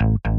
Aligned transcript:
Thank 0.00 0.18
you. 0.26 0.33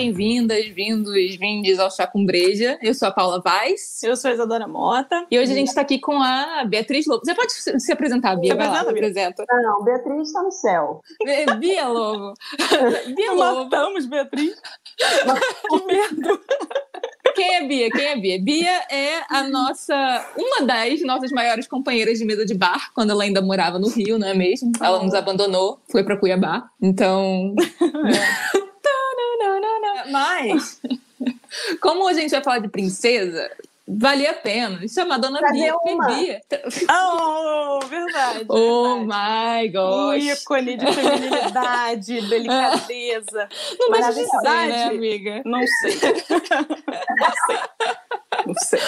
Bem-vindas, 0.00 0.66
vindos, 0.68 1.36
vindes 1.36 1.78
ao 1.78 1.90
Chá 1.90 2.06
com 2.06 2.24
Breja. 2.24 2.78
Eu 2.80 2.94
sou 2.94 3.08
a 3.08 3.10
Paula 3.10 3.38
Vaz. 3.38 4.02
Eu 4.02 4.16
sou 4.16 4.30
a 4.30 4.34
Isadora 4.34 4.66
Mota. 4.66 5.26
E 5.30 5.38
hoje 5.38 5.52
a 5.52 5.54
gente 5.54 5.68
está 5.68 5.82
aqui 5.82 5.98
com 5.98 6.22
a 6.22 6.64
Beatriz 6.64 7.04
Lobo. 7.06 7.22
Você 7.22 7.34
pode 7.34 7.52
se 7.52 7.92
apresentar, 7.92 8.34
Bia? 8.36 8.54
Vai 8.54 8.66
apresenta, 8.66 8.92
Bia. 8.94 9.02
apresenta. 9.02 9.44
Não, 9.46 9.62
não, 9.62 9.84
Beatriz 9.84 10.28
está 10.28 10.42
no 10.42 10.50
céu. 10.50 11.02
Bia 11.58 11.86
Lobo. 11.86 12.32
Bia 13.14 13.32
Lobo. 13.32 13.64
Matamos 13.64 14.06
Beatriz. 14.06 14.56
que 15.68 15.84
medo. 15.84 16.40
Quem 17.34 17.56
é 17.56 17.68
Bia? 17.68 17.90
Quem 17.90 18.06
é 18.06 18.16
Bia? 18.16 18.42
Bia 18.42 18.82
é 18.90 19.22
a 19.28 19.42
nossa, 19.50 20.26
uma 20.34 20.66
das 20.66 21.02
nossas 21.02 21.30
maiores 21.30 21.68
companheiras 21.68 22.18
de 22.18 22.24
mesa 22.24 22.46
de 22.46 22.54
bar, 22.54 22.90
quando 22.94 23.10
ela 23.10 23.22
ainda 23.22 23.42
morava 23.42 23.78
no 23.78 23.90
Rio, 23.90 24.18
não 24.18 24.28
é 24.28 24.34
mesmo? 24.34 24.72
Ela 24.80 25.02
nos 25.02 25.12
abandonou, 25.12 25.78
foi 25.92 26.02
para 26.02 26.16
Cuiabá. 26.16 26.70
Então. 26.80 27.54
É. 28.56 28.60
Mas, 30.10 30.80
como 31.80 32.06
a 32.08 32.12
gente 32.12 32.30
vai 32.30 32.42
falar 32.42 32.58
de 32.60 32.68
princesa, 32.68 33.50
valia 33.98 34.30
a 34.30 34.34
pena 34.34 34.86
chamar 34.88 35.16
a 35.16 35.18
Dona 35.18 35.40
Bia, 35.50 35.74
Bia. 36.06 36.40
Oh, 36.90 37.80
verdade. 37.86 38.46
Oh 38.48 38.98
my 39.00 39.68
gosh. 39.68 40.22
Um 40.22 40.32
ícone 40.32 40.76
de 40.76 40.86
feminilidade, 40.92 42.20
delicadeza. 42.28 43.48
Não 43.78 43.90
necessidade, 43.90 44.72
né, 44.72 44.84
amiga? 44.84 45.42
Não 45.44 45.66
sei. 45.66 46.00
Não 46.28 47.34
sei. 47.46 47.60
Não 48.46 48.54
sei. 48.54 48.80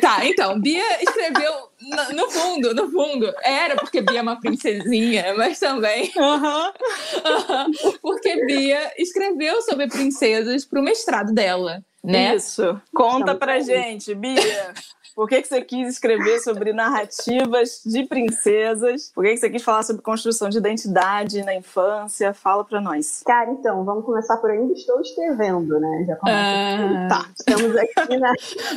Tá, 0.00 0.24
então, 0.24 0.60
Bia 0.60 1.02
escreveu, 1.02 1.52
no, 1.80 2.16
no, 2.16 2.30
fundo, 2.30 2.74
no 2.74 2.90
fundo, 2.90 3.32
era 3.44 3.76
porque 3.76 4.00
Bia 4.00 4.20
é 4.20 4.22
uma 4.22 4.40
princesinha, 4.40 5.34
mas 5.36 5.58
também 5.58 6.10
porque 8.02 8.44
Bia 8.46 8.92
escreveu 8.98 9.60
sobre 9.62 9.88
princesas 9.88 10.64
para 10.64 10.80
o 10.80 10.82
mestrado 10.82 11.32
dela, 11.32 11.82
né? 12.02 12.34
Isso. 12.34 12.80
Conta 12.94 13.34
pra 13.34 13.60
gente, 13.60 14.14
Bia. 14.14 14.74
Por 15.14 15.28
que, 15.28 15.42
que 15.42 15.48
você 15.48 15.60
quis 15.60 15.88
escrever 15.88 16.38
sobre 16.40 16.72
narrativas 16.72 17.82
de 17.84 18.04
princesas? 18.04 19.10
Por 19.14 19.24
que, 19.24 19.32
que 19.32 19.36
você 19.36 19.50
quis 19.50 19.62
falar 19.62 19.82
sobre 19.82 20.02
construção 20.02 20.48
de 20.48 20.58
identidade 20.58 21.42
na 21.42 21.54
infância? 21.54 22.32
Fala 22.32 22.64
para 22.64 22.80
nós. 22.80 23.22
Cara, 23.26 23.50
então, 23.50 23.84
vamos 23.84 24.04
começar 24.04 24.36
por 24.38 24.50
ainda 24.50 24.72
estou 24.72 25.00
escrevendo, 25.00 25.78
né? 25.78 26.04
Já 26.06 26.16
começa 26.16 26.38
ah. 26.38 27.08
Tá. 27.08 27.28
Estamos 27.38 27.76
aqui 27.76 28.16
na, 28.16 28.32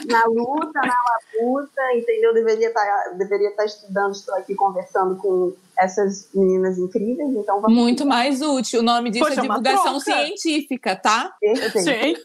na 0.10 0.26
luta, 0.26 0.82
na 0.82 0.96
labuta, 1.40 1.82
entendeu? 1.96 2.34
Deveria 2.34 2.68
estar, 2.68 2.82
tá, 2.82 3.10
deveria 3.16 3.50
estar 3.50 3.64
tá 3.64 3.66
estudando, 3.66 4.12
estou 4.14 4.36
aqui 4.36 4.56
conversando 4.56 5.16
com 5.16 5.54
essas 5.84 6.30
meninas 6.34 6.78
incríveis, 6.78 7.36
então 7.36 7.62
vamos... 7.62 7.78
Muito 7.78 8.06
mais 8.06 8.42
útil. 8.42 8.80
O 8.80 8.84
nome 8.84 9.10
disso 9.12 9.26
Poxa, 9.26 9.40
é 9.40 9.42
divulgação 9.42 10.00
científica, 10.00 10.96
tá? 10.96 11.34
Sim. 11.72 12.16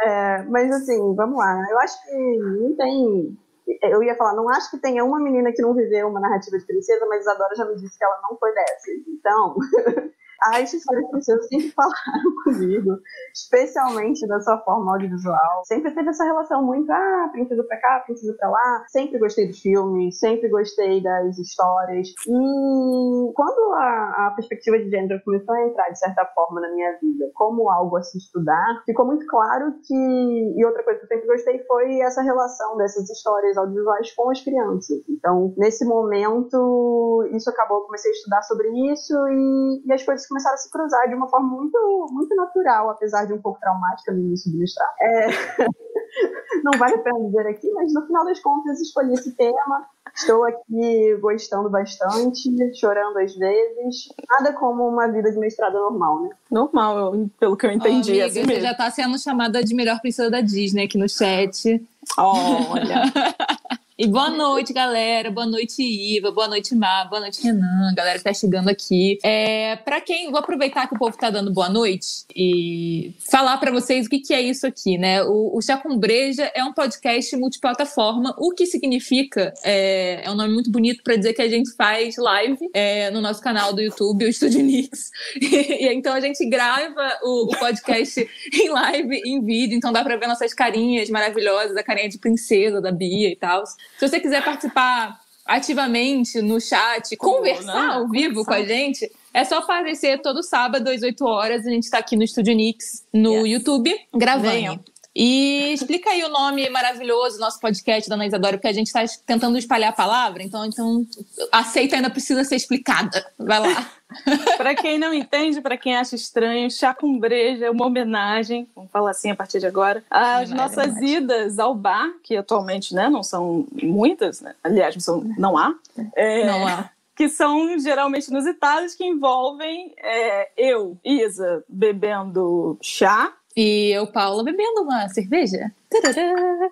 É, 0.00 0.42
mas 0.44 0.70
assim, 0.72 1.14
vamos 1.14 1.38
lá. 1.38 1.62
Eu 1.70 1.78
acho 1.80 2.02
que 2.02 2.38
não 2.60 2.76
tem... 2.76 3.38
Eu 3.82 4.02
ia 4.02 4.14
falar, 4.16 4.34
não 4.34 4.48
acho 4.50 4.70
que 4.70 4.78
tenha 4.78 5.04
uma 5.04 5.18
menina 5.18 5.50
que 5.52 5.62
não 5.62 5.74
viveu 5.74 6.08
uma 6.08 6.20
narrativa 6.20 6.58
de 6.58 6.66
princesa, 6.66 7.06
mas 7.08 7.22
Isadora 7.22 7.54
já 7.56 7.64
me 7.64 7.76
disse 7.76 7.96
que 7.98 8.04
ela 8.04 8.20
não 8.22 8.36
foi 8.36 8.52
dessas. 8.52 9.08
Então, 9.08 9.56
as 10.42 10.70
princesas 11.10 11.46
sempre 11.48 11.70
falaram 11.70 12.34
comigo, 12.44 12.98
especialmente 13.34 14.26
da 14.26 14.40
sua 14.40 14.58
forma 14.58 14.92
audiovisual. 14.92 15.62
Sempre 15.64 15.92
teve 15.94 16.08
essa 16.10 16.24
relação 16.24 16.64
muito, 16.64 16.90
ah, 16.90 17.28
princesa 17.32 17.62
pra 17.64 17.80
cá, 17.80 18.02
princesa 18.04 18.34
pra 18.38 18.50
lá. 18.50 18.84
Sempre 18.88 19.18
gostei 19.18 19.46
dos 19.46 19.60
filmes, 19.60 20.18
sempre 20.18 20.48
gostei 20.48 21.02
das 21.02 21.38
histórias. 21.38 22.08
E 22.26 23.32
quando 23.34 23.72
a, 23.74 24.26
a 24.26 24.32
perspectiva 24.34 24.78
de 24.78 24.90
gênero 24.90 25.22
começou 25.24 25.54
a 25.54 25.66
entrar, 25.66 25.90
de 25.90 25.98
certa 25.98 26.24
forma, 26.34 26.60
na 26.60 26.70
minha 26.70 26.92
vida, 27.00 27.30
como 27.34 27.70
algo 27.70 27.96
a 27.96 28.02
se 28.02 28.18
estudar, 28.18 28.82
ficou 28.84 29.06
muito 29.06 29.26
claro 29.26 29.74
que. 29.82 29.94
E 29.94 30.64
outra 30.64 30.82
coisa 30.82 31.00
que 31.00 31.06
eu 31.06 31.08
sempre 31.08 31.26
gostei 31.26 31.64
foi 31.64 32.00
essa 32.00 32.22
relação 32.22 32.76
dessas 32.76 33.08
histórias 33.10 33.56
audiovisuais 33.56 34.12
com 34.14 34.30
as 34.30 34.40
crianças. 34.42 35.02
Então, 35.08 35.54
nesse 35.56 35.84
momento, 35.84 37.28
isso 37.32 37.50
acabou, 37.50 37.78
eu 37.78 37.84
comecei 37.84 38.10
a 38.10 38.14
estudar 38.14 38.42
sobre 38.42 38.68
isso 38.92 39.14
e, 39.28 39.82
e 39.86 39.92
as 39.92 40.02
coisas 40.02 40.23
começaram 40.28 40.54
a 40.54 40.58
se 40.58 40.70
cruzar 40.70 41.08
de 41.08 41.14
uma 41.14 41.28
forma 41.28 41.48
muito, 41.48 42.08
muito 42.10 42.34
natural, 42.34 42.90
apesar 42.90 43.26
de 43.26 43.32
um 43.32 43.40
pouco 43.40 43.60
traumática 43.60 44.12
no 44.12 44.20
início 44.20 44.50
do 44.50 44.58
mestrado. 44.58 44.94
É... 45.00 45.28
Não 46.62 46.78
vale 46.78 46.94
a 46.94 46.98
pena 46.98 47.20
dizer 47.20 47.46
aqui, 47.46 47.70
mas 47.72 47.92
no 47.92 48.06
final 48.06 48.24
das 48.24 48.40
contas 48.40 48.80
escolhi 48.80 49.14
esse 49.14 49.32
tema. 49.32 49.86
Estou 50.14 50.44
aqui 50.44 51.16
gostando 51.20 51.68
bastante, 51.68 52.50
chorando 52.78 53.18
às 53.18 53.34
vezes. 53.34 54.08
Nada 54.30 54.52
como 54.52 54.86
uma 54.86 55.08
vida 55.08 55.30
de 55.30 55.38
mestrado 55.38 55.74
normal, 55.74 56.22
né? 56.22 56.30
Normal, 56.50 57.14
pelo 57.38 57.56
que 57.56 57.66
eu 57.66 57.72
entendi. 57.72 58.12
Oh, 58.12 58.14
amiga, 58.14 58.26
assim 58.26 58.44
você 58.44 58.60
já 58.60 58.70
está 58.70 58.90
sendo 58.90 59.18
chamada 59.18 59.62
de 59.62 59.74
melhor 59.74 60.00
princesa 60.00 60.30
da 60.30 60.40
Disney 60.40 60.84
aqui 60.84 60.96
no 60.96 61.08
chat. 61.08 61.84
Olha. 62.16 63.02
E 63.96 64.08
boa 64.08 64.28
noite, 64.28 64.72
galera. 64.72 65.30
Boa 65.30 65.46
noite, 65.46 65.80
Iva. 65.80 66.32
Boa 66.32 66.48
noite, 66.48 66.74
Má. 66.74 67.04
Boa 67.04 67.20
noite, 67.20 67.40
Renan. 67.40 67.94
Galera 67.94 68.18
que 68.18 68.24
tá 68.24 68.34
chegando 68.34 68.68
aqui. 68.68 69.20
É, 69.22 69.76
para 69.76 70.00
quem, 70.00 70.32
vou 70.32 70.40
aproveitar 70.40 70.88
que 70.88 70.96
o 70.96 70.98
povo 70.98 71.16
tá 71.16 71.30
dando 71.30 71.52
boa 71.52 71.68
noite 71.68 72.24
e 72.34 73.12
falar 73.20 73.56
para 73.58 73.70
vocês 73.70 74.06
o 74.06 74.10
que, 74.10 74.18
que 74.18 74.34
é 74.34 74.42
isso 74.42 74.66
aqui, 74.66 74.98
né? 74.98 75.22
O, 75.22 75.56
o 75.56 75.62
Chá 75.62 75.76
com 75.76 75.96
Breja 75.96 76.50
é 76.56 76.64
um 76.64 76.72
podcast 76.72 77.36
multiplataforma, 77.36 78.34
o 78.36 78.50
que 78.50 78.66
significa, 78.66 79.54
é, 79.62 80.22
é 80.24 80.30
um 80.30 80.34
nome 80.34 80.52
muito 80.52 80.72
bonito 80.72 81.00
para 81.04 81.14
dizer 81.14 81.32
que 81.32 81.42
a 81.42 81.48
gente 81.48 81.70
faz 81.76 82.16
live 82.16 82.68
é, 82.74 83.12
no 83.12 83.20
nosso 83.20 83.40
canal 83.40 83.72
do 83.72 83.80
YouTube, 83.80 84.24
o 84.24 84.28
Estúdio 84.28 84.60
Nix. 84.60 85.12
E, 85.44 85.86
então 85.92 86.14
a 86.14 86.20
gente 86.20 86.44
grava 86.48 87.18
o, 87.22 87.44
o 87.44 87.58
podcast 87.58 88.28
em 88.52 88.68
live, 88.70 89.22
em 89.24 89.44
vídeo, 89.44 89.76
então 89.76 89.92
dá 89.92 90.02
para 90.02 90.16
ver 90.16 90.26
nossas 90.26 90.52
carinhas 90.52 91.08
maravilhosas, 91.10 91.76
a 91.76 91.82
carinha 91.82 92.08
de 92.08 92.18
princesa 92.18 92.80
da 92.80 92.90
Bia 92.90 93.30
e 93.30 93.36
tal. 93.36 93.62
Se 93.98 94.08
você 94.08 94.20
quiser 94.20 94.44
participar 94.44 95.20
ativamente 95.44 96.40
no 96.40 96.60
chat, 96.60 97.16
conversar 97.16 97.94
ao 97.94 98.08
vivo 98.08 98.44
com 98.44 98.54
a 98.54 98.64
gente, 98.64 99.10
é 99.32 99.44
só 99.44 99.58
aparecer 99.58 100.20
todo 100.22 100.42
sábado 100.42 100.88
às 100.88 101.02
8 101.02 101.24
horas. 101.24 101.66
A 101.66 101.70
gente 101.70 101.84
está 101.84 101.98
aqui 101.98 102.16
no 102.16 102.22
Estúdio 102.22 102.54
Nix, 102.54 103.04
no 103.12 103.46
yes. 103.46 103.52
YouTube, 103.52 103.94
gravando. 104.14 104.50
Venham. 104.50 104.80
E 105.14 105.72
explica 105.72 106.10
aí 106.10 106.24
o 106.24 106.28
nome 106.28 106.68
maravilhoso 106.70 107.36
do 107.36 107.40
nosso 107.40 107.60
podcast, 107.60 108.10
Dona 108.10 108.26
Isadora, 108.26 108.56
porque 108.56 108.66
a 108.66 108.72
gente 108.72 108.88
está 108.88 109.04
tentando 109.24 109.56
espalhar 109.56 109.90
a 109.90 109.94
palavra, 109.94 110.42
então, 110.42 110.64
então 110.64 111.06
aceita 111.52 111.94
ainda 111.94 112.10
precisa 112.10 112.42
ser 112.42 112.56
explicada. 112.56 113.24
Vai 113.38 113.60
lá. 113.60 113.90
para 114.56 114.74
quem 114.74 114.98
não 114.98 115.14
entende, 115.14 115.60
para 115.60 115.76
quem 115.76 115.96
acha 115.96 116.16
estranho, 116.16 116.68
chá 116.68 116.92
com 116.92 117.16
breja 117.16 117.66
é 117.66 117.70
uma 117.70 117.86
homenagem, 117.86 118.68
vamos 118.74 118.90
falar 118.90 119.12
assim 119.12 119.30
a 119.30 119.36
partir 119.36 119.60
de 119.60 119.66
agora, 119.66 120.04
às 120.10 120.50
é 120.50 120.54
nossas 120.54 120.96
idas 121.00 121.60
ao 121.60 121.74
bar, 121.76 122.10
que 122.22 122.36
atualmente 122.36 122.92
né, 122.92 123.08
não 123.08 123.22
são 123.22 123.66
muitas, 123.82 124.40
né? 124.40 124.54
aliás, 124.64 124.96
não, 124.96 125.00
são, 125.00 125.24
não 125.38 125.56
há. 125.56 125.74
É, 126.16 126.44
não 126.44 126.66
há 126.66 126.90
que 127.16 127.28
são 127.28 127.78
geralmente 127.78 128.26
inusitadas, 128.26 128.94
que 128.96 129.04
envolvem 129.04 129.94
é, 129.98 130.50
eu, 130.56 130.98
Isa, 131.04 131.62
bebendo 131.68 132.76
chá 132.82 133.32
e 133.56 133.90
eu, 133.90 134.06
Paula, 134.06 134.42
bebendo 134.42 134.82
uma 134.82 135.08
cerveja. 135.08 135.72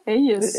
É 0.04 0.16
isso. 0.16 0.58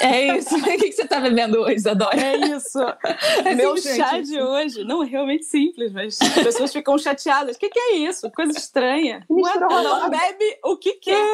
É 0.00 0.36
isso. 0.36 0.54
o 0.54 0.62
que 0.62 0.92
você 0.92 1.06
tá 1.06 1.18
bebendo 1.18 1.60
hoje, 1.60 1.88
Adora? 1.88 2.20
É 2.20 2.36
isso. 2.36 2.78
É 3.44 3.54
Meu 3.54 3.76
chá 3.76 4.20
de 4.20 4.40
hoje. 4.40 4.84
Não, 4.84 5.02
é 5.02 5.06
realmente 5.06 5.44
simples, 5.44 5.92
mas 5.92 6.20
as 6.20 6.34
pessoas 6.34 6.72
ficam 6.72 6.96
chateadas. 6.98 7.56
O 7.56 7.58
que, 7.58 7.70
que 7.70 7.78
é 7.78 7.96
isso? 7.96 8.30
Coisa 8.30 8.52
estranha. 8.56 9.26
Cada 9.44 9.68
um 10.06 10.10
bebe 10.10 10.58
o 10.64 10.76
que 10.76 10.94
quer. 10.94 11.26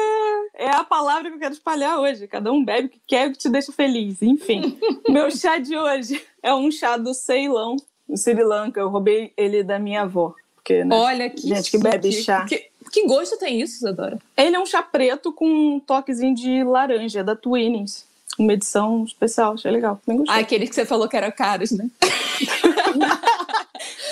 É 0.55 0.69
a 0.69 0.83
palavra 0.83 1.29
que 1.29 1.35
eu 1.35 1.39
quero 1.39 1.53
espalhar 1.53 1.99
hoje. 1.99 2.27
Cada 2.27 2.51
um 2.51 2.63
bebe 2.63 2.87
o 2.87 2.89
que 2.89 3.01
quer 3.05 3.27
e 3.27 3.29
o 3.29 3.31
que 3.33 3.37
te 3.37 3.49
deixa 3.49 3.71
feliz. 3.71 4.21
Enfim. 4.21 4.79
Meu 5.09 5.29
chá 5.29 5.57
de 5.57 5.77
hoje 5.77 6.21
é 6.41 6.53
um 6.53 6.71
chá 6.71 6.97
do 6.97 7.13
Ceilão, 7.13 7.75
no 8.07 8.17
Sri 8.17 8.43
Lanka. 8.43 8.79
Eu 8.79 8.89
roubei 8.89 9.33
ele 9.35 9.63
da 9.63 9.77
minha 9.77 10.03
avó. 10.03 10.33
Porque, 10.55 10.83
né? 10.83 10.95
Olha 10.95 11.29
que 11.29 11.41
gente 11.41 11.71
que 11.71 11.77
bebe 11.77 12.11
chá. 12.11 12.45
Que... 12.45 12.68
Que 12.91 13.05
gosto 13.05 13.37
tem 13.37 13.61
isso, 13.61 13.77
Isadora? 13.77 14.17
Ele 14.35 14.55
é 14.55 14.59
um 14.59 14.65
chá 14.65 14.81
preto 14.81 15.31
com 15.31 15.47
um 15.47 15.79
toquezinho 15.79 16.35
de 16.35 16.63
laranja, 16.63 17.23
da 17.23 17.35
Twinings. 17.35 18.07
Uma 18.37 18.53
edição 18.53 19.03
especial, 19.03 19.53
achei 19.53 19.71
legal. 19.71 19.99
Ah, 20.27 20.37
aquele 20.37 20.67
que 20.67 20.73
você 20.73 20.85
falou 20.85 21.09
que 21.09 21.17
era 21.17 21.31
caros, 21.31 21.71
né? 21.71 21.89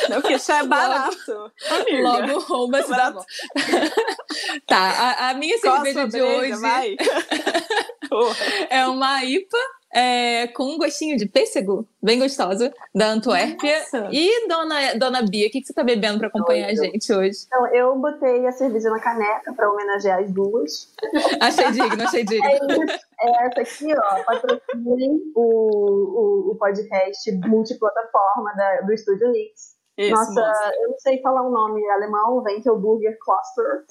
Não, 0.10 0.22
porque 0.22 0.40
chá 0.40 0.60
é 0.60 0.64
barato. 0.64 1.18
Logo, 2.02 2.02
logo 2.02 2.40
rouba 2.40 2.84
se 2.84 2.90
dá 2.90 3.14
Tá, 4.68 4.78
a, 4.78 5.30
a 5.30 5.34
minha 5.34 5.58
cerveja 5.58 6.08
de 6.08 6.22
hoje 6.22 6.54
é 8.70 8.88
uma 8.88 9.24
IPA 9.24 9.58
é, 9.94 10.48
com 10.48 10.64
um 10.64 10.78
gostinho 10.78 11.18
de 11.18 11.28
pêssego, 11.28 11.88
bem 12.02 12.20
gostosa, 12.20 12.74
da 12.94 13.08
Antuérpia. 13.08 13.80
Nossa. 13.80 14.10
E 14.12 14.48
dona, 14.48 14.94
dona 14.96 15.22
Bia, 15.24 15.48
o 15.48 15.52
que, 15.52 15.62
que 15.62 15.66
você 15.66 15.72
está 15.72 15.84
bebendo 15.84 16.20
para 16.20 16.28
acompanhar 16.28 16.70
a 16.70 16.76
gente 16.76 17.14
hoje? 17.14 17.46
Então, 17.48 17.68
eu 17.74 17.96
botei 17.96 18.46
a 18.46 18.52
cerveja 18.52 18.90
na 18.90 19.00
caneca 19.00 19.54
para 19.54 19.72
homenagear 19.72 20.20
as 20.20 20.32
duas. 20.32 20.94
achei 21.42 21.72
digno, 21.72 22.04
achei 22.04 22.24
digno. 22.24 22.46
É, 22.46 23.30
é 23.30 23.48
essa 23.48 23.62
aqui, 23.62 23.94
ó, 23.94 24.24
patrocinem 24.24 25.22
o, 25.36 25.42
o, 25.42 26.52
o 26.52 26.56
podcast 26.56 27.32
multiplataforma 27.48 28.54
da, 28.56 28.82
do 28.82 28.94
Estúdio 28.94 29.32
Nix. 29.32 29.78
Isso, 29.98 30.14
Nossa, 30.14 30.42
moça. 30.42 30.72
eu 30.80 30.90
não 30.90 31.00
sei 31.00 31.20
falar 31.22 31.42
o 31.42 31.48
um 31.48 31.52
nome 31.52 31.84
alemão, 31.90 32.44
vem 32.44 32.62
que 32.62 32.70
é 32.70 32.72
o 32.72 32.78
Burger 32.78 33.18
Cluster. 33.20 33.84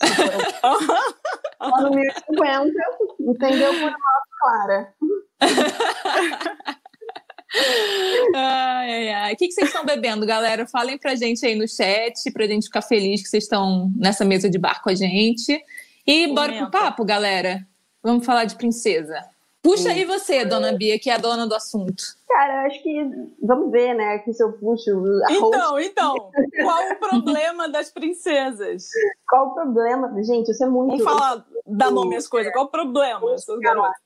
Lá 1.61 1.81
no 1.81 1.91
1050, 1.91 2.73
entendeu? 3.19 3.73
Por 3.73 3.89
uma 3.89 4.23
clara. 4.41 4.95
ai, 8.35 8.93
ai, 8.93 9.09
ai. 9.09 9.35
O 9.35 9.37
que, 9.37 9.49
que 9.49 9.55
vocês 9.55 9.69
estão 9.69 9.85
bebendo, 9.85 10.27
galera? 10.27 10.67
Falem 10.67 10.99
pra 10.99 11.15
gente 11.15 11.45
aí 11.45 11.55
no 11.55 11.69
chat, 11.69 12.31
pra 12.33 12.47
gente 12.47 12.67
ficar 12.67 12.83
feliz 12.83 13.23
que 13.23 13.29
vocês 13.29 13.45
estão 13.45 13.91
nessa 13.97 14.25
mesa 14.25 14.49
de 14.49 14.59
bar 14.59 14.83
com 14.83 14.91
a 14.91 14.95
gente. 14.95 15.63
E 16.07 16.33
bora 16.35 16.53
pro 16.53 16.71
papo, 16.71 17.05
galera. 17.05 17.67
Vamos 18.03 18.25
falar 18.25 18.45
de 18.45 18.57
princesa. 18.57 19.25
Puxa 19.67 19.91
aí 19.91 20.05
você, 20.05 20.45
dona 20.45 20.71
Bia, 20.71 20.97
que 20.97 21.11
é 21.11 21.15
a 21.15 21.19
dona 21.19 21.45
do 21.45 21.53
assunto. 21.53 22.05
Cara, 22.29 22.67
acho 22.67 22.81
que 22.85 23.05
vamos 23.43 23.73
ver, 23.73 23.95
né? 23.95 24.21
Que 24.21 24.33
se 24.33 24.41
eu 24.41 24.53
puxo. 24.53 24.91
Então, 25.29 25.73
host... 25.73 25.89
então, 25.89 26.15
qual 26.63 26.93
o 26.93 26.97
problema 27.01 27.69
das 27.69 27.91
princesas? 27.91 28.89
Qual 29.29 29.49
o 29.49 29.55
problema? 29.55 30.15
Gente, 30.23 30.53
isso 30.53 30.63
é 30.63 30.69
muito. 30.69 31.03
Vamos 31.03 31.05
falar, 31.05 31.45
dar 31.67 31.91
nome 31.91 32.15
às 32.15 32.29
coisas. 32.29 32.53
Qual 32.53 32.67
o 32.67 32.69
problema, 32.69 33.35
essas 33.35 33.59
garotas? 33.59 34.06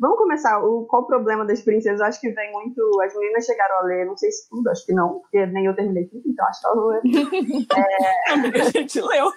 Vamos 0.00 0.18
começar. 0.18 0.62
O, 0.64 0.86
qual 0.86 1.02
o 1.02 1.06
problema 1.06 1.44
das 1.44 1.62
princesas? 1.62 2.00
Acho 2.00 2.20
que 2.20 2.30
vem 2.30 2.52
muito. 2.52 2.80
As 3.02 3.14
meninas 3.14 3.44
chegaram 3.44 3.78
a 3.78 3.82
ler, 3.82 4.06
não 4.06 4.16
sei 4.16 4.30
se 4.30 4.48
tudo, 4.48 4.68
acho 4.68 4.84
que 4.86 4.92
não, 4.92 5.20
porque 5.20 5.46
nem 5.46 5.66
eu 5.66 5.74
terminei 5.74 6.06
tudo, 6.06 6.22
então 6.26 6.46
acho 6.46 6.60
que 6.60 6.68
leram. 6.68 7.64
É... 7.76 8.60
A 8.60 8.70
gente 8.70 9.00
leu. 9.00 9.32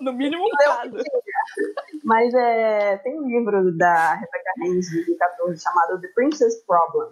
no 0.00 0.12
mínimo 0.12 0.44
um 0.44 0.68
lado. 0.68 0.96
Mas 2.04 2.32
é, 2.34 2.96
tem 2.98 3.18
um 3.18 3.26
livro 3.26 3.76
da 3.76 4.14
Rebecca 4.14 4.52
Haynes, 4.62 4.86
de 4.88 4.96
2014, 4.96 5.62
chamado 5.62 6.00
The 6.00 6.08
Princess 6.14 6.64
Problem, 6.64 7.10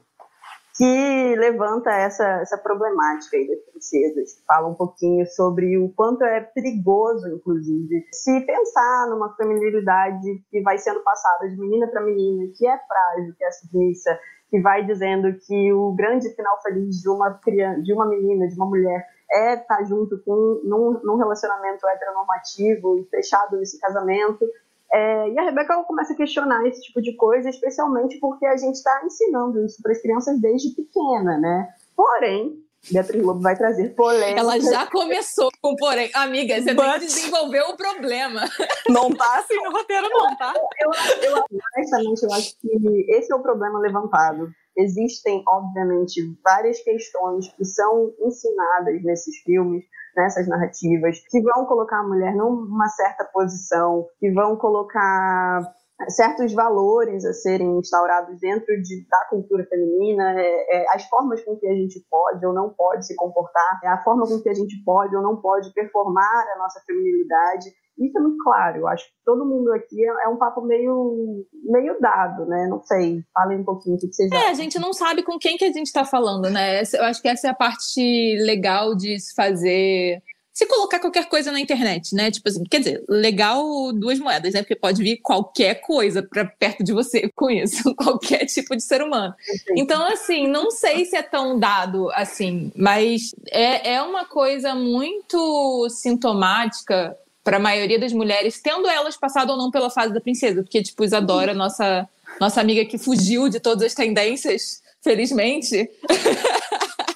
que 0.76 1.36
levanta 1.36 1.90
essa, 1.90 2.24
essa 2.40 2.58
problemática 2.58 3.36
aí 3.36 3.46
das 3.46 3.60
princesas. 3.70 4.42
Fala 4.46 4.68
um 4.68 4.74
pouquinho 4.74 5.24
sobre 5.26 5.78
o 5.78 5.88
quanto 5.90 6.24
é 6.24 6.40
perigoso, 6.40 7.28
inclusive, 7.28 8.06
se 8.12 8.40
pensar 8.40 9.08
numa 9.08 9.34
feminilidade 9.36 10.42
que 10.50 10.60
vai 10.62 10.76
sendo 10.78 11.00
passada 11.00 11.48
de 11.48 11.56
menina 11.56 11.86
para 11.86 12.02
menina, 12.02 12.50
que 12.56 12.66
é 12.66 12.76
frágil, 12.76 13.34
que 13.38 13.44
é 13.44 13.50
submissa, 13.52 14.18
que 14.50 14.60
vai 14.60 14.84
dizendo 14.84 15.32
que 15.46 15.72
o 15.72 15.92
grande 15.92 16.28
final 16.34 16.60
feliz 16.62 17.00
de 17.00 17.08
uma 17.08 17.34
criança, 17.34 17.80
de 17.80 17.92
uma 17.92 18.06
menina, 18.06 18.48
de 18.48 18.54
uma 18.54 18.66
mulher, 18.66 19.06
é 19.30 19.54
estar 19.54 19.78
tá 19.78 19.84
junto 19.84 20.18
com 20.24 20.60
num, 20.64 21.00
num 21.02 21.16
relacionamento 21.16 21.86
heteronormativo 21.86 23.06
fechado 23.10 23.56
nesse 23.56 23.80
casamento. 23.80 24.44
É, 24.92 25.30
e 25.30 25.38
a 25.38 25.42
Rebeca 25.42 25.82
começa 25.84 26.12
a 26.12 26.16
questionar 26.16 26.66
esse 26.66 26.82
tipo 26.82 27.02
de 27.02 27.16
coisa, 27.16 27.48
especialmente 27.48 28.18
porque 28.20 28.46
a 28.46 28.56
gente 28.56 28.76
está 28.76 29.02
ensinando 29.04 29.64
isso 29.64 29.82
para 29.82 29.92
as 29.92 30.00
crianças 30.00 30.40
desde 30.40 30.74
pequena, 30.74 31.38
né? 31.38 31.68
Porém, 31.96 32.64
Beatriz 32.92 33.22
Lobo 33.22 33.40
vai 33.40 33.56
trazer 33.56 33.94
polêmica. 33.94 34.40
Ela 34.40 34.60
já 34.60 34.86
começou 34.86 35.48
com 35.62 35.74
porém. 35.76 36.10
Amiga, 36.14 36.60
você 36.60 36.74
But... 36.74 36.84
tem 36.84 36.92
que 37.00 37.06
desenvolver 37.06 37.62
o 37.62 37.76
problema. 37.76 38.42
Não 38.88 39.10
tá 39.10 39.38
assim 39.38 39.56
no 39.56 39.70
roteiro, 39.70 40.08
não, 40.10 40.36
tá? 40.36 40.52
Eu, 40.80 40.90
eu, 41.30 41.44
honestamente, 41.74 42.22
eu 42.22 42.32
acho 42.32 42.56
que 42.60 43.06
esse 43.08 43.32
é 43.32 43.36
o 43.36 43.42
problema 43.42 43.78
levantado. 43.78 44.50
Existem, 44.76 45.42
obviamente, 45.48 46.20
várias 46.42 46.80
questões 46.80 47.48
que 47.54 47.64
são 47.64 48.12
ensinadas 48.20 49.02
nesses 49.02 49.36
filmes, 49.38 49.84
nessas 50.16 50.46
narrativas, 50.48 51.18
que 51.30 51.40
vão 51.40 51.66
colocar 51.66 52.00
a 52.00 52.06
mulher 52.06 52.34
numa 52.34 52.88
certa 52.88 53.24
posição, 53.24 54.06
que 54.18 54.30
vão 54.32 54.56
colocar 54.56 55.62
certos 56.08 56.52
valores 56.52 57.24
a 57.24 57.32
serem 57.32 57.78
instaurados 57.78 58.38
dentro 58.40 58.74
de, 58.82 59.06
da 59.08 59.26
cultura 59.30 59.64
feminina, 59.64 60.40
é, 60.40 60.76
é, 60.76 60.86
as 60.94 61.04
formas 61.04 61.42
com 61.44 61.56
que 61.56 61.66
a 61.66 61.74
gente 61.74 62.04
pode 62.10 62.44
ou 62.44 62.52
não 62.52 62.70
pode 62.70 63.06
se 63.06 63.14
comportar, 63.14 63.80
é 63.82 63.88
a 63.88 64.02
forma 64.02 64.26
com 64.26 64.40
que 64.40 64.48
a 64.48 64.54
gente 64.54 64.82
pode 64.84 65.14
ou 65.14 65.22
não 65.22 65.36
pode 65.36 65.72
performar 65.72 66.46
a 66.54 66.58
nossa 66.58 66.80
feminilidade. 66.86 67.70
Isso 67.98 68.18
é 68.18 68.20
muito 68.20 68.42
claro. 68.42 68.78
Eu 68.78 68.88
acho 68.88 69.04
que 69.04 69.12
todo 69.24 69.46
mundo 69.46 69.72
aqui 69.72 70.04
é, 70.04 70.26
é 70.26 70.28
um 70.28 70.36
papo 70.36 70.62
meio, 70.62 71.44
meio 71.64 71.98
dado, 72.00 72.46
né? 72.46 72.66
Não 72.68 72.82
sei. 72.82 73.22
Falem 73.32 73.60
um 73.60 73.64
pouquinho 73.64 73.96
o 73.96 73.98
que 73.98 74.12
vocês 74.12 74.30
é, 74.30 74.36
acham. 74.36 74.48
É, 74.48 74.50
a 74.50 74.54
gente 74.54 74.78
não 74.78 74.92
sabe 74.92 75.22
com 75.22 75.38
quem 75.38 75.56
que 75.56 75.64
a 75.64 75.72
gente 75.72 75.86
está 75.86 76.04
falando, 76.04 76.50
né? 76.50 76.82
Eu 76.92 77.04
acho 77.04 77.22
que 77.22 77.28
essa 77.28 77.48
é 77.48 77.50
a 77.50 77.54
parte 77.54 78.36
legal 78.40 78.94
de 78.94 79.18
se 79.18 79.34
fazer 79.34 80.22
se 80.54 80.66
colocar 80.66 81.00
qualquer 81.00 81.28
coisa 81.28 81.50
na 81.50 81.58
internet, 81.58 82.14
né? 82.14 82.30
Tipo 82.30 82.48
assim, 82.48 82.62
quer 82.70 82.78
dizer, 82.78 83.04
legal 83.08 83.92
duas 83.92 84.20
moedas, 84.20 84.54
né? 84.54 84.62
Porque 84.62 84.76
pode 84.76 85.02
vir 85.02 85.18
qualquer 85.20 85.80
coisa 85.80 86.22
para 86.22 86.44
perto 86.44 86.84
de 86.84 86.92
você 86.92 87.28
com 87.34 87.50
isso, 87.50 87.92
qualquer 87.96 88.46
tipo 88.46 88.76
de 88.76 88.82
ser 88.82 89.02
humano. 89.02 89.34
Então, 89.76 90.06
assim, 90.06 90.46
não 90.46 90.70
sei 90.70 91.04
se 91.06 91.16
é 91.16 91.22
tão 91.22 91.58
dado 91.58 92.08
assim, 92.12 92.70
mas 92.76 93.34
é, 93.50 93.94
é 93.94 94.02
uma 94.02 94.26
coisa 94.26 94.76
muito 94.76 95.88
sintomática 95.90 97.16
para 97.44 97.58
a 97.58 97.60
maioria 97.60 97.98
das 97.98 98.12
mulheres, 98.12 98.60
tendo 98.60 98.88
elas 98.88 99.16
passado 99.16 99.50
ou 99.50 99.58
não 99.58 99.70
pela 99.70 99.90
fase 99.90 100.14
da 100.14 100.20
princesa, 100.20 100.62
porque, 100.62 100.82
tipo, 100.82 101.04
Isadora, 101.04 101.52
nossa, 101.52 102.08
nossa 102.40 102.60
amiga 102.60 102.86
que 102.86 102.96
fugiu 102.96 103.50
de 103.50 103.60
todas 103.60 103.84
as 103.84 103.94
tendências, 103.94 104.82
felizmente. 105.02 105.88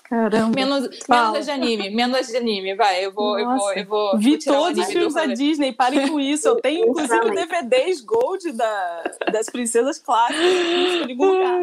Caramba. 0.05 0.55
Menos, 0.55 0.89
menos 1.07 1.45
de 1.45 1.51
anime, 1.51 1.91
menos 1.91 2.29
de 2.29 2.37
anime, 2.37 2.75
vai. 2.75 3.05
Eu 3.05 3.13
vou, 3.13 3.39
eu 3.39 3.45
vou, 3.45 3.73
eu 3.73 3.87
vou. 3.87 4.19
Vi 4.19 4.39
todos 4.39 4.79
os 4.79 4.87
filmes 4.87 5.15
da 5.15 5.27
Disney, 5.27 5.73
parem 5.73 6.09
com 6.09 6.19
isso. 6.19 6.49
Eu 6.49 6.57
tenho, 6.57 6.89
inclusive, 6.89 7.31
DVDs 7.31 8.01
Gold 8.01 8.53
da, 8.53 9.05
das 9.31 9.51
princesas 9.51 9.99
clássicas 9.99 10.43
em 10.43 11.11
algum 11.11 11.33
lugar. 11.33 11.61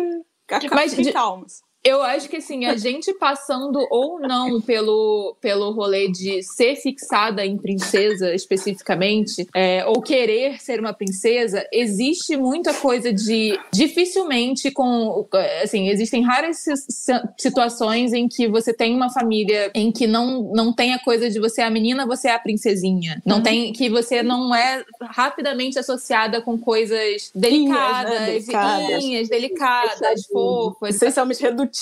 Eu 1.86 2.02
acho 2.02 2.28
que 2.28 2.38
assim, 2.38 2.66
a 2.66 2.76
gente 2.76 3.14
passando 3.14 3.86
ou 3.92 4.20
não 4.20 4.60
pelo, 4.60 5.38
pelo 5.40 5.72
rolê 5.72 6.08
de 6.08 6.42
ser 6.42 6.76
fixada 6.78 7.46
em 7.46 7.58
princesa 7.58 8.34
especificamente, 8.34 9.48
é, 9.54 9.86
ou 9.86 10.02
querer 10.02 10.60
ser 10.60 10.80
uma 10.80 10.94
princesa, 10.94 11.64
existe 11.72 12.36
muita 12.36 12.74
coisa 12.74 13.14
de 13.14 13.60
dificilmente 13.72 14.72
com. 14.72 15.28
Assim, 15.62 15.90
existem 15.90 16.24
raras 16.24 16.66
situações 17.38 18.14
em 18.14 18.28
que 18.28 18.48
você 18.48 18.74
tem 18.74 18.96
uma 18.96 19.12
família 19.12 19.70
em 19.76 19.92
que 19.92 20.08
não, 20.08 20.52
não 20.54 20.74
tem 20.74 20.94
a 20.94 21.00
coisa 21.00 21.30
de 21.30 21.40
você 21.40 21.62
é 21.62 21.66
a 21.66 21.70
menina, 21.70 22.08
você 22.08 22.30
é 22.30 22.34
a 22.34 22.40
princesinha. 22.40 23.22
Não 23.24 23.38
uhum. 23.38 23.44
tem 23.44 23.74
que 23.74 23.90
você 23.90 24.24
não 24.24 24.56
é 24.56 24.84
rapidamente 25.02 25.78
associada 25.78 26.42
com 26.42 26.58
coisas 26.58 27.30
delicadas, 27.36 28.20
né? 28.20 28.26
delicadas, 28.26 29.04
linhas, 29.04 29.30
delicadas, 29.30 30.26
fofas. 30.26 30.96
Essencialmente 30.96 31.44
redutivas 31.44 31.75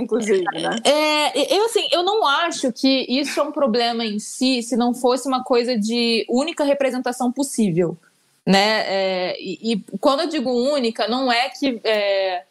inclusive, 0.00 0.44
né? 0.52 0.76
É, 0.84 1.56
eu 1.56 1.64
assim, 1.66 1.86
eu 1.92 2.02
não 2.02 2.26
acho 2.26 2.72
que 2.72 3.06
isso 3.08 3.38
é 3.38 3.42
um 3.42 3.52
problema 3.52 4.04
em 4.04 4.18
si, 4.18 4.62
se 4.62 4.76
não 4.76 4.92
fosse 4.92 5.28
uma 5.28 5.44
coisa 5.44 5.78
de 5.78 6.26
única 6.28 6.64
representação 6.64 7.30
possível, 7.30 7.96
né? 8.44 8.84
É, 8.86 9.36
e, 9.40 9.72
e, 9.72 9.84
quando 10.00 10.20
eu 10.20 10.28
digo 10.28 10.50
única, 10.50 11.06
não 11.06 11.30
é 11.30 11.48
que 11.48 11.80
é, 11.84 12.44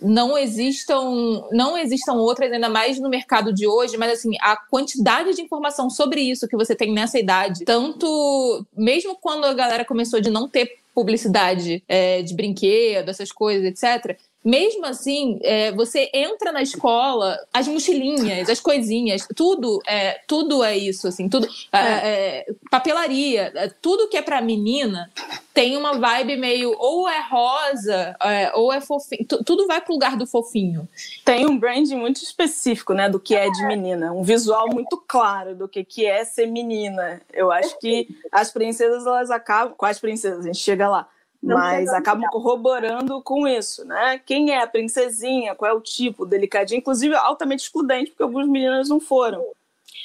não 0.00 0.36
existam 0.36 1.44
não 1.52 1.78
existam 1.78 2.14
outras 2.14 2.50
ainda 2.52 2.68
mais 2.68 2.98
no 2.98 3.08
mercado 3.08 3.52
de 3.52 3.66
hoje, 3.66 3.96
mas 3.96 4.12
assim 4.12 4.32
a 4.40 4.56
quantidade 4.56 5.34
de 5.34 5.42
informação 5.42 5.88
sobre 5.88 6.20
isso 6.20 6.48
que 6.48 6.56
você 6.56 6.74
tem 6.74 6.92
nessa 6.92 7.18
idade, 7.18 7.64
tanto 7.64 8.66
mesmo 8.76 9.16
quando 9.16 9.44
a 9.44 9.54
galera 9.54 9.84
começou 9.84 10.20
de 10.20 10.30
não 10.30 10.48
ter 10.48 10.78
publicidade 10.94 11.82
é, 11.88 12.20
de 12.20 12.34
brinquedo, 12.34 13.08
essas 13.08 13.30
coisas, 13.32 13.64
etc 13.64 14.18
mesmo 14.44 14.84
assim, 14.86 15.38
é, 15.42 15.70
você 15.72 16.10
entra 16.12 16.50
na 16.50 16.62
escola, 16.62 17.38
as 17.52 17.68
mochilinhas, 17.68 18.48
as 18.48 18.60
coisinhas, 18.60 19.26
tudo 19.36 19.80
é, 19.86 20.20
tudo 20.26 20.64
é 20.64 20.76
isso, 20.76 21.06
assim, 21.08 21.28
tudo. 21.28 21.48
É. 21.72 21.78
é 21.78 22.46
papelaria, 22.70 23.52
é, 23.54 23.68
tudo 23.80 24.08
que 24.08 24.16
é 24.16 24.22
pra 24.22 24.40
menina 24.40 25.10
tem 25.54 25.76
uma 25.76 25.98
vibe 25.98 26.36
meio 26.36 26.74
ou 26.78 27.08
é 27.08 27.20
rosa, 27.20 28.16
é, 28.20 28.52
ou 28.54 28.72
é 28.72 28.80
fofinho. 28.80 29.26
tudo 29.44 29.66
vai 29.66 29.80
pro 29.80 29.92
lugar 29.92 30.16
do 30.16 30.26
fofinho. 30.26 30.88
Tem 31.24 31.46
um 31.46 31.58
brand 31.58 31.88
muito 31.90 32.22
específico, 32.22 32.94
né, 32.94 33.08
do 33.08 33.20
que 33.20 33.34
é 33.34 33.48
de 33.50 33.66
menina. 33.66 34.12
Um 34.12 34.22
visual 34.22 34.68
muito 34.68 34.96
claro 35.06 35.54
do 35.54 35.68
que, 35.68 35.84
que 35.84 36.06
é 36.06 36.24
ser 36.24 36.46
menina. 36.46 37.20
Eu 37.32 37.52
acho 37.52 37.78
que 37.78 38.08
as 38.30 38.50
princesas, 38.50 39.06
elas 39.06 39.30
acabam. 39.30 39.74
Quais 39.76 39.98
princesas? 39.98 40.40
A 40.40 40.46
gente 40.48 40.58
chega 40.58 40.88
lá 40.88 41.08
mas 41.42 41.88
acabam 41.90 42.28
corroborando 42.30 43.20
com 43.22 43.48
isso, 43.48 43.84
né? 43.84 44.20
Quem 44.24 44.52
é 44.52 44.62
a 44.62 44.66
princesinha, 44.66 45.54
qual 45.54 45.70
é 45.70 45.74
o 45.74 45.80
tipo, 45.80 46.24
delicadinho, 46.24 46.78
inclusive 46.78 47.14
altamente 47.16 47.64
excludente, 47.64 48.10
porque 48.10 48.22
algumas 48.22 48.48
meninas 48.48 48.88
não 48.88 49.00
foram. 49.00 49.44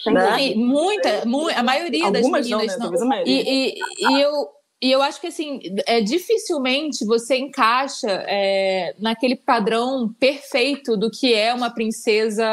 Né? 0.05 0.55
muita, 0.55 1.25
muita, 1.25 1.59
a 1.59 1.63
maioria 1.63 2.05
Algumas 2.05 2.31
das 2.31 2.49
meninas 2.49 2.79
não. 2.79 2.91
Né? 2.91 2.97
não. 2.97 3.27
E, 3.27 3.75
e, 3.75 3.79
e, 3.99 4.21
eu, 4.21 4.49
E 4.79 4.91
eu 4.91 5.01
acho 5.01 5.19
que 5.19 5.27
assim, 5.27 5.59
é, 5.87 6.01
dificilmente 6.01 7.03
você 7.03 7.35
encaixa 7.35 8.07
é, 8.27 8.93
naquele 8.99 9.35
padrão 9.35 10.13
perfeito 10.19 10.95
do 10.95 11.09
que 11.09 11.33
é 11.33 11.51
uma 11.51 11.71
princesa. 11.71 12.45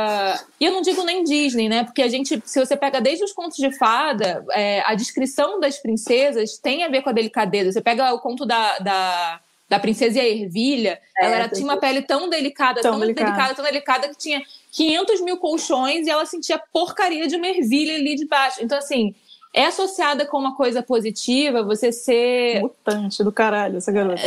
E 0.59 0.65
eu 0.65 0.73
não 0.73 0.81
digo 0.81 1.03
nem 1.05 1.23
Disney, 1.23 1.69
né? 1.69 1.85
Porque 1.85 2.01
a 2.01 2.09
gente, 2.09 2.43
se 2.47 2.59
você 2.59 2.77
pega 2.77 2.99
desde 2.99 3.25
os 3.25 3.33
contos 3.33 3.59
de 3.59 3.71
fada, 3.77 4.43
é, 4.53 4.81
a 4.87 4.95
descrição 4.95 5.61
das 5.61 5.79
princesas 5.79 6.57
tem 6.57 6.83
a 6.83 6.89
ver 6.89 7.03
com 7.03 7.11
a 7.11 7.13
delicadeza. 7.13 7.73
Você 7.73 7.83
pega 7.83 8.15
o 8.15 8.21
conto 8.21 8.47
da, 8.47 8.79
da 8.79 9.41
da 9.69 9.79
princesa 9.79 10.21
Ervilha, 10.21 11.01
é, 11.19 11.25
ela 11.25 11.37
era, 11.37 11.49
tinha 11.49 11.65
uma 11.65 11.79
pele 11.79 12.03
tão 12.03 12.29
delicada, 12.29 12.81
tão, 12.81 12.93
tão 12.93 13.01
delicada. 13.01 13.31
delicada, 13.31 13.55
tão 13.55 13.65
delicada 13.65 14.09
que 14.09 14.17
tinha 14.17 14.43
500 14.73 15.21
mil 15.23 15.39
colchões 15.39 16.07
e 16.07 16.11
ela 16.11 16.27
sentia 16.27 16.61
porcaria 16.73 17.27
de 17.27 17.37
uma 17.37 17.47
ervilha 17.47 17.95
ali 17.95 18.15
debaixo. 18.15 18.59
Então, 18.63 18.77
assim, 18.77 19.15
é 19.55 19.67
associada 19.67 20.27
com 20.27 20.37
uma 20.37 20.57
coisa 20.57 20.83
positiva 20.83 21.63
você 21.63 21.93
ser. 21.93 22.61
Mutante 22.61 23.23
do 23.23 23.33
caralho, 23.33 23.77
essa 23.77 23.93
garota. 23.93 24.23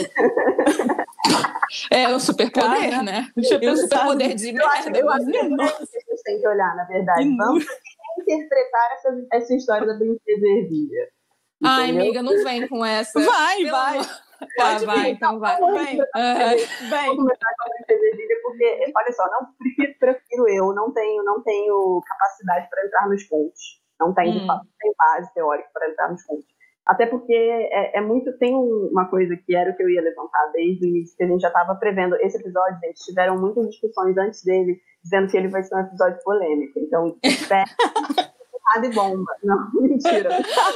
É 1.91 2.07
um 2.07 2.17
superpoder, 2.17 3.03
né? 3.03 3.27
É 3.35 3.39
um 3.71 3.75
superpoder 3.75 4.35
de 4.35 4.55
eu 4.55 4.67
acho, 4.69 4.89
eu 4.89 5.09
acho 5.09 5.25
que 5.25 5.37
é 5.37 5.43
isso 5.43 5.91
que 5.91 5.97
a 5.97 6.15
gente 6.15 6.23
tem 6.23 6.39
que 6.39 6.47
olhar, 6.47 6.73
na 6.77 6.85
verdade. 6.85 7.35
Vamos 7.35 7.65
interpretar 8.19 8.91
essa, 8.93 9.27
essa 9.33 9.53
história 9.53 9.85
da 9.85 9.95
princesa 9.95 10.47
Ervilha. 10.47 11.09
Ai, 11.61 11.89
amiga, 11.89 12.23
não 12.23 12.41
vem 12.43 12.65
com 12.69 12.85
essa. 12.85 13.19
Vai, 13.19 13.57
Pelo 13.57 13.71
vai. 13.71 13.97
Amor. 13.97 14.07
Tá, 14.55 14.77
vai, 14.85 15.09
então 15.09 15.39
vai. 15.39 15.57
Vem. 15.57 15.99
Uhum. 15.99 16.89
Vem. 16.89 17.05
Vou 17.07 17.15
começar 17.17 17.49
com 17.57 17.65
a 17.65 17.75
princesa 17.75 18.05
Ervilha, 18.05 18.35
porque, 18.43 18.93
olha 18.95 19.11
só, 19.11 19.23
não 19.31 19.47
prefiro, 19.57 19.99
prefiro 19.99 20.47
eu, 20.47 20.73
não 20.73 20.93
tenho, 20.93 21.23
não 21.23 21.43
tenho 21.43 22.01
capacidade 22.07 22.69
para 22.69 22.85
entrar 22.85 23.09
nos 23.09 23.23
contos. 23.23 23.81
Não 23.99 24.13
tem, 24.13 24.29
hum. 24.29 24.39
de 24.39 24.45
fato, 24.45 24.67
tem 24.79 24.93
base 24.97 25.33
teórica 25.33 25.69
para 25.73 25.89
entrar 25.89 26.09
nos 26.09 26.23
contos. 26.23 26.45
Até 26.87 27.05
porque 27.05 27.33
é, 27.33 27.97
é, 27.97 28.01
muito. 28.01 28.31
Tem 28.37 28.55
uma 28.55 29.05
coisa 29.09 29.35
que 29.35 29.53
era 29.53 29.71
o 29.71 29.75
que 29.75 29.83
eu 29.83 29.89
ia 29.89 30.01
levantar 30.01 30.51
desde 30.53 30.85
o 30.85 30.87
início, 30.87 31.17
que 31.17 31.23
a 31.23 31.27
gente 31.27 31.41
já 31.41 31.49
estava 31.49 31.75
prevendo. 31.75 32.15
Esse 32.21 32.37
episódio, 32.37 32.79
gente, 32.79 33.03
tiveram 33.03 33.37
muitas 33.37 33.69
discussões 33.69 34.17
antes 34.17 34.41
dele, 34.43 34.79
dizendo 35.03 35.29
que 35.29 35.35
ele 35.35 35.49
vai 35.49 35.63
ser 35.63 35.75
um 35.75 35.81
episódio 35.81 36.17
polêmico. 36.23 36.79
Então, 36.79 37.17
espera. 37.23 37.65
de 38.81 38.89
bomba. 38.89 39.33
Não, 39.43 39.69
mentira. 39.81 40.29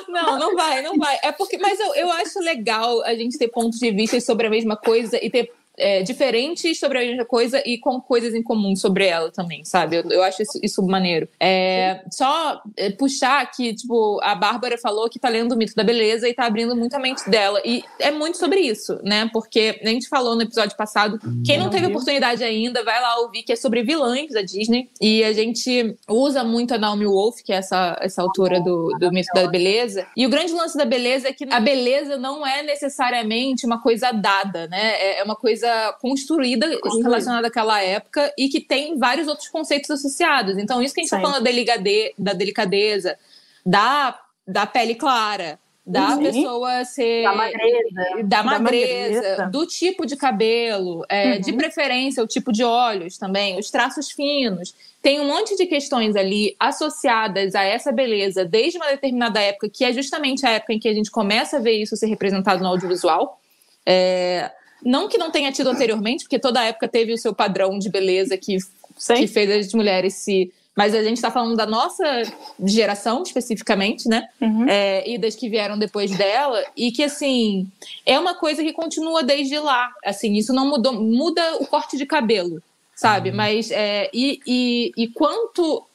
Não, 0.09 0.37
não 0.37 0.53
vai, 0.53 0.81
não 0.81 0.97
vai. 0.97 1.17
É 1.23 1.31
porque, 1.31 1.57
mas 1.57 1.79
eu, 1.79 1.95
eu 1.95 2.11
acho 2.11 2.39
legal 2.39 3.01
a 3.03 3.13
gente 3.15 3.37
ter 3.37 3.47
pontos 3.47 3.79
de 3.79 3.91
vista 3.91 4.19
sobre 4.19 4.47
a 4.47 4.49
mesma 4.49 4.75
coisa 4.75 5.17
e 5.23 5.29
ter 5.29 5.49
é, 5.81 6.03
diferentes 6.03 6.79
sobre 6.79 6.99
a 6.99 7.01
mesma 7.01 7.25
coisa 7.25 7.61
e 7.65 7.79
com 7.79 7.99
coisas 7.99 8.35
em 8.35 8.43
comum 8.43 8.75
sobre 8.75 9.07
ela 9.07 9.31
também, 9.31 9.65
sabe? 9.65 9.97
Eu, 9.97 10.03
eu 10.09 10.23
acho 10.23 10.43
isso, 10.43 10.59
isso 10.61 10.81
maneiro. 10.83 11.27
É, 11.39 12.03
só 12.11 12.61
é, 12.77 12.91
puxar 12.91 13.49
que, 13.51 13.73
tipo, 13.73 14.19
a 14.21 14.35
Bárbara 14.35 14.77
falou 14.77 15.09
que 15.09 15.19
tá 15.19 15.27
lendo 15.27 15.53
o 15.53 15.57
mito 15.57 15.73
da 15.75 15.83
beleza 15.83 16.29
e 16.29 16.33
tá 16.33 16.45
abrindo 16.45 16.75
muito 16.75 16.93
a 16.95 16.99
mente 16.99 17.27
dela. 17.29 17.59
E 17.65 17.83
é 17.99 18.11
muito 18.11 18.37
sobre 18.37 18.59
isso, 18.59 18.99
né? 19.03 19.29
Porque 19.33 19.79
a 19.81 19.87
gente 19.87 20.07
falou 20.07 20.35
no 20.35 20.43
episódio 20.43 20.77
passado, 20.77 21.19
quem 21.45 21.57
não 21.57 21.69
teve 21.69 21.87
oportunidade 21.87 22.43
ainda, 22.43 22.83
vai 22.83 23.01
lá 23.01 23.19
ouvir, 23.19 23.43
que 23.43 23.53
é 23.53 23.55
sobre 23.55 23.81
vilãs 23.81 24.31
da 24.31 24.41
Disney. 24.41 24.89
E 25.01 25.23
a 25.23 25.33
gente 25.33 25.95
usa 26.07 26.43
muito 26.43 26.75
a 26.75 26.77
Naomi 26.77 27.07
Wolf, 27.07 27.37
que 27.43 27.51
é 27.51 27.57
essa, 27.57 27.97
essa 28.01 28.21
autora 28.21 28.61
do, 28.61 28.89
do 28.99 29.11
mito 29.11 29.33
da 29.33 29.47
beleza. 29.47 30.05
E 30.15 30.25
o 30.25 30.29
grande 30.29 30.53
lance 30.53 30.77
da 30.77 30.85
beleza 30.85 31.29
é 31.29 31.33
que 31.33 31.45
a 31.49 31.59
beleza 31.59 32.17
não 32.17 32.45
é 32.45 32.61
necessariamente 32.61 33.65
uma 33.65 33.81
coisa 33.81 34.11
dada, 34.11 34.67
né? 34.67 34.93
É, 34.95 35.19
é 35.19 35.23
uma 35.23 35.35
coisa 35.35 35.70
construída 35.99 36.67
relacionada 37.01 37.47
àquela 37.47 37.81
época 37.81 38.33
e 38.37 38.49
que 38.49 38.59
tem 38.59 38.97
vários 38.97 39.27
outros 39.27 39.47
conceitos 39.49 39.89
associados. 39.91 40.57
Então, 40.57 40.81
isso 40.81 40.93
que 40.93 41.01
a 41.01 41.03
gente 41.03 41.13
está 41.13 41.19
falando 41.19 41.43
da, 41.43 41.49
delicade, 41.49 42.13
da 42.17 42.33
delicadeza, 42.33 43.17
da, 43.65 44.19
da 44.47 44.65
pele 44.65 44.95
clara, 44.95 45.59
da 45.85 46.15
uhum. 46.15 46.23
pessoa 46.23 46.85
ser. 46.85 47.23
Da 47.23 47.35
magreza. 47.35 48.23
Da 48.23 48.43
magreza, 48.43 49.21
da 49.21 49.23
magreza. 49.23 49.49
do 49.51 49.65
tipo 49.65 50.05
de 50.05 50.15
cabelo, 50.15 51.03
é, 51.09 51.33
uhum. 51.33 51.41
de 51.41 51.53
preferência, 51.53 52.23
o 52.23 52.27
tipo 52.27 52.51
de 52.51 52.63
olhos 52.63 53.17
também, 53.17 53.57
os 53.59 53.71
traços 53.71 54.11
finos. 54.11 54.75
Tem 55.01 55.19
um 55.19 55.27
monte 55.27 55.55
de 55.57 55.65
questões 55.65 56.15
ali 56.15 56.55
associadas 56.59 57.55
a 57.55 57.63
essa 57.63 57.91
beleza 57.91 58.45
desde 58.45 58.77
uma 58.77 58.87
determinada 58.87 59.41
época, 59.41 59.69
que 59.69 59.83
é 59.83 59.91
justamente 59.91 60.45
a 60.45 60.51
época 60.51 60.73
em 60.73 60.79
que 60.79 60.87
a 60.87 60.93
gente 60.93 61.09
começa 61.09 61.57
a 61.57 61.59
ver 61.59 61.81
isso 61.81 61.97
ser 61.97 62.07
representado 62.07 62.61
no 62.61 62.69
audiovisual. 62.69 63.39
É, 63.83 64.51
não 64.83 65.07
que 65.07 65.17
não 65.17 65.31
tenha 65.31 65.51
tido 65.51 65.69
anteriormente, 65.69 66.23
porque 66.23 66.39
toda 66.39 66.63
época 66.63 66.87
teve 66.87 67.13
o 67.13 67.17
seu 67.17 67.33
padrão 67.33 67.77
de 67.77 67.89
beleza 67.89 68.37
que, 68.37 68.57
que 69.15 69.27
fez 69.27 69.67
as 69.67 69.73
mulheres 69.73 70.15
se. 70.15 70.51
Mas 70.75 70.95
a 70.95 71.03
gente 71.03 71.17
está 71.17 71.29
falando 71.29 71.57
da 71.57 71.65
nossa 71.65 72.23
geração, 72.63 73.23
especificamente, 73.23 74.07
né? 74.07 74.29
Uhum. 74.39 74.67
É, 74.69 75.07
e 75.09 75.17
das 75.17 75.35
que 75.35 75.49
vieram 75.49 75.77
depois 75.77 76.11
dela. 76.11 76.63
E 76.77 76.91
que, 76.91 77.03
assim, 77.03 77.67
é 78.05 78.17
uma 78.17 78.35
coisa 78.35 78.63
que 78.63 78.71
continua 78.71 79.21
desde 79.21 79.59
lá. 79.59 79.93
Assim, 80.03 80.33
isso 80.33 80.53
não 80.53 80.69
mudou. 80.69 80.93
Muda 80.93 81.57
o 81.57 81.67
corte 81.67 81.97
de 81.97 82.05
cabelo, 82.05 82.63
sabe? 82.95 83.31
Uhum. 83.31 83.35
Mas. 83.35 83.69
É, 83.69 84.09
e, 84.13 84.39
e, 84.47 84.91
e 84.95 85.07
quanto 85.09 85.85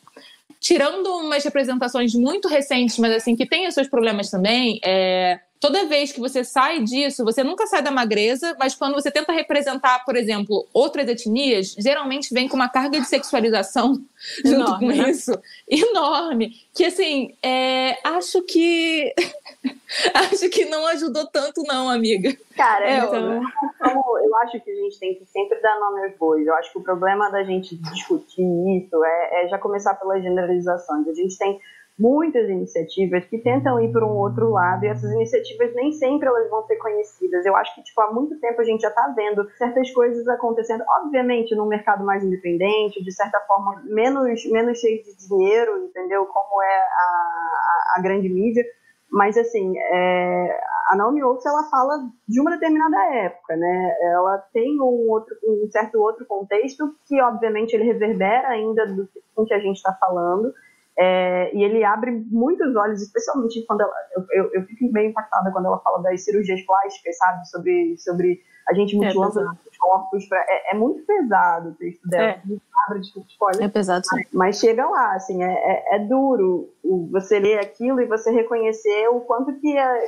tirando 0.60 1.06
umas 1.18 1.44
representações 1.44 2.12
muito 2.14 2.48
recentes, 2.48 2.98
mas 2.98 3.12
assim, 3.12 3.36
que 3.36 3.46
tem 3.46 3.68
os 3.68 3.74
seus 3.74 3.88
problemas 3.88 4.30
também, 4.30 4.80
é, 4.84 5.38
toda 5.60 5.86
vez 5.86 6.12
que 6.12 6.20
você 6.20 6.44
sai 6.44 6.82
disso, 6.82 7.24
você 7.24 7.42
nunca 7.42 7.66
sai 7.66 7.82
da 7.82 7.90
magreza, 7.90 8.54
mas 8.58 8.74
quando 8.74 8.94
você 8.94 9.10
tenta 9.10 9.32
representar, 9.32 10.04
por 10.04 10.16
exemplo, 10.16 10.66
outras 10.72 11.08
etnias, 11.08 11.74
geralmente 11.78 12.32
vem 12.32 12.48
com 12.48 12.56
uma 12.56 12.68
carga 12.68 13.00
de 13.00 13.06
sexualização 13.06 13.94
junto 14.44 14.54
enorme, 14.54 14.78
com 14.78 15.02
né? 15.02 15.10
isso 15.10 15.42
enorme. 15.68 16.52
Que 16.74 16.84
assim, 16.84 17.34
é, 17.42 17.96
acho 18.04 18.42
que 18.42 19.14
acho 20.14 20.48
que 20.50 20.64
não 20.66 20.86
ajudou 20.88 21.26
tanto, 21.26 21.62
não, 21.62 21.88
amiga. 21.88 22.36
Cara, 22.54 22.88
é, 22.88 22.98
então... 22.98 23.42
eu, 23.42 24.24
eu 24.24 24.36
acho 24.38 24.60
que 24.60 24.70
a 24.70 24.74
gente 24.74 24.98
tem 24.98 25.14
que 25.14 25.24
sempre 25.26 25.60
dar 25.60 25.78
nome 25.78 26.04
aos 26.04 26.16
bois. 26.16 26.46
Eu 26.46 26.54
acho 26.54 26.72
que 26.72 26.78
o 26.78 26.82
problema 26.82 27.30
da 27.30 27.42
gente 27.44 27.76
discutir 27.76 28.42
isso 28.42 29.04
é, 29.04 29.44
é 29.44 29.48
já 29.48 29.58
começar 29.58 29.94
pelas 29.94 30.22
generalizações. 30.22 31.06
A 31.08 31.14
gente 31.14 31.36
tem 31.38 31.60
muitas 31.98 32.48
iniciativas 32.48 33.24
que 33.24 33.38
tentam 33.38 33.80
ir 33.80 33.90
para 33.90 34.04
um 34.04 34.16
outro 34.18 34.50
lado 34.50 34.84
e 34.84 34.88
essas 34.88 35.10
iniciativas 35.12 35.74
nem 35.74 35.92
sempre 35.92 36.28
elas 36.28 36.48
vão 36.50 36.62
ser 36.66 36.76
conhecidas. 36.76 37.46
Eu 37.46 37.56
acho 37.56 37.74
que 37.74 37.82
tipo 37.82 38.00
há 38.02 38.12
muito 38.12 38.38
tempo 38.38 38.60
a 38.60 38.64
gente 38.64 38.82
já 38.82 38.88
está 38.88 39.08
vendo 39.16 39.48
certas 39.56 39.90
coisas 39.92 40.28
acontecendo, 40.28 40.84
obviamente 41.00 41.54
num 41.54 41.66
mercado 41.66 42.04
mais 42.04 42.22
independente, 42.22 43.02
de 43.02 43.12
certa 43.12 43.40
forma 43.40 43.82
menos 43.84 44.44
menos 44.50 44.78
cheio 44.78 45.02
de 45.02 45.16
dinheiro, 45.26 45.84
entendeu? 45.84 46.26
Como 46.26 46.62
é 46.62 46.76
a, 46.76 47.94
a, 47.94 47.94
a 47.96 48.02
grande 48.02 48.28
mídia. 48.28 48.64
Mas 49.10 49.38
assim, 49.38 49.78
é, 49.78 50.60
a 50.88 50.96
Naomi 50.96 51.22
Wolf 51.22 51.44
ela 51.46 51.62
fala 51.70 52.10
de 52.28 52.40
uma 52.40 52.50
determinada 52.50 53.14
época, 53.14 53.56
né? 53.56 53.96
Ela 54.02 54.38
tem 54.52 54.78
um 54.78 55.08
outro, 55.08 55.34
um 55.44 55.66
certo 55.70 55.98
outro 55.98 56.26
contexto 56.26 56.94
que 57.06 57.22
obviamente 57.22 57.72
ele 57.72 57.84
reverbera 57.84 58.48
ainda 58.48 58.86
do 58.86 59.08
que 59.46 59.54
a 59.54 59.60
gente 59.60 59.76
está 59.76 59.94
falando 59.94 60.52
é, 60.98 61.54
e 61.54 61.62
ele 61.62 61.84
abre 61.84 62.10
muitos 62.30 62.74
olhos, 62.74 63.02
especialmente 63.02 63.64
quando 63.66 63.82
ela. 63.82 63.92
Eu, 64.14 64.24
eu, 64.30 64.50
eu, 64.54 64.62
fico 64.62 64.90
meio 64.92 65.10
impactada 65.10 65.50
quando 65.52 65.66
ela 65.66 65.78
fala 65.80 66.02
das 66.02 66.24
cirurgias 66.24 66.60
plásticas, 66.62 67.18
sabe? 67.18 67.46
Sobre, 67.48 67.98
sobre 67.98 68.40
a 68.66 68.72
gente 68.72 68.94
é 68.96 68.98
mutilando 68.98 69.40
é 69.40 69.44
os 69.70 69.76
corpos. 69.76 70.26
Pra, 70.26 70.38
é, 70.48 70.72
é, 70.72 70.74
muito 70.74 71.04
pesado 71.04 71.70
o 71.70 71.74
texto 71.74 72.08
dela. 72.08 72.40
É. 72.40 72.98
desculpa, 72.98 73.28
spoiler. 73.28 73.62
É 73.64 73.68
pesado, 73.68 74.06
sim. 74.06 74.16
Mas, 74.16 74.28
mas 74.32 74.58
chega 74.58 74.88
lá, 74.88 75.14
assim, 75.14 75.42
é, 75.42 75.52
é, 75.52 75.96
é 75.96 75.98
duro 75.98 76.72
você 77.10 77.38
ler 77.38 77.58
aquilo 77.58 78.00
e 78.00 78.06
você 78.06 78.30
reconhecer 78.30 79.08
o 79.08 79.20
quanto 79.20 79.52
que 79.60 79.76
a, 79.76 79.98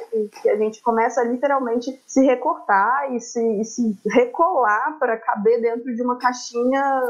que 0.40 0.48
a 0.48 0.56
gente 0.56 0.82
começa 0.82 1.20
a 1.20 1.24
literalmente 1.24 2.00
se 2.06 2.24
recortar 2.24 3.14
e 3.14 3.20
se, 3.20 3.60
e 3.60 3.64
se 3.64 3.96
recolar 4.06 4.98
para 4.98 5.16
caber 5.16 5.60
dentro 5.60 5.94
de 5.94 6.02
uma 6.02 6.18
caixinha 6.18 7.02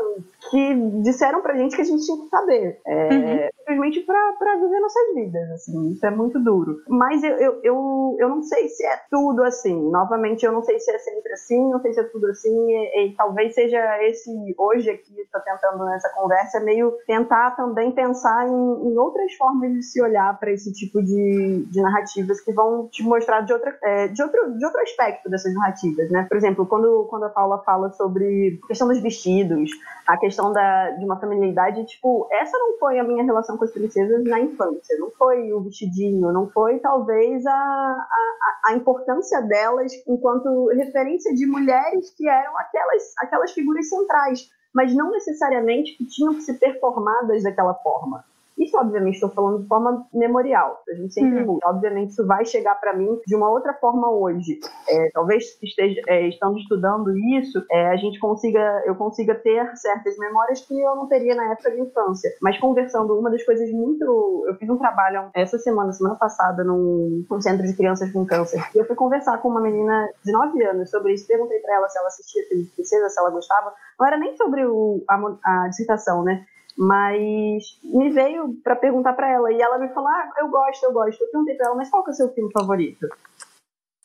que 0.51 0.75
disseram 1.03 1.41
pra 1.43 1.57
gente 1.57 1.77
que 1.77 1.83
a 1.83 1.85
gente 1.85 2.05
tinha 2.05 2.19
que 2.19 2.31
caber. 2.31 2.81
É, 2.87 3.09
uhum. 3.13 3.49
Simplesmente 3.59 4.01
para 4.01 4.57
viver 4.57 4.81
nossas 4.81 5.15
vidas, 5.15 5.51
assim. 5.51 5.91
Isso 5.91 6.07
é 6.07 6.11
muito 6.11 6.39
duro. 6.39 6.83
Mas 6.89 7.23
eu, 7.23 7.37
eu, 7.37 7.61
eu, 7.63 8.17
eu 8.19 8.29
não 8.29 8.43
sei 8.43 8.69
se 8.69 8.85
é 8.85 8.99
tudo 9.11 9.43
assim. 9.45 9.91
Novamente, 9.91 10.45
eu 10.45 10.53
não 10.53 10.63
sei 10.63 10.79
se 10.81 10.91
é 10.91 10.99
sempre 10.99 11.33
assim, 11.33 11.71
não 11.71 11.81
sei 11.81 11.93
se 11.93 12.01
é 12.01 12.05
tudo 12.05 12.27
assim. 12.29 12.71
E, 12.71 13.07
e 13.07 13.15
talvez 13.15 13.55
seja 13.55 14.03
esse 14.05 14.31
hoje 14.57 14.91
aqui, 14.91 15.21
está 15.21 15.41
tentando 15.41 15.85
nessa 15.85 16.09
conversa, 16.15 16.61
meio 16.61 16.93
tentar 17.07 17.53
também 17.57 17.93
pensar 17.93 18.49
em, 18.49 18.89
em 18.89 18.99
outras 18.99 19.33
formas 19.35 19.58
de 19.61 19.83
se 19.83 20.00
olhar 20.03 20.38
para 20.38 20.50
esse 20.53 20.73
tipo 20.73 21.03
de, 21.03 21.65
de 21.71 21.81
narrativas 21.81 22.41
que 22.41 22.53
vão 22.53 22.88
te 22.88 23.03
mostrar 23.03 23.41
de, 23.41 23.53
outra, 23.53 23.77
é, 23.83 24.09
de, 24.09 24.23
outro, 24.23 24.57
de 24.57 24.65
outro 24.65 24.81
aspecto 24.81 25.29
dessas 25.29 25.55
narrativas, 25.55 26.11
né? 26.11 26.27
Por 26.29 26.37
exemplo, 26.37 26.67
quando, 26.67 27.07
quando 27.11 27.25
a 27.25 27.29
Paula 27.29 27.59
fala 27.65 27.91
sobre 27.93 28.61
a 28.62 28.67
questão 28.69 28.88
dos 28.88 29.00
vestidos, 29.00 29.71
a 30.07 30.17
questão 30.17 30.53
da, 30.53 30.91
de 30.91 31.05
uma 31.05 31.19
familiaridade, 31.19 31.85
tipo, 31.87 32.29
essa 32.31 32.57
não 32.59 32.79
foi 32.79 32.99
a 32.99 33.05
minha 33.05 33.25
relação 33.25 33.57
com 33.57 33.65
as 33.65 33.71
princesas 33.71 34.25
na 34.25 34.41
infância, 34.41 34.99
não 34.99 35.11
foi 35.11 35.53
o 35.53 35.61
vestidinho, 35.61 36.33
não 36.33 36.49
foi 36.49 36.79
talvez 36.79 37.45
a, 37.47 37.53
a, 37.53 38.71
a 38.71 38.75
importância 38.75 39.41
delas 39.43 39.93
enquanto 40.07 40.69
referência 40.69 41.35
de 41.35 41.47
mulheres 41.47 42.11
que 42.17 42.29
eram 42.29 42.57
aquelas, 42.59 43.03
aquelas 43.19 43.53
figuras 43.53 43.88
centrais, 43.88 44.50
mas 44.75 44.95
não 44.95 45.11
necessariamente 45.11 45.97
que 45.97 46.07
tinham 46.07 46.35
que 46.35 46.43
ser 46.43 46.55
performadas 46.55 47.43
daquela 47.43 47.75
forma. 47.75 48.25
Isso, 48.59 48.77
obviamente, 48.77 49.15
estou 49.15 49.31
falando 49.31 49.62
de 49.62 49.69
forma 49.69 50.07
memorial. 50.12 50.83
A 50.88 50.95
gente 50.95 51.15
sempre 51.15 51.41
uhum. 51.41 51.55
muda. 51.55 51.69
Obviamente, 51.69 52.11
isso 52.11 52.27
vai 52.27 52.45
chegar 52.45 52.75
para 52.75 52.95
mim 52.95 53.21
de 53.27 53.37
uma 53.37 53.49
outra 53.49 53.73
forma 53.75 54.11
hoje. 54.11 54.59
É, 54.88 55.11
talvez 55.12 55.57
esteja, 55.62 56.00
é, 56.09 56.29
estando 56.29 56.59
estudando 56.59 57.17
isso, 57.38 57.65
é, 57.71 57.88
a 57.88 57.97
gente 57.97 58.19
consiga, 58.19 58.83
eu 58.85 58.97
consiga 58.97 59.35
ter 59.35 59.77
certas 59.77 60.19
memórias 60.19 60.61
que 60.61 60.79
eu 60.79 60.97
não 60.97 61.07
teria 61.07 61.35
na 61.35 61.53
época 61.53 61.71
de 61.71 61.81
infância. 61.81 62.31
Mas 62.43 62.59
conversando, 62.59 63.17
uma 63.17 63.31
das 63.31 63.45
coisas 63.45 63.71
muito. 63.71 64.45
Eu 64.49 64.55
fiz 64.57 64.69
um 64.69 64.77
trabalho 64.77 65.31
essa 65.35 65.59
semana, 65.59 65.93
semana 65.93 66.17
passada, 66.17 66.65
num, 66.65 67.25
num 67.31 67.41
centro 67.41 67.67
de 67.67 67.77
crianças 67.77 68.11
com 68.12 68.27
câncer. 68.27 68.61
E 68.75 68.79
eu 68.79 68.85
fui 68.85 68.97
conversar 68.97 69.38
com 69.38 69.49
uma 69.49 69.61
menina 69.61 70.09
de 70.25 70.33
9 70.33 70.62
anos 70.65 70.91
sobre 70.91 71.12
isso. 71.12 71.27
Perguntei 71.29 71.61
para 71.61 71.77
ela 71.77 71.88
se 71.88 71.99
ela 71.99 72.09
assistia 72.09 72.43
Princesa, 72.75 73.09
se 73.09 73.21
ela 73.21 73.31
gostava. 73.31 73.73
Não 73.99 74.07
era 74.07 74.17
nem 74.17 74.37
sobre 74.37 74.65
o, 74.67 75.03
a, 75.09 75.17
a 75.45 75.69
dissertação, 75.69 76.25
né? 76.25 76.45
Mas 76.78 77.76
me 77.82 78.08
veio 78.11 78.54
para 78.62 78.76
perguntar 78.76 79.12
para 79.14 79.28
ela 79.28 79.52
e 79.52 79.61
ela 79.61 79.78
me 79.78 79.88
falou: 79.88 80.08
Ah, 80.08 80.30
eu 80.38 80.49
gosto, 80.49 80.85
eu 80.85 80.92
gosto. 80.92 81.20
Eu 81.20 81.30
perguntei 81.32 81.56
para 81.56 81.66
ela, 81.66 81.76
mas 81.76 81.90
qual 81.90 82.04
que 82.04 82.11
é 82.11 82.12
o 82.12 82.16
seu 82.16 82.28
filme 82.32 82.52
favorito? 82.52 83.08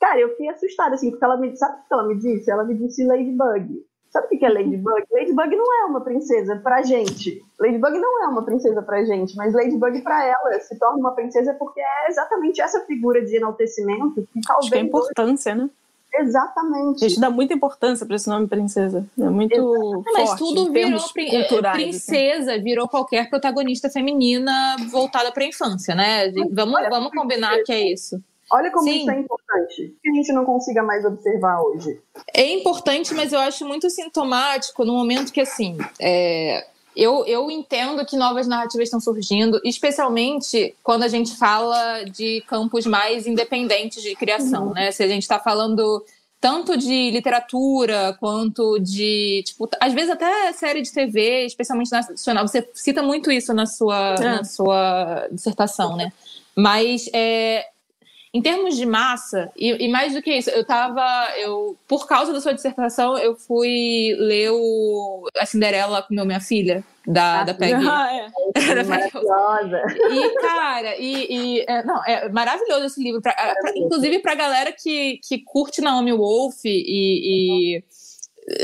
Cara, 0.02 0.20
eu 0.20 0.30
fiquei 0.30 0.50
assustada, 0.50 0.96
assim, 0.96 1.12
porque 1.12 1.24
ela 1.24 1.38
me 1.38 1.56
sabe 1.56 1.80
o 1.80 1.88
que 1.88 1.94
ela 1.94 2.08
me 2.08 2.16
disse? 2.18 2.50
Ela 2.50 2.64
me 2.64 2.74
disse 2.74 3.06
Ladybug. 3.06 3.86
Sabe 4.10 4.26
o 4.26 4.30
que 4.30 4.44
é 4.44 4.50
Ladybug? 4.50 5.06
Ladybug 5.12 5.56
não 5.56 5.82
é 5.82 5.86
uma 5.86 6.02
princesa 6.02 6.56
pra 6.58 6.82
gente. 6.82 7.46
Ladybug 7.60 8.00
não 8.00 8.24
é 8.24 8.28
uma 8.28 8.44
princesa 8.44 8.82
pra 8.82 9.04
gente, 9.06 9.36
mas 9.36 9.54
Ladybug 9.54 10.02
pra 10.02 10.26
ela 10.26 10.60
se 10.60 10.78
torna 10.80 10.98
uma 10.98 11.14
princesa 11.14 11.54
porque 11.54 11.80
é 11.80 12.10
exatamente 12.10 12.60
essa 12.60 12.82
figura 12.82 13.24
de 13.24 13.36
enaltecimento 13.36 14.28
que 14.34 14.42
talvez. 14.42 14.66
Acho 14.66 14.70
que 14.70 14.76
é 14.76 14.82
a 14.82 14.84
importância, 14.84 15.56
né? 15.56 15.70
Exatamente. 16.16 17.04
A 17.04 17.08
gente 17.08 17.20
dá 17.20 17.30
muita 17.30 17.54
importância 17.54 18.06
para 18.06 18.16
esse 18.16 18.30
nome 18.30 18.48
princesa. 18.48 19.06
É 19.20 19.30
muito 19.30 19.56
forte, 19.56 20.12
Mas 20.14 20.36
tudo 20.36 20.72
virou 20.72 21.00
é, 21.18 21.72
princesa, 21.72 22.54
assim. 22.54 22.64
virou 22.64 22.88
qualquer 22.88 23.30
protagonista 23.30 23.90
feminina 23.90 24.76
voltada 24.92 25.32
para 25.32 25.44
a 25.44 25.48
infância, 25.48 25.96
né? 25.96 26.32
Vamos, 26.52 26.76
Olha, 26.76 26.90
vamos 26.90 27.12
combinar 27.12 27.58
que 27.64 27.72
é 27.72 27.92
isso. 27.92 28.22
Olha 28.52 28.72
como 28.72 28.84
Sim. 28.84 29.00
isso 29.00 29.12
é 29.12 29.20
importante. 29.20 29.96
Que 30.04 30.10
a 30.10 30.14
gente 30.14 30.32
não 30.32 30.46
consiga 30.46 30.84
mais 30.84 31.04
observar 31.04 31.60
hoje. 31.62 32.00
É 32.36 32.54
importante, 32.54 33.14
mas 33.16 33.34
eu 33.34 33.40
acho 33.40 33.66
muito 33.66 33.90
sintomático 33.90 34.86
no 34.86 34.94
momento 34.94 35.34
que, 35.34 35.42
assim, 35.42 35.78
é, 36.00 36.64
eu, 36.96 37.26
eu 37.26 37.50
entendo 37.50 38.06
que 38.06 38.16
novas 38.16 38.48
narrativas 38.48 38.88
estão 38.88 39.00
surgindo, 39.00 39.60
especialmente 39.64 40.76
quando 40.84 41.04
a 41.04 41.08
gente 41.08 41.36
fala 41.36 42.04
de 42.04 42.42
campos 42.48 42.86
mais 42.86 43.28
independentes 43.28 44.02
de 44.02 44.16
criação, 44.16 44.68
uhum. 44.68 44.74
né? 44.74 44.92
Se 44.92 45.04
a 45.04 45.08
gente 45.08 45.24
está 45.24 45.40
falando 45.40 46.04
tanto 46.44 46.76
de 46.76 47.10
literatura 47.10 48.18
quanto 48.20 48.78
de, 48.78 49.44
tipo, 49.46 49.70
às 49.80 49.94
vezes 49.94 50.10
até 50.10 50.52
série 50.52 50.82
de 50.82 50.92
TV, 50.92 51.46
especialmente 51.46 51.90
nacional. 51.90 52.46
Você 52.46 52.70
cita 52.74 53.02
muito 53.02 53.32
isso 53.32 53.54
na 53.54 53.66
sua, 53.66 54.16
é. 54.16 54.24
na 54.24 54.44
sua 54.44 55.28
dissertação, 55.32 55.96
né? 55.96 56.12
Mas 56.54 57.10
é, 57.14 57.66
em 58.34 58.42
termos 58.42 58.76
de 58.76 58.86
massa, 58.86 59.52
e, 59.56 59.86
e, 59.86 59.88
mais 59.88 60.14
do 60.14 60.22
que 60.22 60.34
isso, 60.34 60.50
eu 60.50 60.66
tava. 60.66 61.04
Eu, 61.38 61.78
por 61.88 62.08
causa 62.08 62.34
da 62.34 62.42
sua 62.42 62.54
dissertação, 62.54 63.16
eu 63.16 63.36
fui 63.36 64.16
ler 64.18 64.50
o, 64.52 65.30
a 65.38 65.46
Cinderela 65.46 66.02
com 66.02 66.16
minha 66.16 66.40
filha, 66.40 66.84
da, 67.06 67.42
ah, 67.42 67.44
da 67.44 67.54
Peggy. 67.54 67.88
Ah, 67.88 68.10
é. 68.58 68.84
maravilhosa. 68.84 69.84
E, 70.10 70.42
cara, 70.42 70.98
e, 70.98 71.28
e 71.30 71.66
é, 71.68 71.84
não, 71.84 72.04
é 72.06 72.28
maravilhoso 72.30 72.86
esse 72.86 73.04
livro. 73.04 73.22
Pra, 73.22 73.34
pra, 73.34 73.72
inclusive 73.76 74.18
pra 74.18 74.34
galera 74.34 74.72
que, 74.72 75.20
que 75.28 75.44
curte 75.44 75.80
Naomi 75.80 76.12
Wolf 76.12 76.66
e, 76.66 77.78
e 77.78 77.84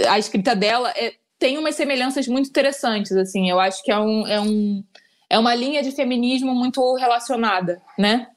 a 0.08 0.18
escrita 0.18 0.56
dela 0.56 0.92
é, 0.96 1.14
tem 1.38 1.60
umas 1.60 1.76
semelhanças 1.76 2.28
muito 2.28 2.50
interessantes, 2.50 3.12
assim. 3.12 3.48
Eu 3.48 3.60
acho 3.60 3.84
que 3.84 3.92
é 3.92 4.00
um. 4.00 4.26
É 4.26 4.42
um 4.42 4.84
é 5.30 5.38
uma 5.38 5.54
linha 5.54 5.84
de 5.84 5.92
feminismo 5.92 6.56
muito 6.56 6.96
relacionada, 6.96 7.80
né? 7.96 8.30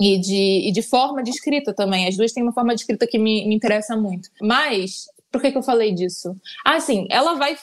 E 0.00 0.18
de, 0.18 0.68
e 0.68 0.72
de 0.72 0.82
forma 0.82 1.22
de 1.22 1.30
escrita 1.30 1.74
também. 1.74 2.06
As 2.06 2.16
duas 2.16 2.32
têm 2.32 2.42
uma 2.42 2.52
forma 2.52 2.74
de 2.74 2.80
escrita 2.80 3.06
que 3.06 3.18
me, 3.18 3.46
me 3.46 3.54
interessa 3.54 3.96
muito. 3.96 4.30
Mas 4.40 5.06
por 5.30 5.42
que, 5.42 5.52
que 5.52 5.58
eu 5.58 5.62
falei 5.62 5.92
disso? 5.92 6.34
Ah, 6.64 6.80
sim, 6.80 7.06
ela 7.10 7.34
vai. 7.34 7.56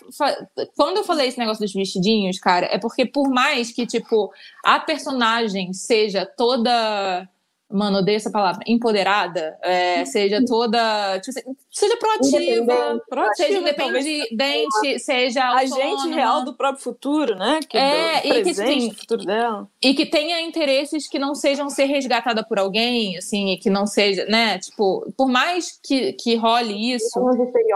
Quando 0.75 0.97
eu 0.97 1.03
falei 1.03 1.27
esse 1.27 1.39
negócio 1.39 1.63
dos 1.63 1.73
vestidinhos, 1.73 2.39
cara, 2.39 2.67
é 2.67 2.77
porque 2.77 3.05
por 3.05 3.29
mais 3.29 3.71
que, 3.71 3.87
tipo, 3.87 4.31
a 4.63 4.79
personagem 4.79 5.73
seja 5.73 6.25
toda 6.25 7.27
mano, 7.75 7.99
odeio 7.99 8.15
essa 8.15 8.31
palavra, 8.31 8.63
empoderada, 8.65 9.57
é, 9.61 10.05
seja 10.05 10.43
toda, 10.45 11.19
tipo, 11.19 11.55
seja 11.69 11.97
proativa, 11.97 13.03
proativa 13.09 13.35
seja 13.35 13.59
independente, 13.59 14.99
seja 14.99 15.45
autônoma. 15.45 15.83
agente 15.83 16.13
real 16.13 16.45
do 16.45 16.53
próprio 16.53 16.81
futuro, 16.81 17.35
né? 17.35 17.59
Que 17.67 17.77
é, 17.77 18.25
e 18.25 18.43
que, 18.43 18.49
assim, 18.49 18.91
futuro 18.91 19.25
dela. 19.25 19.67
E 19.81 19.93
que 19.93 20.05
tenha 20.05 20.41
interesses 20.41 21.07
que 21.07 21.19
não 21.19 21.35
sejam 21.35 21.69
ser 21.69 21.85
resgatada 21.85 22.43
por 22.43 22.57
alguém, 22.57 23.17
assim, 23.17 23.49
e 23.49 23.57
que 23.57 23.69
não 23.69 23.85
seja, 23.85 24.25
né? 24.25 24.57
Tipo, 24.59 25.11
por 25.17 25.27
mais 25.27 25.77
que, 25.83 26.13
que 26.13 26.35
role 26.35 26.93
isso, 26.93 27.19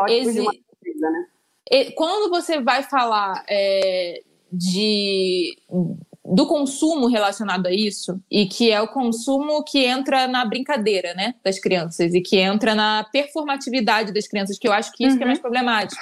exi... 0.07 0.45
Vida, 0.81 1.11
né? 1.11 1.25
quando 1.95 2.29
você 2.29 2.59
vai 2.59 2.83
falar 2.83 3.43
é, 3.47 4.21
de 4.51 5.55
do 6.29 6.45
consumo 6.45 7.07
relacionado 7.07 7.67
a 7.67 7.73
isso, 7.73 8.19
e 8.29 8.45
que 8.45 8.71
é 8.71 8.81
o 8.81 8.87
consumo 8.87 9.63
que 9.63 9.85
entra 9.85 10.27
na 10.27 10.45
brincadeira, 10.45 11.13
né, 11.13 11.35
das 11.43 11.59
crianças, 11.59 12.13
e 12.13 12.21
que 12.21 12.37
entra 12.37 12.75
na 12.75 13.03
performatividade 13.11 14.13
das 14.13 14.27
crianças, 14.27 14.57
que 14.57 14.67
eu 14.67 14.73
acho 14.73 14.91
que 14.91 15.03
isso 15.03 15.13
uhum. 15.13 15.17
que 15.17 15.23
é 15.23 15.27
mais 15.27 15.39
problemático 15.39 16.01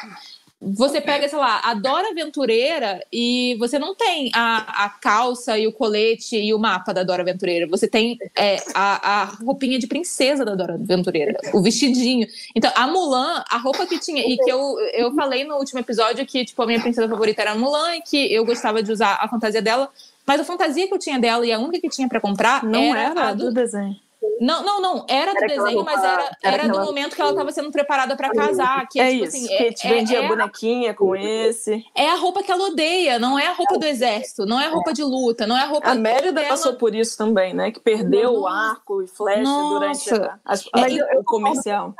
você 0.59 0.99
pega, 0.99 1.29
sei 1.29 1.37
lá, 1.37 1.61
a 1.63 1.75
Dora 1.75 2.09
Aventureira 2.09 2.99
e 3.13 3.55
você 3.59 3.77
não 3.77 3.93
tem 3.93 4.31
a, 4.33 4.85
a 4.85 4.89
calça 4.89 5.57
e 5.57 5.67
o 5.67 5.71
colete 5.71 6.35
e 6.35 6.51
o 6.51 6.57
mapa 6.57 6.93
da 6.93 7.03
Dora 7.03 7.21
Aventureira. 7.21 7.67
Você 7.67 7.87
tem 7.87 8.17
é, 8.35 8.57
a, 8.73 9.21
a 9.21 9.23
roupinha 9.25 9.77
de 9.77 9.85
princesa 9.85 10.43
da 10.43 10.55
Dora 10.55 10.73
Aventureira, 10.73 11.39
o 11.53 11.61
vestidinho. 11.61 12.27
Então, 12.55 12.71
a 12.75 12.87
Mulan, 12.87 13.43
a 13.47 13.57
roupa 13.57 13.85
que 13.85 13.99
tinha, 13.99 14.23
e 14.27 14.35
que 14.37 14.51
eu, 14.51 14.79
eu 14.93 15.13
falei 15.13 15.43
no 15.43 15.57
último 15.57 15.79
episódio 15.79 16.25
que, 16.25 16.43
tipo, 16.43 16.61
a 16.63 16.65
minha 16.65 16.81
princesa 16.81 17.07
favorita 17.07 17.43
era 17.43 17.51
a 17.51 17.55
Mulan 17.55 17.95
e 17.95 18.01
que 18.01 18.33
eu 18.33 18.43
gostava 18.43 18.81
de 18.81 18.91
usar 18.91 19.19
a 19.21 19.27
fantasia 19.27 19.61
dela. 19.61 19.89
Mas 20.27 20.41
a 20.41 20.43
fantasia 20.43 20.87
que 20.87 20.93
eu 20.93 20.99
tinha 20.99 21.17
dela 21.17 21.45
e 21.45 21.53
a 21.53 21.59
única 21.59 21.79
que 21.79 21.89
tinha 21.89 22.07
para 22.07 22.19
comprar 22.19 22.63
não 22.63 22.95
era, 22.95 23.11
era 23.11 23.29
a 23.29 23.33
do, 23.33 23.45
do 23.45 23.53
desenho. 23.53 23.95
Não, 24.39 24.63
não, 24.63 24.81
não. 24.81 25.05
Era 25.07 25.31
do 25.31 25.37
era 25.37 25.47
desenho, 25.47 25.83
mas 25.83 26.03
era, 26.03 26.31
era, 26.43 26.63
era 26.63 26.67
do 26.69 26.79
momento 26.79 27.15
que 27.15 27.21
ela 27.21 27.31
estava 27.31 27.51
sendo 27.51 27.71
preparada 27.71 28.15
para 28.15 28.29
casar. 28.31 28.87
Que 28.87 28.99
é, 28.99 29.07
é 29.07 29.11
tipo 29.11 29.25
isso. 29.25 29.37
Assim, 29.37 29.53
é, 29.53 29.93
vendia 29.93 30.23
é, 30.23 30.27
bonequinha 30.27 30.93
com 30.93 31.15
esse. 31.15 31.83
É 31.95 32.09
a 32.09 32.15
roupa 32.15 32.43
que 32.43 32.51
ela 32.51 32.65
odeia, 32.65 33.17
não 33.17 33.37
é 33.37 33.47
a 33.47 33.53
roupa 33.53 33.77
do 33.77 33.85
exército, 33.85 34.45
não 34.45 34.59
é 34.59 34.67
a 34.67 34.69
roupa 34.69 34.93
de 34.93 35.03
luta, 35.03 35.47
não 35.47 35.57
é 35.57 35.61
a 35.61 35.67
roupa. 35.67 35.89
A 35.89 35.95
Mérida 35.95 36.33
dela... 36.33 36.49
passou 36.49 36.73
por 36.73 36.93
isso 36.93 37.17
também, 37.17 37.53
né? 37.53 37.71
Que 37.71 37.79
perdeu 37.79 38.33
Nossa. 38.33 38.39
o 38.39 38.47
arco 38.47 39.01
e 39.01 39.07
flecha 39.07 39.41
Nossa. 39.41 39.73
durante 39.73 40.13
a, 40.13 40.39
a, 40.45 40.53
a, 40.53 41.19
o 41.19 41.23
comercial 41.23 41.95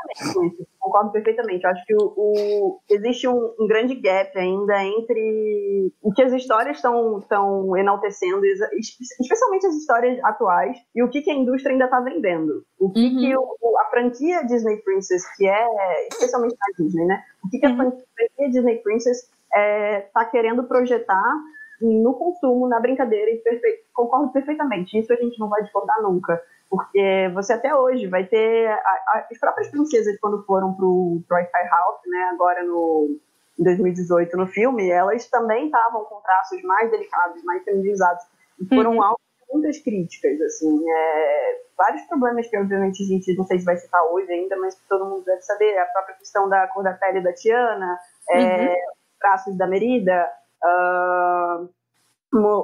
concordo 0.88 1.12
perfeitamente. 1.12 1.64
Eu 1.64 1.70
acho 1.70 1.86
que 1.86 1.96
o, 1.96 2.14
o 2.16 2.80
existe 2.90 3.28
um, 3.28 3.54
um, 3.60 3.68
grande 3.68 3.96
gap 3.96 4.38
ainda 4.38 4.84
entre 4.84 5.92
o 6.02 6.14
que 6.14 6.24
as 6.24 6.32
histórias 6.32 6.78
estão 6.78 7.76
enaltecendo, 7.78 8.42
especialmente 8.46 9.68
as 9.68 9.76
histórias 9.76 10.24
atuais, 10.24 10.78
e 10.96 11.04
o 11.04 11.10
que, 11.10 11.22
que 11.22 11.32
a 11.32 11.36
indústria 11.36 11.74
ainda 11.74 11.86
está 11.86 12.00
vendendo. 12.00 12.64
O 12.80 12.90
que, 12.90 13.06
uhum. 13.06 13.20
que 13.20 13.38
o, 13.38 13.80
a 13.80 13.90
franquia 13.90 14.46
Disney 14.46 14.78
Princess, 14.78 15.24
que 15.36 15.48
é, 15.48 16.08
especialmente 16.08 16.56
na 16.60 16.84
Disney, 16.84 17.06
né? 17.06 17.22
O 17.44 17.50
que, 17.50 17.60
que 17.60 17.66
a 17.66 17.70
uhum. 17.70 17.76
franquia 17.78 18.50
Disney 18.50 18.78
Princess 18.78 19.18
está 19.18 19.60
é, 19.60 20.02
tá 20.14 20.26
querendo 20.26 20.64
projetar 20.64 21.34
no 21.82 22.14
consumo, 22.16 22.68
na 22.68 22.80
brincadeira, 22.80 23.30
e 23.30 23.38
perfe... 23.38 23.84
concordo 23.94 24.32
perfeitamente. 24.32 24.98
Isso 24.98 25.14
a 25.14 25.16
gente 25.16 25.40
não 25.40 25.50
vai 25.50 25.62
discordar 25.62 26.02
nunca. 26.02 26.42
Porque 26.70 27.32
você 27.34 27.54
até 27.54 27.74
hoje 27.74 28.08
vai 28.08 28.26
ter. 28.26 28.68
A, 28.68 28.74
a, 28.74 29.28
as 29.32 29.40
próprias 29.40 29.70
princesas, 29.70 30.20
quando 30.20 30.44
foram 30.44 30.74
pro 30.74 31.22
Wi-Fi 31.30 31.68
House, 31.70 32.02
né, 32.08 32.30
agora 32.34 32.64
no, 32.64 33.18
em 33.58 33.64
2018 33.64 34.36
no 34.38 34.48
filme, 34.48 34.90
elas 34.90 35.28
também 35.30 35.66
estavam 35.66 36.04
com 36.06 36.22
traços 36.22 36.62
mais 36.64 36.92
delicados, 36.92 37.44
mais 37.44 37.64
feminizados. 37.64 38.24
E 38.60 38.68
foram 38.68 38.96
uhum. 38.96 39.04
alvo 39.04 39.20
de 39.40 39.54
muitas 39.54 39.80
críticas, 39.80 40.42
assim. 40.42 40.84
É, 40.90 41.62
vários 41.78 42.02
problemas 42.04 42.48
que, 42.48 42.58
obviamente, 42.58 43.04
a 43.04 43.08
gente 43.08 43.36
não 43.38 43.46
sei 43.46 43.60
se 43.60 43.66
vai 43.66 43.78
citar 43.78 44.04
hoje 44.12 44.32
ainda, 44.32 44.58
mas 44.58 44.76
que 44.76 44.88
todo 44.90 45.06
mundo 45.06 45.24
deve 45.24 45.42
saber. 45.42 45.78
A 45.78 45.86
própria 45.86 46.16
questão 46.16 46.50
da 46.50 46.68
cor 46.68 46.84
da 46.84 46.94
pele 46.94 47.22
da 47.22 47.34
Tiana, 47.34 47.98
é, 48.30 48.68
uhum. 48.68 48.76
traços 49.20 49.58
da 49.58 49.68
Merida. 49.68 50.30
Uh, 50.64 51.70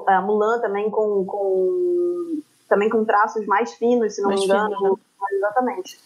a 0.08 0.22
Mulan 0.22 0.60
também 0.60 0.90
com, 0.90 1.26
com 1.26 2.42
também 2.74 2.90
com 2.90 3.06
traços 3.06 3.46
mais 3.46 3.74
finos, 3.76 4.16
se 4.16 4.22
não 4.22 4.30
mais 4.30 4.40
me 4.40 4.46
engano. 4.48 4.76
Fino, 4.76 4.90
né? 4.92 5.38
Exatamente. 5.38 5.98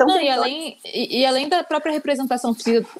Não, 0.00 0.20
e, 0.20 0.28
além, 0.28 0.78
e, 0.84 1.20
e, 1.20 1.26
além 1.26 1.48
da 1.48 1.62
própria 1.62 1.92
representação 1.92 2.54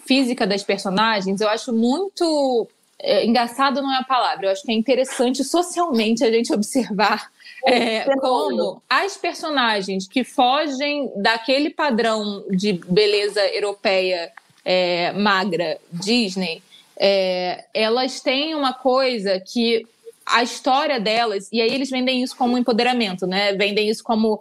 física 0.07 0.47
das 0.47 0.63
personagens, 0.63 1.41
eu 1.41 1.49
acho 1.49 1.73
muito. 1.73 2.69
É, 3.03 3.25
engraçado 3.25 3.81
não 3.81 3.91
é 3.91 3.97
a 3.97 4.05
palavra, 4.05 4.45
eu 4.45 4.51
acho 4.51 4.63
que 4.63 4.71
é 4.71 4.75
interessante 4.75 5.43
socialmente 5.43 6.23
a 6.23 6.31
gente 6.31 6.53
observar 6.53 7.31
é, 7.67 8.05
como 8.17 8.83
as 8.91 9.17
personagens 9.17 10.07
que 10.07 10.23
fogem 10.23 11.11
daquele 11.17 11.71
padrão 11.71 12.45
de 12.51 12.75
beleza 12.75 13.41
europeia 13.55 14.31
é, 14.63 15.13
magra 15.13 15.79
Disney, 15.91 16.63
é, 16.95 17.65
elas 17.73 18.21
têm 18.21 18.55
uma 18.55 18.75
coisa 18.75 19.41
que 19.41 19.87
a 20.33 20.43
história 20.43 21.01
delas, 21.01 21.49
e 21.53 21.61
aí 21.61 21.73
eles 21.73 21.91
vendem 21.91 22.23
isso 22.23 22.37
como 22.37 22.57
empoderamento, 22.57 23.27
né? 23.27 23.53
Vendem 23.55 23.89
isso 23.89 24.03
como. 24.03 24.41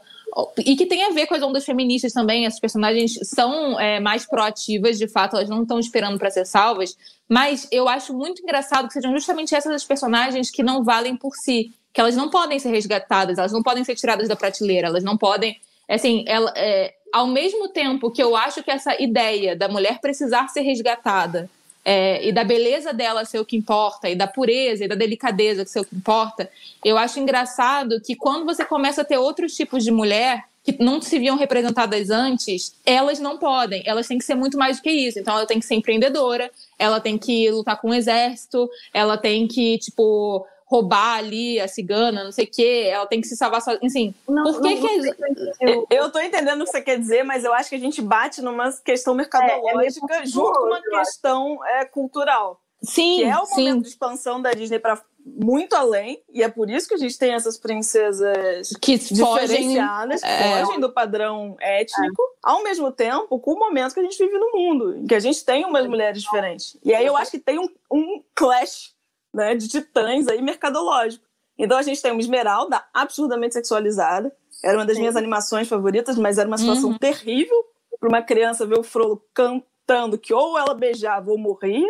E 0.58 0.76
que 0.76 0.86
tem 0.86 1.04
a 1.04 1.10
ver 1.10 1.26
com 1.26 1.34
as 1.34 1.42
ondas 1.42 1.66
feministas 1.66 2.14
também. 2.14 2.46
Essas 2.46 2.60
personagens 2.60 3.18
são 3.24 3.80
é, 3.80 4.00
mais 4.00 4.26
proativas, 4.26 4.98
de 4.98 5.08
fato, 5.08 5.36
elas 5.36 5.50
não 5.50 5.64
estão 5.64 5.80
esperando 5.80 6.20
para 6.20 6.30
ser 6.30 6.46
salvas. 6.46 6.96
Mas 7.28 7.68
eu 7.72 7.90
acho 7.90 8.14
muito 8.14 8.42
engraçado 8.42 8.88
que 8.88 8.94
sejam 8.94 9.12
justamente 9.12 9.56
essas 9.56 9.74
as 9.74 9.84
personagens 9.84 10.52
que 10.52 10.62
não 10.62 10.84
valem 10.84 11.16
por 11.16 11.36
si, 11.36 11.74
que 11.92 12.00
elas 12.00 12.16
não 12.16 12.30
podem 12.30 12.60
ser 12.60 12.70
resgatadas, 12.70 13.38
elas 13.38 13.52
não 13.52 13.64
podem 13.64 13.84
ser 13.84 13.96
tiradas 13.96 14.28
da 14.28 14.36
prateleira, 14.36 14.88
elas 14.88 15.04
não 15.04 15.18
podem. 15.18 15.60
Assim, 15.88 16.24
ela, 16.28 16.54
é, 16.56 16.94
ao 17.12 17.26
mesmo 17.26 17.68
tempo 17.70 18.12
que 18.12 18.22
eu 18.22 18.36
acho 18.36 18.64
que 18.64 18.70
essa 18.70 19.02
ideia 19.02 19.56
da 19.56 19.68
mulher 19.68 20.00
precisar 20.00 20.48
ser 20.50 20.62
resgatada 20.62 21.50
é, 21.84 22.28
e 22.28 22.32
da 22.32 22.44
beleza 22.44 22.94
dela 22.94 23.26
ser 23.26 23.40
o 23.40 23.46
que 23.46 23.58
importa, 23.58 24.10
e 24.10 24.16
da 24.16 24.28
pureza 24.28 24.86
e 24.86 24.88
da 24.88 24.96
delicadeza 24.96 25.66
ser 25.66 25.80
o 25.80 25.86
que 25.86 25.96
importa, 25.96 26.50
eu 26.84 26.98
acho 26.98 27.20
engraçado 27.20 28.02
que 28.02 28.16
quando 28.16 28.46
você 28.46 28.66
começa 28.66 29.02
a 29.02 29.06
ter 29.06 29.18
outros 29.18 29.56
tipos 29.56 29.84
de 29.84 29.92
mulher 29.92 30.44
que 30.64 30.84
não 30.84 31.02
se 31.02 31.18
viam 31.18 31.38
representadas 31.38 32.10
antes, 32.10 32.76
elas 32.86 33.20
não 33.20 33.38
podem, 33.38 33.82
elas 33.86 34.08
têm 34.08 34.18
que 34.18 34.26
ser 34.26 34.36
muito 34.36 34.58
mais 34.58 34.78
do 34.78 34.84
que 34.84 34.92
isso. 34.92 35.18
Então 35.18 35.36
ela 35.36 35.46
tem 35.46 35.60
que 35.60 35.66
ser 35.66 35.76
empreendedora, 35.76 36.52
ela 36.78 37.00
tem 37.00 37.18
que 37.18 37.50
lutar 37.50 37.80
com 37.80 37.90
o 37.90 37.94
exército, 37.94 38.70
ela 38.94 39.18
tem 39.18 39.48
que, 39.48 39.78
tipo, 39.78 40.46
roubar 40.70 41.18
ali 41.18 41.60
a 41.60 41.68
cigana, 41.68 42.24
não 42.24 42.32
sei 42.32 42.46
o 42.46 42.52
quê, 42.52 42.90
ela 42.92 43.08
tem 43.08 43.20
que 43.20 43.28
se 43.28 43.36
salvar 43.36 43.62
sozinha. 43.62 43.88
Assim, 43.88 44.14
não, 44.28 44.44
por 44.44 44.62
que 44.62 44.76
não, 44.76 44.82
que. 44.82 45.16
Eu, 45.60 45.88
eu 45.90 46.12
tô 46.12 46.20
entendendo 46.20 46.62
o 46.62 46.66
que 46.66 46.72
você 46.72 46.82
quer 46.82 47.00
dizer, 47.00 47.24
mas 47.24 47.44
eu 47.44 47.52
acho 47.52 47.70
que 47.70 47.76
a 47.76 47.80
gente 47.80 48.02
bate 48.02 48.42
numa 48.42 48.72
questão 48.86 49.16
mercadológica 49.16 50.14
é, 50.14 50.22
é 50.22 50.26
junto 50.28 50.60
com 50.60 50.68
uma 50.68 50.82
questão 50.82 51.66
é, 51.66 51.86
cultural. 51.86 52.62
Sim. 52.84 53.18
Que 53.18 53.24
é 53.24 53.38
o 53.38 53.46
sim. 53.46 53.64
momento 53.64 53.82
de 53.82 53.90
expansão 53.90 54.42
da 54.42 54.52
Disney 54.52 54.80
para 54.80 55.02
muito 55.26 55.76
além, 55.76 56.24
e 56.32 56.42
é 56.42 56.50
por 56.50 56.70
isso 56.70 56.88
que 56.88 56.94
a 56.94 56.98
gente 56.98 57.18
tem 57.18 57.34
essas 57.34 57.58
princesas 57.58 58.70
que 58.82 58.98
diferenciadas, 58.98 60.22
fogem, 60.22 60.38
é... 60.38 60.66
fogem 60.66 60.80
do 60.80 60.92
padrão 60.92 61.56
étnico, 61.60 62.22
é. 62.22 62.26
ao 62.42 62.64
mesmo 62.64 62.92
tempo 62.92 63.38
com 63.40 63.54
o 63.54 63.60
momento 63.60 63.94
que 63.94 64.00
a 64.00 64.04
gente 64.04 64.18
vive 64.18 64.38
no 64.38 64.52
mundo, 64.52 64.98
em 64.98 65.06
que 65.06 65.14
a 65.14 65.20
gente 65.20 65.44
tem 65.44 65.66
umas 65.66 65.86
mulheres 65.88 66.22
diferentes. 66.22 66.78
E 66.84 66.94
aí 66.96 67.06
eu 67.06 67.18
acho 67.18 67.32
que 67.32 67.40
tem 67.40 67.60
um, 67.60 67.68
um 67.92 68.24
clash 68.34 68.96
né, 69.34 69.56
de 69.56 69.68
titãs 69.68 70.28
aí 70.28 70.42
mercadológico. 70.42 71.24
Então 71.58 71.78
a 71.78 71.82
gente 71.82 72.02
tem 72.02 72.12
uma 72.12 72.22
Esmeralda 72.22 72.84
absurdamente 72.94 73.54
sexualizada. 73.54 74.32
Era 74.64 74.78
uma 74.78 74.86
das 74.86 74.96
Sim. 74.96 75.02
minhas 75.02 75.16
animações 75.16 75.68
favoritas, 75.68 76.18
mas 76.18 76.38
era 76.38 76.48
uma 76.48 76.58
situação 76.58 76.92
uhum. 76.92 76.98
terrível 76.98 77.66
para 78.00 78.10
uma 78.10 78.22
criança 78.22 78.66
ver 78.66 78.80
o 78.80 78.84
Frollo 78.84 79.22
cantando 79.34 80.18
que 80.18 80.34
ou 80.34 80.58
ela 80.58 80.74
beijava 80.74 81.32
ou 81.32 81.38
morria. 81.38 81.88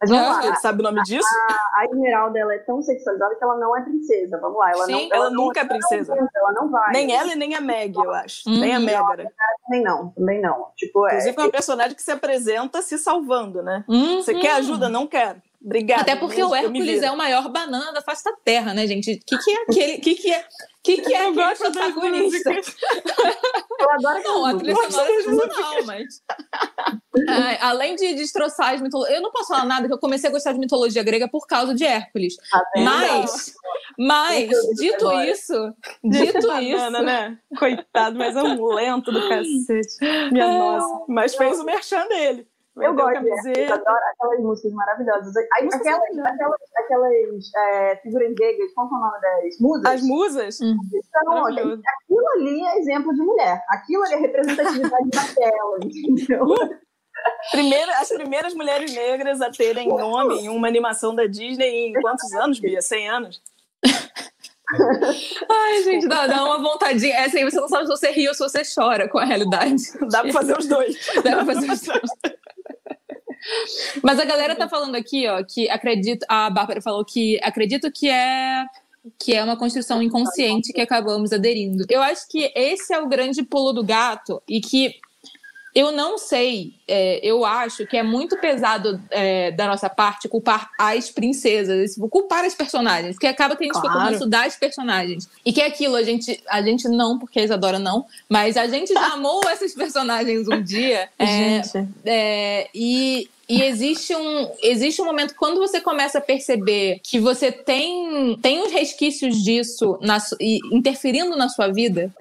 Mas 0.00 0.08
vamos 0.08 0.26
lá. 0.28 0.42
Você 0.42 0.60
sabe 0.62 0.80
o 0.80 0.82
nome 0.82 1.02
disso? 1.02 1.28
A, 1.50 1.80
a, 1.80 1.84
Esmeralda 1.84 2.38
ela 2.38 2.54
é 2.54 2.58
tão 2.60 2.80
sexualizada 2.80 3.34
que 3.34 3.44
ela 3.44 3.58
não 3.58 3.76
é 3.76 3.82
princesa. 3.82 4.38
Vamos 4.40 4.58
lá. 4.58 4.70
Ela, 4.70 4.86
Sim, 4.86 4.92
não, 4.92 5.00
ela, 5.00 5.26
ela 5.26 5.30
nunca 5.30 5.60
é 5.60 5.64
princesa. 5.66 6.14
Não, 6.14 6.28
ela 6.34 6.52
não 6.54 6.70
vai. 6.70 6.90
Nem 6.92 7.14
ela 7.14 7.32
e 7.32 7.36
nem 7.36 7.54
a 7.54 7.60
Meg, 7.60 7.94
eu 7.94 8.10
acho. 8.10 8.48
Uhum. 8.48 8.60
Nem 8.60 8.74
a 8.74 8.80
Megara. 8.80 9.30
Também 9.66 9.82
não, 9.84 10.08
também 10.12 10.40
não. 10.40 10.68
Tipo, 10.74 11.06
Inclusive 11.06 11.36
é, 11.36 11.40
é 11.40 11.44
uma 11.44 11.50
personagem 11.50 11.94
que 11.94 12.02
se 12.02 12.10
apresenta 12.10 12.80
se 12.80 12.96
salvando, 12.96 13.62
né? 13.62 13.84
Uhum. 13.86 14.22
Você 14.22 14.34
quer 14.34 14.52
ajuda? 14.52 14.88
Não 14.88 15.06
quero. 15.06 15.42
Obrigada. 15.62 16.00
Até 16.00 16.16
porque 16.16 16.42
o 16.42 16.54
Hércules 16.54 17.02
é 17.02 17.10
o 17.10 17.16
maior 17.16 17.46
banana 17.50 17.92
da 17.92 18.00
face 18.00 18.24
da 18.24 18.32
Terra, 18.32 18.72
né, 18.72 18.86
gente? 18.86 19.12
O 19.12 19.20
que, 19.26 19.38
que 19.38 19.50
é 19.50 19.62
aquele. 19.62 19.96
O 19.98 20.00
que, 20.00 20.14
que 20.14 20.32
é. 20.32 20.44
que, 20.82 21.02
que 21.02 21.14
é 21.14 21.26
eu 21.28 21.34
protagonista? 21.34 22.50
eu 23.78 23.90
adoro 23.90 24.22
Não, 24.24 24.46
a 24.46 24.56
trilha 24.56 24.74
sonora 24.74 25.12
é 25.12 25.22
sensacional, 25.22 25.84
mas. 25.84 26.22
É, 27.28 27.62
além 27.62 27.94
de 27.94 28.14
destroçar 28.14 28.72
as 28.72 28.80
mitologias. 28.80 29.18
Eu 29.18 29.22
não 29.22 29.30
posso 29.30 29.48
falar 29.48 29.66
nada 29.66 29.86
que 29.86 29.92
eu 29.92 29.98
comecei 29.98 30.30
a 30.30 30.32
gostar 30.32 30.52
de 30.52 30.58
mitologia 30.58 31.02
grega 31.02 31.28
por 31.28 31.46
causa 31.46 31.74
de 31.74 31.84
Hércules. 31.84 32.36
Tá 32.50 32.62
mas, 32.76 33.52
mas, 33.98 34.48
dito 34.76 35.12
isso, 35.20 35.74
dito 36.02 36.46
banana, 36.46 36.98
isso. 36.98 37.02
né? 37.02 37.38
Coitado, 37.58 38.18
mas 38.18 38.34
é 38.34 38.42
um 38.42 38.64
lento 38.72 39.12
do 39.12 39.28
cacete. 39.28 40.32
Minha 40.32 40.46
é. 40.46 40.58
nossa. 40.58 41.04
Mas 41.06 41.34
fez 41.34 41.58
o 41.58 41.64
merchan 41.64 42.08
dele. 42.08 42.49
Eu 42.76 42.94
gosto, 42.94 43.26
eu 43.26 43.74
adoro 43.74 43.98
aquelas 44.12 44.40
músicas 44.40 44.72
maravilhosas. 44.72 45.36
Aí, 45.36 45.68
aquelas, 45.72 46.18
aquelas, 46.24 46.60
aquelas 46.76 47.54
é, 47.56 47.96
figuras 47.96 48.32
gregas, 48.34 48.72
qual 48.74 48.86
é 48.86 48.90
o 48.90 49.00
nome 49.00 49.20
das? 49.20 49.58
Musas? 49.60 49.86
As 49.86 50.02
musas? 50.02 50.60
Hum. 50.60 50.76
Então, 50.94 51.46
aquilo 51.46 52.28
ali 52.36 52.64
é 52.64 52.78
exemplo 52.78 53.12
de 53.12 53.22
mulher. 53.22 53.62
Aquilo 53.70 54.04
ali 54.04 54.14
é 54.14 54.18
representatividade 54.18 55.10
da 55.10 55.34
tela, 55.34 55.78
entendeu? 55.82 56.46
Primeira, 57.50 57.98
as 57.98 58.08
primeiras 58.08 58.54
mulheres 58.54 58.94
negras 58.94 59.40
a 59.40 59.50
terem 59.50 59.88
nome 59.88 60.40
em 60.40 60.48
uma 60.48 60.68
animação 60.68 61.14
da 61.14 61.26
Disney 61.26 61.88
em 61.88 61.92
quantos 62.00 62.32
anos, 62.34 62.60
Bia? 62.60 62.80
100 62.80 63.10
anos? 63.10 63.42
Ai, 65.50 65.82
gente, 65.82 66.06
dá, 66.06 66.28
dá 66.28 66.44
uma 66.44 66.62
vontadinha. 66.62 67.14
É 67.14 67.24
assim, 67.24 67.44
você 67.44 67.60
não 67.60 67.68
sabe 67.68 67.86
se 67.86 67.90
você 67.90 68.10
ri 68.12 68.28
ou 68.28 68.34
se 68.34 68.40
você 68.40 68.62
chora 68.62 69.08
com 69.08 69.18
a 69.18 69.24
realidade. 69.24 69.82
Dá 70.08 70.22
pra 70.22 70.32
fazer 70.32 70.56
os 70.56 70.66
dois. 70.66 70.96
Dá 71.24 71.36
pra 71.36 71.46
fazer 71.46 71.72
os 71.72 71.80
dois. 71.82 72.10
Mas 74.02 74.18
a 74.18 74.24
galera 74.24 74.54
tá 74.54 74.68
falando 74.68 74.94
aqui, 74.94 75.26
ó, 75.26 75.42
que 75.42 75.68
acredito. 75.68 76.24
A 76.28 76.50
Bárbara 76.50 76.80
falou 76.80 77.04
que 77.04 77.38
acredito 77.42 77.90
que 77.90 78.08
é 78.08 78.64
que 79.18 79.34
é 79.34 79.42
uma 79.42 79.56
construção 79.56 80.02
inconsciente 80.02 80.72
que 80.72 80.80
acabamos 80.80 81.32
aderindo. 81.32 81.86
Eu 81.88 82.02
acho 82.02 82.28
que 82.28 82.52
esse 82.54 82.92
é 82.92 83.00
o 83.00 83.08
grande 83.08 83.42
pulo 83.42 83.72
do 83.72 83.82
gato 83.82 84.42
e 84.46 84.60
que 84.60 84.94
eu 85.74 85.92
não 85.92 86.18
sei, 86.18 86.74
é, 86.86 87.20
eu 87.22 87.44
acho 87.44 87.86
que 87.86 87.96
é 87.96 88.02
muito 88.02 88.36
pesado 88.38 89.00
é, 89.10 89.52
da 89.52 89.68
nossa 89.68 89.88
parte 89.88 90.28
culpar 90.28 90.70
as 90.76 91.10
princesas, 91.10 91.96
culpar 92.10 92.44
as 92.44 92.54
personagens, 92.54 93.14
porque 93.14 93.28
acaba 93.28 93.54
que 93.54 93.62
a 93.62 93.66
gente 93.66 93.80
claro. 93.80 93.88
fica 93.88 94.04
com 94.04 94.14
isso 94.14 94.26
das 94.26 94.56
personagens. 94.56 95.28
E 95.44 95.52
que 95.52 95.60
é 95.60 95.66
aquilo, 95.66 95.94
a 95.94 96.02
gente, 96.02 96.42
a 96.48 96.60
gente 96.60 96.88
não, 96.88 97.18
porque 97.18 97.38
a 97.38 97.44
Isadora 97.44 97.78
não, 97.78 98.04
mas 98.28 98.56
a 98.56 98.66
gente 98.66 98.92
já 98.92 99.06
amou 99.14 99.40
essas 99.48 99.72
personagens 99.72 100.48
um 100.48 100.60
dia. 100.60 101.08
É, 101.16 101.62
é, 102.04 102.68
e, 102.74 103.30
e 103.48 103.62
existe 103.62 104.14
um, 104.14 104.50
existe 104.62 105.00
um 105.00 105.04
momento 105.04 105.36
quando 105.36 105.58
você 105.58 105.80
começa 105.80 106.18
a 106.18 106.20
perceber 106.20 107.00
que 107.02 107.20
você 107.20 107.52
tem, 107.52 108.36
tem 108.42 108.60
os 108.60 108.72
resquícios 108.72 109.40
disso 109.42 109.98
na, 110.00 110.18
interferindo 110.72 111.36
na 111.36 111.48
sua 111.48 111.68
vida, 111.68 112.12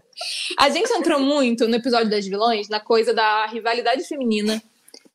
a 0.57 0.69
gente 0.69 0.91
entrou 0.91 1.19
muito 1.19 1.67
no 1.67 1.75
episódio 1.75 2.09
das 2.09 2.25
vilões 2.25 2.69
na 2.69 2.79
coisa 2.79 3.13
da 3.13 3.45
rivalidade 3.47 4.03
feminina. 4.03 4.61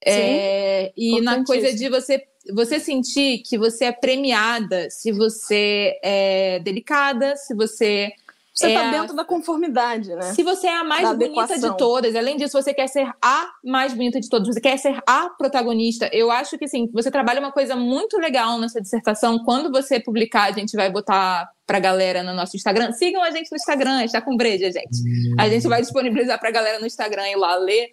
É, 0.07 0.93
e 0.97 1.21
na 1.23 1.45
coisa 1.45 1.73
de 1.73 1.89
você 1.89 2.23
você 2.53 2.79
sentir 2.79 3.39
que 3.39 3.57
você 3.57 3.87
é 3.87 3.93
premiada 3.93 4.91
se 4.91 5.11
você 5.11 5.99
é 6.03 6.59
delicada, 6.59 7.37
se 7.37 7.55
você 7.55 8.13
você 8.55 8.69
está 8.69 8.85
é 8.85 8.91
dentro 8.93 9.17
da 9.17 9.25
conformidade, 9.25 10.15
né? 10.15 10.33
Se 10.33 10.45
você 10.45 10.69
é 10.69 10.77
a 10.77 10.85
mais 10.85 11.03
da 11.03 11.13
bonita 11.13 11.43
adequação. 11.43 11.71
de 11.73 11.77
todas, 11.77 12.15
além 12.15 12.37
disso, 12.37 12.53
você 12.53 12.73
quer 12.73 12.87
ser 12.87 13.13
a 13.21 13.51
mais 13.65 13.93
bonita 13.93 14.21
de 14.21 14.29
todas, 14.29 14.47
você 14.47 14.61
quer 14.61 14.79
ser 14.79 15.03
a 15.05 15.29
protagonista. 15.31 16.09
Eu 16.13 16.31
acho 16.31 16.57
que 16.57 16.69
sim, 16.69 16.89
você 16.93 17.11
trabalha 17.11 17.41
uma 17.41 17.51
coisa 17.51 17.75
muito 17.75 18.17
legal 18.17 18.57
nessa 18.61 18.81
dissertação. 18.81 19.41
Quando 19.45 19.73
você 19.73 19.99
publicar, 19.99 20.45
a 20.45 20.53
gente 20.53 20.77
vai 20.77 20.89
botar 20.89 21.51
pra 21.67 21.81
galera 21.81 22.23
no 22.23 22.33
nosso 22.33 22.57
Instagram. 22.57 22.93
Sigam 22.93 23.25
a 23.25 23.31
gente 23.33 23.51
no 23.51 23.57
Instagram, 23.57 24.05
está 24.05 24.23
com 24.23 24.37
breja, 24.37 24.71
gente. 24.71 24.99
A 25.37 25.49
gente 25.49 25.67
vai 25.67 25.81
disponibilizar 25.81 26.39
pra 26.39 26.53
galera 26.53 26.79
no 26.79 26.87
Instagram 26.87 27.29
e 27.29 27.35
lá 27.35 27.57
ler. 27.57 27.89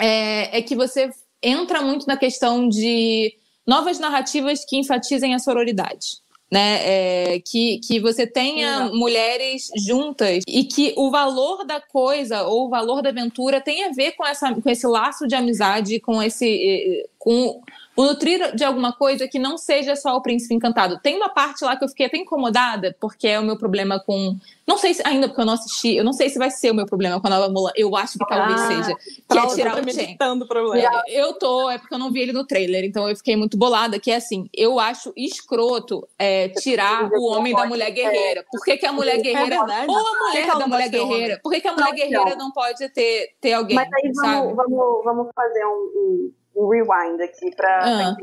É, 0.00 0.58
é 0.58 0.62
que 0.62 0.74
você 0.74 1.10
entra 1.42 1.82
muito 1.82 2.06
na 2.06 2.16
questão 2.16 2.66
de 2.66 3.34
novas 3.66 3.98
narrativas 3.98 4.64
que 4.64 4.78
enfatizem 4.78 5.34
a 5.34 5.38
sororidade 5.38 6.20
né? 6.50 6.80
É, 6.82 7.40
que, 7.40 7.78
que 7.78 8.00
você 8.00 8.26
tenha 8.26 8.90
mulheres 8.92 9.70
juntas 9.76 10.42
e 10.48 10.64
que 10.64 10.92
o 10.96 11.10
valor 11.10 11.64
da 11.64 11.80
coisa 11.80 12.42
ou 12.42 12.66
o 12.66 12.68
valor 12.68 13.02
da 13.02 13.10
aventura 13.10 13.60
tem 13.60 13.84
a 13.84 13.92
ver 13.92 14.12
com, 14.12 14.26
essa, 14.26 14.52
com 14.52 14.68
esse 14.68 14.86
laço 14.86 15.26
de 15.26 15.34
amizade, 15.34 16.00
com 16.00 16.22
esse. 16.22 17.06
com 17.18 17.60
o 17.96 18.04
nutrir 18.04 18.54
de 18.54 18.64
alguma 18.64 18.92
coisa 18.92 19.26
que 19.26 19.38
não 19.38 19.58
seja 19.58 19.96
só 19.96 20.16
o 20.16 20.22
príncipe 20.22 20.54
encantado. 20.54 20.98
Tem 21.02 21.16
uma 21.16 21.28
parte 21.28 21.64
lá 21.64 21.76
que 21.76 21.84
eu 21.84 21.88
fiquei 21.88 22.06
até 22.06 22.16
incomodada, 22.16 22.96
porque 23.00 23.26
é 23.26 23.38
o 23.38 23.42
meu 23.42 23.56
problema 23.58 24.00
com. 24.00 24.36
Não 24.66 24.78
sei 24.78 24.94
se 24.94 25.02
ainda 25.04 25.26
porque 25.26 25.40
eu 25.40 25.46
não 25.46 25.54
assisti, 25.54 25.96
eu 25.96 26.04
não 26.04 26.12
sei 26.12 26.28
se 26.30 26.38
vai 26.38 26.50
ser 26.50 26.70
o 26.70 26.74
meu 26.74 26.86
problema 26.86 27.20
com 27.20 27.26
a 27.26 27.30
nova 27.30 27.48
Mulan. 27.48 27.72
Eu 27.74 27.96
acho 27.96 28.18
que 28.18 28.26
talvez 28.26 28.60
ah, 28.60 28.66
seja. 28.68 28.96
Que 29.28 29.38
é 29.38 29.46
tirar 29.48 29.74
o 29.74 29.92
Chen. 29.92 30.16
Problema. 30.46 31.02
É, 31.08 31.20
eu 31.20 31.34
tô, 31.34 31.68
é 31.68 31.78
porque 31.78 31.94
eu 31.94 31.98
não 31.98 32.12
vi 32.12 32.20
ele 32.20 32.32
no 32.32 32.46
trailer, 32.46 32.84
então 32.84 33.08
eu 33.08 33.16
fiquei 33.16 33.36
muito 33.36 33.58
bolada, 33.58 33.98
que 33.98 34.10
é 34.10 34.16
assim, 34.16 34.48
eu 34.54 34.78
acho 34.78 35.12
escroto 35.16 36.06
é, 36.18 36.48
tirar 36.48 37.10
o 37.12 37.24
homem 37.24 37.54
da 37.54 37.66
mulher 37.66 37.90
guerreira. 37.90 38.44
Por 38.50 38.64
que, 38.64 38.76
que 38.76 38.86
a 38.86 38.92
mulher 38.92 39.18
é 39.18 39.22
guerreira. 39.22 39.56
ou 39.88 39.98
a 39.98 40.28
mulher 40.28 40.46
da 40.46 40.66
mulher 40.66 40.88
guerreira. 40.88 41.40
Por 41.42 41.52
que, 41.52 41.60
que 41.60 41.68
a 41.68 41.72
mulher 41.72 41.92
guerreira 41.92 42.36
não 42.36 42.52
pode 42.52 42.88
ter, 42.90 43.34
ter 43.40 43.54
alguém? 43.54 43.74
Mas 43.74 43.88
aí 43.92 44.12
vamos, 44.14 44.56
vamos, 44.56 45.04
vamos 45.04 45.28
fazer 45.34 45.64
um 45.66 46.32
um 46.60 46.68
rewind 46.68 47.20
aqui 47.22 47.54
para 47.56 47.80
ah. 47.80 48.16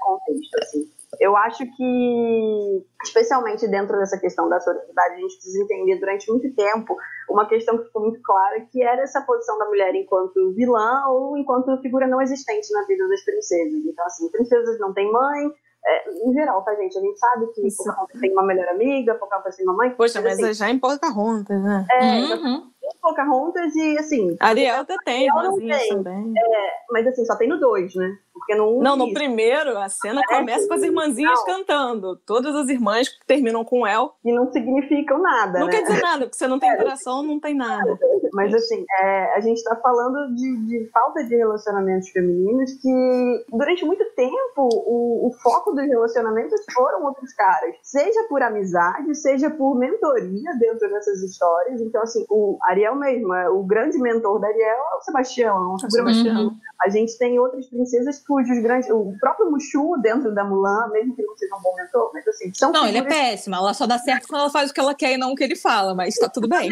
contexto. 0.00 0.58
Assim. 0.62 0.90
Eu 1.18 1.36
acho 1.36 1.64
que, 1.76 2.86
especialmente 3.04 3.66
dentro 3.68 3.98
dessa 3.98 4.18
questão 4.18 4.48
da 4.48 4.60
sororidade, 4.60 5.14
a 5.14 5.18
gente 5.18 5.34
precisa 5.34 5.62
entender 5.64 5.98
durante 5.98 6.30
muito 6.30 6.54
tempo 6.54 6.96
uma 7.28 7.46
questão 7.46 7.76
que 7.76 7.84
ficou 7.84 8.02
muito 8.02 8.20
clara, 8.22 8.60
que 8.70 8.82
era 8.82 9.02
essa 9.02 9.20
posição 9.22 9.58
da 9.58 9.66
mulher 9.66 9.94
enquanto 9.94 10.54
vilã 10.54 11.06
ou 11.08 11.36
enquanto 11.36 11.80
figura 11.82 12.06
não 12.06 12.22
existente 12.22 12.72
na 12.72 12.86
vida 12.86 13.08
das 13.08 13.24
princesas. 13.24 13.84
Então, 13.84 14.06
assim, 14.06 14.30
princesas 14.30 14.78
não 14.78 14.94
têm 14.94 15.10
mãe, 15.10 15.50
É, 15.82 16.28
em 16.28 16.32
geral, 16.34 16.62
tá, 16.62 16.74
gente? 16.74 16.96
A 16.96 17.00
gente 17.00 17.18
sabe 17.18 17.46
que 17.54 17.66
Isso. 17.66 17.78
Pocahontas 17.78 18.20
tem 18.20 18.32
uma 18.32 18.44
melhor 18.44 18.68
amiga, 18.68 19.14
Pocahontas 19.14 19.56
tem 19.56 19.66
uma 19.66 19.74
mãe. 19.74 19.90
Poxa, 19.90 20.20
mas, 20.20 20.34
assim, 20.34 20.50
é 20.50 20.52
já 20.52 20.70
em 20.70 20.78
Pocahontas, 20.78 21.62
né? 21.62 21.86
É, 21.90 22.34
uhum. 22.34 22.70
Pocahontas 23.00 23.74
e, 23.74 23.98
assim... 23.98 24.36
Ariel 24.40 24.80
até 24.80 24.96
tem, 25.04 25.26
irmãzinhas 25.26 25.88
também. 25.88 26.32
É, 26.36 26.72
mas, 26.90 27.06
assim, 27.06 27.24
só 27.24 27.36
tem 27.36 27.48
no 27.48 27.58
2, 27.58 27.94
né? 27.94 28.18
Porque 28.40 28.54
no 28.54 28.82
Não, 28.82 28.96
no 28.96 29.12
primeiro, 29.12 29.76
a 29.78 29.88
cena 29.88 30.20
é, 30.30 30.36
começa 30.36 30.66
com 30.66 30.74
as 30.74 30.82
irmãzinhas 30.82 31.38
não. 31.38 31.44
cantando. 31.44 32.16
Todas 32.26 32.54
as 32.54 32.68
irmãs 32.68 33.08
terminam 33.26 33.64
com 33.64 33.86
El. 33.86 34.14
E 34.24 34.32
não 34.32 34.50
significam 34.50 35.20
nada, 35.20 35.58
Não 35.58 35.66
né? 35.66 35.72
quer 35.72 35.82
dizer 35.82 36.00
nada, 36.00 36.24
porque 36.24 36.36
você 36.36 36.48
não 36.48 36.58
tem 36.58 36.76
coração, 36.76 37.22
não 37.22 37.38
tem 37.38 37.54
nada. 37.54 37.98
Mas, 38.32 38.54
assim, 38.54 38.84
é, 39.02 39.34
a 39.36 39.40
gente 39.40 39.58
está 39.58 39.76
falando 39.76 40.34
de, 40.34 40.56
de, 40.66 40.90
falta 40.92 41.24
de 41.24 41.36
relacionamentos 41.36 42.08
femininos 42.10 42.72
que, 42.74 43.44
durante 43.50 43.84
muito 43.84 44.04
tempo, 44.14 44.68
o, 44.86 45.28
o 45.28 45.32
foco 45.42 45.72
dos 45.72 45.84
relacionamentos 45.84 46.60
foram 46.72 47.04
outros 47.04 47.32
caras. 47.34 47.76
Seja 47.82 48.24
por 48.28 48.42
amizade, 48.42 49.14
seja 49.16 49.50
por 49.50 49.76
mentoria 49.76 50.52
dentro 50.58 50.88
dessas 50.88 51.22
histórias. 51.22 51.80
Então, 51.80 52.02
assim, 52.02 52.24
o 52.30 52.56
Ariel 52.70 52.94
mesmo, 52.94 53.34
é, 53.34 53.48
o 53.48 53.62
grande 53.62 53.98
mentor 53.98 54.40
da 54.40 54.46
Ariel 54.46 54.76
é 54.92 54.96
o 54.96 55.00
Sebastião. 55.02 55.76
É 55.82 55.86
o 55.86 55.90
Sebastião. 55.90 56.56
A 56.80 56.88
gente 56.88 57.18
tem 57.18 57.38
outras 57.38 57.66
princesas 57.66 58.18
cujos 58.20 58.58
grandes. 58.62 58.88
O 58.90 59.14
próprio 59.20 59.50
Mushu 59.50 59.96
dentro 60.00 60.34
da 60.34 60.44
Mulan, 60.44 60.88
mesmo 60.92 61.14
que 61.14 61.22
não 61.22 61.36
seja 61.36 61.54
um 61.56 61.60
bom 61.60 61.74
mentor, 61.76 62.10
mas 62.14 62.26
assim, 62.28 62.52
são. 62.54 62.70
Não, 62.72 62.84
figuras... 62.86 63.04
ele 63.04 63.06
é 63.06 63.08
péssimo. 63.08 63.56
Ela 63.56 63.74
só 63.74 63.86
dá 63.86 63.98
certo 63.98 64.28
quando 64.28 64.42
ela 64.42 64.50
faz 64.50 64.70
o 64.70 64.74
que 64.74 64.80
ela 64.80 64.94
quer 64.94 65.12
e 65.12 65.18
não 65.18 65.32
o 65.32 65.34
que 65.34 65.44
ele 65.44 65.56
fala, 65.56 65.94
mas 65.94 66.14
tá 66.14 66.28
tudo 66.28 66.48
bem. 66.48 66.70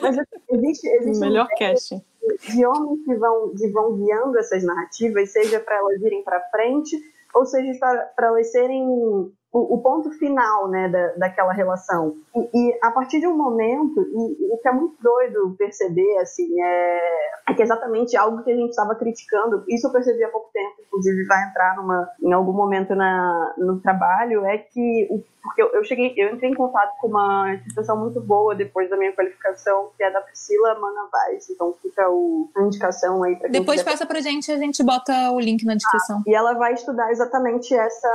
mas 0.00 0.18
assim, 0.18 0.36
existe, 0.50 0.88
existe 0.88 1.20
melhor 1.20 1.46
um 1.46 1.58
casting. 1.58 2.02
De 2.48 2.64
homens 2.64 3.04
que 3.04 3.14
vão, 3.16 3.54
que 3.54 3.68
vão 3.68 3.96
guiando 3.96 4.38
essas 4.38 4.64
narrativas, 4.64 5.30
seja 5.30 5.60
para 5.60 5.76
elas 5.76 6.00
irem 6.00 6.24
para 6.24 6.40
frente, 6.50 6.98
ou 7.34 7.44
seja 7.44 7.78
para 7.78 8.26
elas 8.26 8.50
serem 8.50 9.30
o, 9.54 9.76
o, 9.76 9.78
ponto 9.80 10.10
final 10.18 10.68
né, 10.68 10.88
da, 10.88 11.12
daquela 11.12 11.52
relação. 11.52 12.16
E, 12.34 12.40
e, 12.52 12.78
a 12.82 12.90
partir 12.90 13.20
de 13.20 13.28
um 13.28 13.36
momento, 13.36 14.00
e, 14.00 14.52
o 14.52 14.58
que 14.58 14.66
é 14.66 14.72
muito 14.72 14.96
doido 15.00 15.54
perceber, 15.56 16.18
assim, 16.18 16.60
é, 16.60 17.00
é 17.48 17.54
que 17.54 17.62
é 17.62 17.64
exatamente 17.64 18.16
algo 18.16 18.42
que 18.42 18.50
a 18.50 18.56
gente 18.56 18.70
estava 18.70 18.96
criticando, 18.96 19.62
isso 19.68 19.86
eu 19.86 19.92
percebi 19.92 20.24
há 20.24 20.28
pouco 20.28 20.50
tempo, 20.52 20.74
inclusive 20.84 21.24
vai 21.26 21.48
entrar 21.48 21.76
numa, 21.76 22.10
em 22.20 22.32
algum 22.32 22.52
momento 22.52 22.96
na, 22.96 23.54
no 23.56 23.78
trabalho, 23.78 24.44
é 24.44 24.58
que 24.58 25.06
o 25.08 25.22
porque 25.44 25.60
eu, 25.60 25.68
eu, 25.74 25.84
cheguei, 25.84 26.14
eu 26.16 26.34
entrei 26.34 26.50
em 26.50 26.54
contato 26.54 26.96
com 26.98 27.06
uma 27.06 27.52
instituição 27.52 27.98
muito 27.98 28.18
boa 28.18 28.54
depois 28.54 28.88
da 28.88 28.96
minha 28.96 29.12
qualificação, 29.12 29.90
que 29.94 30.02
é 30.02 30.10
da 30.10 30.22
Priscila 30.22 30.74
Manavaz. 30.80 31.50
Então 31.50 31.74
fica 31.82 32.08
o, 32.08 32.50
a 32.56 32.62
indicação 32.62 33.22
aí 33.22 33.36
para 33.36 33.50
Depois 33.50 33.80
quiser... 33.80 33.90
passa 33.90 34.06
pra 34.06 34.22
gente, 34.22 34.50
a 34.50 34.56
gente 34.56 34.82
bota 34.82 35.12
o 35.32 35.38
link 35.38 35.62
na 35.66 35.74
descrição. 35.74 36.20
Ah, 36.20 36.22
e 36.26 36.34
ela 36.34 36.54
vai 36.54 36.72
estudar 36.72 37.10
exatamente 37.10 37.74
essa, 37.74 38.10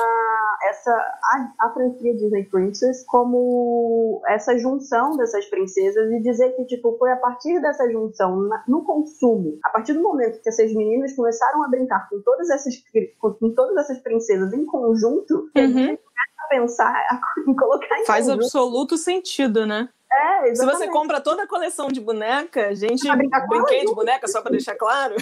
essa 0.63 1.19
a, 1.29 1.67
a 1.67 1.73
franquia 1.73 2.15
Disney 2.15 2.45
Princess 2.45 3.05
como 3.05 4.21
essa 4.27 4.57
junção 4.57 5.15
dessas 5.15 5.45
princesas 5.45 6.11
e 6.11 6.19
dizer 6.21 6.55
que 6.55 6.65
tipo 6.65 6.97
foi 6.97 7.11
a 7.11 7.17
partir 7.17 7.61
dessa 7.61 7.89
junção 7.91 8.35
na, 8.41 8.63
no 8.67 8.83
consumo, 8.83 9.59
a 9.63 9.69
partir 9.69 9.93
do 9.93 10.01
momento 10.01 10.41
que 10.41 10.49
essas 10.49 10.73
meninas 10.73 11.15
começaram 11.15 11.63
a 11.63 11.67
brincar 11.67 12.09
com 12.09 12.21
todas 12.21 12.49
essas 12.49 12.73
com, 13.19 13.33
com 13.33 13.53
todas 13.53 13.77
essas 13.77 13.99
princesas 13.99 14.51
em 14.53 14.65
conjunto, 14.65 15.49
uhum 15.55 15.97
pensar 16.49 16.91
em 17.47 17.55
colocar 17.55 17.99
em 17.99 18.05
Faz 18.05 18.25
conjunto. 18.25 18.43
absoluto 18.43 18.97
sentido, 18.97 19.65
né? 19.65 19.87
É, 20.11 20.55
Se 20.55 20.65
você 20.65 20.87
compra 20.87 21.21
toda 21.21 21.43
a 21.43 21.47
coleção 21.47 21.87
de 21.87 22.01
boneca, 22.01 22.67
a 22.69 22.73
gente 22.73 23.07
brinquei 23.47 23.85
de 23.85 23.93
boneca, 23.93 24.27
só 24.27 24.41
para 24.41 24.51
deixar 24.51 24.75
claro. 24.75 25.15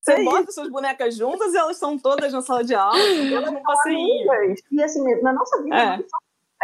Você 0.00 0.12
é 0.12 0.24
bota 0.24 0.50
suas 0.50 0.70
bonecas 0.70 1.14
juntas 1.14 1.52
e 1.52 1.58
elas 1.58 1.76
estão 1.76 1.98
todas 1.98 2.32
na 2.32 2.40
sala 2.40 2.64
de 2.64 2.74
aula, 2.74 2.96
todas 3.30 3.52
no 3.52 3.62
passeio. 3.62 4.54
E 4.72 4.82
assim, 4.82 5.02
na 5.22 5.32
nossa 5.32 5.62
vida, 5.62 6.04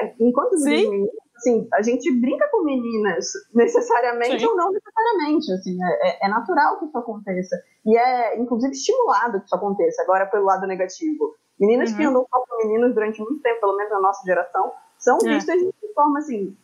é. 0.00 0.14
enquanto 0.18 0.56
Sim. 0.56 1.06
assim, 1.36 1.68
a 1.74 1.82
gente 1.82 2.10
brinca 2.18 2.48
com 2.50 2.64
meninas, 2.64 3.26
necessariamente 3.54 4.40
Sim. 4.40 4.46
ou 4.46 4.56
não 4.56 4.70
necessariamente. 4.70 5.52
Assim, 5.52 5.76
é, 5.82 6.08
é, 6.08 6.26
é, 6.26 6.28
natural 6.28 6.78
que 6.78 6.86
isso 6.86 6.96
aconteça. 6.96 7.56
E 7.84 7.96
é, 7.96 8.38
inclusive, 8.38 8.72
estimulado 8.72 9.38
que 9.40 9.44
isso 9.44 9.54
aconteça, 9.54 10.02
agora 10.02 10.26
pelo 10.26 10.44
lado 10.44 10.66
negativo. 10.66 11.34
Meninas 11.60 11.90
uhum. 11.90 11.96
que 11.96 12.04
andam 12.04 12.26
só 12.30 12.44
com 12.46 12.66
meninos 12.66 12.94
durante 12.94 13.20
muito 13.20 13.40
tempo, 13.42 13.60
pelo 13.60 13.76
menos 13.76 13.92
na 13.92 14.00
nossa 14.00 14.22
geração, 14.24 14.72
são 14.98 15.18
é. 15.24 15.34
vistas 15.34 15.58
de 15.58 15.94
forma 15.94 16.18
assim. 16.18 16.56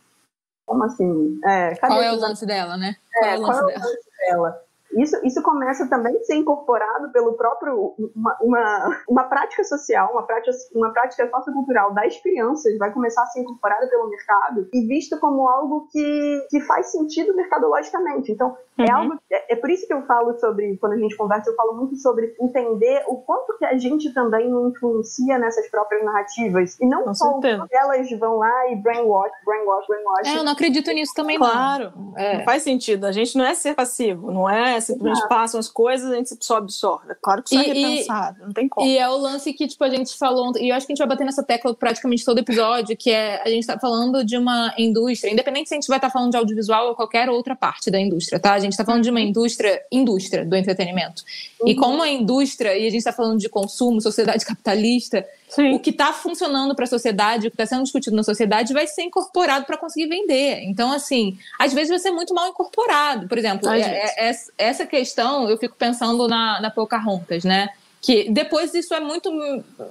Como 0.65 0.85
assim? 0.85 1.39
É, 1.45 1.75
qual 1.77 2.03
é 2.03 2.13
o 2.13 2.17
lance 2.17 2.47
dela, 2.47 2.77
né? 2.77 2.97
Qual 3.13 3.31
é, 3.31 3.35
é 3.35 3.39
o 3.39 3.43
lance, 3.43 3.61
qual 3.61 3.71
é 3.71 3.75
o 3.75 3.81
lance 3.81 4.11
dela? 4.27 4.72
Isso, 4.97 5.17
isso 5.25 5.43
começa 5.43 5.89
também 5.89 6.17
a 6.17 6.25
ser 6.25 6.35
incorporado 6.35 7.11
pelo 7.13 7.35
próprio 7.35 7.95
uma, 8.15 8.37
uma, 8.41 9.03
uma 9.09 9.25
prática 9.25 9.65
social, 9.65 10.11
uma 10.13 10.23
prática, 10.23 10.57
uma 10.75 10.91
prática 10.93 11.29
sociocultural 11.31 11.93
das 11.95 12.21
crianças, 12.21 12.77
vai 12.79 12.93
começar 12.93 13.23
a 13.23 13.27
ser 13.27 13.41
incorporada 13.41 13.87
pelo 13.89 14.09
mercado 14.09 14.69
e 14.73 14.87
visto 14.87 15.19
como 15.19 15.49
algo 15.49 15.89
que, 15.91 16.47
que 16.51 16.61
faz 16.61 16.93
sentido 16.93 17.35
mercadologicamente. 17.35 18.33
Então, 18.33 18.57
uhum. 18.79 18.85
é 18.85 18.91
algo. 18.91 19.19
É, 19.31 19.53
é, 19.53 19.57
por 19.57 19.71
isso 19.71 19.87
que 19.87 19.93
eu 19.93 20.03
falo 20.03 20.39
sobre, 20.39 20.77
quando 20.79 20.95
a 20.95 20.99
gente 20.99 21.17
conversa, 21.17 21.51
eu 21.51 21.55
falo 21.55 21.75
muito 21.75 21.97
sobre 21.97 22.35
entender 22.41 23.03
o 23.07 23.17
quanto 23.17 23.57
que 23.59 23.65
a 23.65 23.77
gente 23.79 24.13
também 24.13 24.49
influencia 24.69 25.39
nessas 25.39 25.69
próprias 25.71 26.05
narrativas. 26.05 26.79
E 26.81 26.87
não 26.87 27.05
Com 27.05 27.15
só 27.15 27.33
certeza. 27.33 27.67
elas 27.71 28.11
vão 28.19 28.39
lá 28.39 28.71
e 28.71 28.77
brainwash, 28.77 29.33
brainwash, 29.45 29.87
brainwash. 29.87 30.29
É, 30.29 30.39
eu 30.39 30.45
não 30.45 30.53
acredito 30.53 30.91
nisso 30.93 31.13
também, 31.15 31.39
claro. 31.39 31.93
não. 31.97 32.19
É. 32.19 32.39
Não 32.39 32.45
faz 32.45 32.63
sentido. 32.63 33.05
A 33.05 33.13
gente 33.13 33.37
não 33.37 33.45
é 33.45 33.55
ser 33.55 33.75
passivo, 33.75 34.31
não 34.31 34.49
é 34.49 34.81
simplesmente 34.81 35.19
Exato. 35.19 35.29
passam 35.29 35.61
as 35.61 35.69
coisas 35.69 36.11
a 36.11 36.17
gente 36.17 36.37
só 36.45 36.57
absorve. 36.57 37.13
É 37.13 37.17
claro 37.21 37.43
que 37.43 37.55
isso 37.55 37.65
é 37.65 37.73
repensado, 37.73 38.39
não 38.43 38.53
tem 38.53 38.69
como. 38.69 38.87
E 38.87 38.99
é 38.99 39.09
o 39.09 39.17
lance 39.17 39.53
que, 39.53 39.67
tipo, 39.67 39.83
a 39.85 39.89
gente 39.89 40.17
falou, 40.17 40.53
e 40.59 40.71
eu 40.71 40.77
acho 40.77 40.87
que 40.87 40.93
a 40.93 40.95
gente 40.95 41.07
vai 41.07 41.09
bater 41.09 41.25
nessa 41.25 41.43
tecla 41.43 41.75
praticamente 41.75 42.25
todo 42.25 42.39
episódio, 42.39 42.97
que 42.97 43.11
é 43.11 43.43
a 43.43 43.49
gente 43.49 43.67
tá 43.67 43.79
falando 43.79 44.25
de 44.25 44.37
uma 44.37 44.73
indústria, 44.79 45.31
independente 45.31 45.69
se 45.69 45.75
a 45.75 45.77
gente 45.77 45.89
vai 45.89 45.99
estar 45.99 46.09
tá 46.09 46.13
falando 46.13 46.31
de 46.31 46.37
audiovisual 46.37 46.89
ou 46.89 46.95
qualquer 46.95 47.29
outra 47.29 47.55
parte 47.55 47.91
da 47.91 47.99
indústria, 47.99 48.41
tá? 48.41 48.59
A 48.63 48.71
gente 48.71 48.77
tá 48.77 48.85
falando 48.85 49.03
de 49.03 49.11
uma 49.11 49.21
indústria, 49.21 49.81
indústria 49.91 50.45
do 50.45 50.57
entretenimento. 50.57 51.23
Uhum. 51.61 51.69
E 51.69 51.75
como 51.75 52.03
a 52.03 52.09
indústria, 52.09 52.77
e 52.77 52.87
a 52.87 52.91
gente 52.91 53.05
tá 53.05 53.13
falando 53.13 53.39
de 53.39 53.49
consumo, 53.49 54.01
sociedade 54.01 54.45
capitalista, 54.47 55.27
Sim. 55.49 55.75
o 55.75 55.81
que 55.81 55.91
está 55.91 56.13
funcionando 56.13 56.75
para 56.75 56.85
a 56.85 56.89
sociedade, 56.89 57.47
o 57.47 57.51
que 57.51 57.55
está 57.55 57.67
sendo 57.67 57.83
discutido 57.83 58.17
na 58.17 58.23
sociedade, 58.23 58.73
vai 58.73 58.87
ser 58.87 59.03
incorporado 59.03 59.67
para 59.67 59.77
conseguir 59.77 60.09
vender. 60.09 60.63
Então, 60.65 60.93
assim, 60.93 61.39
às 61.59 61.73
vezes 61.73 61.91
vai 61.91 61.99
ser 61.99 62.11
muito 62.11 62.35
mal 62.35 62.49
incorporado. 62.49 63.29
Por 63.29 63.39
exemplo, 63.39 63.69
Ai, 63.69 63.83
é, 63.83 64.31
é, 64.31 64.37
essa 64.59 64.87
questão, 64.87 65.49
eu 65.49 65.59
fico 65.59 65.77
pensando 65.77 66.27
na, 66.29 66.61
na 66.61 66.71
Pocahontas, 66.71 67.45
né? 67.45 67.69
Que 68.03 68.29
depois 68.29 68.75
isso 68.75 68.93
é 68.93 68.99
muito 68.99 69.31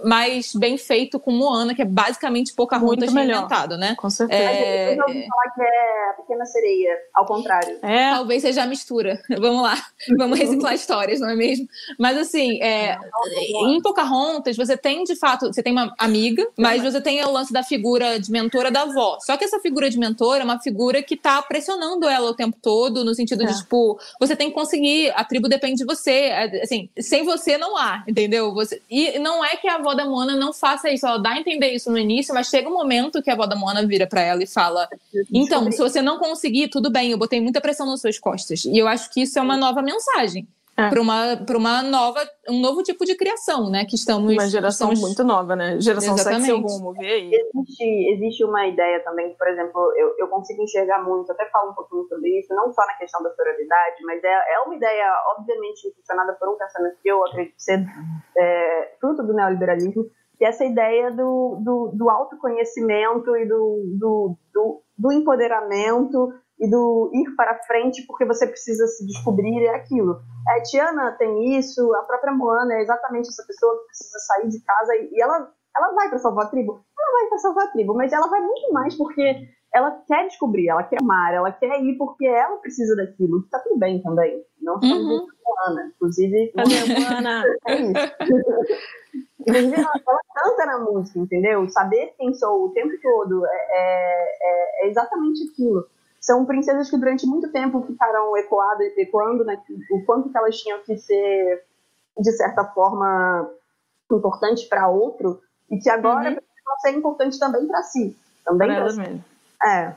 mais 0.04 0.54
bem 0.54 0.78
feito 0.78 1.18
com 1.18 1.32
Moana, 1.32 1.74
que 1.74 1.82
é 1.82 1.86
basicamente 1.86 2.54
Pocahontas 2.54 3.14
reinventado, 3.14 3.78
né? 3.78 3.96
Com 3.96 4.10
certeza. 4.10 4.44
É... 4.44 5.00
Eu 5.00 5.04
ouvi 5.08 5.26
falar 5.26 5.54
que 5.56 5.62
é 5.62 6.10
a 6.10 6.14
Pequena 6.18 6.46
Sereia, 6.46 6.98
ao 7.14 7.26
contrário. 7.26 7.80
É. 7.82 8.12
Talvez 8.12 8.42
seja 8.42 8.64
a 8.64 8.68
mistura. 8.68 9.22
Vamos 9.40 9.62
lá. 9.64 9.82
Vamos 10.18 10.38
reciclar 10.38 10.74
histórias, 10.74 11.22
não 11.22 11.30
é 11.30 11.36
mesmo? 11.38 11.66
Mas 11.98 12.18
assim, 12.18 12.62
é... 12.62 12.98
em 13.66 13.82
Pocahontas, 13.82 14.58
você 14.58 14.76
tem 14.76 15.06
de 15.06 15.16
fato, 15.16 15.48
você 15.48 15.64
tem 15.64 15.72
uma 15.72 15.94
amiga, 15.98 16.46
mas 16.58 16.84
você 16.84 17.00
tem 17.00 17.24
o 17.24 17.32
lance 17.32 17.54
da 17.54 17.64
figura 17.64 18.20
de 18.20 18.30
mentora 18.30 18.70
da 18.70 18.82
avó. 18.82 19.20
Só 19.22 19.38
que 19.38 19.46
essa 19.46 19.60
figura 19.62 19.90
de 19.90 19.98
mentora 19.98 20.42
é 20.42 20.44
uma 20.44 20.60
figura 20.60 21.02
que 21.02 21.16
tá 21.16 21.42
pressionando 21.42 22.10
ela 22.10 22.30
o 22.30 22.36
tempo 22.36 22.58
todo, 22.62 23.06
no 23.06 23.16
sentido 23.16 23.44
é. 23.44 23.46
de, 23.46 23.58
tipo, 23.58 23.98
você 24.20 24.36
tem 24.36 24.50
que 24.50 24.54
conseguir, 24.54 25.14
a 25.16 25.24
tribo 25.24 25.48
depende 25.48 25.78
de 25.78 25.86
você. 25.86 26.12
É, 26.12 26.64
assim, 26.64 26.90
sem 27.00 27.24
você 27.24 27.58
não 27.58 27.78
há 27.78 28.01
entendeu? 28.08 28.54
Você... 28.54 28.82
E 28.90 29.20
não 29.20 29.44
é 29.44 29.56
que 29.56 29.68
a 29.68 29.76
avó 29.76 29.94
da 29.94 30.06
Mona 30.06 30.36
não 30.36 30.54
faça 30.54 30.90
isso, 30.90 31.06
ela 31.06 31.18
dá 31.18 31.32
a 31.32 31.40
entender 31.40 31.72
isso 31.72 31.92
no 31.92 31.98
início, 31.98 32.34
mas 32.34 32.48
chega 32.48 32.70
um 32.70 32.74
momento 32.74 33.22
que 33.22 33.30
a 33.30 33.34
avó 33.34 33.46
da 33.46 33.56
Mona 33.56 33.86
vira 33.86 34.08
para 34.08 34.22
ela 34.22 34.44
e 34.44 34.48
fala: 34.48 34.88
Então, 35.32 35.72
se 35.72 35.78
você 35.78 36.02
não 36.02 36.18
conseguir, 36.18 36.70
tudo 36.70 36.90
bem, 36.90 37.12
eu 37.12 37.18
botei 37.18 37.42
muita 37.42 37.62
pressão 37.62 37.86
nas 37.86 38.02
suas 38.02 38.20
costas. 38.20 38.66
E 38.66 38.78
eu 38.78 38.88
acho 38.88 39.10
que 39.12 39.22
isso 39.22 39.38
é 39.38 39.42
uma 39.42 39.58
nova 39.58 39.82
mensagem 39.82 40.48
é. 40.78 40.90
para 40.90 41.02
uma, 41.02 41.38
para 41.38 41.58
uma 41.58 41.84
nova, 41.84 42.20
um 42.50 42.62
novo 42.62 42.82
tipo 42.82 43.06
de 43.06 43.16
criação, 43.16 43.70
né? 43.70 43.86
Que 43.86 43.96
estamos. 43.96 44.32
Uma 44.32 44.48
geração 44.48 44.92
estamos... 44.92 45.02
muito 45.02 45.24
nova, 45.24 45.56
né? 45.56 45.80
Geração 45.80 46.16
Exatamente. 46.16 46.46
sexy 46.46 46.62
rumo, 46.62 46.94
vê 46.94 47.08
aí. 47.08 47.32
Existe, 47.34 48.14
existe 48.14 48.44
uma 48.44 48.68
ideia 48.68 49.04
também, 49.04 49.34
por 49.38 49.48
exemplo, 49.48 49.94
eu, 49.98 50.16
eu 50.18 50.28
consigo 50.28 50.62
enxergar 50.64 51.04
muito, 51.04 51.32
até 51.32 51.46
falo 51.50 51.72
um 51.72 51.76
pouquinho 51.76 52.06
sobre 52.08 52.40
isso, 52.40 52.54
não 52.56 52.72
só 52.72 52.86
na 52.86 52.94
questão 52.94 53.22
da 53.22 53.34
sororidade, 53.34 54.04
mas 54.06 54.24
é, 54.24 54.54
é 54.54 54.60
uma 54.66 54.76
ideia, 54.76 55.14
obviamente, 55.38 55.88
impulsionada 55.88 56.34
por 56.34 56.50
um 56.50 56.58
pensamento 56.58 56.98
que 57.02 57.10
eu 57.10 57.26
acredito 57.26 57.56
ser 57.58 57.86
é, 58.38 58.96
fruto 59.00 59.24
do 59.24 59.34
neoliberalismo, 59.34 60.06
que 60.38 60.46
é 60.46 60.48
essa 60.48 60.66
ideia 60.66 61.12
do, 61.12 61.60
do, 61.64 61.92
do 61.94 62.10
autoconhecimento 62.10 63.36
e 63.38 63.46
do, 63.46 63.84
do, 64.00 64.38
do, 64.54 64.82
do 64.98 65.12
empoderamento 65.12 66.34
e 66.62 66.70
do 66.70 67.10
ir 67.12 67.36
para 67.36 67.60
frente 67.64 68.06
porque 68.06 68.24
você 68.24 68.46
precisa 68.46 68.86
se 68.86 69.06
descobrir 69.08 69.66
é 69.66 69.76
aquilo. 69.76 70.22
A 70.48 70.62
Tiana 70.62 71.12
tem 71.18 71.58
isso, 71.58 71.94
a 71.96 72.04
própria 72.04 72.32
Moana 72.32 72.76
é 72.76 72.82
exatamente 72.82 73.30
essa 73.30 73.44
pessoa 73.48 73.80
que 73.80 73.86
precisa 73.88 74.20
sair 74.20 74.48
de 74.48 74.64
casa 74.64 74.96
e, 74.96 75.20
ela, 75.20 75.52
ela 75.76 75.94
vai 75.94 76.10
para 76.10 76.20
salvar 76.20 76.46
a 76.46 76.50
tribo. 76.50 76.86
Ela 77.00 77.20
vai 77.20 77.30
para 77.30 77.38
salvar 77.40 77.66
a 77.66 77.72
tribo, 77.72 77.96
mas 77.96 78.14
ela 78.14 78.28
vai 78.28 78.42
muito 78.42 78.72
mais 78.72 78.96
porque 78.96 79.50
ela 79.74 80.04
quer 80.08 80.28
descobrir, 80.28 80.70
ela 80.70 80.84
quer 80.84 81.02
amar, 81.02 81.34
ela 81.34 81.52
quer 81.52 81.82
ir 81.82 81.98
porque 81.98 82.28
ela 82.28 82.58
precisa 82.58 82.96
daquilo. 82.96 83.42
Tá 83.50 83.58
tudo 83.60 83.80
bem 83.80 84.00
também. 84.04 84.44
Não 84.62 84.76
estamos 84.76 85.04
uhum. 85.04 85.28
Moana, 85.44 85.92
inclusive. 85.96 86.54
Moana? 86.56 87.44
é 87.68 87.76
isso. 87.76 87.94
Inclusive, 89.42 89.74
ela, 89.74 89.92
ela, 90.08 90.20
canta 90.36 90.66
na 90.68 90.80
música, 90.80 91.18
entendeu? 91.18 91.68
Saber 91.70 92.14
quem 92.18 92.32
sou 92.36 92.66
o 92.66 92.70
tempo 92.74 92.92
todo 93.02 93.44
é, 93.48 93.68
é, 93.72 94.86
é 94.86 94.90
exatamente 94.90 95.50
aquilo. 95.52 95.84
São 96.22 96.46
princesas 96.46 96.90
que 96.90 96.98
durante 96.98 97.26
muito 97.26 97.52
tempo 97.52 97.82
ficaram 97.82 98.38
ecoadas, 98.38 98.96
ecoando 98.96 99.44
né, 99.44 99.60
o 99.92 100.06
quanto 100.06 100.30
que 100.30 100.38
elas 100.38 100.56
tinham 100.58 100.80
que 100.82 100.96
ser, 100.96 101.64
de 102.18 102.32
certa 102.34 102.64
forma, 102.64 103.50
importantes 104.10 104.64
para 104.66 104.88
outro, 104.88 105.42
e 105.70 105.80
que 105.80 105.90
agora 105.90 106.30
uhum. 106.30 106.36
precisam 106.36 106.80
ser 106.82 106.92
importantes 106.92 107.40
também 107.40 107.66
para 107.68 107.82
si. 107.84 108.16
Também 108.46 108.68
para 108.68 108.90
si. 108.92 109.00
Mesmo. 109.00 109.26
É. 109.66 109.96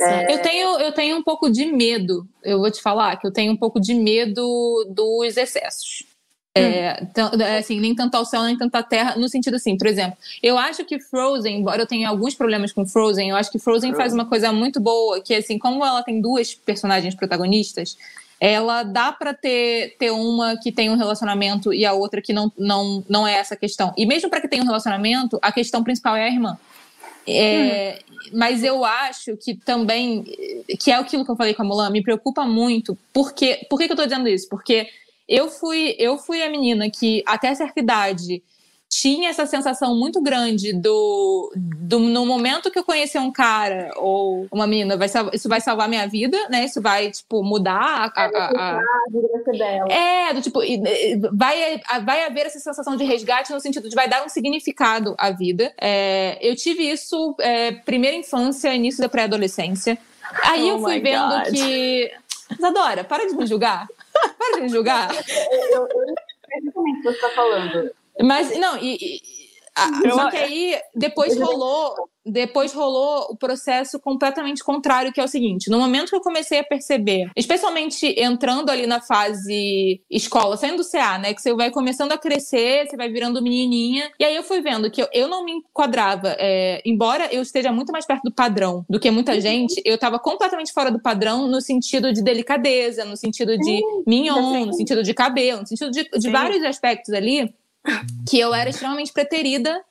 É... 0.00 0.34
Eu, 0.34 0.42
tenho, 0.42 0.80
eu 0.80 0.92
tenho 0.92 1.16
um 1.16 1.22
pouco 1.22 1.50
de 1.50 1.66
medo, 1.66 2.26
eu 2.42 2.58
vou 2.58 2.70
te 2.70 2.80
falar, 2.80 3.16
que 3.16 3.26
eu 3.26 3.32
tenho 3.32 3.52
um 3.52 3.56
pouco 3.56 3.78
de 3.78 3.94
medo 3.94 4.42
dos 4.88 5.36
excessos. 5.36 6.13
É, 6.56 7.02
hum. 7.02 7.40
É, 7.42 7.58
assim, 7.58 7.80
nem 7.80 7.94
tanto 7.94 8.14
ao 8.14 8.24
céu, 8.24 8.44
nem 8.44 8.56
tanto 8.56 8.74
à 8.76 8.82
terra, 8.82 9.16
no 9.16 9.28
sentido 9.28 9.56
assim, 9.56 9.76
por 9.76 9.88
exemplo, 9.88 10.16
eu 10.40 10.56
acho 10.56 10.84
que 10.84 11.00
Frozen, 11.00 11.58
embora 11.58 11.82
eu 11.82 11.86
tenha 11.86 12.08
alguns 12.08 12.34
problemas 12.34 12.72
com 12.72 12.86
Frozen, 12.86 13.30
eu 13.30 13.36
acho 13.36 13.50
que 13.50 13.58
Frozen 13.58 13.92
faz 13.94 14.14
uma 14.14 14.24
coisa 14.24 14.52
muito 14.52 14.80
boa, 14.80 15.20
que 15.20 15.34
assim, 15.34 15.58
como 15.58 15.84
ela 15.84 16.02
tem 16.02 16.20
duas 16.20 16.54
personagens 16.54 17.14
protagonistas, 17.14 17.96
ela 18.40 18.82
dá 18.82 19.10
para 19.10 19.34
ter, 19.34 19.96
ter 19.98 20.10
uma 20.10 20.56
que 20.56 20.70
tem 20.70 20.90
um 20.90 20.96
relacionamento 20.96 21.72
e 21.72 21.84
a 21.84 21.92
outra 21.92 22.20
que 22.20 22.32
não, 22.32 22.52
não, 22.58 23.02
não 23.08 23.26
é 23.26 23.34
essa 23.34 23.56
questão. 23.56 23.92
E 23.96 24.06
mesmo 24.06 24.30
para 24.30 24.40
que 24.40 24.48
tenha 24.48 24.62
um 24.62 24.66
relacionamento, 24.66 25.38
a 25.42 25.50
questão 25.50 25.82
principal 25.82 26.14
é 26.14 26.24
a 26.24 26.28
irmã. 26.28 26.58
É, 27.26 27.98
hum. 27.98 28.14
Mas 28.32 28.62
eu 28.62 28.84
acho 28.84 29.36
que 29.36 29.54
também, 29.54 30.24
que 30.78 30.90
é 30.90 30.94
aquilo 30.94 31.24
que 31.24 31.30
eu 31.30 31.36
falei 31.36 31.54
com 31.54 31.62
a 31.62 31.64
Mulan, 31.64 31.90
me 31.90 32.02
preocupa 32.02 32.44
muito. 32.44 32.96
Porque, 33.12 33.66
por 33.68 33.78
que, 33.78 33.86
que 33.86 33.92
eu 33.92 33.96
tô 33.96 34.04
dizendo 34.04 34.28
isso? 34.28 34.48
Porque 34.48 34.88
eu 35.28 35.48
fui, 35.48 35.94
eu 35.98 36.18
fui 36.18 36.42
a 36.42 36.50
menina 36.50 36.90
que, 36.90 37.22
até 37.26 37.54
certa 37.54 37.80
idade, 37.80 38.42
tinha 38.88 39.30
essa 39.30 39.44
sensação 39.44 39.96
muito 39.96 40.20
grande 40.22 40.72
do, 40.72 41.52
do 41.56 41.98
no 41.98 42.24
momento 42.24 42.70
que 42.70 42.78
eu 42.78 42.84
conhecer 42.84 43.18
um 43.18 43.32
cara 43.32 43.90
ou 43.96 44.46
uma 44.52 44.66
menina, 44.66 44.96
vai, 44.96 45.08
isso 45.32 45.48
vai 45.48 45.60
salvar 45.60 45.88
minha 45.88 46.06
vida, 46.06 46.38
né? 46.48 46.64
Isso 46.64 46.80
vai, 46.80 47.10
tipo, 47.10 47.42
mudar 47.42 48.12
a. 48.14 48.22
a, 48.22 48.26
a, 48.26 48.78
a... 48.78 48.80
É, 49.90 50.34
do 50.34 50.40
tipo, 50.40 50.60
vai, 51.32 51.80
vai 52.04 52.24
haver 52.24 52.46
essa 52.46 52.60
sensação 52.60 52.96
de 52.96 53.04
resgate 53.04 53.52
no 53.52 53.60
sentido 53.60 53.88
de 53.88 53.96
vai 53.96 54.08
dar 54.08 54.24
um 54.24 54.28
significado 54.28 55.14
à 55.18 55.30
vida. 55.30 55.72
É, 55.80 56.38
eu 56.40 56.54
tive 56.54 56.88
isso 56.88 57.34
é, 57.40 57.72
primeira 57.72 58.16
infância, 58.16 58.72
início 58.72 59.00
da 59.00 59.08
pré-adolescência. 59.08 59.98
Aí 60.44 60.64
oh 60.64 60.76
eu 60.76 60.80
fui 60.80 61.00
vendo 61.00 61.30
God. 61.30 61.52
que. 61.52 62.12
Isadora, 62.56 63.02
para 63.02 63.26
de 63.26 63.34
me 63.34 63.46
julgar. 63.46 63.88
Para 64.52 64.60
de 64.60 64.68
julgar. 64.68 65.10
eu, 65.12 65.60
eu, 65.70 65.88
eu 65.88 66.14
exatamente 66.58 66.98
o 66.98 67.02
que 67.02 67.02
você 67.02 67.10
está 67.10 67.28
falando. 67.30 67.90
Mas, 68.22 68.56
não, 68.58 68.78
e, 68.78 69.20
e 69.76 70.08
a, 70.08 70.14
só 70.14 70.30
que 70.30 70.36
aí 70.36 70.78
depois 70.94 71.36
rolou, 71.36 71.94
depois 72.24 72.72
rolou 72.72 73.26
o 73.30 73.36
processo 73.36 73.98
completamente 73.98 74.62
contrário, 74.62 75.12
que 75.12 75.20
é 75.20 75.24
o 75.24 75.28
seguinte: 75.28 75.68
no 75.68 75.78
momento 75.78 76.10
que 76.10 76.16
eu 76.16 76.20
comecei 76.20 76.60
a 76.60 76.64
perceber, 76.64 77.30
especialmente 77.36 78.06
entrando 78.18 78.70
ali 78.70 78.86
na 78.86 79.00
fase 79.00 80.00
escola, 80.08 80.56
saindo 80.56 80.78
do 80.78 80.88
CA, 80.88 81.18
né? 81.18 81.34
Que 81.34 81.42
você 81.42 81.52
vai 81.54 81.70
começando 81.70 82.12
a 82.12 82.18
crescer, 82.18 82.86
você 82.86 82.96
vai 82.96 83.08
virando 83.08 83.42
menininha. 83.42 84.10
E 84.18 84.24
aí 84.24 84.36
eu 84.36 84.44
fui 84.44 84.60
vendo 84.60 84.90
que 84.90 85.02
eu, 85.02 85.08
eu 85.12 85.28
não 85.28 85.44
me 85.44 85.52
enquadrava, 85.52 86.36
é, 86.38 86.80
embora 86.86 87.28
eu 87.32 87.42
esteja 87.42 87.72
muito 87.72 87.92
mais 87.92 88.06
perto 88.06 88.22
do 88.22 88.32
padrão 88.32 88.84
do 88.88 89.00
que 89.00 89.10
muita 89.10 89.40
gente, 89.40 89.80
eu 89.84 89.98
tava 89.98 90.18
completamente 90.18 90.72
fora 90.72 90.90
do 90.90 91.00
padrão 91.00 91.48
no 91.48 91.60
sentido 91.60 92.12
de 92.12 92.22
delicadeza, 92.22 93.04
no 93.04 93.16
sentido 93.16 93.58
de 93.58 93.82
mignon, 94.06 94.66
no 94.66 94.72
sentido 94.72 95.02
de 95.02 95.12
cabelo, 95.12 95.62
no 95.62 95.66
sentido 95.66 95.90
de, 95.90 96.08
de 96.08 96.30
vários 96.30 96.62
aspectos 96.62 97.12
ali 97.12 97.52
que 98.28 98.38
eu 98.38 98.54
era 98.54 98.70
extremamente 98.70 99.12
preterida 99.12 99.84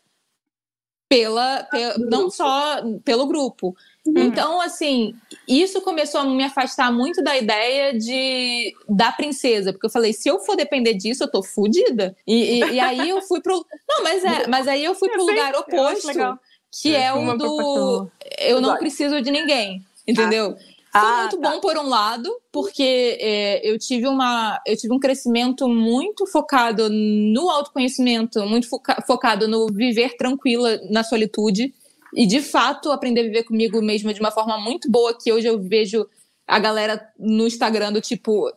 pela, 1.08 1.64
pela 1.66 1.98
não 2.00 2.30
só 2.30 2.82
pelo 3.06 3.28
grupo. 3.28 3.76
Uhum. 4.06 4.14
Então, 4.18 4.60
assim, 4.60 5.14
isso 5.48 5.80
começou 5.82 6.22
a 6.22 6.26
me 6.26 6.44
afastar 6.44 6.92
muito 6.92 7.24
da 7.24 7.38
ideia 7.38 7.98
de 7.98 8.74
da 8.90 9.12
princesa, 9.12 9.72
porque 9.72 9.86
eu 9.86 9.92
falei, 9.92 10.12
se 10.12 10.28
eu 10.28 10.40
for 10.40 10.56
depender 10.56 10.94
disso, 10.96 11.24
eu 11.24 11.32
tô 11.32 11.44
fodida. 11.44 12.16
E, 12.28 12.60
e, 12.60 12.74
e, 12.74 12.80
aí 12.80 13.10
eu 13.10 13.22
fui 13.22 13.42
pro. 13.42 13.66
Não, 13.88 14.04
mas 14.04 14.26
é, 14.26 14.48
mas 14.50 14.68
aí 14.68 14.84
eu 14.84 14.96
fui 14.96 15.10
pro 15.10 15.26
lugar 15.26 15.56
oposto, 15.56 16.40
que 16.72 16.96
é, 16.96 17.06
é 17.06 17.14
o 17.14 17.38
do 17.38 18.10
eu 18.40 18.60
não 18.60 18.76
preciso 18.78 19.22
de 19.22 19.32
ninguém. 19.32 19.86
Entendeu? 20.06 20.58
Ah. 20.58 20.73
Foi 20.94 21.02
ah, 21.02 21.22
muito 21.22 21.40
tá. 21.40 21.50
bom 21.50 21.60
por 21.60 21.76
um 21.76 21.90
lado, 21.90 22.30
porque 22.52 23.18
é, 23.20 23.68
eu 23.68 23.80
tive 23.80 24.08
uma 24.08 24.62
eu 24.66 24.78
tive 24.78 24.94
um 24.94 25.00
crescimento 25.00 25.68
muito 25.68 26.28
focado 26.28 26.88
no 26.88 27.50
autoconhecimento, 27.50 28.46
muito 28.46 28.70
foca 28.70 29.02
focado 29.08 29.48
no 29.48 29.66
viver 29.74 30.16
tranquila 30.16 30.80
na 30.92 31.04
solitude 31.04 31.74
e 32.16 32.28
de 32.28 32.42
fato 32.42 32.92
aprender 32.92 33.22
a 33.22 33.24
viver 33.24 33.44
comigo 33.44 33.82
mesma 33.82 34.14
de 34.14 34.20
uma 34.20 34.30
forma 34.30 34.56
muito 34.60 34.88
boa 34.90 35.18
que 35.18 35.34
hoje 35.34 35.48
eu 35.48 35.60
vejo 35.60 36.08
a 36.48 36.60
galera 36.60 37.04
no 37.18 37.48
Instagram 37.48 37.92
do 37.92 38.00
tipo 38.00 38.54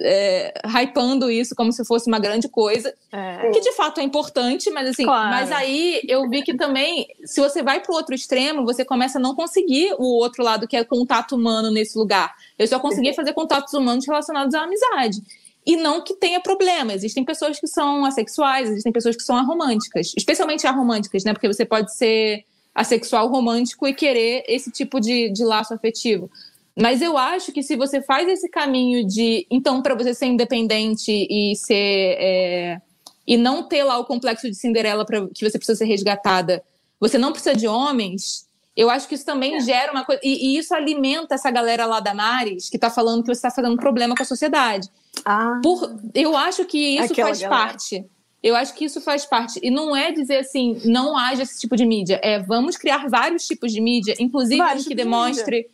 é, 0.00 0.52
hypando 0.64 1.30
isso 1.30 1.54
como 1.54 1.72
se 1.72 1.84
fosse 1.84 2.08
uma 2.08 2.18
grande 2.18 2.48
coisa, 2.48 2.94
é. 3.12 3.50
que 3.50 3.60
de 3.60 3.72
fato 3.72 4.00
é 4.00 4.02
importante, 4.02 4.70
mas 4.70 4.88
assim, 4.90 5.04
claro. 5.04 5.30
mas 5.30 5.52
aí 5.52 6.00
eu 6.08 6.28
vi 6.28 6.42
que 6.42 6.54
também, 6.56 7.06
se 7.24 7.40
você 7.40 7.62
vai 7.62 7.80
para 7.80 7.92
o 7.92 7.94
outro 7.94 8.14
extremo, 8.14 8.64
você 8.64 8.84
começa 8.84 9.18
a 9.18 9.20
não 9.20 9.34
conseguir 9.34 9.94
o 9.98 10.16
outro 10.16 10.42
lado 10.42 10.66
que 10.66 10.76
é 10.76 10.84
contato 10.84 11.36
humano 11.36 11.70
nesse 11.70 11.98
lugar. 11.98 12.34
Eu 12.58 12.66
só 12.66 12.78
conseguia 12.78 13.14
fazer 13.14 13.32
contatos 13.32 13.74
humanos 13.74 14.06
relacionados 14.06 14.54
à 14.54 14.62
amizade. 14.62 15.22
E 15.66 15.76
não 15.76 16.02
que 16.02 16.14
tenha 16.14 16.40
problema. 16.40 16.94
Existem 16.94 17.22
pessoas 17.22 17.60
que 17.60 17.66
são 17.66 18.04
assexuais, 18.04 18.70
existem 18.70 18.90
pessoas 18.90 19.14
que 19.14 19.22
são 19.22 19.36
aromânticas, 19.36 20.12
especialmente 20.16 20.66
aromânticas, 20.66 21.22
né? 21.22 21.32
Porque 21.32 21.46
você 21.46 21.66
pode 21.66 21.94
ser 21.94 22.44
assexual 22.74 23.28
romântico 23.28 23.86
e 23.86 23.92
querer 23.92 24.44
esse 24.46 24.70
tipo 24.70 25.00
de, 25.00 25.30
de 25.30 25.44
laço 25.44 25.74
afetivo. 25.74 26.30
Mas 26.78 27.02
eu 27.02 27.18
acho 27.18 27.52
que 27.52 27.62
se 27.62 27.76
você 27.76 28.00
faz 28.00 28.28
esse 28.28 28.48
caminho 28.48 29.06
de, 29.06 29.46
então, 29.50 29.82
para 29.82 29.94
você 29.94 30.14
ser 30.14 30.26
independente 30.26 31.10
e 31.10 31.54
ser. 31.56 32.16
É, 32.18 32.80
e 33.26 33.36
não 33.36 33.62
ter 33.62 33.84
lá 33.84 33.98
o 33.98 34.04
complexo 34.04 34.48
de 34.48 34.56
Cinderela 34.56 35.04
para 35.04 35.28
que 35.28 35.48
você 35.48 35.56
precisa 35.56 35.78
ser 35.78 35.84
resgatada, 35.84 36.64
você 36.98 37.16
não 37.16 37.32
precisa 37.32 37.54
de 37.54 37.68
homens. 37.68 38.46
Eu 38.76 38.90
acho 38.90 39.06
que 39.06 39.14
isso 39.14 39.24
também 39.24 39.56
é. 39.56 39.60
gera 39.60 39.92
uma 39.92 40.04
coisa. 40.04 40.20
E, 40.24 40.54
e, 40.54 40.58
isso 40.58 40.74
alimenta 40.74 41.34
essa 41.34 41.50
galera 41.50 41.86
lá 41.86 42.00
da 42.00 42.14
Maris 42.14 42.68
que 42.68 42.76
está 42.76 42.90
falando 42.90 43.22
que 43.22 43.26
você 43.26 43.46
está 43.46 43.50
fazendo 43.50 43.76
problema 43.76 44.14
com 44.16 44.22
a 44.22 44.26
sociedade. 44.26 44.88
Ah. 45.24 45.60
Por, 45.62 45.96
eu 46.14 46.36
acho 46.36 46.64
que 46.64 46.96
isso 46.96 47.12
Aquela 47.12 47.28
faz 47.28 47.40
galera. 47.40 47.66
parte. 47.66 48.04
Eu 48.42 48.56
acho 48.56 48.74
que 48.74 48.84
isso 48.86 49.00
faz 49.00 49.26
parte. 49.26 49.60
E 49.62 49.70
não 49.70 49.94
é 49.94 50.10
dizer 50.12 50.38
assim, 50.38 50.80
não 50.84 51.16
haja 51.16 51.42
esse 51.42 51.60
tipo 51.60 51.76
de 51.76 51.84
mídia. 51.84 52.18
É 52.22 52.38
vamos 52.38 52.76
criar 52.76 53.06
vários 53.08 53.46
tipos 53.46 53.70
de 53.72 53.80
mídia, 53.80 54.14
inclusive 54.18 54.62
que 54.84 54.94
demonstre 54.94 55.68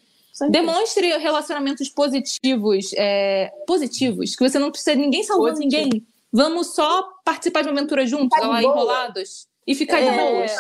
Demonstre 0.51 1.17
relacionamentos 1.17 1.89
positivos, 1.89 2.91
é, 2.97 3.51
positivos, 3.67 4.37
que 4.37 4.49
você 4.49 4.59
não 4.59 4.71
precisa 4.71 4.95
ninguém 4.95 5.23
salvando 5.23 5.57
Positivo. 5.57 5.85
ninguém. 5.85 6.07
Vamos 6.33 6.75
só 6.75 7.09
participar 7.25 7.63
de 7.63 7.69
uma 7.69 7.79
aventura 7.79 8.07
juntos, 8.07 8.39
lá 8.41 8.63
enrolados, 8.63 9.49
e 9.67 9.75
ficar 9.75 10.01
é, 10.01 10.11
de 10.11 10.17
boas. 10.19 10.53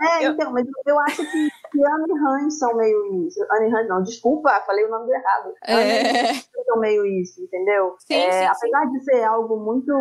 É, 0.00 0.26
então, 0.26 0.52
mas 0.52 0.66
eu 0.86 0.98
acho 1.00 1.16
que, 1.16 1.48
que 1.72 1.86
Anne 1.86 2.20
Hans 2.26 2.58
são 2.58 2.76
meio 2.76 3.26
isso. 3.26 3.40
Anne 3.50 3.74
Hans, 3.74 3.88
não, 3.88 4.02
desculpa, 4.02 4.50
falei 4.66 4.84
o 4.84 4.90
nome 4.90 5.12
errado. 5.12 5.54
É. 5.64 6.30
Anne 6.30 6.44
são 6.66 6.78
meio 6.78 7.06
isso, 7.06 7.42
entendeu? 7.42 7.96
Sim, 8.00 8.14
é, 8.14 8.30
sim, 8.30 8.44
apesar 8.46 8.86
sim. 8.86 8.92
de 8.92 9.04
ser 9.04 9.22
algo 9.24 9.56
muito. 9.56 9.92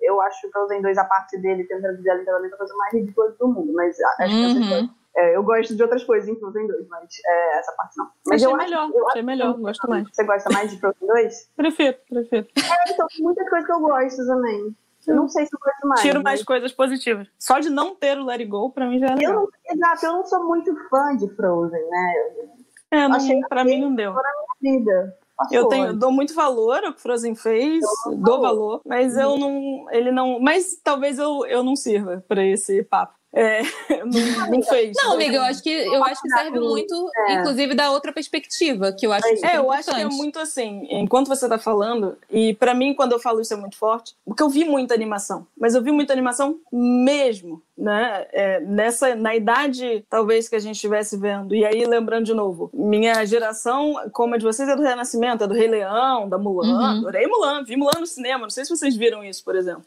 Eu 0.00 0.20
acho 0.20 0.50
que 0.50 0.56
eu 0.56 0.62
usei 0.62 0.80
dois 0.80 0.98
a 0.98 1.04
parte 1.04 1.36
dele, 1.38 1.64
tentando 1.64 1.96
dizer 1.96 2.16
literalmente 2.16 2.54
a 2.54 2.58
coisa 2.58 2.74
mais 2.74 2.92
ridícula 2.94 3.34
do 3.38 3.48
mundo, 3.48 3.72
mas 3.72 3.96
acho 4.00 4.34
uhum. 4.34 4.54
que 4.54 4.74
essa 4.74 4.90
é, 5.16 5.36
eu 5.36 5.42
gosto 5.42 5.74
de 5.74 5.82
outras 5.82 6.04
coisas 6.04 6.28
em 6.28 6.38
Frozen 6.38 6.66
2, 6.66 6.88
mas 6.88 7.08
é, 7.26 7.58
essa 7.58 7.72
parte 7.72 7.96
não. 7.96 8.10
Mas 8.26 8.42
achei 8.42 8.52
eu 8.52 8.56
melhor, 8.56 8.84
acho, 8.84 8.96
eu 8.96 9.08
achei 9.08 9.22
melhor, 9.22 9.54
que, 9.54 9.60
gosto 9.60 9.90
mais. 9.90 10.08
Você 10.12 10.24
gosta 10.24 10.50
mais 10.50 10.70
de 10.70 10.80
Frozen 10.80 11.08
2? 11.08 11.50
prefiro, 11.56 11.96
prefiro. 12.08 12.46
É, 12.56 12.92
então, 12.92 13.06
muitas 13.20 13.48
coisas 13.48 13.66
que 13.66 13.72
eu 13.72 13.80
gosto 13.80 14.26
também. 14.26 14.76
Eu 15.06 15.16
não 15.16 15.28
sei 15.28 15.46
se 15.46 15.54
eu 15.54 15.58
gosto 15.58 15.88
mais. 15.88 16.00
Tiro 16.02 16.22
mais 16.22 16.44
coisas 16.44 16.72
positivas. 16.72 17.26
Só 17.38 17.58
de 17.58 17.70
não 17.70 17.94
ter 17.94 18.18
o 18.18 18.24
Let 18.24 18.40
It 18.40 18.50
Go, 18.50 18.70
pra 18.70 18.86
mim 18.86 18.98
já 18.98 19.06
é 19.06 19.14
legal. 19.14 19.32
Eu 19.32 19.40
não, 19.40 19.48
exato, 19.74 20.06
eu 20.06 20.12
não 20.12 20.26
sou 20.26 20.44
muito 20.44 20.74
fã 20.88 21.16
de 21.16 21.28
Frozen, 21.34 21.88
né? 21.88 22.14
É, 22.90 23.08
não, 23.08 23.16
Achei 23.16 23.40
pra 23.48 23.64
mim 23.64 23.80
não 23.80 23.94
deu. 23.94 24.14
Vida. 24.60 25.16
Eu 25.50 25.68
tenho, 25.68 25.94
dou 25.94 26.12
muito 26.12 26.34
valor 26.34 26.84
ao 26.84 26.92
que 26.92 27.00
Frozen 27.00 27.34
fez, 27.34 27.82
dou 28.18 28.42
valor, 28.42 28.82
mas 28.84 29.16
eu 29.16 29.38
não, 29.38 29.86
ele 29.90 30.10
não, 30.10 30.38
mas 30.38 30.78
talvez 30.84 31.18
eu, 31.18 31.46
eu 31.46 31.64
não 31.64 31.74
sirva 31.74 32.22
para 32.28 32.44
esse 32.44 32.82
papo. 32.82 33.14
É, 33.32 33.62
não, 34.04 34.50
não, 34.50 34.62
fez. 34.62 34.96
Não, 34.96 35.12
amiga, 35.12 35.36
eu 35.36 35.42
acho 35.42 35.62
que 35.62 35.70
eu 35.70 36.02
acho 36.04 36.20
que 36.20 36.28
serve 36.30 36.58
muito, 36.58 37.10
é. 37.28 37.34
inclusive, 37.34 37.74
da 37.74 37.90
outra 37.92 38.12
perspectiva, 38.12 38.92
que 38.92 39.06
eu 39.06 39.12
acho 39.12 39.26
É, 39.44 39.56
eu 39.56 39.70
acho 39.70 39.88
que 39.88 40.00
é 40.00 40.04
muito 40.06 40.38
assim, 40.38 40.86
enquanto 40.90 41.28
você 41.28 41.48
tá 41.48 41.58
falando, 41.58 42.16
e 42.28 42.54
para 42.54 42.74
mim, 42.74 42.92
quando 42.92 43.12
eu 43.12 43.20
falo 43.20 43.40
isso 43.40 43.54
é 43.54 43.56
muito 43.56 43.76
forte, 43.76 44.14
porque 44.24 44.42
eu 44.42 44.48
vi 44.48 44.64
muita 44.64 44.94
animação, 44.94 45.46
mas 45.56 45.74
eu 45.74 45.82
vi 45.82 45.92
muita 45.92 46.12
animação 46.12 46.58
mesmo, 46.72 47.62
né? 47.78 48.26
É, 48.32 48.60
nessa, 48.60 49.14
na 49.14 49.34
idade, 49.34 50.04
talvez, 50.10 50.48
que 50.48 50.56
a 50.56 50.60
gente 50.60 50.74
estivesse 50.74 51.16
vendo. 51.16 51.54
E 51.54 51.64
aí, 51.64 51.84
lembrando 51.86 52.26
de 52.26 52.34
novo, 52.34 52.68
minha 52.74 53.24
geração, 53.24 53.94
como 54.12 54.34
a 54.34 54.38
de 54.38 54.44
vocês, 54.44 54.68
é 54.68 54.76
do 54.76 54.82
Renascimento, 54.82 55.44
é 55.44 55.46
do 55.46 55.54
Rei 55.54 55.68
Leão, 55.68 56.28
da 56.28 56.36
Mulan. 56.36 56.68
Uhum. 56.68 56.98
Adorei 56.98 57.26
Mulan, 57.26 57.64
vi 57.64 57.76
Mulan 57.76 58.00
no 58.00 58.06
cinema. 58.06 58.42
Não 58.42 58.50
sei 58.50 58.64
se 58.64 58.70
vocês 58.76 58.96
viram 58.96 59.24
isso, 59.24 59.42
por 59.42 59.56
exemplo. 59.56 59.84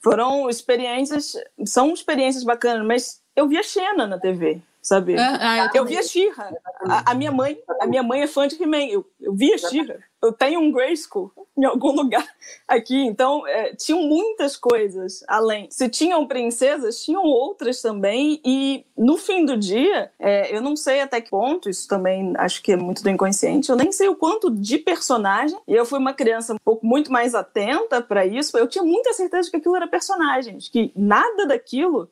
Foram 0.00 0.48
experiências, 0.48 1.34
são 1.64 1.92
experiências 1.92 2.44
bacanas, 2.44 2.86
mas 2.86 3.22
eu 3.34 3.48
via 3.48 3.62
Xena 3.62 4.06
na 4.06 4.18
TV 4.18 4.60
sabe? 4.86 5.16
Ah, 5.18 5.38
ah, 5.40 5.70
eu, 5.74 5.82
eu 5.82 5.84
via 5.84 6.00
Xirra. 6.00 6.56
A, 6.88 7.10
a, 7.10 7.14
minha 7.14 7.32
mãe, 7.32 7.58
a 7.80 7.86
minha 7.88 8.04
mãe 8.04 8.22
é 8.22 8.26
fã 8.28 8.46
de 8.46 8.54
He-Man. 8.62 8.86
Eu, 8.86 9.04
eu 9.20 9.34
via 9.34 9.58
Xirra. 9.58 9.98
Eu 10.22 10.32
tenho 10.32 10.60
um 10.60 10.70
Grayskull 10.70 11.32
em 11.58 11.64
algum 11.64 11.90
lugar 11.96 12.24
aqui. 12.68 12.96
Então, 12.96 13.44
é, 13.48 13.74
tinham 13.74 14.02
muitas 14.02 14.56
coisas 14.56 15.24
além. 15.26 15.66
Se 15.72 15.88
tinham 15.88 16.24
princesas, 16.24 17.02
tinham 17.02 17.24
outras 17.24 17.82
também. 17.82 18.40
E 18.44 18.86
no 18.96 19.16
fim 19.16 19.44
do 19.44 19.56
dia, 19.56 20.12
é, 20.20 20.56
eu 20.56 20.60
não 20.60 20.76
sei 20.76 21.00
até 21.00 21.20
que 21.20 21.30
ponto, 21.30 21.68
isso 21.68 21.88
também 21.88 22.32
acho 22.36 22.62
que 22.62 22.70
é 22.70 22.76
muito 22.76 23.02
do 23.02 23.10
inconsciente, 23.10 23.68
eu 23.68 23.76
nem 23.76 23.90
sei 23.90 24.08
o 24.08 24.14
quanto 24.14 24.48
de 24.48 24.78
personagem. 24.78 25.58
E 25.66 25.74
eu 25.74 25.84
fui 25.84 25.98
uma 25.98 26.14
criança 26.14 26.54
um 26.54 26.58
pouco 26.64 26.86
muito 26.86 27.10
mais 27.10 27.34
atenta 27.34 28.00
para 28.00 28.24
isso. 28.24 28.56
Eu 28.56 28.68
tinha 28.68 28.84
muita 28.84 29.12
certeza 29.12 29.46
de 29.46 29.50
que 29.50 29.56
aquilo 29.56 29.74
era 29.74 29.88
personagem, 29.88 30.58
que 30.58 30.92
nada 30.94 31.44
daquilo 31.46 32.08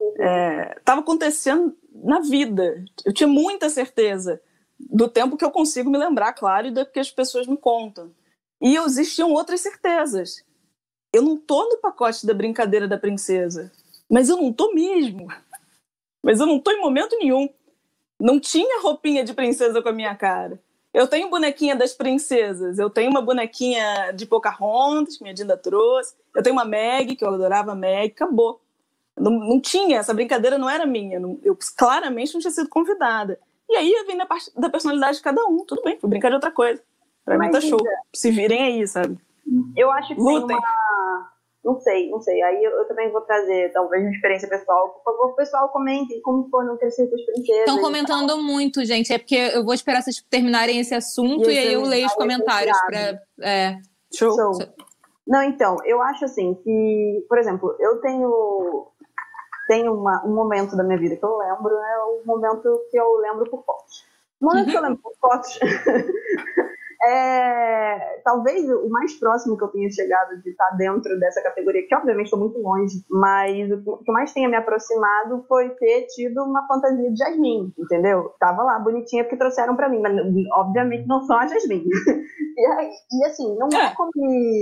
estava 0.00 1.00
é, 1.00 1.02
acontecendo 1.02 1.76
na 1.92 2.20
vida. 2.20 2.84
Eu 3.04 3.12
tinha 3.12 3.28
muita 3.28 3.70
certeza 3.70 4.40
do 4.78 5.08
tempo 5.08 5.36
que 5.36 5.44
eu 5.44 5.50
consigo 5.50 5.90
me 5.90 5.98
lembrar, 5.98 6.32
claro, 6.32 6.66
e 6.66 6.70
do 6.70 6.84
que 6.84 7.00
as 7.00 7.10
pessoas 7.10 7.46
me 7.46 7.56
contam. 7.56 8.12
E 8.60 8.76
existiam 8.76 9.32
outras 9.32 9.60
certezas. 9.60 10.44
Eu 11.12 11.22
não 11.22 11.36
tô 11.36 11.68
no 11.68 11.78
pacote 11.78 12.26
da 12.26 12.34
brincadeira 12.34 12.88
da 12.88 12.98
princesa, 12.98 13.70
mas 14.10 14.28
eu 14.28 14.36
não 14.36 14.52
tô 14.52 14.72
mesmo. 14.72 15.28
Mas 16.22 16.40
eu 16.40 16.46
não 16.46 16.58
tô 16.58 16.72
em 16.72 16.80
momento 16.80 17.16
nenhum. 17.18 17.48
Não 18.18 18.40
tinha 18.40 18.80
roupinha 18.80 19.22
de 19.22 19.34
princesa 19.34 19.82
com 19.82 19.88
a 19.88 19.92
minha 19.92 20.14
cara. 20.14 20.60
Eu 20.92 21.08
tenho 21.08 21.28
bonequinha 21.28 21.76
das 21.76 21.92
princesas. 21.92 22.78
Eu 22.78 22.88
tenho 22.88 23.10
uma 23.10 23.20
bonequinha 23.20 24.12
de 24.12 24.24
Pocahontas, 24.24 25.16
que 25.16 25.22
minha 25.24 25.34
Dinda 25.34 25.56
trouxe. 25.56 26.14
Eu 26.34 26.42
tenho 26.42 26.54
uma 26.54 26.64
Meg, 26.64 27.16
que 27.16 27.24
eu 27.24 27.34
adorava 27.34 27.74
Meg. 27.74 28.12
Acabou. 28.12 28.63
Não, 29.16 29.30
não 29.30 29.60
tinha, 29.60 29.98
essa 29.98 30.12
brincadeira 30.12 30.58
não 30.58 30.68
era 30.68 30.86
minha. 30.86 31.20
Não, 31.20 31.38
eu 31.42 31.56
claramente 31.76 32.34
não 32.34 32.40
tinha 32.40 32.50
sido 32.50 32.68
convidada. 32.68 33.38
E 33.68 33.76
aí 33.76 34.04
vem 34.06 34.16
da, 34.16 34.26
parte, 34.26 34.50
da 34.58 34.68
personalidade 34.68 35.18
de 35.18 35.22
cada 35.22 35.44
um. 35.46 35.64
Tudo 35.64 35.82
bem, 35.82 35.98
fui 35.98 36.10
brincar 36.10 36.28
de 36.28 36.34
outra 36.34 36.50
coisa. 36.50 36.82
Pra 37.24 37.38
mim 37.38 37.50
tá 37.50 37.60
show. 37.60 37.80
Se 38.14 38.30
virem 38.30 38.62
aí, 38.62 38.86
sabe? 38.86 39.18
Eu 39.76 39.90
acho 39.90 40.14
que 40.14 40.20
Lutem. 40.20 40.48
tem 40.48 40.56
uma... 40.56 41.34
Não 41.64 41.80
sei, 41.80 42.10
não 42.10 42.20
sei. 42.20 42.42
Aí 42.42 42.62
eu, 42.62 42.72
eu, 42.72 42.84
também 42.86 43.10
vou 43.10 43.22
trazer, 43.22 43.72
talvez, 43.72 44.02
uma 44.02 44.12
experiência 44.12 44.46
pessoal. 44.46 44.90
Por 44.90 45.02
favor, 45.02 45.34
pessoal, 45.34 45.70
comentem 45.70 46.20
como 46.20 46.46
foi 46.50 46.66
no 46.66 46.76
crescer 46.76 47.08
com 47.08 47.14
as 47.14 47.24
princesas. 47.24 47.60
Estão 47.60 47.80
comentando 47.80 48.36
muito, 48.36 48.84
gente. 48.84 49.10
É 49.10 49.18
porque 49.18 49.34
eu 49.34 49.64
vou 49.64 49.72
esperar 49.72 50.02
vocês 50.02 50.22
terminarem 50.28 50.78
esse 50.78 50.94
assunto 50.94 51.48
e, 51.48 51.54
e 51.54 51.58
aí 51.58 51.72
eu 51.72 51.82
leio 51.82 52.06
os 52.06 52.14
comentários. 52.14 52.76
Pra, 52.86 53.18
é... 53.40 53.78
Show. 54.12 54.36
Show. 54.36 54.52
Não, 55.26 55.42
então, 55.42 55.78
eu 55.86 56.02
acho 56.02 56.26
assim 56.26 56.54
que, 56.62 57.24
por 57.26 57.38
exemplo, 57.38 57.74
eu 57.80 57.98
tenho 58.02 58.88
tem 59.66 59.88
uma, 59.88 60.24
um 60.24 60.34
momento 60.34 60.76
da 60.76 60.84
minha 60.84 60.98
vida 60.98 61.16
que 61.16 61.24
eu 61.24 61.36
lembro, 61.36 61.74
é 61.74 61.98
o 62.04 62.22
momento 62.24 62.80
que 62.90 62.98
eu 62.98 63.14
lembro 63.16 63.48
por 63.50 63.64
fotos. 63.64 64.04
O 64.40 64.46
momento 64.46 64.66
uhum. 64.66 64.70
que 64.70 64.76
eu 64.76 64.82
lembro 64.82 64.98
por 64.98 65.12
fotos 65.20 65.58
é 67.02 68.20
talvez 68.24 68.68
o 68.68 68.88
mais 68.88 69.18
próximo 69.18 69.56
que 69.56 69.64
eu 69.64 69.68
tenha 69.68 69.90
chegado 69.90 70.40
de 70.42 70.50
estar 70.50 70.70
dentro 70.76 71.18
dessa 71.18 71.42
categoria, 71.42 71.86
que 71.86 71.94
obviamente 71.94 72.26
estou 72.26 72.40
muito 72.40 72.58
longe, 72.58 73.04
mas 73.10 73.70
o 73.86 73.98
que 73.98 74.12
mais 74.12 74.32
tenha 74.32 74.48
me 74.48 74.56
aproximado 74.56 75.44
foi 75.48 75.70
ter 75.70 76.06
tido 76.14 76.42
uma 76.42 76.66
fantasia 76.66 77.10
de 77.10 77.16
Jasmine, 77.16 77.72
entendeu? 77.78 78.32
Tava 78.40 78.62
lá 78.62 78.78
bonitinha 78.78 79.24
porque 79.24 79.36
trouxeram 79.36 79.76
para 79.76 79.88
mim, 79.88 80.00
mas 80.00 80.14
obviamente 80.52 81.06
não 81.06 81.22
são 81.22 81.36
a 81.36 81.46
Jasmine. 81.46 81.84
e, 82.56 83.18
e, 83.18 83.24
assim, 83.26 83.56
não 83.56 83.68
é, 83.68 83.86
é 83.86 83.94
como, 83.94 84.10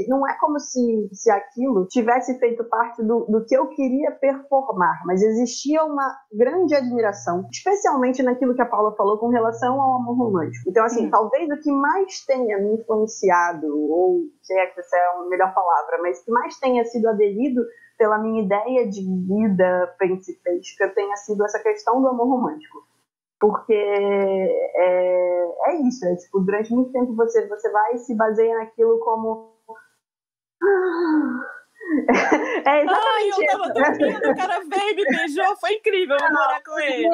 não 0.08 0.28
é 0.28 0.36
como 0.38 0.58
se, 0.58 1.08
se 1.12 1.30
aquilo 1.30 1.86
tivesse 1.86 2.38
feito 2.38 2.64
parte 2.64 3.02
do, 3.02 3.26
do 3.26 3.44
que 3.44 3.56
eu 3.56 3.68
queria 3.68 4.10
performar, 4.12 5.02
mas 5.06 5.22
existia 5.22 5.84
uma 5.84 6.16
grande 6.32 6.74
admiração, 6.74 7.46
especialmente 7.50 8.22
naquilo 8.22 8.54
que 8.54 8.62
a 8.62 8.66
Paula 8.66 8.94
falou 8.96 9.18
com 9.18 9.28
relação 9.28 9.80
ao 9.80 9.96
amor 9.96 10.16
romântico. 10.16 10.68
Então, 10.68 10.84
assim, 10.84 11.06
hum. 11.06 11.10
talvez 11.10 11.48
o 11.50 11.60
que 11.60 11.70
mais 11.70 12.21
tenha 12.24 12.58
me 12.58 12.74
influenciado, 12.74 13.66
ou 13.66 14.22
sei 14.42 14.66
que 14.68 14.80
essa 14.80 14.96
é 14.96 15.06
a 15.06 15.24
melhor 15.24 15.54
palavra, 15.54 15.98
mas 16.02 16.24
que 16.24 16.30
mais 16.30 16.58
tenha 16.58 16.84
sido 16.84 17.08
aderido 17.08 17.62
pela 17.98 18.18
minha 18.18 18.42
ideia 18.42 18.88
de 18.88 19.00
vida 19.00 19.94
principesca 19.98 20.88
tenha 20.88 21.16
sido 21.16 21.44
essa 21.44 21.58
questão 21.60 22.00
do 22.00 22.08
amor 22.08 22.28
romântico. 22.28 22.84
Porque 23.38 23.74
é, 23.74 25.44
é 25.66 25.74
isso, 25.82 26.04
é 26.06 26.16
tipo, 26.16 26.40
durante 26.40 26.72
muito 26.72 26.92
tempo 26.92 27.14
você, 27.14 27.46
você 27.48 27.70
vai 27.70 27.94
e 27.94 27.98
se 27.98 28.14
baseia 28.14 28.56
naquilo 28.56 28.98
como. 29.00 29.52
É 32.64 32.82
exatamente 32.82 32.88
Ai, 32.88 33.28
eu 33.28 33.46
tava 33.46 33.72
dormindo, 33.72 34.30
o 34.30 34.36
cara 34.36 34.60
veio 34.60 34.96
me 34.96 35.04
beijou, 35.04 35.56
foi 35.56 35.72
incrível, 35.74 36.16
vou 36.18 36.30
morar 36.30 36.62
com 36.62 36.78
ele. 36.78 37.08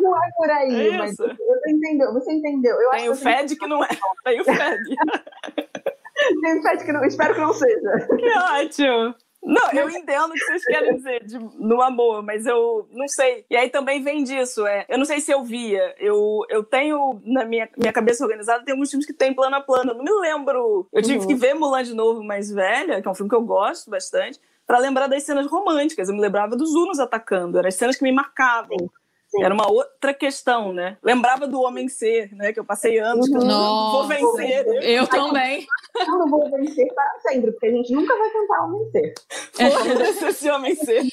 Não 0.00 0.16
é 0.16 0.30
por 0.36 0.50
aí, 0.50 0.88
é 0.88 0.98
mas 0.98 1.16
você 1.16 1.70
entendeu, 1.70 2.12
você 2.12 2.32
entendeu. 2.32 2.80
Eu 2.80 2.90
Tem 2.90 3.08
o 3.10 3.16
Fed 3.16 3.56
que 3.56 3.66
não 3.66 3.84
é. 3.84 3.88
Tem 4.24 4.40
o 4.40 4.44
Fed. 4.44 4.82
Tem 6.42 6.58
o 6.58 6.62
Fed 6.62 6.84
que 6.84 6.92
não, 6.92 7.04
espero 7.04 7.34
que 7.34 7.40
não 7.40 7.52
seja. 7.52 8.06
Que 8.16 8.38
ótimo. 8.38 9.14
Não, 9.44 9.72
eu 9.72 9.90
entendo 9.90 10.30
o 10.30 10.34
que 10.34 10.44
vocês 10.44 10.64
querem 10.64 10.94
dizer 10.96 11.24
de, 11.24 11.38
no 11.58 11.82
amor, 11.82 12.22
mas 12.22 12.46
eu 12.46 12.86
não 12.92 13.08
sei. 13.08 13.44
E 13.50 13.56
aí 13.56 13.68
também 13.68 14.02
vem 14.02 14.22
disso. 14.22 14.64
É, 14.66 14.86
eu 14.88 14.96
não 14.96 15.04
sei 15.04 15.20
se 15.20 15.32
eu 15.32 15.42
via. 15.42 15.94
Eu, 15.98 16.42
eu 16.48 16.62
tenho, 16.62 17.20
na 17.24 17.44
minha, 17.44 17.68
minha 17.76 17.92
cabeça 17.92 18.24
organizada, 18.24 18.64
tem 18.64 18.72
alguns 18.72 18.90
filmes 18.90 19.06
que 19.06 19.12
tem 19.12 19.34
plano 19.34 19.56
a 19.56 19.60
plano. 19.60 19.90
Eu 19.90 19.96
não 19.96 20.04
me 20.04 20.20
lembro. 20.20 20.86
Eu 20.92 21.02
tive 21.02 21.18
uhum. 21.18 21.26
que 21.26 21.34
ver 21.34 21.54
Mulan 21.54 21.82
de 21.82 21.94
novo 21.94 22.22
mais 22.22 22.50
velha, 22.50 23.02
que 23.02 23.08
é 23.08 23.10
um 23.10 23.14
filme 23.14 23.28
que 23.28 23.34
eu 23.34 23.42
gosto 23.42 23.90
bastante, 23.90 24.40
para 24.64 24.78
lembrar 24.78 25.08
das 25.08 25.24
cenas 25.24 25.46
românticas. 25.46 26.08
Eu 26.08 26.14
me 26.14 26.20
lembrava 26.20 26.56
dos 26.56 26.74
Unos 26.74 27.00
atacando. 27.00 27.58
Eram 27.58 27.68
as 27.68 27.74
cenas 27.74 27.96
que 27.96 28.04
me 28.04 28.12
marcavam. 28.12 28.78
Sim. 28.78 28.88
Sim. 29.32 29.42
Era 29.42 29.54
uma 29.54 29.70
outra 29.70 30.12
questão, 30.12 30.74
né? 30.74 30.98
Lembrava 31.02 31.48
do 31.48 31.62
Homem 31.62 31.88
Ser, 31.88 32.30
né? 32.34 32.52
Que 32.52 32.60
eu 32.60 32.64
passei 32.66 32.98
anos 32.98 33.26
que 33.26 33.34
eu 33.34 33.40
não 33.40 33.92
vou 33.92 34.06
vencer. 34.06 34.66
Eu, 34.66 34.82
eu 34.82 35.06
também. 35.06 35.66
Eu 35.98 36.18
não 36.18 36.28
vou 36.28 36.50
vencer 36.50 36.86
para 36.94 37.18
sempre, 37.22 37.50
porque 37.52 37.66
a 37.66 37.70
gente 37.70 37.94
nunca 37.94 38.14
vai 38.14 38.28
tentar 38.28 38.64
Homem 38.66 38.90
Ser. 38.90 39.14
É. 39.58 40.28
esse 40.28 40.50
Homem 40.50 40.74
Ser. 40.74 41.04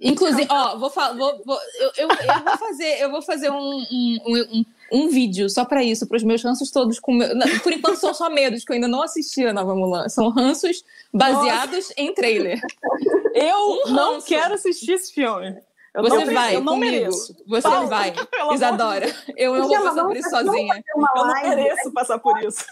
Inclusive, 0.00 0.48
ó, 0.50 0.76
vou, 0.76 0.90
vou, 0.90 1.44
vou 1.44 1.58
eu, 1.78 1.90
eu, 1.98 2.08
eu, 2.08 2.44
vou 2.44 2.58
fazer, 2.58 3.00
eu 3.00 3.10
vou 3.12 3.22
fazer 3.22 3.50
um, 3.50 3.56
um, 3.58 4.18
um, 4.26 4.64
um 4.92 5.08
vídeo 5.08 5.48
só 5.48 5.64
para 5.64 5.84
isso, 5.84 6.08
para 6.08 6.16
os 6.16 6.24
meus 6.24 6.42
ranços 6.42 6.72
todos. 6.72 6.98
Com 6.98 7.12
meu, 7.14 7.28
por 7.62 7.72
enquanto 7.72 7.96
são 7.96 8.12
só 8.12 8.28
medos, 8.28 8.64
que 8.64 8.72
eu 8.72 8.74
ainda 8.74 8.88
não 8.88 9.02
assisti 9.02 9.46
a 9.46 9.52
nova 9.52 9.76
Mulan. 9.76 10.08
São 10.08 10.30
ranços 10.30 10.84
baseados 11.12 11.90
Nossa. 11.90 11.94
em 11.96 12.12
trailer. 12.12 12.60
Eu 13.32 13.84
um 13.86 13.92
não 13.92 14.20
quero 14.20 14.54
assistir 14.54 14.94
esse 14.94 15.12
filme. 15.12 15.56
Eu 15.94 16.02
você 16.02 16.24
não, 16.24 16.34
vai, 16.34 16.56
eu 16.56 16.60
não 16.60 16.76
mereço. 16.76 17.36
Você 17.46 17.68
Paulo, 17.68 17.86
vai, 17.86 18.12
Isadora. 18.52 19.06
Eu 19.36 19.54
não 19.54 19.68
vou 19.68 19.80
passar 19.80 20.04
por 20.04 20.16
isso 20.16 20.28
sozinha. 20.28 20.82
Eu 20.88 21.00
não 21.00 21.32
mereço 21.42 21.92
passar 21.92 22.18
por 22.18 22.38
isso. 22.42 22.64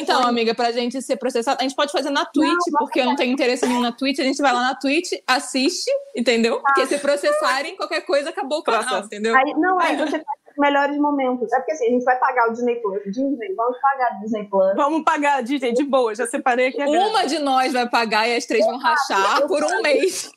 então, 0.00 0.22
amiga, 0.22 0.54
pra 0.54 0.70
gente 0.70 1.02
ser 1.02 1.16
processado, 1.16 1.58
a 1.58 1.64
gente 1.64 1.74
pode 1.74 1.90
fazer 1.90 2.10
na 2.10 2.24
Twitch, 2.24 2.54
não, 2.68 2.78
porque 2.78 3.00
eu 3.00 3.04
não 3.04 3.16
tenho 3.16 3.32
interesse 3.32 3.66
nenhum 3.66 3.80
na 3.80 3.90
Twitch. 3.90 4.20
A 4.20 4.22
gente 4.22 4.40
vai 4.40 4.52
lá 4.52 4.62
na 4.62 4.74
Twitch, 4.76 5.10
assiste, 5.26 5.90
entendeu? 6.14 6.60
Porque 6.60 6.86
se 6.86 6.98
processarem, 6.98 7.76
qualquer 7.76 8.02
coisa 8.02 8.30
acabou 8.30 8.60
o 8.60 8.62
canal, 8.62 9.00
entendeu? 9.00 9.34
Aí, 9.36 9.52
não, 9.54 9.80
aí 9.80 9.96
você 9.96 10.22
faz 10.22 10.38
os 10.52 10.56
melhores 10.56 10.96
momentos. 10.98 11.52
É 11.52 11.56
porque 11.56 11.72
assim, 11.72 11.88
a 11.88 11.90
gente 11.90 12.04
vai 12.04 12.16
pagar 12.20 12.48
o 12.48 12.52
Disney 12.52 12.76
Plus. 12.76 13.02
Disney, 13.06 13.54
vamos 13.56 13.76
pagar 13.80 14.16
o 14.16 14.20
Disney 14.20 14.44
Plus. 14.44 14.76
Vamos 14.76 15.02
pagar, 15.02 15.42
Disney, 15.42 15.72
de 15.72 15.82
boa, 15.82 16.14
já 16.14 16.28
separei 16.28 16.68
aqui 16.68 16.80
Uma 16.84 17.26
de 17.26 17.40
nós 17.40 17.72
vai 17.72 17.88
pagar 17.88 18.28
e 18.28 18.36
as 18.36 18.46
três 18.46 18.64
vão 18.64 18.78
rachar 18.78 19.48
por 19.48 19.64
um 19.64 19.82
mês. 19.82 20.30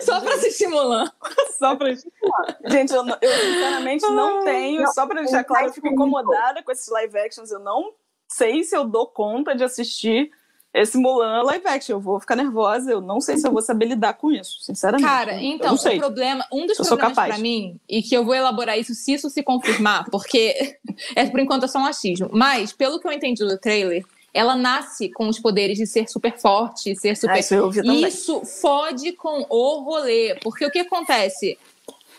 Só 0.00 0.20
pra 0.20 0.38
se 0.38 0.48
estimular. 0.48 1.12
Só 1.58 1.76
pra 1.76 1.90
estimular. 1.90 2.58
Gente, 2.66 2.92
eu, 2.92 3.06
eu 3.06 3.32
sinceramente 3.32 4.02
não 4.08 4.44
tenho, 4.44 4.82
não, 4.82 4.92
só 4.92 5.06
pra 5.06 5.20
deixar 5.20 5.44
claro, 5.44 5.66
eu 5.66 5.72
fico 5.72 5.88
incomodada 5.88 6.62
com 6.62 6.72
esses 6.72 6.88
live 6.88 7.18
actions. 7.18 7.50
Eu 7.50 7.60
não 7.60 7.94
sei 8.28 8.62
se 8.62 8.76
eu 8.76 8.84
dou 8.84 9.06
conta 9.06 9.54
de 9.54 9.64
assistir 9.64 10.30
esse 10.72 10.96
Mulan 10.96 11.42
live 11.42 11.66
action. 11.66 11.96
Eu 11.96 12.00
vou 12.00 12.20
ficar 12.20 12.36
nervosa, 12.36 12.90
eu 12.90 13.00
não 13.00 13.20
sei 13.20 13.36
se 13.36 13.46
eu 13.46 13.52
vou 13.52 13.62
saber 13.62 13.86
lidar 13.86 14.14
com 14.14 14.30
isso, 14.30 14.58
sinceramente. 14.60 15.06
Cara, 15.06 15.42
então, 15.42 15.74
o 15.74 15.98
problema, 15.98 16.44
um 16.52 16.66
dos 16.66 16.78
eu 16.78 16.84
problemas 16.86 17.14
para 17.14 17.38
mim, 17.38 17.80
e 17.88 18.02
que 18.02 18.14
eu 18.14 18.24
vou 18.24 18.34
elaborar 18.34 18.78
isso 18.78 18.94
se 18.94 19.12
isso 19.12 19.28
se 19.28 19.42
confirmar, 19.42 20.08
porque 20.10 20.78
é 21.16 21.26
por 21.26 21.40
enquanto 21.40 21.64
é 21.64 21.68
só 21.68 21.78
um 21.78 21.86
achismo, 21.86 22.28
mas 22.32 22.72
pelo 22.72 23.00
que 23.00 23.06
eu 23.06 23.12
entendi 23.12 23.44
do 23.44 23.58
trailer, 23.58 24.04
ela 24.32 24.54
nasce 24.54 25.08
com 25.10 25.28
os 25.28 25.38
poderes 25.38 25.78
de 25.78 25.86
ser 25.86 26.08
super 26.08 26.38
forte, 26.38 26.94
ser 26.96 27.16
super. 27.16 27.34
Ah, 27.34 27.38
isso, 27.38 27.54
eu 27.54 27.64
ouvi 27.64 28.06
isso 28.06 28.44
fode 28.44 29.12
com 29.12 29.46
o 29.48 29.80
rolê. 29.80 30.36
Porque 30.42 30.64
o 30.64 30.70
que 30.70 30.80
acontece? 30.80 31.58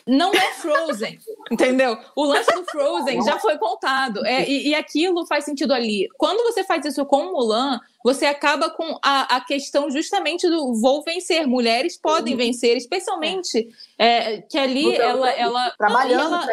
não 0.05 0.31
é 0.33 0.53
Frozen, 0.53 1.19
entendeu? 1.51 1.97
O 2.15 2.25
lance 2.25 2.51
do 2.53 2.63
Frozen 2.65 3.21
já 3.23 3.39
foi 3.39 3.57
contado. 3.57 4.25
É, 4.25 4.47
e, 4.47 4.69
e, 4.69 4.75
aquilo 4.75 5.25
faz 5.25 5.45
sentido 5.45 5.73
ali. 5.73 6.07
Quando 6.17 6.43
você 6.43 6.63
faz 6.63 6.85
isso 6.85 7.05
com 7.05 7.31
Mulan, 7.31 7.79
você 8.03 8.25
acaba 8.25 8.69
com 8.69 8.97
a, 9.01 9.35
a 9.35 9.41
questão 9.41 9.89
justamente 9.91 10.49
do 10.49 10.73
vou 10.73 11.03
vencer. 11.03 11.47
Mulheres 11.47 11.97
podem 11.97 12.33
uhum. 12.33 12.39
vencer, 12.39 12.75
especialmente 12.77 13.67
é, 13.97 14.41
que 14.41 14.57
ali 14.57 14.95
ela. 14.95 15.29
ela 15.31 15.71
trabalhando 15.77 16.35
ela, 16.35 16.47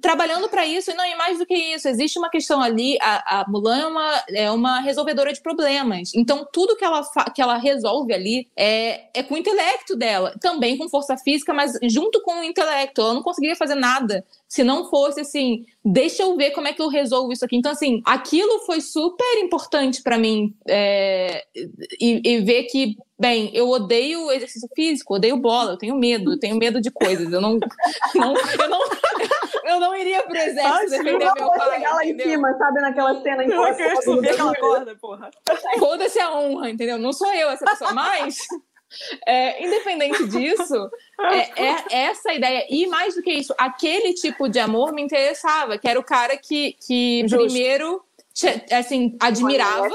trabalhando 0.00 0.48
para 0.48 0.66
isso, 0.66 0.90
e 0.90 0.94
não 0.94 1.04
é 1.04 1.14
mais 1.16 1.38
do 1.38 1.46
que 1.46 1.54
isso. 1.54 1.88
Existe 1.88 2.18
uma 2.18 2.30
questão 2.30 2.60
ali, 2.60 2.96
a, 3.00 3.40
a 3.40 3.44
Mulan 3.48 3.78
é 3.78 3.86
uma, 3.86 4.24
é 4.30 4.50
uma 4.50 4.80
resolvedora 4.80 5.32
de 5.32 5.40
problemas. 5.40 6.12
Então, 6.14 6.46
tudo 6.52 6.76
que 6.76 6.84
ela, 6.84 7.02
que 7.34 7.40
ela 7.40 7.56
resolve 7.56 8.12
ali 8.12 8.48
é, 8.56 9.08
é 9.14 9.22
com 9.22 9.34
o 9.34 9.38
intelecto 9.38 9.96
dela. 9.96 10.34
Também 10.40 10.76
com 10.76 10.88
força 10.88 11.16
física, 11.16 11.52
mas 11.52 11.78
junto 11.84 12.22
com 12.22 12.40
o 12.40 12.44
intelecto. 12.44 13.00
Ela 13.00 13.14
não 13.14 13.22
conseguiria 13.22 13.56
fazer 13.56 13.74
nada 13.74 14.24
se 14.48 14.64
não 14.64 14.88
fosse 14.88 15.20
assim, 15.20 15.66
deixa 15.84 16.22
eu 16.22 16.34
ver 16.34 16.52
como 16.52 16.66
é 16.66 16.72
que 16.72 16.80
eu 16.80 16.88
resolvo 16.88 17.32
isso 17.32 17.44
aqui. 17.44 17.54
Então, 17.54 17.70
assim, 17.70 18.00
aquilo 18.04 18.60
foi 18.60 18.80
super 18.80 19.38
importante 19.42 20.02
para 20.02 20.16
mim. 20.16 20.54
É, 20.66 21.44
e, 22.00 22.20
e, 22.24 22.40
ver 22.40 22.64
que, 22.64 22.96
bem, 23.18 23.50
eu 23.52 23.68
odeio 23.68 24.30
exercício 24.30 24.68
físico, 24.74 25.14
odeio 25.14 25.36
bola, 25.36 25.72
eu 25.72 25.76
tenho 25.76 25.94
medo, 25.96 26.32
eu 26.32 26.38
tenho 26.38 26.56
medo 26.56 26.80
de 26.80 26.90
coisas. 26.90 27.30
Eu 27.30 27.42
não. 27.42 27.58
não 28.14 28.34
eu, 28.34 28.68
não 28.70 28.80
eu 29.68 29.80
não 29.80 29.94
iria 29.94 30.22
pro 30.22 30.36
exército 30.36 30.90
defender 30.90 31.24
não, 31.24 31.34
meu 31.34 31.50
pai. 31.52 31.80
lá 31.80 32.04
em 32.04 32.18
cima, 32.18 32.54
sabe, 32.58 32.80
naquela 32.80 33.20
cena 33.20 33.44
em 33.44 33.48
que 33.48 33.54
eu 33.54 33.76
quero 33.76 34.02
subir 34.02 34.30
aquela 34.30 34.54
corda, 34.54 34.96
porra. 34.96 35.30
Foda-se 35.78 36.18
a 36.18 36.34
honra, 36.34 36.70
entendeu? 36.70 36.98
Não 36.98 37.12
sou 37.12 37.32
eu 37.34 37.50
essa 37.50 37.64
pessoa, 37.64 37.92
mas. 37.92 38.38
É, 39.26 39.62
independente 39.62 40.26
disso, 40.28 40.90
é, 41.20 41.62
é, 41.62 42.04
essa 42.06 42.32
ideia. 42.32 42.66
E 42.70 42.86
mais 42.86 43.14
do 43.14 43.22
que 43.22 43.30
isso, 43.30 43.54
aquele 43.58 44.14
tipo 44.14 44.48
de 44.48 44.58
amor 44.58 44.94
me 44.94 45.02
interessava, 45.02 45.76
que 45.76 45.86
era 45.86 46.00
o 46.00 46.04
cara 46.04 46.38
que, 46.38 46.72
que 46.80 47.26
primeiro 47.28 48.02
assim, 48.72 49.16
admirava 49.20 49.94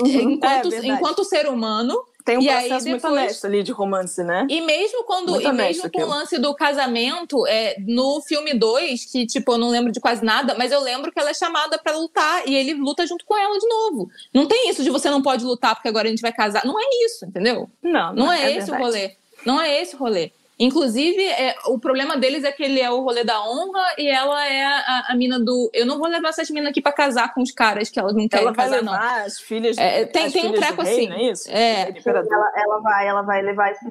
uhum. 0.00 0.32
enquanto, 0.32 0.74
é, 0.74 0.86
enquanto 0.86 1.24
ser 1.24 1.48
humano 1.48 1.94
tem 2.24 2.38
um 2.38 2.42
e 2.42 2.46
processo 2.46 2.62
aí, 2.62 2.68
depois... 2.68 2.84
muito 2.84 3.06
honesto 3.06 3.46
ali 3.46 3.62
de 3.62 3.72
romance, 3.72 4.22
né? 4.22 4.46
E 4.48 4.60
mesmo 4.60 5.04
quando. 5.04 5.32
Muito 5.32 5.48
e 5.48 5.52
mesmo 5.52 5.90
com 5.90 6.02
o 6.02 6.08
lance 6.08 6.38
do 6.38 6.54
casamento, 6.54 7.46
é, 7.46 7.76
no 7.86 8.20
filme 8.22 8.54
2, 8.54 9.04
que, 9.06 9.26
tipo, 9.26 9.52
eu 9.52 9.58
não 9.58 9.70
lembro 9.70 9.92
de 9.92 10.00
quase 10.00 10.24
nada, 10.24 10.54
mas 10.56 10.72
eu 10.72 10.80
lembro 10.80 11.12
que 11.12 11.18
ela 11.18 11.30
é 11.30 11.34
chamada 11.34 11.78
para 11.78 11.96
lutar 11.96 12.46
e 12.46 12.54
ele 12.54 12.74
luta 12.74 13.06
junto 13.06 13.24
com 13.24 13.36
ela 13.36 13.58
de 13.58 13.66
novo. 13.66 14.10
Não 14.32 14.46
tem 14.46 14.68
isso 14.68 14.82
de 14.82 14.90
você 14.90 15.10
não 15.10 15.22
pode 15.22 15.44
lutar 15.44 15.74
porque 15.74 15.88
agora 15.88 16.06
a 16.06 16.10
gente 16.10 16.22
vai 16.22 16.32
casar. 16.32 16.64
Não 16.64 16.78
é 16.78 16.84
isso, 17.04 17.24
entendeu? 17.24 17.68
Não, 17.82 18.14
não, 18.14 18.14
não 18.14 18.32
é, 18.32 18.44
é, 18.44 18.56
esse 18.56 18.70
verdade. 18.70 18.82
o 18.82 18.84
rolê. 18.84 19.16
Não 19.44 19.60
é 19.60 19.80
esse 19.80 19.94
o 19.94 19.98
rolê. 19.98 20.32
Inclusive, 20.60 21.26
é, 21.26 21.56
o 21.68 21.78
problema 21.78 22.18
deles 22.18 22.44
é 22.44 22.52
que 22.52 22.62
ele 22.62 22.78
é 22.78 22.90
o 22.90 23.00
rolê 23.00 23.24
da 23.24 23.42
honra 23.42 23.94
e 23.96 24.06
ela 24.06 24.46
é 24.46 24.62
a, 24.62 25.06
a 25.08 25.16
mina 25.16 25.40
do. 25.40 25.70
Eu 25.72 25.86
não 25.86 25.98
vou 25.98 26.06
levar 26.06 26.28
essas 26.28 26.50
minas 26.50 26.68
aqui 26.68 26.82
pra 26.82 26.92
casar 26.92 27.32
com 27.32 27.40
os 27.40 27.50
caras 27.50 27.88
que 27.88 27.98
elas 27.98 28.14
não 28.14 28.28
querem 28.28 28.44
ela 28.44 28.54
vai 28.54 28.66
casar, 28.66 28.80
levar 28.82 29.00
não. 29.00 29.24
as 29.24 29.40
filhas. 29.40 29.78
É, 29.78 30.04
tem 30.04 30.26
as 30.26 30.32
tem 30.34 30.42
filhas 30.42 30.58
um 30.58 30.62
treco 30.62 30.82
assim. 30.82 30.94
Rei, 30.96 31.08
não 31.08 31.16
é 31.16 31.22
isso? 31.22 31.50
É. 31.50 31.94
Ela, 32.04 32.52
ela, 32.56 32.80
vai, 32.80 33.08
ela 33.08 33.22
vai 33.22 33.40
levar 33.40 33.70
esse 33.70 33.86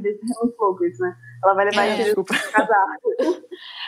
fogo, 0.55 0.85
isso, 0.85 1.01
né? 1.01 1.15
Ela 1.43 1.53
vai 1.55 1.65
levar 1.65 1.85
é. 1.87 2.01
esse 2.01 2.23
pra 2.23 2.37
casar. 2.37 2.85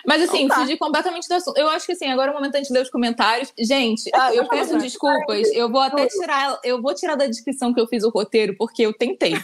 Mas 0.08 0.24
assim, 0.24 0.46
então, 0.46 0.66
tá. 0.66 0.78
completamente 0.80 1.28
do 1.28 1.36
assunto. 1.36 1.58
Eu 1.60 1.70
acho 1.70 1.86
que 1.86 1.92
assim, 1.92 2.10
agora 2.10 2.32
é 2.32 2.34
o 2.34 2.36
momento 2.36 2.60
de 2.60 2.74
ler 2.74 2.82
os 2.82 2.90
comentários. 2.90 3.54
Gente, 3.60 4.10
ah, 4.16 4.34
eu 4.34 4.48
peço 4.48 4.76
desculpas. 4.80 5.52
Eu 5.54 5.70
vou 5.70 5.82
até 5.82 6.08
tirar. 6.08 6.60
Eu 6.64 6.82
vou 6.82 6.96
tirar 6.96 7.14
da 7.14 7.28
descrição 7.28 7.72
que 7.76 7.80
eu 7.80 7.86
fiz 7.86 8.04
o 8.04 8.10
roteiro, 8.10 8.56
porque 8.58 8.82
eu 8.82 8.92
tentei. 8.92 9.36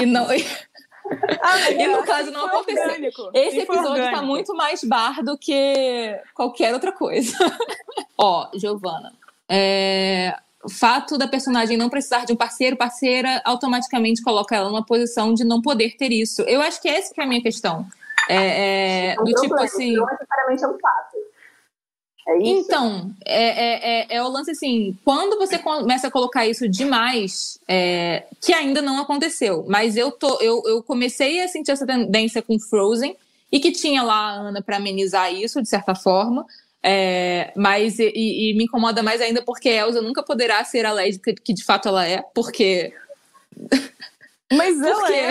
e 0.00 0.06
não. 0.06 0.26
Ah, 1.42 1.70
e 1.70 1.86
no 1.86 2.02
caso 2.02 2.30
não 2.30 2.46
aconteceu. 2.46 2.82
Orgânico. 2.82 3.30
Esse 3.34 3.60
episódio 3.60 4.04
está 4.04 4.22
muito 4.22 4.54
mais 4.54 4.82
bar 4.82 5.22
do 5.22 5.36
que 5.36 6.18
qualquer 6.34 6.72
outra 6.72 6.92
coisa. 6.92 7.36
Ó, 8.16 8.48
Giovana. 8.54 9.12
É, 9.48 10.36
o 10.64 10.70
fato 10.70 11.18
da 11.18 11.28
personagem 11.28 11.76
não 11.76 11.90
precisar 11.90 12.24
de 12.24 12.32
um 12.32 12.36
parceiro, 12.36 12.76
parceira, 12.76 13.42
automaticamente 13.44 14.22
coloca 14.22 14.56
ela 14.56 14.70
numa 14.70 14.84
posição 14.84 15.34
de 15.34 15.44
não 15.44 15.60
poder 15.60 15.96
ter 15.96 16.10
isso. 16.10 16.42
Eu 16.42 16.62
acho 16.62 16.80
que 16.80 16.88
essa 16.88 17.12
que 17.12 17.20
é 17.20 17.24
a 17.24 17.26
minha 17.26 17.42
questão. 17.42 17.86
É, 18.28 19.12
é, 19.12 19.16
do 19.16 19.24
tipo 19.24 19.54
assim. 19.56 19.92
Não 19.92 20.06
necessariamente 20.06 20.64
é 20.64 20.68
um 20.68 20.78
fato. 20.78 21.16
É 22.26 22.38
então, 22.40 23.10
é, 23.24 23.44
é, 23.44 24.00
é, 24.00 24.16
é, 24.16 24.22
o 24.22 24.28
lance 24.28 24.50
assim, 24.50 24.96
quando 25.04 25.36
você 25.36 25.58
começa 25.58 26.06
a 26.08 26.10
colocar 26.10 26.46
isso 26.46 26.66
demais, 26.66 27.58
é, 27.68 28.24
que 28.40 28.52
ainda 28.54 28.80
não 28.80 28.98
aconteceu, 28.98 29.64
mas 29.68 29.94
eu, 29.96 30.10
tô, 30.10 30.40
eu, 30.40 30.62
eu 30.66 30.82
comecei 30.82 31.42
a 31.42 31.48
sentir 31.48 31.72
essa 31.72 31.86
tendência 31.86 32.40
com 32.40 32.58
Frozen, 32.58 33.14
e 33.54 33.60
que 33.60 33.70
tinha 33.70 34.02
lá 34.02 34.16
a 34.16 34.32
Ana 34.32 34.62
para 34.62 34.78
amenizar 34.78 35.32
isso, 35.32 35.62
de 35.62 35.68
certa 35.68 35.94
forma, 35.94 36.44
é, 36.82 37.52
mas 37.54 38.00
e, 38.00 38.10
e, 38.14 38.54
me 38.56 38.64
incomoda 38.64 39.00
mais 39.00 39.20
ainda 39.20 39.42
porque 39.42 39.68
Elsa 39.68 40.02
nunca 40.02 40.24
poderá 40.24 40.62
ser 40.64 40.84
a 40.84 40.92
lésbica 40.92 41.32
que 41.34 41.54
de 41.54 41.64
fato 41.64 41.88
ela 41.88 42.04
é, 42.06 42.22
porque 42.34 42.92
mas 44.52 44.80
ela 44.80 45.12
é. 45.12 45.30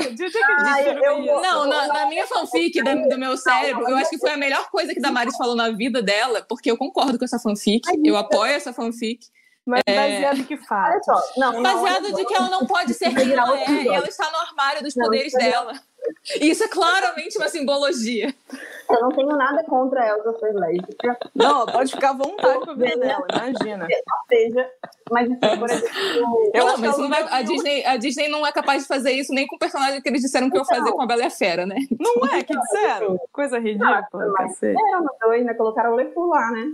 Ah, 0.59 0.81
eu, 0.81 1.23
eu, 1.23 1.41
não, 1.41 1.65
na, 1.67 1.87
na, 1.87 2.05
minha 2.07 2.25
fanfic 2.25 2.81
do, 2.81 3.09
do 3.09 3.17
meu 3.17 3.37
cérebro, 3.37 3.87
eu 3.87 3.95
acho 3.95 4.09
que 4.09 4.17
foi 4.17 4.31
a 4.31 4.37
melhor 4.37 4.69
coisa 4.69 4.93
que 4.93 4.99
Damaris 4.99 5.37
falou 5.37 5.55
na 5.55 5.69
vida 5.69 6.01
dela, 6.01 6.43
porque 6.47 6.69
eu 6.69 6.77
concordo 6.77 7.17
com 7.19 7.25
essa 7.25 7.39
fanfic, 7.39 7.87
eu 8.03 8.17
apoio 8.17 8.51
essa 8.51 8.73
fanfic. 8.73 9.27
Mas 9.65 9.81
é... 9.85 9.95
baseado 9.95 10.45
que 10.45 10.57
fala? 10.57 10.99
Não, 11.37 11.63
baseado 11.63 12.09
não, 12.09 12.15
de 12.17 12.25
que 12.25 12.33
ela 12.33 12.49
não 12.49 12.65
pode 12.65 12.93
ser 12.93 13.13
quem 13.13 13.31
ela 13.31 13.57
é, 13.61 13.83
e 13.83 13.87
ela 13.87 14.07
está 14.07 14.29
no 14.29 14.37
armário 14.37 14.83
dos 14.83 14.93
poderes 14.93 15.31
dela. 15.33 15.79
Isso 16.41 16.63
é 16.63 16.67
claramente 16.67 17.37
uma 17.37 17.47
simbologia. 17.47 18.35
Eu 18.93 19.01
não 19.01 19.09
tenho 19.09 19.35
nada 19.35 19.63
contra 19.63 20.01
a 20.01 20.07
Elsa 20.09 20.33
ser 20.39 20.53
lésbica. 20.53 21.17
Não, 21.33 21.65
pode 21.65 21.91
ficar 21.91 22.11
à 22.11 22.13
vontade 22.13 22.59
com 22.59 22.71
a 22.71 22.73
vida 22.75 22.97
dela, 22.97 23.27
imagina. 23.31 23.87
Seja, 24.27 24.71
mas 25.11 25.31
assim, 25.31 25.59
por 25.59 25.69
exemplo. 25.69 26.51
Eu 26.53 26.65
não, 26.65 26.77
mas 26.77 26.97
não 26.97 27.09
vai, 27.09 27.23
a, 27.23 27.41
Disney, 27.41 27.85
a 27.85 27.97
Disney 27.97 28.27
não 28.29 28.45
é 28.45 28.51
capaz 28.51 28.83
de 28.83 28.87
fazer 28.87 29.11
isso 29.11 29.33
nem 29.33 29.47
com 29.47 29.55
o 29.55 29.59
personagem 29.59 30.01
que 30.01 30.07
eles 30.07 30.21
disseram 30.21 30.49
que 30.49 30.57
então, 30.57 30.75
eu 30.75 30.79
fazer 30.79 30.91
com 30.91 31.01
a 31.01 31.07
Bela 31.07 31.23
e 31.23 31.25
a 31.25 31.29
Fera, 31.31 31.65
né? 31.65 31.75
Não 31.99 32.27
é, 32.27 32.43
que 32.43 32.55
disseram? 32.55 33.19
Coisa 33.31 33.57
ridícula. 33.57 34.07
Não, 34.13 34.31
mas, 34.33 34.61
era, 34.61 35.01
mas 35.01 35.31
ainda 35.31 35.55
colocaram 35.55 35.93
o 35.93 35.95
Lefu 35.95 36.27
lá, 36.27 36.51
né? 36.51 36.71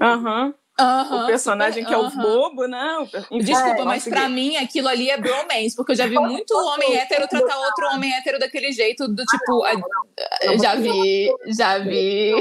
Aham. 0.00 0.46
Uhum. 0.46 0.54
Uhum, 0.80 1.24
o 1.24 1.26
personagem 1.26 1.82
super, 1.82 1.88
que 1.88 1.94
é 1.94 1.98
o 1.98 2.10
bobo, 2.10 2.66
né? 2.66 3.08
Desculpa, 3.42 3.82
é, 3.82 3.84
mas 3.84 4.04
para 4.04 4.28
mim 4.28 4.56
aquilo 4.56 4.86
ali 4.86 5.10
é 5.10 5.16
bromance, 5.16 5.74
porque 5.74 5.92
eu 5.92 5.96
já 5.96 6.06
vi 6.06 6.16
muito 6.18 6.54
homem 6.54 6.96
hétero 6.96 7.26
tratar 7.26 7.58
outro 7.58 7.86
homem 7.88 8.14
hétero 8.14 8.38
daquele 8.38 8.70
jeito, 8.70 9.08
do 9.08 9.24
tipo. 9.24 9.64
A, 9.64 9.72
já 10.56 10.76
vi, 10.76 11.28
já 11.46 11.78
vi. 11.78 12.32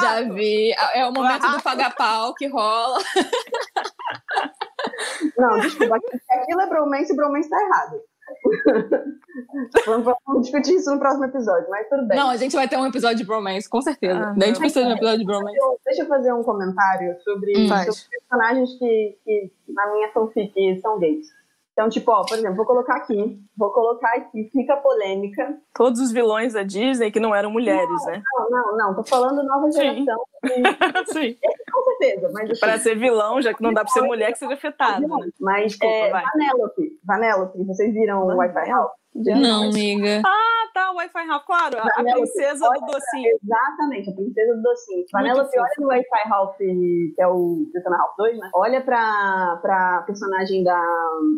Já 0.00 0.22
vi. 0.22 0.72
É 0.94 1.06
o 1.06 1.12
momento 1.12 1.48
do 1.48 1.62
paga-pau 1.62 2.34
que 2.34 2.48
rola. 2.48 2.98
Não, 5.38 5.60
desculpa, 5.60 5.96
aquilo 6.30 6.60
é 6.60 6.66
bromance 6.66 7.12
e 7.12 7.16
bromance 7.16 7.48
tá 7.48 7.56
errado. 7.62 8.00
Vamos 9.86 10.42
discutir 10.42 10.74
isso 10.74 10.90
no 10.90 10.98
próximo 10.98 11.24
episódio, 11.24 11.68
mas 11.70 11.88
tudo 11.88 12.06
bem. 12.06 12.16
Não, 12.16 12.30
a 12.30 12.36
gente 12.36 12.54
vai 12.54 12.68
ter 12.68 12.76
um 12.76 12.86
episódio 12.86 13.18
de 13.18 13.24
bromance, 13.24 13.68
com 13.68 13.80
certeza. 13.80 14.18
Ah, 14.18 14.34
a 14.36 14.46
gente 14.46 14.58
precisa 14.58 14.84
de 14.84 14.92
um 14.92 14.96
episódio 14.96 15.18
de 15.18 15.24
bromance. 15.24 15.58
Deixa 15.84 16.02
eu 16.02 16.06
fazer 16.06 16.32
um 16.32 16.42
comentário 16.42 17.16
sobre, 17.22 17.52
hum, 17.56 17.68
sobre 17.68 17.92
personagens 18.10 18.78
que, 18.78 19.18
que, 19.24 19.52
na 19.68 19.92
minha 19.92 20.10
fanfic, 20.12 20.80
são 20.80 20.98
gays. 20.98 21.28
Então, 21.80 21.88
tipo, 21.88 22.12
ó, 22.12 22.22
por 22.26 22.36
exemplo, 22.36 22.56
vou 22.56 22.66
colocar 22.66 22.96
aqui, 22.96 23.40
vou 23.56 23.72
colocar 23.72 24.14
aqui, 24.14 24.50
fica 24.52 24.76
polêmica. 24.76 25.56
Todos 25.72 25.98
os 25.98 26.12
vilões 26.12 26.52
da 26.52 26.62
Disney 26.62 27.10
que 27.10 27.18
não 27.18 27.34
eram 27.34 27.50
mulheres, 27.50 27.88
não, 28.04 28.12
né? 28.12 28.22
Não, 28.34 28.50
não, 28.50 28.76
não, 28.76 28.94
tô 28.96 29.02
falando 29.02 29.42
nova 29.42 29.70
geração. 29.70 30.22
Sim. 31.10 31.38
Esse, 31.42 31.72
com 31.72 31.82
certeza, 31.84 32.30
mas... 32.34 32.50
Assim, 32.50 32.60
pra 32.60 32.78
ser 32.78 32.98
vilão, 32.98 33.40
já 33.40 33.54
que 33.54 33.62
não 33.62 33.72
dá 33.72 33.82
pra 33.82 33.92
ser 33.94 34.02
mulher, 34.02 34.30
que 34.30 34.38
seja 34.38 34.52
afetada, 34.52 35.00
né? 35.00 35.30
Mas, 35.40 35.72
Desculpa, 35.72 35.94
é, 35.94 36.10
Vanellope, 36.10 37.00
Vanellope, 37.02 37.64
vocês 37.64 37.94
viram 37.94 38.26
o 38.26 38.36
Wi-Fi 38.36 38.68
House? 38.68 38.99
Não, 39.14 39.64
amiga. 39.64 40.22
Ah, 40.24 40.70
tá, 40.72 40.92
o 40.92 40.96
Wi-Fi 40.96 41.26
Ralph, 41.26 41.44
claro, 41.44 41.78
a, 41.78 41.82
a 41.82 42.02
princesa 42.02 42.68
do 42.68 42.86
docinho. 42.86 43.38
Exatamente, 43.42 44.10
a 44.10 44.14
princesa 44.14 44.54
do 44.54 44.62
docinho. 44.62 45.04
Vanellope 45.12 45.58
olha 45.58 45.70
no 45.78 45.86
Wi-Fi 45.88 46.28
Ralph, 46.28 46.56
que 46.56 47.14
é 47.18 47.26
o 47.26 47.66
Detona 47.72 47.96
Ralph 47.96 48.16
2, 48.16 48.38
né? 48.38 48.50
Olha 48.54 48.80
pra, 48.80 49.58
pra 49.60 50.04
personagem 50.06 50.62
da, 50.62 50.80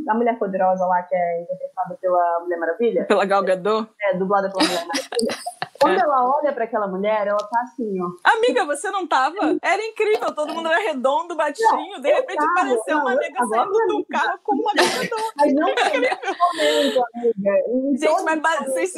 da 0.05 0.15
Mulher 0.15 0.39
Poderosa 0.39 0.85
lá, 0.87 1.03
que 1.03 1.15
é 1.15 1.43
interpretada 1.43 1.99
pela 2.01 2.41
Mulher 2.43 2.59
Maravilha. 2.59 3.05
Pela 3.07 3.25
Gal 3.25 3.43
Gadot? 3.43 3.89
É, 4.03 4.17
dublada 4.17 4.51
pela 4.51 4.65
Mulher 4.65 4.87
Maravilha. 4.87 5.37
Quando 5.83 6.01
ela 6.01 6.39
olha 6.39 6.53
para 6.53 6.65
aquela 6.65 6.87
mulher, 6.87 7.27
ela 7.27 7.39
tá 7.39 7.61
assim, 7.63 8.01
ó. 8.01 8.11
Amiga, 8.37 8.65
você 8.65 8.91
não 8.91 9.07
tava? 9.07 9.59
Era 9.63 9.85
incrível, 9.85 10.35
todo 10.35 10.55
mundo 10.55 10.69
era 10.69 10.79
redondo, 10.79 11.35
baixinho, 11.35 12.01
de 12.01 12.13
repente 12.13 12.39
tava, 12.39 12.51
apareceu 12.51 12.97
não, 12.97 13.03
uma 13.03 13.15
nega 13.15 13.47
saindo 13.47 13.87
do 13.89 14.07
carro 14.07 14.39
com 14.43 14.55
uma 14.55 14.73
gadadora. 14.75 15.23
Mas 15.37 15.55
não 15.55 15.69
foi 15.77 15.93
momento, 16.63 17.05
amiga. 17.15 17.55
Gente, 17.99 18.41
mas 18.43 18.67
vocês, 18.67 18.93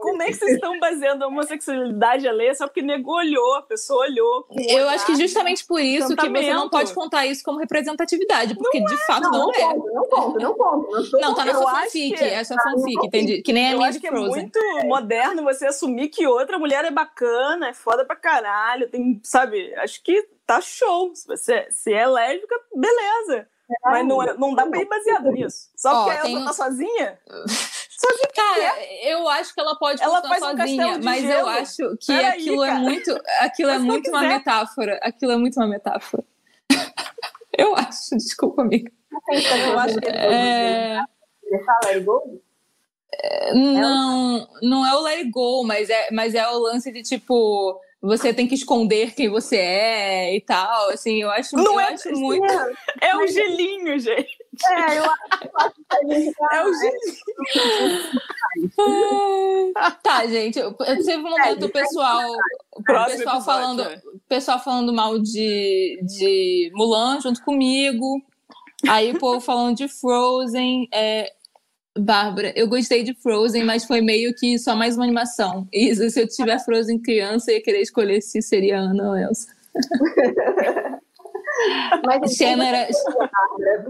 como 0.00 0.22
é 0.22 0.26
que 0.26 0.34
vocês 0.34 0.52
estão 0.52 0.78
baseando 0.78 1.24
a 1.24 1.28
homossexualidade 1.28 2.28
ali 2.28 2.54
só 2.54 2.66
porque 2.66 2.82
nego 2.82 3.12
olhou, 3.12 3.54
a 3.56 3.62
pessoa 3.62 4.04
olhou. 4.04 4.46
Eu 4.50 4.88
acho 4.88 5.06
que 5.06 5.16
justamente 5.16 5.66
por 5.66 5.80
isso 5.80 6.14
que 6.14 6.28
você 6.28 6.52
não 6.52 6.68
pode 6.68 6.92
contar 6.92 7.26
isso 7.26 7.42
como 7.44 7.58
representatividade, 7.58 8.54
porque 8.54 8.80
não 8.80 8.86
de 8.86 8.94
é, 8.94 9.06
fato 9.06 9.22
não, 9.22 9.30
não, 9.32 9.50
é. 9.50 9.60
Conto, 9.60 9.92
não 9.92 10.04
conto, 10.04 10.40
não 10.40 10.54
conto. 10.54 11.10
Não, 11.12 11.20
não 11.20 11.34
tá 11.34 11.44
na 11.44 11.54
sua 11.54 11.74
fanfic, 11.80 12.16
que... 12.16 12.24
é 12.24 12.44
sua 12.44 12.56
fanfic, 12.60 13.42
que 13.42 13.52
nem 13.52 13.72
a 13.72 13.76
minha 13.76 13.90
de 13.90 14.00
Frozen. 14.00 14.26
é 14.26 14.28
muito 14.28 14.60
moderno 14.86 15.42
você 15.42 15.66
assumir 15.66 16.08
que 16.08 16.23
que 16.24 16.26
outra, 16.26 16.58
mulher 16.58 16.86
é 16.86 16.90
bacana, 16.90 17.68
é 17.68 17.74
foda 17.74 18.02
pra 18.02 18.16
caralho, 18.16 18.88
tem, 18.88 19.20
sabe, 19.22 19.74
acho 19.74 20.02
que 20.02 20.26
tá 20.46 20.58
show. 20.60 21.14
Se 21.14 21.26
você 21.26 21.66
se 21.70 21.92
é 21.92 22.06
lésbica, 22.06 22.54
beleza. 22.74 23.46
É, 23.70 23.90
Mas 23.90 24.06
não, 24.06 24.22
é, 24.22 24.34
não 24.38 24.54
dá 24.54 24.66
pra 24.66 24.80
ir 24.80 24.86
baseado 24.86 25.30
nisso. 25.30 25.70
Só 25.76 26.04
porque 26.04 26.22
tem... 26.22 26.36
ela 26.36 26.46
tá 26.46 26.52
sozinha. 26.54 27.18
sozinha 27.28 28.28
Cara, 28.34 29.06
eu 29.06 29.28
acho 29.28 29.54
que 29.54 29.60
ela 29.60 29.78
pode 29.78 30.02
ela 30.02 30.22
faz 30.22 30.40
sozinha, 30.40 30.96
um 30.96 31.02
mas 31.02 31.22
gelo. 31.22 31.40
eu 31.40 31.48
acho 31.48 31.96
que 31.98 32.06
Pera 32.06 32.28
aquilo 32.28 32.62
aí, 32.62 32.70
é 32.70 32.74
muito. 32.74 33.20
Aquilo 33.40 33.70
é 33.70 33.78
muito 33.78 34.10
uma 34.10 34.22
metáfora. 34.22 34.98
Aquilo 35.02 35.32
é 35.32 35.36
muito 35.36 35.60
uma 35.60 35.66
metáfora. 35.66 36.24
eu 37.56 37.74
acho, 37.76 38.16
desculpa, 38.16 38.62
amiga. 38.62 38.90
Eu 39.66 39.78
acho 39.78 40.00
que 40.00 40.08
é... 40.08 41.00
Ele 41.42 41.64
fala, 41.64 41.92
é? 41.92 42.00
Não, 43.54 44.48
não 44.62 44.86
é 44.86 44.94
o 44.94 45.02
let 45.02 45.18
it 45.18 45.30
go, 45.30 45.64
mas 45.64 45.90
é, 45.90 46.10
mas 46.10 46.34
é 46.34 46.48
o 46.48 46.58
lance 46.58 46.90
de 46.90 47.02
tipo 47.02 47.80
você 48.04 48.34
tem 48.34 48.46
que 48.46 48.54
esconder 48.54 49.14
quem 49.14 49.30
você 49.30 49.56
é 49.56 50.36
e 50.36 50.40
tal. 50.42 50.90
Assim, 50.90 51.22
eu 51.22 51.30
acho, 51.30 51.56
não 51.56 51.72
eu 51.72 51.80
é, 51.80 51.94
acho 51.94 52.12
muito. 52.12 52.52
É 53.00 53.16
o 53.16 53.26
gelinho, 53.26 53.98
gente. 53.98 54.36
É, 54.70 54.98
eu 54.98 55.04
acho 55.04 55.40
que 55.40 55.48
tá... 55.48 56.48
É 56.52 56.64
o 56.66 56.72
gelinho. 56.74 57.12
tá, 60.02 60.26
gente. 60.26 60.60
Teve 61.02 61.16
um 61.16 61.30
momento 61.30 61.64
é, 61.64 61.68
pessoal. 61.68 62.30
O 62.72 62.82
pessoal 62.82 63.40
falando, 63.40 63.82
é. 63.82 64.02
pessoal 64.28 64.62
falando 64.62 64.92
mal 64.92 65.18
de, 65.18 65.98
de 66.02 66.70
Mulan 66.74 67.22
junto 67.22 67.42
comigo. 67.42 68.22
Aí 68.86 69.12
o 69.12 69.18
povo 69.18 69.40
falando 69.40 69.78
de 69.78 69.88
Frozen. 69.88 70.88
É, 70.92 71.32
Bárbara, 71.96 72.52
eu 72.56 72.66
gostei 72.66 73.04
de 73.04 73.14
Frozen, 73.14 73.64
mas 73.64 73.84
foi 73.84 74.00
meio 74.00 74.34
que 74.34 74.58
só 74.58 74.74
mais 74.74 74.96
uma 74.96 75.04
animação. 75.04 75.68
Isa, 75.72 76.10
se 76.10 76.20
eu 76.20 76.26
tiver 76.26 76.58
Frozen 76.58 76.98
criança, 77.00 77.50
eu 77.50 77.56
ia 77.56 77.62
querer 77.62 77.82
escolher 77.82 78.20
se 78.20 78.42
seria 78.42 78.78
Ana 78.78 79.10
ou 79.10 79.16
Elsa. 79.16 79.54
mas 82.04 82.32
Xena 82.32 82.66
era... 82.66 82.88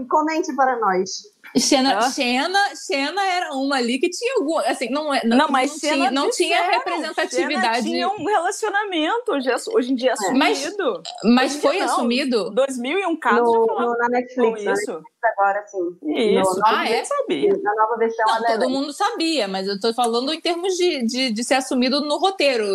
Comente 0.09 0.55
para 0.55 0.79
nós. 0.79 1.09
Xena, 1.57 1.97
ah. 1.97 2.09
Xena, 2.09 2.59
Xena 2.75 3.23
era 3.23 3.53
uma 3.53 3.77
ali 3.77 3.97
que 3.97 4.09
tinha 4.09 4.35
algum. 4.37 4.57
Assim, 4.59 4.89
não, 4.89 5.13
é, 5.13 5.21
não, 5.23 5.37
não, 5.37 5.47
mas 5.47 5.71
não 5.71 5.79
tinha, 5.79 6.11
não 6.11 6.29
tinha 6.29 6.61
representatividade. 6.69 7.77
Xena 7.77 7.81
tinha 7.81 8.09
um 8.09 8.25
relacionamento, 8.25 9.31
hoje, 9.31 9.49
hoje 9.73 9.91
em 9.91 9.95
dia 9.95 10.09
é 10.09 10.13
assumido. 10.13 11.03
Mas, 11.23 11.33
mas 11.33 11.55
foi 11.55 11.79
não. 11.79 11.85
assumido? 11.85 12.49
2001 12.51 13.19
caso 13.19 13.43
no, 13.43 13.65
no, 13.67 13.97
na 13.97 14.09
Netflix. 14.09 14.59
Isso. 14.59 14.65
Na 14.65 14.73
Netflix 14.73 15.15
agora, 15.25 15.63
sim. 15.67 16.39
Isso. 16.39 16.55
No, 16.55 16.61
ah, 16.65 16.89
é? 16.89 17.03
sabia. 17.03 17.57
Na 17.61 17.75
nova 17.75 17.97
versão. 17.97 18.25
Não, 18.25 18.59
todo 18.59 18.69
mundo 18.69 18.93
sabia, 18.93 19.47
mas 19.47 19.67
eu 19.67 19.79
tô 19.79 19.93
falando 19.93 20.33
em 20.33 20.41
termos 20.41 20.73
de, 20.73 21.05
de, 21.05 21.31
de 21.31 21.43
ser 21.43 21.55
assumido 21.55 22.01
no 22.01 22.17
roteiro. 22.17 22.65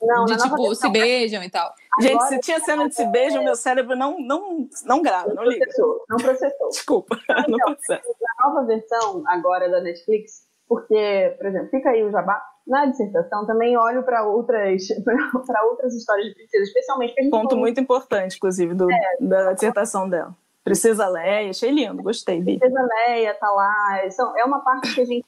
Não, 0.00 0.24
de 0.26 0.36
tipo, 0.36 0.56
versão, 0.56 0.74
se 0.74 0.88
beijam 0.90 1.42
e 1.42 1.50
tal. 1.50 1.72
Gente, 2.00 2.14
Agora, 2.14 2.28
se 2.28 2.40
tinha 2.40 2.60
cena 2.60 2.88
de 2.88 2.94
se 2.94 3.06
beijo, 3.06 3.42
meu 3.42 3.56
cérebro 3.56 3.96
não, 3.96 4.18
não, 4.18 4.68
não 4.84 5.02
grava, 5.02 5.28
não, 5.28 5.36
não 5.36 5.44
liga. 5.44 5.64
Processou, 5.64 6.04
não 6.08 6.16
processou. 6.16 6.68
Desculpa, 6.68 7.18
então, 7.24 7.44
não 7.48 7.58
processa. 7.58 8.02
Na 8.20 8.48
nova 8.48 8.66
versão 8.66 9.22
agora 9.26 9.68
da 9.68 9.80
Netflix, 9.80 10.46
porque, 10.68 11.34
por 11.38 11.46
exemplo, 11.46 11.68
fica 11.70 11.90
aí 11.90 12.04
o 12.04 12.10
jabá, 12.10 12.42
na 12.66 12.86
dissertação 12.86 13.46
também 13.46 13.76
olho 13.76 14.02
para 14.02 14.26
outras 14.26 14.82
outras 15.64 15.94
histórias 15.94 16.26
de 16.28 16.34
princesa, 16.34 16.64
especialmente 16.64 17.14
a 17.18 17.30
ponto 17.30 17.56
muito 17.56 17.80
importante, 17.80 18.36
inclusive, 18.36 18.74
do, 18.74 18.90
é, 18.90 19.16
da 19.20 19.52
dissertação 19.54 20.08
dela. 20.08 20.36
Princesa 20.68 21.08
Leia, 21.08 21.48
achei 21.48 21.70
lindo, 21.70 22.02
gostei. 22.02 22.42
Princesa 22.42 22.88
Leia 23.06 23.32
tá 23.34 23.50
lá, 23.50 24.02
é 24.36 24.44
uma 24.44 24.60
parte 24.60 24.94
que 24.94 25.00
a 25.00 25.04
gente 25.06 25.24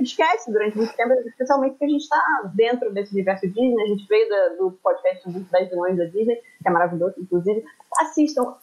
esquece 0.00 0.50
durante 0.50 0.76
muito 0.76 0.92
tempo, 0.96 1.12
especialmente 1.24 1.72
porque 1.72 1.84
a 1.84 1.88
gente 1.88 2.02
está 2.02 2.50
dentro 2.52 2.92
desse 2.92 3.12
universo 3.12 3.46
Disney, 3.46 3.80
a 3.80 3.86
gente 3.86 4.04
veio 4.08 4.28
da, 4.28 4.48
do 4.56 4.72
podcast 4.82 5.30
dos 5.30 5.48
10 5.48 5.70
vilões 5.70 5.96
da 5.96 6.04
Disney, 6.06 6.34
que 6.34 6.68
é 6.68 6.70
maravilhoso, 6.70 7.14
inclusive. 7.16 7.64
Assistam, 8.00 8.56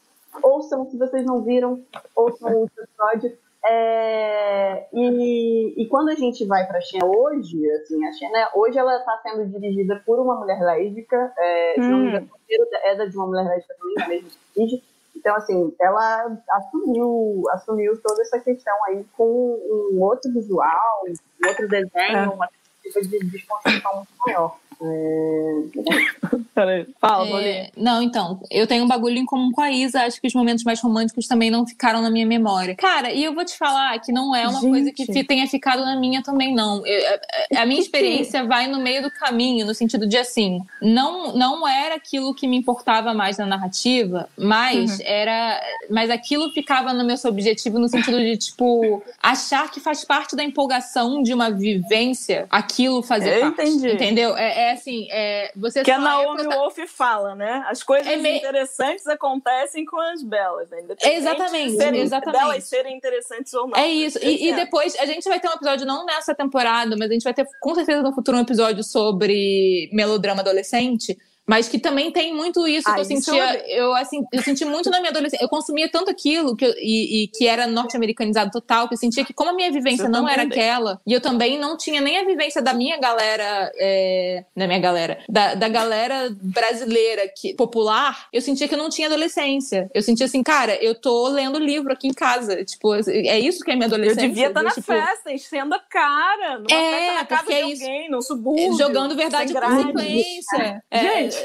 ouçam, 0.44 0.90
se 0.90 0.98
vocês 0.98 1.26
não 1.26 1.42
viram, 1.42 1.82
ouçam 2.14 2.64
o 2.64 2.66
episódio. 2.66 3.38
É, 3.66 4.88
e, 4.92 5.82
e, 5.82 5.88
quando 5.88 6.10
a 6.10 6.16
gente 6.16 6.46
vai 6.46 6.66
para 6.66 6.80
a 6.80 6.82
China 6.82 7.06
hoje, 7.06 7.70
assim, 7.72 8.06
a 8.06 8.12
China 8.12 8.50
hoje 8.56 8.78
ela 8.78 8.98
está 8.98 9.18
sendo 9.24 9.46
dirigida 9.48 10.02
por 10.06 10.20
uma 10.20 10.36
mulher 10.36 10.60
lésbica, 10.62 11.34
é, 11.38 11.76
hum. 11.78 11.84
se 11.84 11.90
não 11.90 12.00
me 12.00 12.08
engano, 12.10 12.30
é 12.50 13.06
de 13.06 13.18
uma 13.18 13.28
mulher 13.28 13.46
lésbica 13.46 13.76
também, 13.80 13.96
da 13.96 14.08
mesma 14.08 14.30
dirige, 14.56 14.84
então, 15.20 15.36
assim, 15.36 15.76
ela 15.82 16.38
assumiu, 16.50 17.44
assumiu 17.52 18.02
toda 18.02 18.22
essa 18.22 18.40
questão 18.40 18.74
aí 18.86 19.06
com 19.18 19.60
um 19.92 20.02
outro 20.02 20.32
visual, 20.32 21.04
um 21.06 21.48
outro 21.48 21.68
desenho, 21.68 22.18
é. 22.18 22.30
uma 22.30 22.50
tipo 22.82 23.02
de 23.02 23.20
desconstrução 23.20 23.96
muito 23.96 24.14
maior. 24.26 24.58
Peraí, 26.56 26.88
fala, 27.00 27.42
é, 27.42 27.70
Não, 27.76 28.02
então, 28.02 28.42
eu 28.50 28.66
tenho 28.66 28.86
um 28.86 28.88
bagulho 28.88 29.18
em 29.18 29.26
comum 29.26 29.52
com 29.52 29.62
a 29.62 29.72
Isa, 29.72 30.04
acho 30.04 30.22
que 30.22 30.28
os 30.28 30.34
momentos 30.34 30.64
mais 30.64 30.80
românticos 30.82 31.28
também 31.28 31.52
não 31.52 31.68
ficaram 31.68 32.02
na 32.02 32.10
minha 32.10 32.26
memória. 32.26 32.76
Cara, 32.76 33.12
e 33.12 33.24
eu 33.24 33.34
vou 33.34 33.44
te 33.44 33.58
falar 33.58 34.00
que 34.00 34.12
não 34.12 34.34
é 34.36 34.48
uma 34.48 34.62
Gente. 34.62 34.70
coisa 34.70 34.92
que 34.92 35.24
tenha 35.24 35.48
ficado 35.48 35.84
na 35.84 35.98
minha 35.98 36.24
também, 36.24 36.54
não. 36.54 36.86
Eu, 36.86 37.20
a, 37.56 37.62
a 37.62 37.66
minha 37.66 37.82
experiência 37.82 38.46
vai 38.46 38.68
no 38.68 38.80
meio 38.80 39.02
do 39.04 39.12
caminho, 39.12 39.66
no 39.66 39.74
sentido 39.74 40.08
de 40.08 40.18
assim, 40.18 40.62
não, 40.82 41.36
não 41.36 41.68
era 41.68 41.96
aquilo 41.96 42.34
que 42.34 42.48
me 42.48 42.58
importava 42.58 43.14
mais 43.14 43.38
na 43.38 43.46
narrativa, 43.46 44.30
mas 44.38 45.00
uhum. 45.00 45.06
era. 45.06 45.62
Mas 45.90 46.10
aquilo 46.10 46.52
ficava 46.52 46.94
no 46.94 47.04
meu 47.04 47.16
objetivo 47.26 47.80
no 47.80 47.90
sentido 47.90 48.18
de, 48.18 48.38
tipo, 48.38 49.04
achar 49.22 49.70
que 49.70 49.80
faz 49.80 50.06
parte 50.06 50.36
da 50.36 50.44
empolgação 50.44 51.22
de 51.22 51.34
uma 51.34 51.52
vivência 51.52 52.46
aquilo 52.50 53.04
fazer 53.04 53.38
eu 53.38 53.42
parte. 53.52 53.70
Entendi. 53.70 53.92
Entendeu? 53.92 54.38
é, 54.38 54.69
é 54.69 54.69
é 54.70 54.74
assim, 54.74 55.08
é, 55.12 55.52
você 55.56 55.84
Que 55.84 55.92
a 55.92 56.00
Naomi 56.00 56.42
é 56.42 56.56
Wolf 56.56 56.78
fala, 56.88 57.36
né? 57.36 57.66
As 57.68 57.84
coisas 57.84 58.08
é 58.08 58.16
me... 58.18 58.38
interessantes 58.38 59.08
acontecem 59.08 59.86
com 59.86 60.00
as 60.00 60.22
belas, 60.24 60.70
né? 60.70 60.84
Exatamente, 61.04 61.76
serem, 61.76 62.02
exatamente. 62.02 62.40
Delas 62.40 62.64
serem 62.64 62.96
interessantes 62.96 63.54
ou 63.54 63.68
não. 63.68 63.78
É 63.78 63.88
isso. 63.88 64.20
E, 64.22 64.50
e, 64.50 64.56
depois 64.56 64.96
a 65.00 65.06
gente 65.06 65.28
vai 65.28 65.40
ter 65.40 65.50
um 65.50 65.54
episódio, 65.54 65.86
não 65.86 66.06
nessa 66.06 66.34
temporada, 66.34 66.96
mas 66.98 67.10
a 67.10 67.14
gente 67.14 67.24
vai 67.24 67.34
ter 67.34 67.48
com 67.60 67.76
certeza 67.76 68.02
no 68.02 68.14
futuro 68.14 68.38
um 68.38 68.42
episódio 68.42 68.84
sobre 68.84 69.90
melodrama 69.92 70.42
adolescente 70.42 71.18
mas 71.50 71.68
que 71.68 71.80
também 71.80 72.12
tem 72.12 72.32
muito 72.32 72.68
isso 72.68 72.88
ah, 72.88 72.94
que 72.94 73.00
eu 73.00 73.06
sentia. 73.06 73.68
Eu, 73.68 73.96
assim, 73.96 74.24
eu 74.32 74.44
senti 74.44 74.64
muito 74.64 74.88
na 74.92 75.00
minha 75.00 75.10
adolescência. 75.10 75.44
Eu 75.44 75.50
consumia 75.50 75.90
tanto 75.90 76.12
aquilo 76.12 76.56
que 76.56 76.64
eu, 76.64 76.72
e, 76.78 77.24
e, 77.24 77.28
que 77.28 77.48
era 77.48 77.66
norte-americanizado 77.66 78.52
total, 78.52 78.88
que 78.88 78.94
eu 78.94 79.00
sentia 79.00 79.26
que, 79.26 79.34
como 79.34 79.50
a 79.50 79.54
minha 79.54 79.72
vivência 79.72 80.08
não 80.08 80.30
era 80.30 80.44
aquela, 80.44 81.02
e 81.08 81.12
eu 81.12 81.20
também 81.20 81.58
não 81.58 81.76
tinha 81.76 82.02
nem 82.02 82.20
a 82.20 82.24
vivência 82.24 82.62
da 82.62 82.72
minha 82.72 83.00
galera, 83.00 83.72
é, 83.80 84.46
da 84.56 84.68
minha 84.68 84.80
galera, 84.80 85.24
da, 85.28 85.56
da 85.56 85.68
galera 85.68 86.30
brasileira 86.40 87.24
que, 87.36 87.56
popular, 87.56 88.28
eu 88.32 88.42
sentia 88.42 88.68
que 88.68 88.76
eu 88.76 88.80
não 88.80 88.90
tinha 88.90 89.08
adolescência. 89.08 89.90
Eu 89.92 90.04
sentia 90.04 90.28
assim, 90.28 90.44
cara, 90.44 90.76
eu 90.76 90.94
tô 90.94 91.30
lendo 91.30 91.58
livro 91.58 91.92
aqui 91.92 92.08
em 92.08 92.14
casa. 92.14 92.64
Tipo, 92.64 92.94
é 92.94 93.40
isso 93.40 93.66
que 93.66 93.72
é 93.72 93.76
minha 93.76 93.88
adolescência. 93.88 94.22
Eu 94.22 94.30
devia 94.30 94.48
estar 94.50 94.62
na 94.62 94.70
tipo, 94.70 94.84
festa, 94.84 95.34
enchendo 95.34 95.74
a 95.74 95.80
cara. 95.80 96.60
Numa 96.60 96.72
é, 96.72 96.92
festa 96.92 97.14
na 97.14 97.26
casa 97.26 97.46
de 97.48 97.54
é 97.54 97.62
alguém, 97.64 98.02
isso, 98.04 98.12
no 98.12 98.22
subúrbio. 98.22 98.78
Jogando 98.78 99.16
verdade 99.16 99.52
com 99.52 99.60
consequência. 99.60 100.84
É, 100.92 101.00
Gente, 101.00 101.39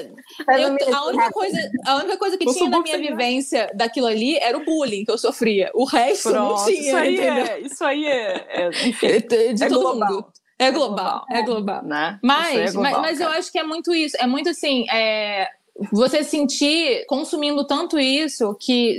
eu, 0.49 0.95
a, 0.95 1.07
única 1.09 1.30
coisa, 1.30 1.70
a 1.86 1.97
única 1.97 2.16
coisa 2.16 2.38
que 2.38 2.47
tinha 2.47 2.70
na 2.70 2.80
minha 2.80 2.99
vivência 2.99 3.70
daquilo 3.74 4.07
ali 4.07 4.36
era 4.38 4.57
o 4.57 4.64
bullying 4.64 5.05
que 5.05 5.11
eu 5.11 5.18
sofria. 5.18 5.70
O 5.74 5.84
resto 5.84 6.30
Pronto, 6.30 6.59
não 6.59 6.64
tinha. 6.64 6.80
Isso 6.80 6.97
aí, 6.97 7.20
é, 7.20 7.61
isso 7.61 7.84
aí 7.84 8.07
é, 8.07 8.47
é, 8.49 8.68
enfim, 8.88 9.07
é 9.07 9.18
de 9.53 9.64
é 9.64 9.68
todo 9.68 9.80
global. 9.80 10.11
mundo. 10.11 10.26
É 10.59 10.70
global, 10.70 11.24
é 11.30 11.42
global. 11.42 11.82
Né? 11.84 12.18
Mas, 12.22 12.57
é 12.57 12.72
global, 12.72 12.92
mas, 12.92 13.01
mas 13.01 13.20
eu 13.20 13.28
acho 13.28 13.51
que 13.51 13.59
é 13.59 13.64
muito 13.64 13.92
isso. 13.95 14.16
É 14.20 14.26
muito 14.26 14.49
assim. 14.49 14.86
É, 14.90 15.49
você 15.91 16.22
sentir 16.22 17.05
consumindo 17.07 17.66
tanto 17.66 17.99
isso 17.99 18.57
que, 18.61 18.97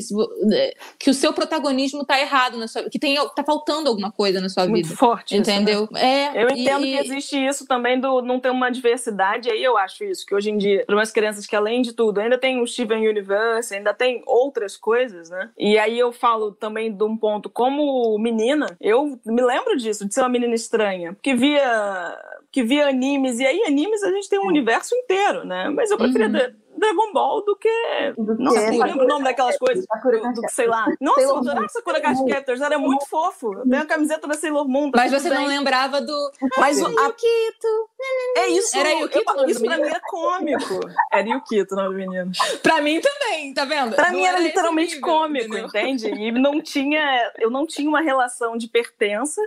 que 1.00 1.10
o 1.10 1.14
seu 1.14 1.32
protagonismo 1.32 2.02
está 2.02 2.20
errado 2.20 2.58
na 2.58 2.68
sua 2.68 2.90
que 2.90 3.00
tem 3.00 3.16
tá 3.34 3.44
faltando 3.44 3.88
alguma 3.88 4.12
coisa 4.12 4.42
na 4.42 4.50
sua 4.50 4.68
Muito 4.68 4.88
vida. 4.88 4.98
forte 4.98 5.38
entendeu? 5.38 5.86
Isso, 5.86 5.94
né? 5.94 6.34
É, 6.36 6.44
eu 6.44 6.50
entendo 6.50 6.86
e... 6.86 6.92
que 6.92 6.98
existe 6.98 7.38
isso 7.38 7.66
também 7.66 8.00
do 8.00 8.22
não 8.22 8.40
ter 8.40 8.50
uma 8.50 8.70
diversidade, 8.70 9.50
aí 9.50 9.64
eu 9.64 9.78
acho 9.78 10.04
isso 10.04 10.26
que 10.26 10.36
hoje 10.36 10.50
em 10.50 10.58
dia, 10.58 10.84
para 10.86 10.96
umas 10.96 11.12
crianças 11.12 11.46
que 11.46 11.56
além 11.56 11.82
de 11.82 11.94
tudo, 11.94 12.20
ainda 12.20 12.38
tem 12.38 12.62
o 12.62 12.68
Steven 12.68 13.08
Universe, 13.08 13.74
ainda 13.74 13.94
tem 13.94 14.22
outras 14.26 14.76
coisas, 14.76 15.30
né? 15.30 15.50
E 15.58 15.78
aí 15.78 15.98
eu 15.98 16.12
falo 16.12 16.52
também 16.52 16.94
de 16.94 17.04
um 17.04 17.16
ponto 17.16 17.50
como 17.50 18.18
menina, 18.20 18.76
eu 18.82 19.18
me 19.26 19.42
lembro 19.42 19.78
disso, 19.78 20.06
de 20.06 20.14
ser 20.14 20.22
uma 20.22 20.30
menina 20.30 20.54
estranha, 20.54 21.14
porque 21.14 21.34
via 21.34 22.18
que 22.52 22.64
via 22.64 22.88
animes 22.88 23.40
e 23.40 23.46
aí 23.46 23.64
animes 23.64 24.02
a 24.04 24.12
gente 24.12 24.30
tem 24.30 24.40
um 24.40 24.48
universo 24.48 24.96
inteiro, 24.96 25.46
né? 25.46 25.70
Mas 25.70 25.92
eu 25.92 25.98
preferia 25.98 26.26
uhum 26.28 26.64
Dragon 26.78 27.14
Ball 27.14 27.44
do 27.44 27.56
que. 27.56 27.70
Do 28.18 28.36
Nossa, 28.38 28.70
que 28.70 28.78
eu 28.78 28.84
lembro 28.84 29.06
o 29.06 29.08
nome 29.08 29.24
daquelas 29.24 29.58
coisas. 29.58 29.86
Do, 29.86 30.42
do, 30.42 30.50
sei 30.50 30.68
lá. 30.68 30.86
Nossa, 31.00 31.22
eu 31.22 31.38
adorava 31.38 31.70
Sakura 31.70 32.02
Card 32.02 32.26
Captors, 32.26 32.62
era 32.62 32.78
muito 32.78 33.06
fofo. 33.08 33.54
Eu 33.54 33.64
tenho 33.64 33.82
a 33.82 33.86
camiseta 33.86 34.28
da 34.28 34.34
Sailor 34.36 34.68
Moon. 34.68 34.92
Tá 34.92 35.02
Mas 35.02 35.12
você 35.12 35.30
bem. 35.30 35.40
não 35.40 35.46
lembrava 35.48 36.02
do. 36.02 36.32
Mas 36.58 36.82
o 36.82 36.90
Yukito. 36.90 37.90
É 38.38 38.48
isso. 38.50 38.78
Era 38.78 38.90
Yukito. 38.94 39.34
Eu, 39.38 39.46
isso 39.48 39.64
pra 39.64 39.78
mim 39.78 39.84
é 39.90 40.00
cômico. 40.08 40.80
Era 41.12 41.28
Yukito 41.28 41.74
o 41.74 41.78
nome 41.78 41.90
do 41.90 41.96
menino. 41.96 42.32
Pra 42.62 42.82
mim 42.82 43.00
também, 43.02 43.54
tá 43.54 43.66
vendo? 43.66 43.96
Pra 43.96 44.12
não 44.12 44.18
mim 44.18 44.26
era, 44.26 44.38
era 44.38 44.46
literalmente 44.46 44.96
nível, 44.96 45.08
cômico, 45.10 45.46
entendeu? 45.46 45.68
entende? 45.68 46.08
E 46.10 46.32
não 46.32 46.62
tinha. 46.62 47.32
Eu 47.38 47.50
não 47.50 47.66
tinha 47.66 47.90
uma 47.90 48.02
relação 48.02 48.58
de 48.58 48.68
pertença 48.68 49.42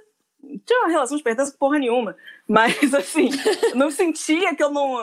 tinha 0.64 0.80
uma 0.80 0.90
relação 0.90 1.16
de 1.16 1.22
pertença 1.22 1.52
com 1.52 1.58
porra 1.58 1.78
nenhuma. 1.78 2.16
Mas, 2.46 2.94
assim, 2.94 3.28
não 3.74 3.90
sentia 3.90 4.54
que 4.54 4.62
eu 4.62 4.70
não. 4.70 4.96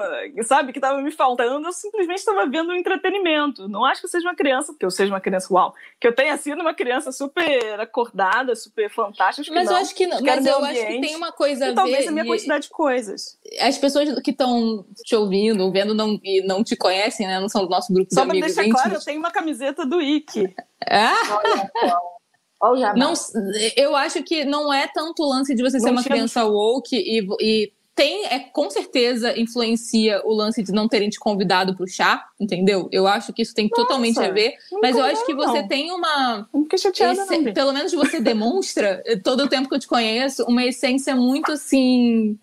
Sabe, 0.44 0.74
que 0.74 0.80
tava 0.80 1.00
me 1.02 1.12
faltando, 1.12 1.68
eu 1.68 1.72
simplesmente 1.72 2.18
estava 2.18 2.48
vendo 2.48 2.72
um 2.72 2.76
entretenimento. 2.76 3.68
Não 3.68 3.86
acho 3.86 4.02
que 4.02 4.08
eu 4.08 4.10
seja 4.10 4.28
uma 4.28 4.36
criança, 4.36 4.76
que 4.78 4.84
eu 4.86 4.90
seja 4.90 5.14
uma 5.14 5.22
criança, 5.22 5.54
uau, 5.54 5.74
que 6.02 6.08
eu 6.08 6.16
tenha 6.16 6.36
sido 6.38 6.62
uma 6.62 6.74
criança 6.74 7.12
super 7.12 7.80
acordada, 7.80 8.56
super 8.56 8.90
fantástica. 8.90 9.54
Mas 9.54 9.68
não. 9.68 9.74
eu 9.74 9.78
acho 9.78 9.94
que 9.94 10.08
não. 10.08 10.20
Mas 10.22 10.46
eu 10.46 10.66
acho 10.66 10.88
que 10.88 11.02
tem 11.02 11.16
uma 11.16 11.32
coisa 11.32 11.66
a 11.66 11.70
ver. 11.70 11.76
Talvez 11.76 12.08
a 12.08 12.12
minha 12.12 12.26
quantidade 12.26 12.64
de 12.64 12.70
coisas. 12.70 13.38
As 13.60 13.78
pessoas 13.78 14.20
que 14.22 14.32
estão 14.32 14.84
te 15.04 15.16
ouvindo, 15.16 15.64
ou 15.64 15.72
vendo 15.72 15.94
não, 15.94 16.20
e 16.24 16.42
não 16.48 16.64
te 16.64 16.76
conhecem, 16.76 17.28
né? 17.28 17.40
Não 17.40 17.48
são 17.48 17.64
do 17.64 17.70
nosso 17.70 17.94
grupo 17.94 18.14
Só 18.14 18.24
de 18.24 18.32
amigos. 18.32 18.54
Só 18.54 18.56
pra 18.56 18.64
deixar 18.64 18.82
claro, 18.82 18.96
eu 18.96 19.06
tenho 19.06 19.20
uma 19.20 19.32
camiseta 19.32 19.86
do 19.86 20.02
Ike. 20.02 20.56
Ah? 20.90 21.14
Não, 22.96 23.14
eu 23.76 23.96
acho 23.96 24.24
que 24.24 24.46
não 24.46 24.74
é 24.74 24.88
tanto 24.88 25.24
o 25.24 25.30
lance 25.30 25.54
de 25.54 25.62
você 25.62 25.80
ser 25.80 25.92
uma 25.92 26.04
criança 26.04 26.44
woke 26.46 26.96
e, 26.96 27.28
e 27.42 27.72
tem, 27.96 28.26
é, 28.26 28.40
com 28.40 28.70
certeza 28.70 29.40
influencia 29.40 30.22
o 30.26 30.34
lance 30.34 30.62
de 30.62 30.74
não 30.74 30.86
terem 30.86 31.10
te 31.10 31.18
convidado 31.18 31.76
pro 31.76 31.88
chá, 31.88 32.26
entendeu? 32.38 32.90
Eu 32.92 33.08
acho 33.08 33.32
que 33.32 33.42
isso 33.42 33.56
tem 33.56 33.70
Nossa, 33.70 33.84
totalmente 33.84 34.20
a 34.20 34.30
ver. 34.30 34.56
Mas 34.82 34.98
eu 34.98 35.04
acho 35.04 35.26
que 35.26 35.34
você 35.34 35.62
não. 35.62 35.68
tem 35.68 35.92
uma. 35.92 36.48
Não 36.54 36.64
fiquei 36.64 36.78
chateada, 36.78 37.22
esse, 37.22 37.38
não, 37.38 37.54
Pelo 37.54 37.72
menos 37.72 37.94
você 37.94 38.20
demonstra, 38.20 39.02
todo 39.24 39.46
o 39.46 39.48
tempo 39.48 39.70
que 39.70 39.76
eu 39.76 39.80
te 39.80 39.88
conheço, 39.88 40.44
uma 40.44 40.66
essência 40.66 41.16
muito 41.16 41.54
assim 41.54 42.38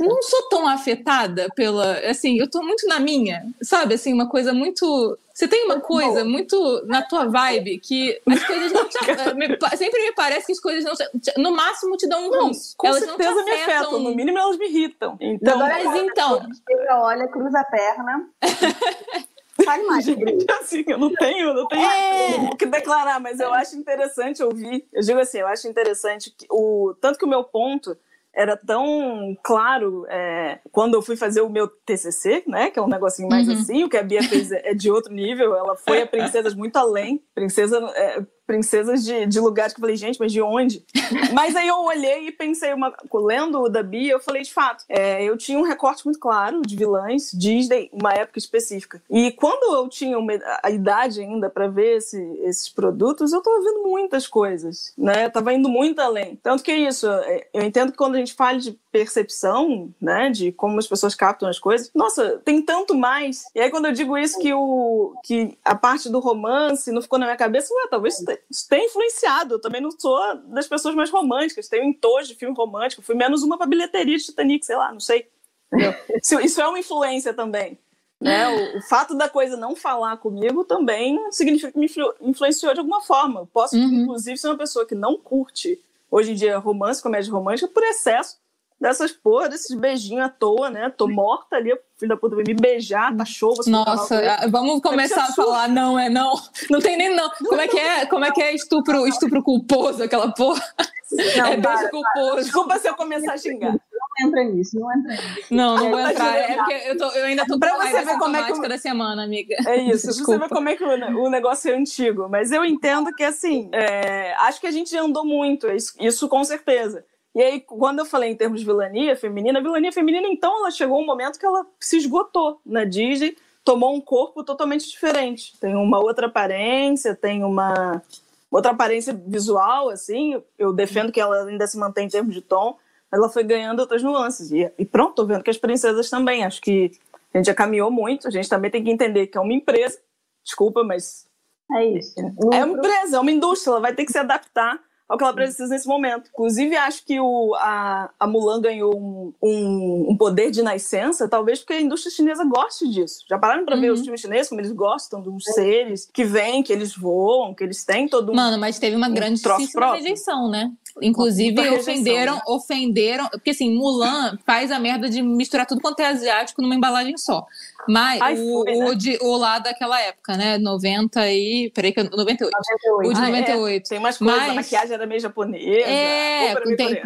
não 0.00 0.22
sou 0.22 0.48
tão 0.48 0.68
afetada 0.68 1.48
pela. 1.54 1.98
Assim, 2.08 2.38
eu 2.38 2.50
tô 2.50 2.62
muito 2.62 2.86
na 2.86 2.98
minha, 2.98 3.46
sabe? 3.62 3.94
Assim, 3.94 4.12
uma 4.12 4.28
coisa 4.28 4.52
muito. 4.52 5.18
Você 5.32 5.46
tem 5.46 5.64
uma 5.64 5.80
coisa 5.80 6.24
muito 6.24 6.84
na 6.86 7.00
tua 7.00 7.26
vibe 7.26 7.78
que 7.78 8.20
as 8.26 8.44
coisas 8.44 8.72
não 8.72 8.88
te, 8.88 8.98
me, 9.36 9.76
sempre 9.76 10.02
me 10.02 10.12
parece 10.12 10.46
que 10.46 10.52
as 10.52 10.58
coisas 10.58 10.84
não 10.84 11.44
no 11.44 11.56
máximo 11.56 11.96
te 11.96 12.08
dão 12.08 12.26
um 12.26 12.30
ranço. 12.30 12.74
Com 12.76 12.88
elas 12.88 13.04
certeza 13.04 13.30
não 13.30 13.44
te 13.44 13.50
afetam. 13.50 13.66
me 13.66 13.74
afetam, 13.76 14.00
no 14.00 14.14
mínimo 14.16 14.38
elas 14.38 14.58
me 14.58 14.66
irritam. 14.66 15.16
Então, 15.20 15.58
mas 15.58 15.94
então, 15.94 16.40
chega, 16.68 17.00
olha, 17.00 17.28
cruza 17.28 17.60
a 17.60 17.64
perna. 17.64 18.28
Fale 19.64 19.82
mais. 19.84 20.04
Gente, 20.04 20.50
assim, 20.52 20.84
eu 20.86 20.98
não 20.98 21.12
tenho, 21.14 21.52
não 21.52 21.66
tenho 21.66 21.82
é... 21.82 22.50
o 22.52 22.56
que 22.56 22.66
declarar, 22.66 23.20
mas 23.20 23.40
eu 23.40 23.52
acho 23.52 23.76
interessante 23.76 24.42
ouvir. 24.42 24.86
Eu 24.92 25.02
digo 25.02 25.18
assim, 25.18 25.38
eu 25.38 25.48
acho 25.48 25.68
interessante 25.68 26.30
que 26.36 26.46
o 26.50 26.94
tanto 27.00 27.18
que 27.18 27.24
o 27.24 27.28
meu 27.28 27.44
ponto 27.44 27.96
era 28.38 28.56
tão 28.56 29.36
claro 29.42 30.06
é, 30.08 30.60
quando 30.70 30.94
eu 30.94 31.02
fui 31.02 31.16
fazer 31.16 31.40
o 31.40 31.50
meu 31.50 31.66
TCC, 31.66 32.44
né, 32.46 32.70
que 32.70 32.78
é 32.78 32.82
um 32.82 32.86
negocinho 32.86 33.28
mais 33.28 33.48
uhum. 33.48 33.54
assim, 33.54 33.82
o 33.82 33.88
que 33.88 33.96
a 33.96 34.02
Bia 34.02 34.22
fez 34.22 34.52
é 34.52 34.72
de 34.72 34.92
outro 34.92 35.12
nível, 35.12 35.56
ela 35.56 35.74
foi 35.74 36.02
a 36.02 36.06
princesas 36.06 36.54
muito 36.54 36.76
além, 36.76 37.20
princesa 37.34 37.78
é, 37.96 38.24
princesas 38.48 39.04
de, 39.04 39.26
de 39.26 39.38
lugares 39.38 39.74
que 39.74 39.78
eu 39.78 39.82
falei, 39.82 39.94
gente, 39.94 40.18
mas 40.18 40.32
de 40.32 40.40
onde? 40.40 40.82
mas 41.34 41.54
aí 41.54 41.68
eu 41.68 41.76
olhei 41.84 42.28
e 42.28 42.32
pensei, 42.32 42.72
uma, 42.72 42.90
lendo 43.12 43.60
o 43.60 43.68
da 43.68 43.82
Bia, 43.82 44.12
eu 44.12 44.20
falei, 44.20 44.40
de 44.40 44.52
fato, 44.52 44.84
é, 44.88 45.22
eu 45.22 45.36
tinha 45.36 45.58
um 45.58 45.62
recorte 45.62 46.02
muito 46.06 46.18
claro 46.18 46.62
de 46.62 46.74
vilãs 46.74 47.30
Disney, 47.34 47.90
uma 47.92 48.14
época 48.14 48.38
específica. 48.38 49.02
E 49.10 49.30
quando 49.32 49.76
eu 49.76 49.86
tinha 49.86 50.18
uma, 50.18 50.32
a 50.62 50.70
idade 50.70 51.20
ainda 51.20 51.50
para 51.50 51.68
ver 51.68 51.98
esse, 51.98 52.18
esses 52.42 52.70
produtos, 52.70 53.34
eu 53.34 53.42
tava 53.42 53.60
vendo 53.60 53.82
muitas 53.82 54.26
coisas, 54.26 54.94
né? 54.96 55.26
Eu 55.26 55.30
tava 55.30 55.52
indo 55.52 55.68
muito 55.68 56.00
além. 56.00 56.36
Tanto 56.42 56.62
que 56.62 56.70
é 56.70 56.78
isso, 56.78 57.06
é, 57.06 57.46
eu 57.52 57.62
entendo 57.62 57.92
que 57.92 57.98
quando 57.98 58.14
a 58.14 58.18
gente 58.18 58.32
fala 58.32 58.58
de 58.58 58.78
percepção, 58.90 59.92
né, 60.00 60.30
de 60.30 60.50
como 60.50 60.78
as 60.78 60.86
pessoas 60.86 61.14
captam 61.14 61.48
as 61.48 61.58
coisas, 61.58 61.90
nossa, 61.94 62.40
tem 62.44 62.62
tanto 62.62 62.94
mais. 62.94 63.44
E 63.54 63.60
aí 63.60 63.70
quando 63.70 63.86
eu 63.86 63.92
digo 63.92 64.16
isso 64.16 64.38
que 64.38 64.52
o 64.52 65.14
que 65.22 65.58
a 65.64 65.74
parte 65.74 66.08
do 66.08 66.18
romance 66.18 66.90
não 66.90 67.02
ficou 67.02 67.18
na 67.18 67.26
minha 67.26 67.36
cabeça, 67.36 67.72
ué, 67.74 67.88
talvez 67.90 68.18
isso 68.50 68.68
tem 68.68 68.86
influenciado. 68.86 69.54
Eu 69.54 69.60
também 69.60 69.80
não 69.80 69.90
sou 69.90 70.18
das 70.46 70.66
pessoas 70.66 70.94
mais 70.94 71.10
românticas. 71.10 71.68
Tenho 71.68 71.84
entojo 71.84 72.28
de 72.28 72.34
filme 72.34 72.54
romântico. 72.56 73.02
Fui 73.02 73.14
menos 73.14 73.42
uma 73.42 73.58
pra 73.58 73.66
bilheteria 73.66 74.16
de 74.16 74.24
Titanic, 74.24 74.64
sei 74.64 74.76
lá, 74.76 74.90
não 74.92 75.00
sei. 75.00 75.28
isso, 76.22 76.40
isso, 76.40 76.60
é 76.60 76.66
uma 76.66 76.78
influência 76.78 77.34
também. 77.34 77.78
Né? 78.20 78.48
O, 78.48 78.78
o, 78.78 78.82
fato 78.82 79.14
da 79.14 79.28
coisa 79.28 79.56
não 79.56 79.76
falar 79.76 80.16
comigo 80.16 80.64
também 80.64 81.20
significa 81.30 81.70
que 81.70 81.78
me 81.78 81.86
influ, 81.86 82.12
influenciou 82.20 82.72
de 82.72 82.80
alguma 82.80 83.02
forma. 83.02 83.40
Eu 83.40 83.46
posso, 83.46 83.76
uhum. 83.76 84.02
inclusive, 84.02 84.38
ser 84.38 84.48
uma 84.48 84.56
pessoa 84.56 84.86
que 84.86 84.94
não 84.94 85.16
curte 85.16 85.80
hoje 86.10 86.32
em 86.32 86.34
dia 86.34 86.58
romance, 86.58 87.02
comédia 87.02 87.30
romântica, 87.30 87.68
por 87.68 87.82
excesso 87.84 88.38
dessas 88.80 89.12
porra, 89.12 89.48
desses 89.48 89.76
beijinhos 89.76 90.24
à 90.24 90.28
toa, 90.28 90.70
né? 90.70 90.90
Tô 90.90 91.08
morta 91.08 91.56
ali, 91.56 91.72
filho 91.96 92.08
da 92.08 92.16
puta 92.16 92.36
vai 92.36 92.44
me 92.46 92.54
beijar, 92.54 93.14
tá 93.16 93.24
show. 93.24 93.54
Nossa, 93.66 94.46
vamos 94.48 94.80
começar 94.80 95.24
a 95.24 95.32
falar, 95.32 95.68
não, 95.68 95.98
é 95.98 96.08
não. 96.08 96.34
Não 96.70 96.80
tem 96.80 96.96
nem 96.96 97.14
não. 97.14 97.30
Como 97.30 97.60
é 97.60 97.68
que 97.68 97.78
é? 97.78 98.06
Como 98.06 98.24
é 98.24 98.30
que 98.30 98.40
é 98.40 98.54
estupro, 98.54 99.06
estupro 99.06 99.42
culposo, 99.42 100.02
aquela 100.02 100.32
porra? 100.32 100.62
Não, 101.10 101.46
é 101.46 101.60
para, 101.60 101.76
beijo 101.76 101.90
culposo. 101.90 102.30
Para. 102.30 102.42
Desculpa 102.42 102.78
se 102.78 102.88
eu 102.88 102.94
começar 102.94 103.32
a 103.32 103.38
xingar. 103.38 103.72
Não 103.72 104.28
entra 104.28 104.44
nisso, 104.44 104.78
não 104.78 104.92
entra 104.92 105.12
nisso. 105.12 105.46
Não, 105.50 105.76
não 105.76 105.90
vou 105.90 106.00
entrar. 106.00 106.36
É 106.36 106.56
porque 106.56 106.74
eu, 106.86 106.98
tô, 106.98 107.10
eu 107.10 107.24
ainda 107.24 107.46
tô 107.46 107.58
pra 107.58 107.76
você 107.76 108.04
ver 108.04 108.18
como 108.18 108.36
é 108.36 108.52
que 108.52 108.68
da 108.68 108.78
semana, 108.78 109.24
amiga. 109.24 109.56
É 109.66 109.76
isso, 109.76 110.08
Desculpa. 110.08 110.32
você 110.32 110.38
ver 110.38 110.48
como 110.48 110.68
é 110.68 110.76
que 110.76 110.84
o, 110.84 111.24
o, 111.24 111.30
negócio 111.30 111.70
é 111.70 111.76
antigo. 111.76 112.28
Mas 112.28 112.52
eu 112.52 112.64
entendo 112.64 113.12
que, 113.14 113.24
assim, 113.24 113.70
é, 113.72 114.34
acho 114.40 114.60
que 114.60 114.66
a 114.66 114.70
gente 114.70 114.96
andou 114.96 115.24
muito, 115.24 115.68
isso, 115.68 115.94
isso 115.98 116.28
com 116.28 116.44
certeza. 116.44 117.04
E 117.34 117.42
aí, 117.42 117.60
quando 117.60 118.00
eu 118.00 118.06
falei 118.06 118.30
em 118.30 118.36
termos 118.36 118.60
de 118.60 118.66
vilania 118.66 119.14
feminina, 119.16 119.58
a 119.58 119.62
vilania 119.62 119.92
feminina, 119.92 120.26
então, 120.26 120.58
ela 120.58 120.70
chegou 120.70 121.00
um 121.00 121.06
momento 121.06 121.38
que 121.38 121.46
ela 121.46 121.66
se 121.78 121.96
esgotou 121.96 122.60
na 122.64 122.84
Disney, 122.84 123.36
tomou 123.64 123.94
um 123.94 124.00
corpo 124.00 124.42
totalmente 124.42 124.88
diferente. 124.88 125.58
Tem 125.60 125.76
uma 125.76 125.98
outra 125.98 126.26
aparência, 126.26 127.14
tem 127.14 127.44
uma 127.44 128.02
outra 128.50 128.72
aparência 128.72 129.12
visual, 129.26 129.90
assim. 129.90 130.42
Eu 130.58 130.72
defendo 130.72 131.12
que 131.12 131.20
ela 131.20 131.44
ainda 131.44 131.66
se 131.66 131.78
mantém 131.78 132.06
em 132.06 132.10
termos 132.10 132.34
de 132.34 132.40
tom, 132.40 132.76
mas 133.10 133.20
ela 133.20 133.28
foi 133.28 133.44
ganhando 133.44 133.80
outras 133.80 134.02
nuances. 134.02 134.50
E, 134.50 134.72
e 134.78 134.84
pronto, 134.84 135.14
tô 135.14 135.26
vendo 135.26 135.44
que 135.44 135.50
as 135.50 135.58
princesas 135.58 136.08
também. 136.08 136.44
Acho 136.44 136.60
que 136.60 136.90
a 137.32 137.38
gente 137.38 137.46
já 137.46 137.54
caminhou 137.54 137.90
muito, 137.90 138.26
a 138.26 138.30
gente 138.30 138.48
também 138.48 138.70
tem 138.70 138.82
que 138.82 138.90
entender 138.90 139.26
que 139.26 139.36
é 139.36 139.40
uma 139.40 139.52
empresa. 139.52 139.98
Desculpa, 140.42 140.82
mas. 140.82 141.28
É 141.70 141.84
isso. 141.84 142.14
É 142.52 142.64
uma 142.64 142.78
empresa, 142.78 143.16
é 143.18 143.20
uma 143.20 143.30
indústria, 143.30 143.72
ela 143.72 143.80
vai 143.80 143.94
ter 143.94 144.06
que 144.06 144.12
se 144.12 144.18
adaptar 144.18 144.80
ao 145.08 145.16
que 145.16 145.24
ela 145.24 145.32
precisa 145.32 145.68
nesse 145.68 145.88
momento. 145.88 146.28
Inclusive, 146.32 146.76
acho 146.76 147.04
que 147.04 147.18
o, 147.18 147.54
a, 147.54 148.10
a 148.20 148.26
Mulan 148.26 148.60
ganhou 148.60 148.94
um, 148.94 149.32
um, 149.42 150.06
um, 150.10 150.16
poder 150.16 150.50
de 150.50 150.62
nascença, 150.62 151.26
talvez 151.26 151.60
porque 151.60 151.72
a 151.72 151.80
indústria 151.80 152.12
chinesa 152.14 152.44
goste 152.44 152.86
disso. 152.88 153.24
Já 153.28 153.38
pararam 153.38 153.64
para 153.64 153.74
uhum. 153.74 153.80
ver 153.80 153.92
os 153.92 154.02
filmes 154.02 154.20
chineses, 154.20 154.48
como 154.48 154.60
eles 154.60 154.72
gostam 154.72 155.22
dos 155.22 155.44
seres 155.44 156.08
que 156.12 156.24
vêm, 156.24 156.62
que 156.62 156.72
eles 156.72 156.94
voam, 156.94 157.54
que 157.54 157.64
eles 157.64 157.84
têm 157.84 158.06
todo 158.06 158.32
um. 158.32 158.34
Mano, 158.34 158.58
mas 158.58 158.78
teve 158.78 158.94
uma 158.94 159.08
grande 159.08 159.40
um 159.48 159.92
rejeição, 159.92 160.50
né? 160.50 160.70
Inclusive, 161.02 161.68
ofenderam, 161.70 162.36
né? 162.36 162.42
ofenderam. 162.46 163.28
Porque 163.28 163.50
assim, 163.50 163.74
Mulan 163.74 164.38
faz 164.44 164.70
a 164.70 164.78
merda 164.78 165.08
de 165.08 165.22
misturar 165.22 165.66
tudo 165.66 165.80
quanto 165.80 166.00
é 166.00 166.06
asiático 166.06 166.62
numa 166.62 166.74
embalagem 166.74 167.16
só. 167.16 167.46
Mas 167.88 168.20
Ai, 168.20 168.34
o, 168.38 168.64
foi, 168.64 168.76
né? 168.76 168.84
o, 168.86 168.94
de, 168.94 169.18
o 169.22 169.36
lá 169.36 169.58
daquela 169.58 170.00
época, 170.00 170.36
né? 170.36 170.58
90 170.58 171.30
e. 171.30 171.70
Peraí, 171.74 171.92
que 171.92 172.02
98. 172.02 172.50
98. 172.52 173.08
O 173.08 173.12
de 173.12 173.20
98. 173.20 173.64
Ah, 173.64 173.70
é. 173.70 173.80
Tem 173.80 173.98
umas 173.98 174.18
coisas, 174.18 174.38
Mas, 174.38 174.50
a 174.50 174.54
maquiagem 174.54 174.94
era 174.94 175.06
meio 175.06 175.20
japonesa. 175.20 175.64
É, 175.64 176.54
tem, 176.76 177.00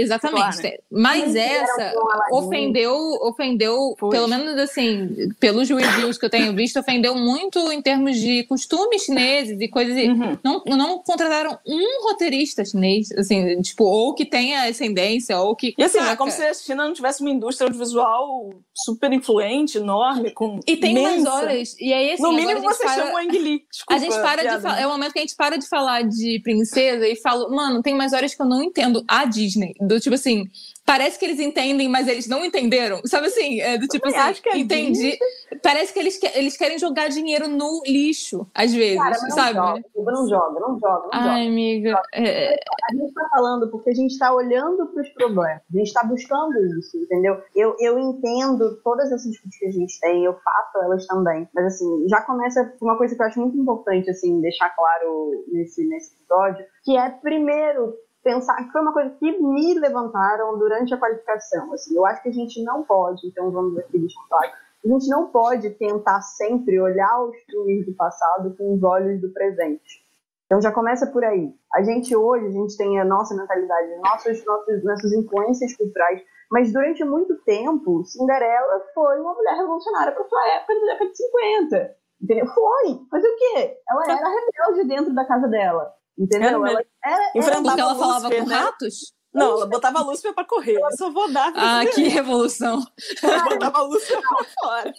exatamente. 0.00 0.62
Né? 0.62 0.72
Mas 0.90 1.34
essa 1.34 1.92
ofendeu, 2.30 2.96
ofendeu, 3.22 3.96
pelo 4.10 4.28
menos 4.28 4.56
assim, 4.58 5.32
pelos 5.38 5.68
reviews 5.68 6.16
que 6.16 6.24
eu 6.24 6.30
tenho 6.30 6.54
visto, 6.54 6.78
ofendeu 6.78 7.14
muito 7.14 7.70
em 7.70 7.82
termos 7.82 8.16
de 8.16 8.44
costumes 8.44 9.02
chineses 9.02 9.60
e 9.60 9.68
coisas. 9.68 9.96
Uhum. 9.96 10.38
Não, 10.42 10.62
não 10.66 10.98
contrataram 10.98 11.58
um 11.66 12.08
roteirista 12.08 12.64
chinês, 12.64 13.10
assim, 13.12 13.31
tipo, 13.62 13.84
ou 13.84 14.14
que 14.14 14.24
tenha 14.24 14.68
ascendência, 14.68 15.38
ou 15.38 15.54
que. 15.54 15.74
E 15.76 15.82
assim, 15.82 15.98
é 15.98 16.16
como 16.16 16.30
se 16.30 16.42
a 16.42 16.54
China 16.54 16.86
não 16.86 16.92
tivesse 16.92 17.20
uma 17.20 17.30
indústria 17.30 17.66
audiovisual 17.66 18.50
super 18.74 19.12
influente, 19.12 19.78
enorme 19.78 20.30
com 20.32 20.60
E 20.66 20.76
tem 20.76 20.92
imensa. 20.92 21.30
umas 21.30 21.42
horas. 21.42 21.76
E 21.80 21.92
aí, 21.92 22.12
assim, 22.12 22.22
no 22.22 22.32
mínimo 22.32 22.60
você 22.60 22.82
para, 22.82 22.94
chama 22.94 23.12
o 23.12 23.16
Ang 23.16 23.38
Lee. 23.38 23.64
Desculpa, 23.70 23.94
a 23.94 23.98
gente 23.98 24.20
para 24.20 24.42
de 24.42 24.62
falar. 24.62 24.80
É 24.80 24.86
o 24.86 24.90
momento 24.90 25.12
que 25.12 25.18
a 25.18 25.22
gente 25.22 25.36
para 25.36 25.56
de 25.56 25.68
falar 25.68 26.02
de 26.02 26.40
princesa 26.42 27.06
e 27.06 27.16
fala, 27.16 27.48
mano, 27.48 27.82
tem 27.82 27.94
umas 27.94 28.12
horas 28.12 28.34
que 28.34 28.42
eu 28.42 28.46
não 28.46 28.62
entendo 28.62 29.04
a 29.06 29.24
Disney. 29.24 29.74
Do 29.80 30.00
tipo 30.00 30.14
assim, 30.14 30.44
parece 30.92 31.18
que 31.18 31.24
eles 31.24 31.40
entendem, 31.40 31.88
mas 31.88 32.06
eles 32.06 32.28
não 32.28 32.44
entenderam. 32.44 33.00
Sabe 33.06 33.28
assim? 33.28 33.62
É 33.62 33.78
do 33.78 33.86
tipo 33.86 34.06
assim, 34.06 34.18
acho 34.18 34.42
que 34.42 34.50
é 34.50 34.58
entendi. 34.58 35.18
Parece 35.62 35.90
que 35.90 35.98
eles, 35.98 36.18
que 36.18 36.26
eles 36.34 36.54
querem 36.54 36.78
jogar 36.78 37.08
dinheiro 37.08 37.48
no 37.48 37.82
lixo, 37.86 38.46
às 38.54 38.74
vezes, 38.74 38.98
Cara, 38.98 39.16
não 39.22 39.30
sabe? 39.30 39.54
Joga, 39.54 39.82
não 39.96 40.28
joga, 40.28 40.60
não 40.60 40.78
joga, 40.78 41.02
não 41.04 41.10
Ai, 41.12 41.22
joga. 41.22 41.48
amiga. 41.48 42.02
É... 42.12 42.54
A 42.90 42.94
gente 42.94 43.14
tá 43.14 43.26
falando 43.30 43.70
porque 43.70 43.88
a 43.88 43.94
gente 43.94 44.18
tá 44.18 44.34
olhando 44.34 44.86
para 44.88 45.02
os 45.02 45.08
problemas, 45.14 45.62
a 45.74 45.78
gente 45.78 45.92
tá 45.94 46.04
buscando 46.04 46.58
isso, 46.78 46.98
entendeu? 46.98 47.40
Eu, 47.56 47.74
eu 47.80 47.98
entendo 47.98 48.78
todas 48.84 49.06
essas 49.06 49.30
discussões 49.30 49.58
que 49.58 49.66
a 49.66 49.72
gente 49.72 49.98
tem, 49.98 50.24
eu 50.24 50.34
faço 50.34 50.84
elas 50.84 51.06
também, 51.06 51.48
mas 51.54 51.66
assim, 51.66 52.06
já 52.06 52.20
começa 52.20 52.70
uma 52.82 52.98
coisa 52.98 53.16
que 53.16 53.22
eu 53.22 53.26
acho 53.26 53.40
muito 53.40 53.56
importante, 53.56 54.10
assim, 54.10 54.42
deixar 54.42 54.68
claro 54.76 55.42
nesse, 55.50 55.86
nesse 55.88 56.14
episódio, 56.16 56.66
que 56.84 56.98
é, 56.98 57.08
primeiro, 57.08 57.94
pensar 58.22 58.56
que 58.64 58.72
foi 58.72 58.80
uma 58.80 58.92
coisa 58.92 59.10
que 59.10 59.38
me 59.40 59.78
levantaram 59.78 60.58
durante 60.58 60.94
a 60.94 60.98
qualificação. 60.98 61.72
Assim, 61.72 61.96
eu 61.96 62.06
acho 62.06 62.22
que 62.22 62.28
a 62.28 62.32
gente 62.32 62.62
não 62.62 62.82
pode, 62.82 63.26
então 63.26 63.50
vamos 63.50 63.78
aqui 63.78 63.98
discutir, 63.98 64.52
a 64.84 64.88
gente 64.88 65.08
não 65.08 65.28
pode 65.28 65.70
tentar 65.70 66.20
sempre 66.22 66.80
olhar 66.80 67.22
os 67.22 67.36
filmes 67.44 67.86
do 67.86 67.94
passado 67.94 68.54
com 68.56 68.74
os 68.74 68.82
olhos 68.82 69.20
do 69.20 69.30
presente. 69.30 70.04
Então 70.46 70.60
já 70.60 70.72
começa 70.72 71.06
por 71.06 71.24
aí. 71.24 71.54
A 71.72 71.82
gente 71.82 72.14
hoje, 72.14 72.46
a 72.46 72.50
gente 72.50 72.76
tem 72.76 73.00
a 73.00 73.04
nossa 73.04 73.34
mentalidade, 73.34 73.96
nossos, 74.02 74.44
nossos, 74.44 74.84
nossas 74.84 75.12
influências 75.12 75.76
culturais, 75.76 76.20
mas 76.50 76.72
durante 76.72 77.02
muito 77.04 77.34
tempo, 77.44 78.04
Cinderela 78.04 78.84
foi 78.92 79.20
uma 79.20 79.32
mulher 79.32 79.56
revolucionária 79.56 80.12
para 80.12 80.28
sua 80.28 80.48
época 80.48 80.74
da 80.74 80.92
década 80.92 81.10
de 81.10 81.16
50. 81.16 81.96
Entendeu? 82.22 82.46
Foi. 82.46 83.00
Mas 83.10 83.24
o 83.24 83.36
quê? 83.36 83.78
Ela 83.88 84.04
era 84.04 84.28
rebelde 84.28 84.88
dentro 84.88 85.14
da 85.14 85.24
casa 85.24 85.48
dela. 85.48 85.94
Entendeu? 86.18 86.66
Ela 86.66 86.84
era, 87.04 87.32
Enfrentava 87.34 87.62
Porque 87.64 87.80
ela 87.80 87.94
falava 87.94 88.30
com 88.30 88.46
né? 88.46 88.54
ratos? 88.54 89.12
Não, 89.34 89.52
ela 89.52 89.66
botava 89.66 90.00
a 90.00 90.02
Lúcifer 90.02 90.34
pra 90.34 90.44
correr. 90.44 90.76
Eu 90.76 90.92
só 90.92 91.10
vou 91.10 91.32
dar. 91.32 91.52
Ah, 91.56 91.86
que 91.86 92.02
revolução. 92.08 92.80
Ela 93.22 93.44
botava 93.44 93.78
a 93.78 93.82
Lúcifer 93.82 94.20
pra 94.20 94.44
fora. 94.60 94.92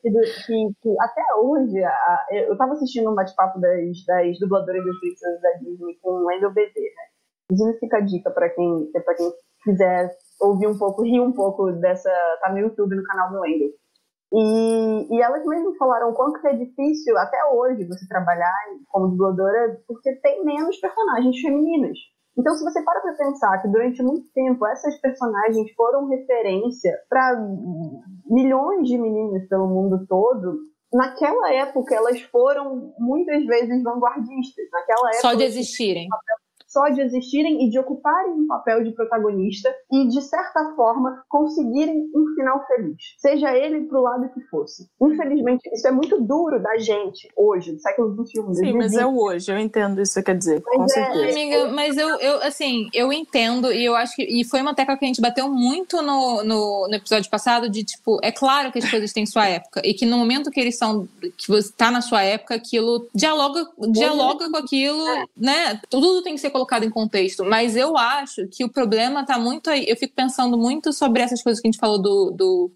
Que, 0.00 0.10
que, 0.80 0.96
até 0.98 1.22
hoje, 1.36 1.84
a, 1.84 2.26
eu 2.30 2.56
tava 2.56 2.72
assistindo 2.72 3.10
um 3.10 3.14
bate-papo 3.14 3.60
das, 3.60 4.04
das 4.06 4.38
dubladoras 4.38 4.84
das 4.84 4.98
princesas 4.98 5.42
da 5.42 5.50
Disney 5.58 5.98
com 6.00 6.10
o 6.12 6.26
Wendell 6.26 6.52
BD, 6.52 6.80
né? 6.80 7.02
Inclusive 7.52 7.78
fica 7.78 7.98
a 7.98 8.00
dica 8.00 8.30
pra 8.30 8.48
quem, 8.48 8.90
pra 8.92 9.14
quem 9.14 9.30
quiser 9.64 10.10
ouvir 10.40 10.68
um 10.68 10.78
pouco, 10.78 11.02
rir 11.02 11.20
um 11.20 11.32
pouco 11.32 11.70
dessa. 11.72 12.10
Tá 12.40 12.50
no 12.50 12.58
YouTube, 12.58 12.96
no 12.96 13.04
canal 13.04 13.30
do 13.30 13.40
Wendell. 13.40 13.70
E, 14.32 15.16
e 15.16 15.22
elas 15.22 15.44
mesmo 15.44 15.74
falaram 15.76 16.10
o 16.10 16.14
quanto 16.14 16.46
é 16.46 16.54
difícil 16.54 17.16
até 17.18 17.38
hoje 17.52 17.84
você 17.86 18.06
trabalhar 18.06 18.54
como 18.88 19.08
dubladora, 19.08 19.80
porque 19.86 20.14
tem 20.16 20.44
menos 20.44 20.76
personagens 20.78 21.40
femininas. 21.40 21.98
Então, 22.38 22.54
se 22.54 22.62
você 22.64 22.82
para 22.82 23.00
para 23.00 23.14
pensar 23.14 23.60
que 23.60 23.68
durante 23.68 24.02
muito 24.02 24.32
tempo 24.32 24.64
essas 24.66 24.96
personagens 25.00 25.70
foram 25.72 26.08
referência 26.08 26.92
para 27.08 27.36
milhões 28.24 28.88
de 28.88 28.96
meninas 28.96 29.48
pelo 29.48 29.66
mundo 29.66 30.06
todo, 30.08 30.58
naquela 30.92 31.52
época 31.52 31.94
elas 31.94 32.20
foram 32.22 32.94
muitas 32.98 33.44
vezes 33.44 33.82
vanguardistas. 33.82 34.64
Naquela 34.72 35.08
época, 35.08 35.20
Só 35.20 35.34
de 35.34 35.44
existirem 35.44 36.08
só 36.70 36.88
de 36.88 37.00
existirem 37.00 37.66
e 37.66 37.70
de 37.70 37.78
ocuparem 37.78 38.32
um 38.32 38.46
papel 38.46 38.84
de 38.84 38.92
protagonista 38.92 39.68
e, 39.90 40.06
de 40.06 40.22
certa 40.22 40.72
forma, 40.76 41.24
conseguirem 41.28 42.08
um 42.14 42.34
final 42.36 42.64
feliz. 42.66 42.96
Seja 43.18 43.56
ele 43.56 43.86
pro 43.86 44.02
lado 44.02 44.30
que 44.32 44.40
fosse. 44.42 44.88
Infelizmente, 45.02 45.68
isso 45.72 45.88
é 45.88 45.90
muito 45.90 46.20
duro 46.22 46.62
da 46.62 46.78
gente 46.78 47.28
hoje, 47.36 47.72
do 47.72 47.80
século 47.80 48.14
XXI. 48.24 48.54
Sim, 48.54 48.72
mas 48.74 48.94
é 48.94 49.04
o 49.04 49.20
hoje, 49.20 49.50
eu 49.50 49.58
entendo 49.58 50.00
isso 50.00 50.14
que 50.14 50.22
quer 50.22 50.38
dizer, 50.38 50.62
mas 50.64 50.76
com 50.76 50.84
é, 50.84 50.88
certeza. 50.88 51.30
Amiga, 51.30 51.72
mas 51.72 51.96
eu, 51.98 52.08
eu, 52.20 52.42
assim, 52.42 52.88
eu 52.94 53.12
entendo 53.12 53.72
e 53.72 53.84
eu 53.84 53.96
acho 53.96 54.14
que. 54.14 54.22
E 54.22 54.44
foi 54.44 54.60
uma 54.60 54.74
tecla 54.74 54.96
que 54.96 55.04
a 55.04 55.08
gente 55.08 55.20
bateu 55.20 55.48
muito 55.48 56.00
no, 56.00 56.44
no, 56.44 56.88
no 56.88 56.94
episódio 56.94 57.28
passado 57.28 57.68
de, 57.68 57.82
tipo, 57.82 58.18
é 58.22 58.30
claro 58.30 58.70
que 58.70 58.78
as 58.78 58.88
coisas 58.88 59.12
têm 59.12 59.26
sua 59.26 59.46
época 59.46 59.82
e 59.84 59.92
que 59.92 60.06
no 60.06 60.16
momento 60.16 60.50
que 60.50 60.60
eles 60.60 60.78
são, 60.78 61.08
que 61.36 61.48
você 61.48 61.72
tá 61.72 61.90
na 61.90 62.00
sua 62.00 62.22
época, 62.22 62.54
aquilo 62.54 63.08
dialoga, 63.12 63.66
dialoga 63.88 64.48
com 64.48 64.56
aquilo, 64.56 65.08
é. 65.08 65.24
né? 65.36 65.80
Tudo 65.90 66.22
tem 66.22 66.34
que 66.34 66.40
ser 66.40 66.50
colocado 66.50 66.59
em 66.84 66.90
contexto, 66.90 67.44
mas 67.44 67.76
eu 67.76 67.96
acho 67.96 68.46
que 68.48 68.64
o 68.64 68.68
problema 68.68 69.20
está 69.22 69.38
muito 69.38 69.70
aí. 69.70 69.84
Eu 69.88 69.96
fico 69.96 70.14
pensando 70.14 70.56
muito 70.56 70.92
sobre 70.92 71.22
essas 71.22 71.42
coisas 71.42 71.60
que 71.60 71.68
a 71.68 71.70
gente 71.70 71.80
falou 71.80 72.00
do, 72.00 72.30
do, 72.30 72.70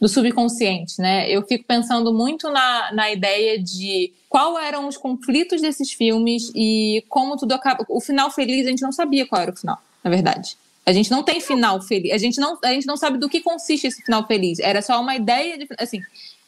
do 0.00 0.08
subconsciente, 0.08 1.00
né? 1.00 1.30
Eu 1.30 1.42
fico 1.42 1.64
pensando 1.64 2.12
muito 2.12 2.50
na, 2.50 2.92
na 2.92 3.10
ideia 3.10 3.62
de 3.62 4.12
qual 4.28 4.58
eram 4.58 4.88
os 4.88 4.96
conflitos 4.96 5.60
desses 5.60 5.92
filmes 5.92 6.50
e 6.54 7.04
como 7.08 7.36
tudo 7.36 7.52
acaba. 7.52 7.84
O 7.88 8.00
final 8.00 8.30
feliz, 8.30 8.66
a 8.66 8.70
gente 8.70 8.82
não 8.82 8.92
sabia 8.92 9.26
qual 9.26 9.42
era 9.42 9.52
o 9.52 9.56
final, 9.56 9.78
na 10.02 10.10
verdade. 10.10 10.56
A 10.86 10.92
gente 10.92 11.10
não 11.10 11.22
tem 11.22 11.40
final 11.40 11.80
feliz. 11.82 12.12
A 12.12 12.18
gente 12.18 12.40
não, 12.40 12.58
a 12.64 12.72
gente 12.72 12.86
não 12.86 12.96
sabe 12.96 13.18
do 13.18 13.28
que 13.28 13.40
consiste 13.40 13.86
esse 13.86 14.02
final 14.02 14.26
feliz. 14.26 14.58
Era 14.58 14.80
só 14.82 15.00
uma 15.00 15.14
ideia 15.14 15.58
de. 15.58 15.68
Assim, 15.78 16.00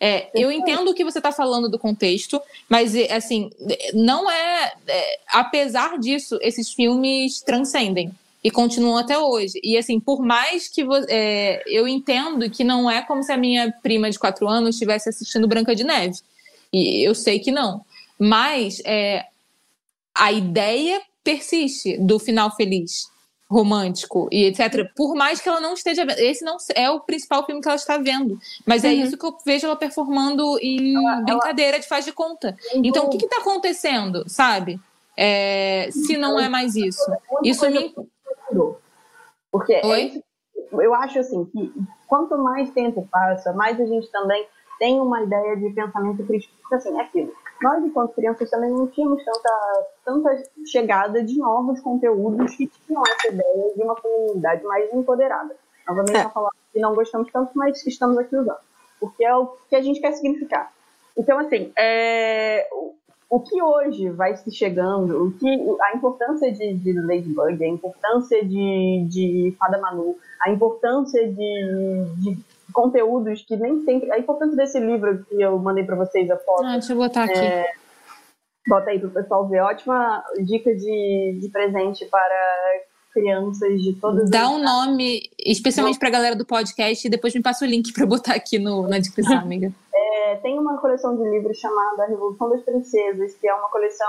é, 0.05 0.29
eu 0.35 0.51
entendo 0.51 0.91
o 0.91 0.95
que 0.95 1.05
você 1.05 1.21
está 1.21 1.31
falando 1.31 1.69
do 1.69 1.79
contexto, 1.79 2.43
mas 2.69 2.93
assim, 3.09 3.53
não 3.95 4.29
é, 4.29 4.73
é, 4.89 5.21
Apesar 5.29 5.97
disso, 5.97 6.41
esses 6.43 6.73
filmes 6.73 7.41
transcendem 7.41 8.11
e 8.43 8.51
continuam 8.51 8.97
até 8.97 9.17
hoje. 9.17 9.61
E 9.63 9.79
assim, 9.79 10.01
por 10.01 10.21
mais 10.21 10.69
que 10.69 10.85
é, 11.09 11.63
eu 11.69 11.87
entendo 11.87 12.51
que 12.51 12.65
não 12.65 12.91
é 12.91 13.01
como 13.03 13.23
se 13.23 13.31
a 13.31 13.37
minha 13.37 13.73
prima 13.81 14.11
de 14.11 14.19
quatro 14.19 14.49
anos 14.49 14.75
estivesse 14.75 15.09
assistindo 15.09 15.47
Branca 15.47 15.73
de 15.73 15.85
Neve. 15.85 16.19
E 16.73 17.07
eu 17.07 17.15
sei 17.15 17.39
que 17.39 17.53
não. 17.53 17.85
Mas 18.19 18.83
é, 18.85 19.27
a 20.13 20.33
ideia 20.33 21.01
persiste 21.23 21.97
do 21.99 22.19
final 22.19 22.57
feliz 22.57 23.09
romântico 23.53 24.29
e 24.33 24.47
etc. 24.47 24.91
Por 24.97 25.15
mais 25.15 25.41
que 25.41 25.49
ela 25.49 25.61
não 25.61 25.75
esteja 25.75 26.07
vendo. 26.07 26.19
Esse 26.19 26.43
não 26.43 26.57
é 26.75 26.91
o 26.91 27.01
principal 27.01 27.45
filme 27.45 27.61
que 27.61 27.69
ela 27.69 27.77
está 27.77 27.99
vendo. 27.99 28.39
Mas 28.67 28.83
é 28.83 28.89
uhum. 28.89 28.95
é 28.95 28.97
isso 28.97 29.19
que 29.19 29.27
eu 29.27 29.37
vejo 29.45 29.67
ela 29.67 29.77
performando 29.77 30.59
em 30.59 30.97
ela, 30.97 31.21
brincadeira 31.21 31.73
ela... 31.73 31.81
de 31.81 31.87
faz 31.87 32.07
de 32.07 32.13
conta. 32.13 32.57
Uhum. 32.75 32.81
Então, 32.83 33.07
o 33.07 33.11
que 33.11 33.27
está 33.27 33.43
acontecendo, 33.43 34.25
sabe? 34.27 34.81
É, 35.15 35.89
se 35.91 36.17
não 36.17 36.41
é 36.41 36.49
mais 36.49 36.75
isso. 36.75 37.05
Isso 37.45 37.69
me. 37.71 37.95
Porque 39.51 39.75
é 39.75 40.23
eu 40.73 40.95
acho 40.95 41.19
assim 41.19 41.45
que 41.45 41.71
quanto 42.07 42.39
mais 42.39 42.71
tempo 42.71 43.07
passa, 43.11 43.53
mais 43.53 43.79
a 43.79 43.85
gente 43.85 44.11
também 44.11 44.47
tem 44.79 44.99
uma 44.99 45.23
ideia 45.23 45.55
de 45.57 45.69
pensamento 45.71 46.25
crítico. 46.25 46.55
Porque 46.63 46.77
assim, 46.77 46.99
é 46.99 47.03
aquilo 47.03 47.33
nós, 47.63 47.85
enquanto 47.85 48.15
crianças, 48.15 48.51
também 48.51 48.71
não 48.71 48.87
tínhamos 48.89 49.25
tanta, 49.25 49.87
tanta 50.05 50.43
chegada 50.67 51.23
de 51.23 51.39
novos 51.39 51.81
conteúdos 51.81 52.57
que 52.57 52.67
tinham 52.67 53.03
essa 53.09 53.29
ideia 53.29 53.75
de 53.75 53.83
uma 53.83 53.95
comunidade 53.95 54.65
mais 54.65 54.93
empoderada. 54.93 55.55
Novamente, 55.87 56.17
é. 56.17 56.29
falar 56.31 56.51
que 56.73 56.81
não 56.81 56.95
gostamos 56.95 57.31
tanto, 57.31 57.53
mas 57.55 57.85
estamos 57.87 58.19
aqui 58.19 58.37
usando. 58.37 58.59
Porque 58.99 59.25
é 59.25 59.35
o 59.37 59.49
que 59.69 59.77
a 59.77 59.83
gente 59.83 60.01
quer 60.01 60.13
significar. 60.13 60.73
Então, 61.17 61.39
assim, 61.39 61.73
é, 61.79 62.69
o 63.29 63.41
que 63.41 63.63
hoje 63.63 64.11
vai 64.11 64.37
se 64.37 64.51
chegando, 64.51 65.27
o 65.27 65.33
que, 65.33 65.49
a 65.81 65.97
importância 65.97 66.53
de, 66.53 66.75
de 66.75 66.93
Ladybug, 66.93 67.65
a 67.65 67.69
importância 67.69 68.45
de, 68.45 69.07
de 69.09 69.57
Fada 69.59 69.79
Manu, 69.79 70.17
a 70.41 70.51
importância 70.51 71.27
de, 71.29 72.05
de 72.19 72.39
conteúdos 72.73 73.43
que 73.43 73.57
nem 73.57 73.85
sempre. 73.85 74.11
A 74.13 74.19
importância 74.19 74.57
desse 74.57 74.81
livro 74.81 75.25
que 75.25 75.41
eu 75.41 75.59
mandei 75.59 75.85
para 75.85 75.97
vocês 75.97 76.31
a 76.31 76.37
foto. 76.37 76.65
Ah, 76.65 76.73
deixa 76.73 76.93
eu 76.93 76.97
botar 76.97 77.25
aqui. 77.25 77.39
É, 77.39 77.67
bota 78.67 78.91
aí 78.91 78.99
para 78.99 79.09
o 79.09 79.13
pessoal 79.13 79.49
ver. 79.49 79.61
Ótima 79.61 80.23
dica 80.45 80.75
de, 80.75 81.39
de 81.41 81.49
presente 81.51 82.05
para 82.07 82.83
crianças 83.13 83.81
de 83.81 83.95
todas 83.95 84.31
Dá 84.31 84.49
um 84.49 84.63
nome, 84.63 85.31
especialmente 85.39 85.99
para 85.99 86.09
a 86.09 86.13
galera 86.13 86.35
do 86.35 86.47
podcast, 86.47 87.07
e 87.07 87.11
depois 87.11 87.35
me 87.35 87.43
passa 87.43 87.65
o 87.65 87.69
link 87.69 87.93
para 87.93 88.07
botar 88.07 88.35
aqui 88.35 88.59
no, 88.59 88.89
na 88.89 88.99
descrição, 88.99 89.37
amiga. 89.39 89.73
É, 89.95 90.37
tem 90.37 90.59
uma 90.59 90.79
coleção 90.79 91.17
de 91.17 91.29
livros 91.29 91.59
chamada 91.59 92.07
Revolução 92.07 92.49
das 92.49 92.63
Princesas, 92.63 93.35
que 93.35 93.47
é 93.47 93.55
uma 93.55 93.69
coleção 93.69 94.07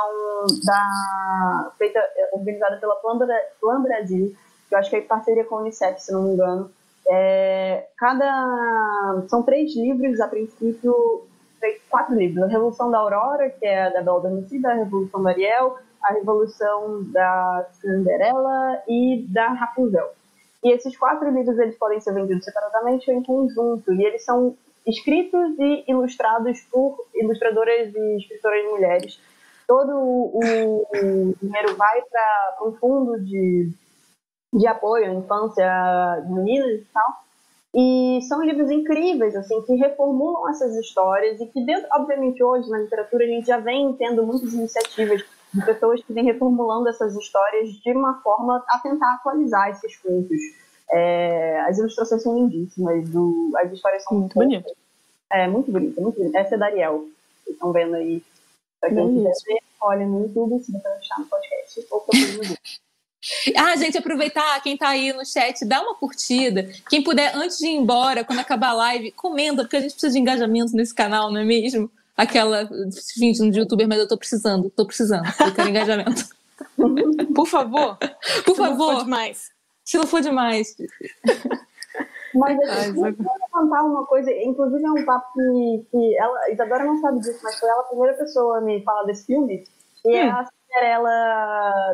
da, 0.65 1.71
feita, 1.77 1.99
organizada 2.31 2.77
pela 2.77 2.95
Plan 2.95 3.81
Brasil, 3.81 4.33
que 4.69 4.75
eu 4.75 4.79
acho 4.79 4.89
que 4.89 4.95
é 4.95 4.99
em 4.99 5.07
parceria 5.07 5.43
com 5.43 5.55
a 5.55 5.61
Unicef, 5.61 5.99
se 6.01 6.11
não 6.11 6.23
me 6.23 6.33
engano. 6.33 6.71
É, 7.09 7.87
cada 7.97 9.23
são 9.27 9.43
três 9.43 9.75
livros 9.75 10.19
a 10.21 10.27
princípio 10.27 11.25
quatro 11.89 12.15
livros. 12.15 12.43
A 12.43 12.47
Revolução 12.47 12.91
da 12.91 12.97
Aurora 12.97 13.49
que 13.49 13.65
é 13.65 13.89
da 13.91 14.01
Bela 14.01 14.17
Adormecida 14.17 14.71
a 14.71 14.73
Revolução 14.75 15.23
da 15.23 15.29
Ariel 15.29 15.77
a 16.03 16.13
Revolução 16.13 17.03
da 17.11 17.65
Cinderela 17.79 18.83
e 18.87 19.25
da 19.29 19.47
Rapunzel. 19.53 20.11
E 20.63 20.71
esses 20.71 20.97
quatro 20.97 21.29
livros 21.29 21.57
eles 21.57 21.77
podem 21.77 21.99
ser 22.01 22.13
vendidos 22.13 22.43
separadamente 22.43 23.09
ou 23.09 23.17
em 23.17 23.23
conjunto. 23.23 23.93
E 23.93 24.03
eles 24.03 24.23
são 24.23 24.55
escritos 24.85 25.57
e 25.59 25.85
ilustrados 25.87 26.59
por 26.71 27.05
ilustradoras 27.15 27.93
e 27.95 28.17
escritoras 28.17 28.65
mulheres. 28.65 29.19
Todo 29.65 29.93
o 29.95 31.33
dinheiro 31.41 31.75
vai 31.75 32.01
para 32.01 32.57
um 32.65 32.73
fundo 32.73 33.19
de 33.21 33.71
de 34.53 34.67
apoio 34.67 35.05
à 35.05 35.13
infância 35.13 36.21
de 36.25 36.31
meninas 36.31 36.81
e 36.81 36.87
tal. 36.93 37.23
E 37.75 38.19
são 38.27 38.43
livros 38.43 38.69
incríveis, 38.69 39.35
assim, 39.35 39.59
que 39.63 39.73
reformulam 39.73 40.47
essas 40.49 40.75
histórias 40.75 41.41
e 41.41 41.47
que, 41.47 41.65
dentro, 41.65 41.87
obviamente, 41.93 42.43
hoje 42.43 42.69
na 42.69 42.77
literatura 42.77 43.23
a 43.23 43.27
gente 43.27 43.47
já 43.47 43.57
vem 43.57 43.93
tendo 43.93 44.23
muitas 44.23 44.53
iniciativas 44.53 45.23
de 45.51 45.65
pessoas 45.65 46.03
que 46.03 46.13
vêm 46.13 46.23
reformulando 46.23 46.87
essas 46.87 47.15
histórias 47.15 47.69
de 47.69 47.91
uma 47.91 48.21
forma 48.21 48.63
a 48.67 48.77
tentar 48.77 49.15
atualizar 49.15 49.71
esses 49.71 49.97
contos. 49.97 50.37
É, 50.91 51.61
as 51.61 51.79
ilustrações 51.79 52.21
são 52.21 52.35
lindíssimas, 52.35 53.09
do, 53.09 53.51
as 53.57 53.71
histórias 53.71 54.03
são 54.03 54.19
muito 54.19 54.35
bonitas. 54.35 54.71
É, 55.31 55.47
muito 55.47 55.71
bonita, 55.71 55.99
muito 55.99 56.19
bonita. 56.19 56.37
Essa 56.37 56.53
é 56.53 56.57
da 56.59 56.67
Ariel, 56.67 57.07
vocês 57.43 57.55
estão 57.55 57.71
vendo 57.71 57.95
aí. 57.95 58.21
Pra 58.79 58.89
quem 58.89 59.15
quiser 59.15 59.33
ver, 59.47 59.59
olha 59.81 60.05
no 60.05 60.21
YouTube, 60.23 60.63
se 60.63 60.71
você 60.71 60.87
achar 60.87 61.19
no 61.19 61.25
podcast, 61.25 61.87
ou 61.89 62.05
no 62.07 62.37
Google. 62.37 62.57
Ah, 63.55 63.75
gente, 63.75 63.97
aproveitar 63.97 64.61
quem 64.61 64.77
tá 64.77 64.89
aí 64.89 65.13
no 65.13 65.25
chat, 65.25 65.63
dá 65.65 65.81
uma 65.81 65.95
curtida. 65.95 66.69
Quem 66.89 67.01
puder, 67.01 67.35
antes 67.35 67.57
de 67.57 67.67
ir 67.67 67.75
embora, 67.75 68.23
quando 68.23 68.39
acabar 68.39 68.69
a 68.69 68.73
live, 68.73 69.11
comenta, 69.11 69.63
porque 69.63 69.77
a 69.77 69.81
gente 69.81 69.91
precisa 69.91 70.13
de 70.13 70.19
engajamento 70.19 70.75
nesse 70.75 70.93
canal, 70.93 71.31
não 71.31 71.39
é 71.39 71.45
mesmo? 71.45 71.89
Aquela 72.15 72.69
fingindo 73.17 73.51
de 73.51 73.59
youtuber, 73.59 73.87
mas 73.87 73.99
eu 73.99 74.07
tô 74.07 74.17
precisando, 74.17 74.69
tô 74.69 74.85
precisando. 74.85 75.25
Eu 75.39 75.53
quero 75.53 75.69
engajamento. 75.69 76.25
Por 77.33 77.47
favor. 77.47 77.97
Por 78.45 78.55
favor. 78.55 78.55
Se 78.55 78.57
não 78.59 78.77
for 78.77 79.03
demais. 79.03 79.51
Se 79.83 79.97
não 79.97 80.07
for 80.07 80.21
demais. 80.21 80.75
Mas 82.35 82.57
eu 82.95 83.15
quero 83.15 83.39
contar 83.51 83.83
uma 83.83 84.05
coisa, 84.05 84.31
inclusive 84.31 84.83
é 84.83 84.91
um 84.91 85.05
papo 85.05 85.31
que, 85.33 85.85
que 85.91 86.17
ela, 86.17 86.51
Isadora 86.51 86.83
não 86.83 86.99
sabe 86.99 87.19
disso, 87.19 87.39
mas 87.43 87.59
foi 87.59 87.69
ela 87.69 87.81
a 87.81 87.85
primeira 87.85 88.13
pessoa 88.15 88.57
a 88.57 88.61
me 88.61 88.83
falar 88.83 89.03
desse 89.03 89.27
filme 89.27 89.63
E 90.03 90.09
hum. 90.09 90.15
é 90.15 90.29
a 90.29 90.47
Cinderela 90.73 91.09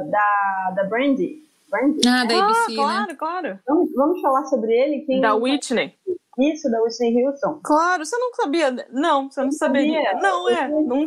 da, 0.09 0.73
da 0.75 0.83
Brandy. 0.85 1.43
Brandy. 1.69 2.07
Ah, 2.07 2.25
da 2.25 2.45
ABC, 2.45 2.71
ah, 2.71 2.75
claro, 2.75 3.07
né? 3.07 3.15
claro. 3.15 3.59
Vamos, 3.67 3.93
vamos 3.93 4.21
falar 4.21 4.45
sobre 4.45 4.73
ele. 4.73 5.01
Quem 5.01 5.21
da 5.21 5.35
Whitney. 5.35 5.93
Isso, 6.39 6.71
da 6.71 6.81
Whitney 6.81 7.25
Houston. 7.25 7.59
Claro, 7.61 8.05
você 8.05 8.17
não 8.17 8.33
sabia. 8.33 8.71
Não, 8.91 9.29
você 9.29 9.41
não, 9.41 9.47
não 9.47 9.51
sabia. 9.51 10.03
sabia. 10.03 10.21
Não, 10.21 10.49
é. 10.49 10.67
Não, 10.67 11.05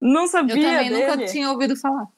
não 0.00 0.26
sabia. 0.26 0.56
Eu 0.56 0.62
também 0.62 0.88
dele. 0.90 1.06
nunca 1.06 1.24
tinha 1.26 1.50
ouvido 1.50 1.76
falar. 1.76 2.08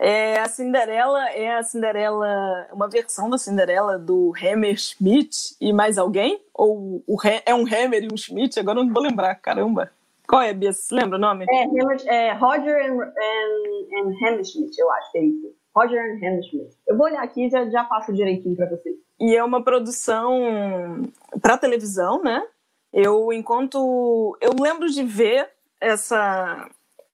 É, 0.00 0.38
a 0.38 0.48
Cinderela 0.48 1.28
é 1.30 1.56
a 1.56 1.62
Cinderela, 1.62 2.68
uma 2.72 2.88
versão 2.88 3.28
da 3.28 3.36
Cinderela 3.36 3.98
do 3.98 4.32
Hammer 4.40 4.76
Schmidt 4.78 5.56
e 5.60 5.72
mais 5.72 5.98
alguém? 5.98 6.40
Ou 6.54 7.02
o, 7.06 7.18
é 7.44 7.52
um 7.52 7.66
Hammer 7.66 8.04
e 8.04 8.08
um 8.12 8.16
Schmidt? 8.16 8.58
Agora 8.58 8.78
eu 8.78 8.84
não 8.84 8.92
vou 8.92 9.02
lembrar, 9.02 9.34
caramba. 9.34 9.90
Qual 10.28 10.42
é, 10.42 10.52
Bia? 10.52 10.72
Você 10.72 10.94
lembra 10.94 11.16
o 11.16 11.20
nome? 11.20 11.46
É, 11.48 12.26
é 12.28 12.32
Roger 12.34 12.76
and, 12.76 13.00
and, 13.00 13.96
and 13.96 14.14
Hammerschmidt, 14.22 14.78
eu 14.78 14.90
acho 14.92 15.12
que 15.12 15.18
é 15.18 15.24
isso. 15.24 15.54
Roger 15.74 15.98
and 15.98 16.16
Hammerschmidt. 16.16 16.76
Eu 16.86 16.96
vou 16.98 17.06
olhar 17.06 17.22
aqui 17.22 17.46
e 17.46 17.50
já, 17.50 17.64
já 17.70 17.84
faço 17.86 18.12
direitinho 18.12 18.54
para 18.54 18.68
vocês. 18.68 18.94
E 19.18 19.34
é 19.34 19.42
uma 19.42 19.64
produção 19.64 21.10
para 21.40 21.56
televisão, 21.56 22.22
né? 22.22 22.46
Eu, 22.92 23.32
enquanto... 23.32 24.36
Eu 24.40 24.52
lembro 24.60 24.88
de 24.90 25.02
ver 25.02 25.48
essa, 25.80 26.68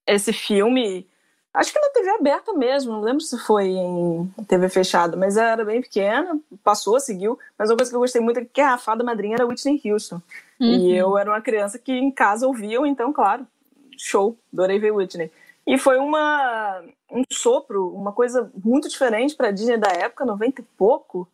esse 0.07 0.33
filme 0.33 1.07
Acho 1.55 1.73
que 1.73 1.79
na 1.79 1.89
TV 1.91 2.11
aberta 2.11 2.53
mesmo, 2.53 2.95
não 2.95 3.01
lembro 3.01 3.21
se 3.21 3.39
foi 3.39 3.69
em 3.69 4.29
TV 4.49 4.69
fechada, 4.69 5.17
mas 5.17 5.37
era 5.37 5.65
bem 5.65 5.81
pequena, 5.81 6.37
passou, 6.65 6.99
seguiu. 6.99 7.39
Mas 7.57 7.71
uma 7.71 7.77
coisa 7.77 7.93
que 7.93 7.97
eu 7.97 8.01
gostei 8.01 8.21
muito 8.21 8.41
é 8.41 8.45
que 8.45 8.61
a 8.61 8.77
fada 8.77 9.05
madrinha 9.05 9.37
era 9.37 9.47
Whitney 9.47 9.81
Houston. 9.85 10.21
Uhum. 10.61 10.69
E 10.69 10.97
eu 10.97 11.17
era 11.19 11.31
uma 11.31 11.41
criança 11.41 11.79
que 11.79 11.93
em 11.93 12.11
casa 12.11 12.47
ouviam, 12.47 12.87
então, 12.87 13.13
claro, 13.13 13.47
show, 13.99 14.37
adorei 14.53 14.79
ver 14.79 14.93
Whitney. 14.93 15.31
E 15.67 15.79
foi 15.79 15.99
uma, 15.99 16.83
um 17.11 17.23
sopro, 17.33 17.89
uma 17.95 18.13
coisa 18.13 18.51
muito 18.63 18.89
diferente 18.89 19.35
para 19.35 19.49
a 19.49 19.51
Disney 19.51 19.79
da 19.79 19.89
época, 19.89 20.25
90 20.25 20.61
e 20.61 20.65
pouco. 20.77 21.29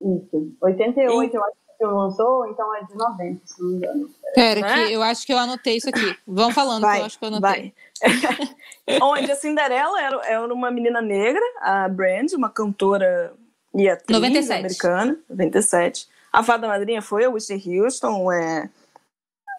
Isso, 0.00 0.52
88 0.60 1.32
e... 1.32 1.36
eu 1.36 1.44
acho 1.44 1.56
que 1.78 1.84
lançou, 1.84 2.46
então 2.46 2.74
é 2.76 2.82
de 2.84 2.94
90, 2.94 3.40
se 3.44 3.62
não 3.62 3.68
me 3.68 3.76
engano. 3.76 4.10
Pera, 4.34 4.60
né? 4.60 4.86
que 4.86 4.92
eu 4.92 5.02
acho 5.02 5.26
que 5.26 5.32
eu 5.32 5.38
anotei 5.38 5.76
isso 5.76 5.88
aqui. 5.88 6.16
Vão 6.26 6.50
falando 6.50 6.82
vai, 6.82 6.96
que 6.96 7.02
eu 7.02 7.06
acho 7.06 7.18
que 7.18 7.24
eu 7.24 7.28
anotei. 7.28 7.74
Onde 9.02 9.30
a 9.30 9.36
Cinderela 9.36 10.00
era, 10.00 10.26
era 10.26 10.54
uma 10.54 10.70
menina 10.70 11.02
negra, 11.02 11.42
a 11.60 11.88
Brand, 11.88 12.32
uma 12.32 12.48
cantora 12.48 13.34
e 13.74 13.88
atriz 13.88 14.16
97. 14.16 14.58
americana, 14.58 15.18
97. 15.28 16.08
A 16.34 16.42
fada 16.42 16.66
madrinha 16.66 17.00
foi 17.00 17.24
a 17.24 17.30
Whitney 17.30 17.80
Houston, 17.80 18.32
é... 18.32 18.68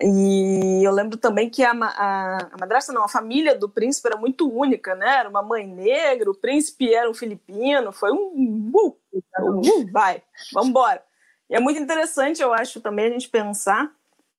E 0.02 0.82
eu 0.84 0.92
lembro 0.92 1.18
também 1.18 1.50
que 1.50 1.64
a, 1.64 1.72
a, 1.72 2.38
a, 2.52 2.58
madrasta, 2.60 2.92
não, 2.92 3.06
a 3.06 3.08
família 3.08 3.56
do 3.56 3.70
príncipe 3.70 4.10
era 4.10 4.18
muito 4.18 4.52
única, 4.52 4.94
né? 4.94 5.20
Era 5.20 5.30
uma 5.30 5.42
mãe 5.42 5.66
negra, 5.66 6.30
o 6.30 6.36
príncipe 6.36 6.94
era 6.94 7.10
um 7.10 7.14
filipino, 7.14 7.94
foi 7.94 8.12
um. 8.12 8.72
Uh, 8.76 8.98
uh, 9.40 9.92
vai, 9.94 10.22
vamos 10.52 10.70
embora. 10.70 11.02
E 11.50 11.56
é 11.56 11.62
muito 11.62 11.80
interessante, 11.80 12.42
eu 12.42 12.54
acho, 12.54 12.82
também 12.82 13.06
a 13.06 13.12
gente 13.12 13.30
pensar 13.30 13.90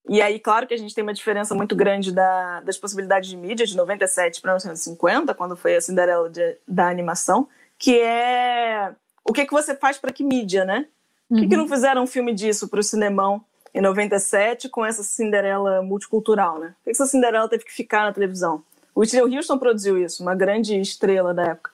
e 0.09 0.23
aí, 0.23 0.39
claro 0.39 0.67
que 0.67 0.75
a 0.75 0.77
gente 0.77 0.95
tem 0.95 1.03
uma 1.03 1.13
diferença 1.13 1.55
muito 1.55 1.75
grande 1.75 2.13
da, 2.13 2.61
das 2.61 2.79
possibilidades 2.79 3.29
de 3.29 3.37
mídia 3.37 3.67
de 3.67 3.77
97 3.77 4.41
para 4.41 4.53
1950, 4.53 5.35
quando 5.35 5.57
foi 5.57 5.75
a 5.75 5.81
Cinderela 5.81 6.31
de, 6.31 6.57
da 6.67 6.89
animação, 6.89 7.49
que 7.77 7.99
é 7.99 8.95
o 9.25 9.33
que, 9.33 9.45
que 9.45 9.53
você 9.53 9.75
faz 9.75 9.99
para 9.99 10.13
que 10.13 10.23
mídia, 10.23 10.65
né? 10.65 10.87
Por 11.29 11.41
que, 11.41 11.49
que 11.49 11.57
não 11.57 11.65
uhum. 11.65 11.69
fizeram 11.69 12.03
um 12.03 12.07
filme 12.07 12.33
disso 12.33 12.69
para 12.69 12.81
o 12.81 12.83
cinemão 12.83 13.45
em 13.75 13.81
97 13.81 14.69
com 14.69 14.85
essa 14.85 15.03
Cinderela 15.03 15.83
multicultural, 15.83 16.59
né? 16.59 16.75
Por 16.79 16.85
que 16.85 16.91
essa 16.91 17.07
Cinderela 17.07 17.49
teve 17.49 17.65
que 17.65 17.73
ficar 17.73 18.05
na 18.05 18.13
televisão? 18.13 18.63
O 18.95 19.01
Whitney 19.01 19.37
Houston 19.37 19.59
produziu 19.59 19.99
isso, 19.99 20.23
uma 20.23 20.35
grande 20.35 20.81
estrela 20.81 21.35
da 21.35 21.43
época. 21.43 21.71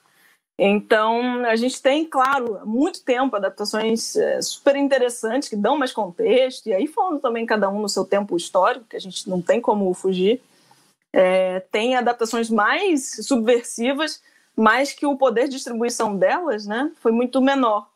Então, 0.57 1.45
a 1.45 1.55
gente 1.55 1.81
tem, 1.81 2.05
claro, 2.05 2.57
há 2.57 2.65
muito 2.65 3.03
tempo 3.03 3.35
adaptações 3.35 4.15
é, 4.15 4.41
super 4.41 4.75
interessantes 4.75 5.49
que 5.49 5.55
dão 5.55 5.77
mais 5.77 5.91
contexto, 5.91 6.67
e 6.67 6.73
aí 6.73 6.85
falando 6.85 7.21
também 7.21 7.45
cada 7.45 7.69
um 7.69 7.81
no 7.81 7.89
seu 7.89 8.05
tempo 8.05 8.37
histórico, 8.37 8.85
que 8.87 8.95
a 8.95 8.99
gente 8.99 9.27
não 9.29 9.41
tem 9.41 9.59
como 9.59 9.91
fugir. 9.93 10.41
É, 11.11 11.59
tem 11.71 11.95
adaptações 11.95 12.49
mais 12.49 13.17
subversivas, 13.21 14.21
mas 14.55 14.91
que 14.91 15.05
o 15.05 15.17
poder 15.17 15.45
de 15.45 15.55
distribuição 15.55 16.15
delas 16.15 16.67
né, 16.67 16.91
foi 16.97 17.11
muito 17.11 17.41
menor. 17.41 17.87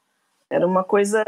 Era 0.49 0.65
uma 0.65 0.83
coisa. 0.83 1.23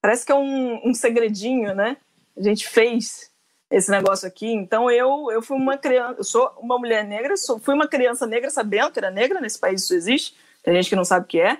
Parece 0.00 0.24
que 0.24 0.32
é 0.32 0.34
um, 0.34 0.88
um 0.88 0.94
segredinho, 0.94 1.74
né? 1.74 1.96
A 2.36 2.42
gente 2.42 2.68
fez 2.68 3.30
esse 3.70 3.90
negócio 3.90 4.26
aqui. 4.26 4.50
Então 4.50 4.90
eu 4.90 5.30
eu 5.30 5.42
fui 5.42 5.56
uma 5.56 5.76
criança, 5.76 6.16
eu 6.18 6.24
sou 6.24 6.50
uma 6.58 6.78
mulher 6.78 7.04
negra, 7.04 7.36
sou, 7.36 7.58
fui 7.58 7.74
uma 7.74 7.86
criança 7.86 8.26
negra 8.26 8.50
sabendo 8.50 8.90
que 8.90 8.98
era 8.98 9.10
negra, 9.10 9.40
nesse 9.40 9.58
país 9.58 9.82
isso 9.82 9.94
existe. 9.94 10.36
Tem 10.62 10.74
gente 10.74 10.88
que 10.88 10.96
não 10.96 11.04
sabe 11.04 11.24
o 11.24 11.28
que 11.28 11.40
é. 11.40 11.58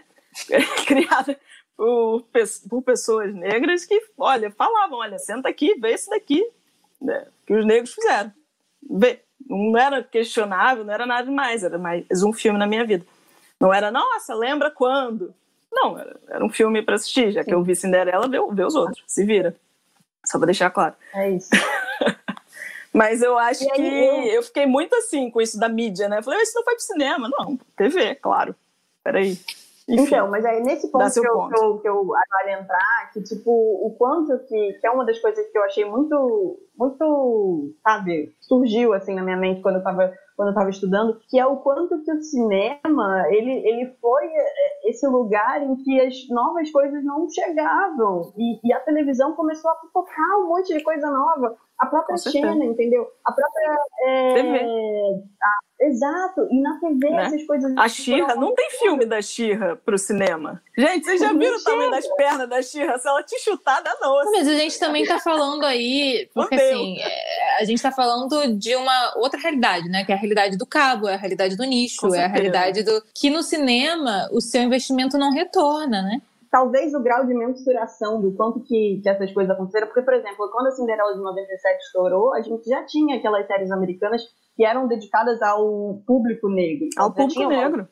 criada 0.87 1.39
por, 1.77 2.27
por 2.69 2.83
pessoas 2.83 3.35
negras 3.35 3.87
que, 3.87 4.01
olha, 4.19 4.51
falavam, 4.51 4.99
olha, 4.99 5.19
senta 5.19 5.49
aqui, 5.49 5.75
vê 5.81 5.95
isso 5.95 6.11
daqui, 6.11 6.47
né, 7.01 7.27
que 7.47 7.55
os 7.55 7.65
negros 7.65 7.95
fizeram. 7.95 8.31
Vê, 8.83 9.21
não 9.49 9.79
era 9.79 10.03
questionável, 10.03 10.85
não 10.85 10.93
era 10.93 11.07
nada 11.07 11.25
demais, 11.25 11.65
era 11.65 11.79
mais 11.79 12.05
um 12.23 12.33
filme 12.35 12.59
na 12.59 12.67
minha 12.67 12.85
vida. 12.85 13.05
Não 13.59 13.73
era, 13.73 13.91
nossa, 13.91 14.35
lembra 14.35 14.71
quando? 14.71 15.35
Não, 15.73 15.99
era, 15.99 16.45
um 16.45 16.51
filme 16.51 16.83
para 16.83 16.97
assistir, 16.97 17.31
já 17.33 17.45
que 17.45 17.55
eu 17.55 17.63
vi 17.63 17.77
Cinderela, 17.77 18.29
vê, 18.29 18.39
vê 18.53 18.65
os 18.65 18.75
outros, 18.75 19.03
se 19.07 19.25
vira. 19.25 19.55
Só 20.25 20.39
para 20.39 20.47
deixar 20.47 20.71
claro. 20.71 20.95
É 21.15 21.31
isso. 21.31 21.49
Mas 22.93 23.23
eu 23.23 23.39
acho 23.39 23.65
que 23.73 23.81
eu... 23.81 24.23
eu... 24.25 24.43
fiquei 24.43 24.67
muito 24.67 24.95
assim 24.97 25.31
com 25.31 25.41
isso 25.41 25.59
da 25.59 25.69
mídia, 25.69 26.09
né? 26.09 26.19
Eu 26.19 26.23
falei, 26.23 26.41
isso 26.43 26.57
não 26.57 26.65
foi 26.65 26.75
pro 26.75 26.83
cinema. 26.83 27.29
Não, 27.29 27.57
TV, 27.77 28.17
claro. 28.17 28.55
Peraí. 29.03 29.39
Enfim, 29.91 30.15
então, 30.15 30.31
mas 30.31 30.45
aí 30.45 30.63
nesse 30.63 30.89
ponto 30.89 31.13
que 31.13 31.19
eu, 31.19 31.33
ponto. 31.33 31.49
que 31.53 31.61
eu, 31.61 31.79
que 31.79 31.89
eu 31.89 32.15
agora 32.15 32.61
entrar, 32.61 33.11
que 33.13 33.21
tipo, 33.23 33.51
o 33.51 33.93
quanto 33.99 34.39
que, 34.47 34.75
que 34.75 34.87
é 34.87 34.91
uma 34.91 35.05
das 35.05 35.19
coisas 35.19 35.45
que 35.51 35.59
eu 35.59 35.65
achei 35.65 35.85
muito, 35.85 36.61
muito, 36.79 37.75
sabe, 37.83 38.33
surgiu 38.41 38.93
assim 38.93 39.15
na 39.15 39.23
minha 39.23 39.37
mente 39.37 39.63
quando 39.63 39.77
eu 39.77 39.83
tava, 39.83 40.15
quando 40.41 40.49
eu 40.49 40.55
tava 40.55 40.71
estudando, 40.71 41.21
que 41.29 41.39
é 41.39 41.45
o 41.45 41.59
quanto 41.59 42.03
que 42.03 42.11
o 42.11 42.23
cinema, 42.23 43.25
ele, 43.29 43.53
ele 43.53 43.95
foi 44.01 44.25
é, 44.25 44.89
esse 44.89 45.07
lugar 45.07 45.63
em 45.63 45.77
que 45.77 46.01
as 46.01 46.15
novas 46.31 46.71
coisas 46.71 47.05
não 47.05 47.29
chegavam, 47.29 48.33
e, 48.39 48.59
e 48.67 48.73
a 48.73 48.81
televisão 48.81 49.35
começou 49.35 49.71
a 49.71 49.77
focar 49.93 50.39
um 50.39 50.49
monte 50.49 50.73
de 50.73 50.83
coisa 50.83 51.11
nova, 51.11 51.59
a 51.81 51.87
própria 51.87 52.17
Xena, 52.19 52.63
entendeu? 52.63 53.11
A 53.25 53.33
própria. 53.33 53.79
É, 54.07 54.35
TV. 54.35 54.59
A, 55.43 55.87
exato, 55.87 56.47
e 56.51 56.61
na 56.61 56.79
TV 56.79 57.09
né? 57.09 57.23
essas 57.25 57.47
coisas. 57.47 57.75
A 57.75 57.89
Xirra, 57.89 58.35
não 58.35 58.55
tem 58.55 58.69
filme 58.73 59.07
da 59.07 59.23
Xirra 59.23 59.77
pro 59.77 59.97
cinema. 59.97 60.63
Gente, 60.77 61.07
vocês 61.07 61.21
já 61.21 61.33
viram 61.33 61.57
o 61.57 61.65
tamanho 61.65 61.91
das 61.91 62.07
pernas 62.17 62.51
da 62.51 62.61
Xirra? 62.61 62.99
Se 62.99 63.09
ela 63.09 63.23
te 63.23 63.39
chutar, 63.41 63.83
dá 63.83 63.97
não. 63.99 64.15
Mas 64.31 64.47
a 64.47 64.53
gente 64.53 64.79
também 64.79 65.07
tá 65.07 65.19
falando 65.19 65.65
aí, 65.65 66.29
porque 66.35 66.55
assim, 66.55 66.99
é, 66.99 67.63
a 67.63 67.65
gente 67.65 67.81
tá 67.81 67.91
falando 67.91 68.47
de 68.59 68.77
uma 68.77 69.15
outra 69.17 69.41
realidade, 69.41 69.89
né? 69.89 70.05
Que 70.05 70.13
é 70.13 70.15
a 70.15 70.19
realidade 70.19 70.59
do 70.59 70.67
cabo, 70.67 71.09
é 71.09 71.15
a 71.15 71.19
realidade 71.19 71.57
do 71.57 71.65
nicho, 71.65 72.15
é 72.15 72.27
a 72.27 72.29
realidade 72.29 72.83
do. 72.83 73.03
Que 73.15 73.31
no 73.31 73.43
cinema 73.43 74.29
o 74.33 74.41
seu 74.43 74.61
investimento 74.61 75.17
não 75.17 75.33
retorna, 75.33 76.03
né? 76.03 76.21
Talvez 76.51 76.93
o 76.95 77.03
grau 77.03 77.25
de 77.25 77.35
mensuração 77.35 78.21
do 78.21 78.33
quanto 78.35 78.61
que, 78.61 79.01
que 79.03 79.09
essas 79.09 79.33
coisas 79.33 79.55
aconteceram, 79.55 79.87
porque, 79.87 80.03
por 80.03 80.15
exemplo, 80.15 80.51
quando 80.51 80.67
a 80.67 80.71
Cinderela 80.73 81.15
de 81.15 81.21
97 81.21 81.79
estourou, 81.79 82.35
a 82.35 82.43
gente 82.43 82.69
já 82.69 82.85
tinha 82.85 83.17
aquelas 83.17 83.47
séries 83.47 83.71
americanas 83.71 84.23
que 84.57 84.65
eram 84.65 84.89
dedicadas 84.89 85.41
ao 85.41 86.03
público 86.07 86.49
negro. 86.49 86.89
Ao 86.99 87.13
público 87.13 87.49
negro. 87.49 87.89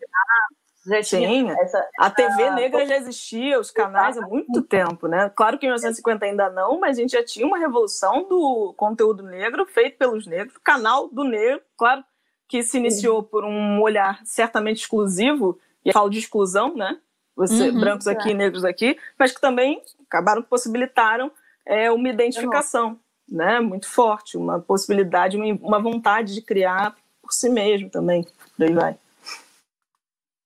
Já 0.87 1.03
Sim, 1.03 1.51
essa, 1.51 1.87
a 1.99 2.11
TV 2.11 2.51
negra 2.53 2.87
já 2.87 2.97
existia, 2.97 3.61
os 3.61 3.71
canais 3.71 4.17
há 4.17 4.27
muito 4.27 4.63
tempo, 4.63 5.07
né? 5.07 5.31
Claro 5.35 5.59
que 5.59 5.67
em 5.67 5.69
1950 5.69 6.25
ainda 6.25 6.49
não, 6.49 6.81
mas 6.81 6.97
a 6.97 7.03
gente 7.03 7.13
já 7.13 7.23
tinha 7.23 7.47
uma 7.47 7.59
revolução 7.59 8.27
do 8.27 8.73
conteúdo 8.75 9.23
negro 9.23 9.67
feito 9.67 9.99
pelos 9.99 10.27
negros, 10.27 10.57
canal 10.65 11.09
do 11.09 11.25
negro, 11.25 11.61
claro 11.77 12.03
que 12.49 12.63
se 12.63 12.79
iniciou 12.79 13.23
por 13.23 13.45
um 13.45 13.83
olhar 13.83 14.21
certamente 14.25 14.79
exclusivo, 14.79 15.59
e 15.85 15.93
falo 15.93 16.09
de 16.09 16.19
exclusão, 16.19 16.75
né? 16.75 16.99
Você, 17.39 17.69
uhum, 17.69 17.79
brancos 17.79 18.09
aqui 18.09 18.31
e 18.31 18.35
negros 18.35 18.65
aqui, 18.65 18.99
mas 19.17 19.31
que 19.31 19.41
também 19.41 19.81
acabaram 20.09 20.43
possibilitaram 20.43 21.31
é, 21.65 21.89
uma 21.89 22.09
identificação 22.09 22.99
né, 23.31 23.61
muito 23.61 23.89
forte, 23.89 24.37
uma 24.37 24.59
possibilidade, 24.59 25.37
uma 25.37 25.81
vontade 25.81 26.35
de 26.35 26.43
criar 26.43 26.97
por 27.23 27.33
si 27.33 27.49
mesmo 27.49 27.89
também. 27.91 28.27
Daí 28.59 28.73
vai. 28.73 28.99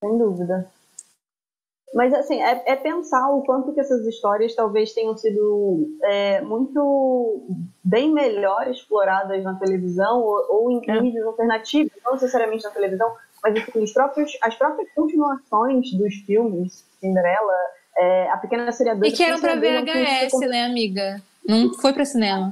Sem 0.01 0.19
dúvida. 0.19 0.71
Mas, 1.95 2.13
assim, 2.13 2.43
é, 2.43 2.63
é, 2.67 2.77
pensar 2.77 3.31
o 3.31 3.43
quanto 3.43 3.73
que 3.73 3.81
essas 3.81 4.07
histórias 4.07 4.55
talvez 4.55 4.93
tenham 4.93 5.17
sido 5.17 5.89
é, 6.03 6.41
muito 6.43 7.47
bem 7.83 8.13
melhor 8.13 8.69
exploradas 8.69 9.43
na 9.45 9.55
televisão 9.55 10.21
ou, 10.21 10.47
ou 10.49 10.71
em 10.71 10.83
é. 10.91 11.01
mídias 11.01 11.25
alternativas, 11.25 11.93
não 12.05 12.13
necessariamente 12.13 12.65
na 12.65 12.71
televisão, 12.71 13.15
mas 13.43 13.57
assim, 13.57 13.83
os 13.83 13.93
próprios, 13.93 14.31
as 14.43 14.55
próprias 14.55 14.89
continuações 14.95 15.93
dos 15.93 16.15
filmes, 16.27 16.85
Cinderela, 17.01 17.59
é, 17.97 18.31
A 18.31 18.37
Pequena 18.37 18.71
Seriadora... 18.73 19.09
E 19.09 19.13
que 19.13 19.23
eram 19.23 19.41
para 19.41 19.57
VHS, 19.57 20.39
né, 20.49 20.65
amiga? 20.65 21.21
Não 21.47 21.75
foi 21.75 21.93
para 21.93 22.05
cinema. 22.05 22.51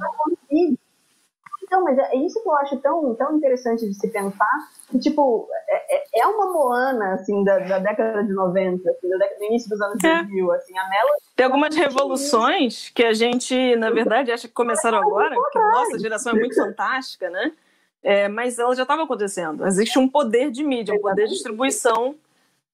Então, 1.63 1.85
mas 1.85 1.97
é 1.97 2.17
isso 2.17 2.43
que 2.43 2.49
eu 2.49 2.55
acho 2.57 2.77
tão, 2.79 3.15
tão 3.15 3.37
interessante 3.37 3.87
de 3.87 3.93
se 3.93 4.09
pensar, 4.09 4.69
que, 4.89 4.99
tipo, 4.99 5.47
é, 5.69 5.95
é, 5.95 6.21
é 6.21 6.27
uma 6.27 6.51
Moana, 6.51 7.13
assim, 7.13 7.41
da, 7.45 7.59
da 7.59 7.79
década 7.79 8.25
de 8.25 8.33
90, 8.33 8.89
assim, 8.89 9.07
do 9.07 9.45
início 9.45 9.69
dos 9.69 9.79
anos 9.79 10.03
é. 10.03 10.15
2000, 10.15 10.51
assim, 10.51 10.77
a 10.77 10.89
Mela... 10.89 11.11
Tem 11.33 11.45
algumas 11.45 11.73
revoluções 11.73 12.89
que 12.89 13.05
a 13.05 13.13
gente, 13.13 13.77
na 13.77 13.89
verdade, 13.89 14.33
acha 14.33 14.49
que 14.49 14.53
começaram 14.53 14.97
agora, 14.97 15.33
porque 15.33 15.57
a 15.57 15.71
nossa 15.71 15.97
geração 15.97 16.33
é 16.33 16.39
muito 16.39 16.55
fantástica, 16.55 17.29
né? 17.29 17.53
É, 18.03 18.27
mas 18.27 18.57
ela 18.57 18.75
já 18.75 18.83
estava 18.83 19.03
acontecendo. 19.03 19.65
Existe 19.65 19.99
um 19.99 20.07
poder 20.07 20.49
de 20.49 20.63
mídia, 20.63 20.93
um 20.93 20.99
poder 20.99 21.25
de 21.25 21.33
distribuição. 21.33 22.15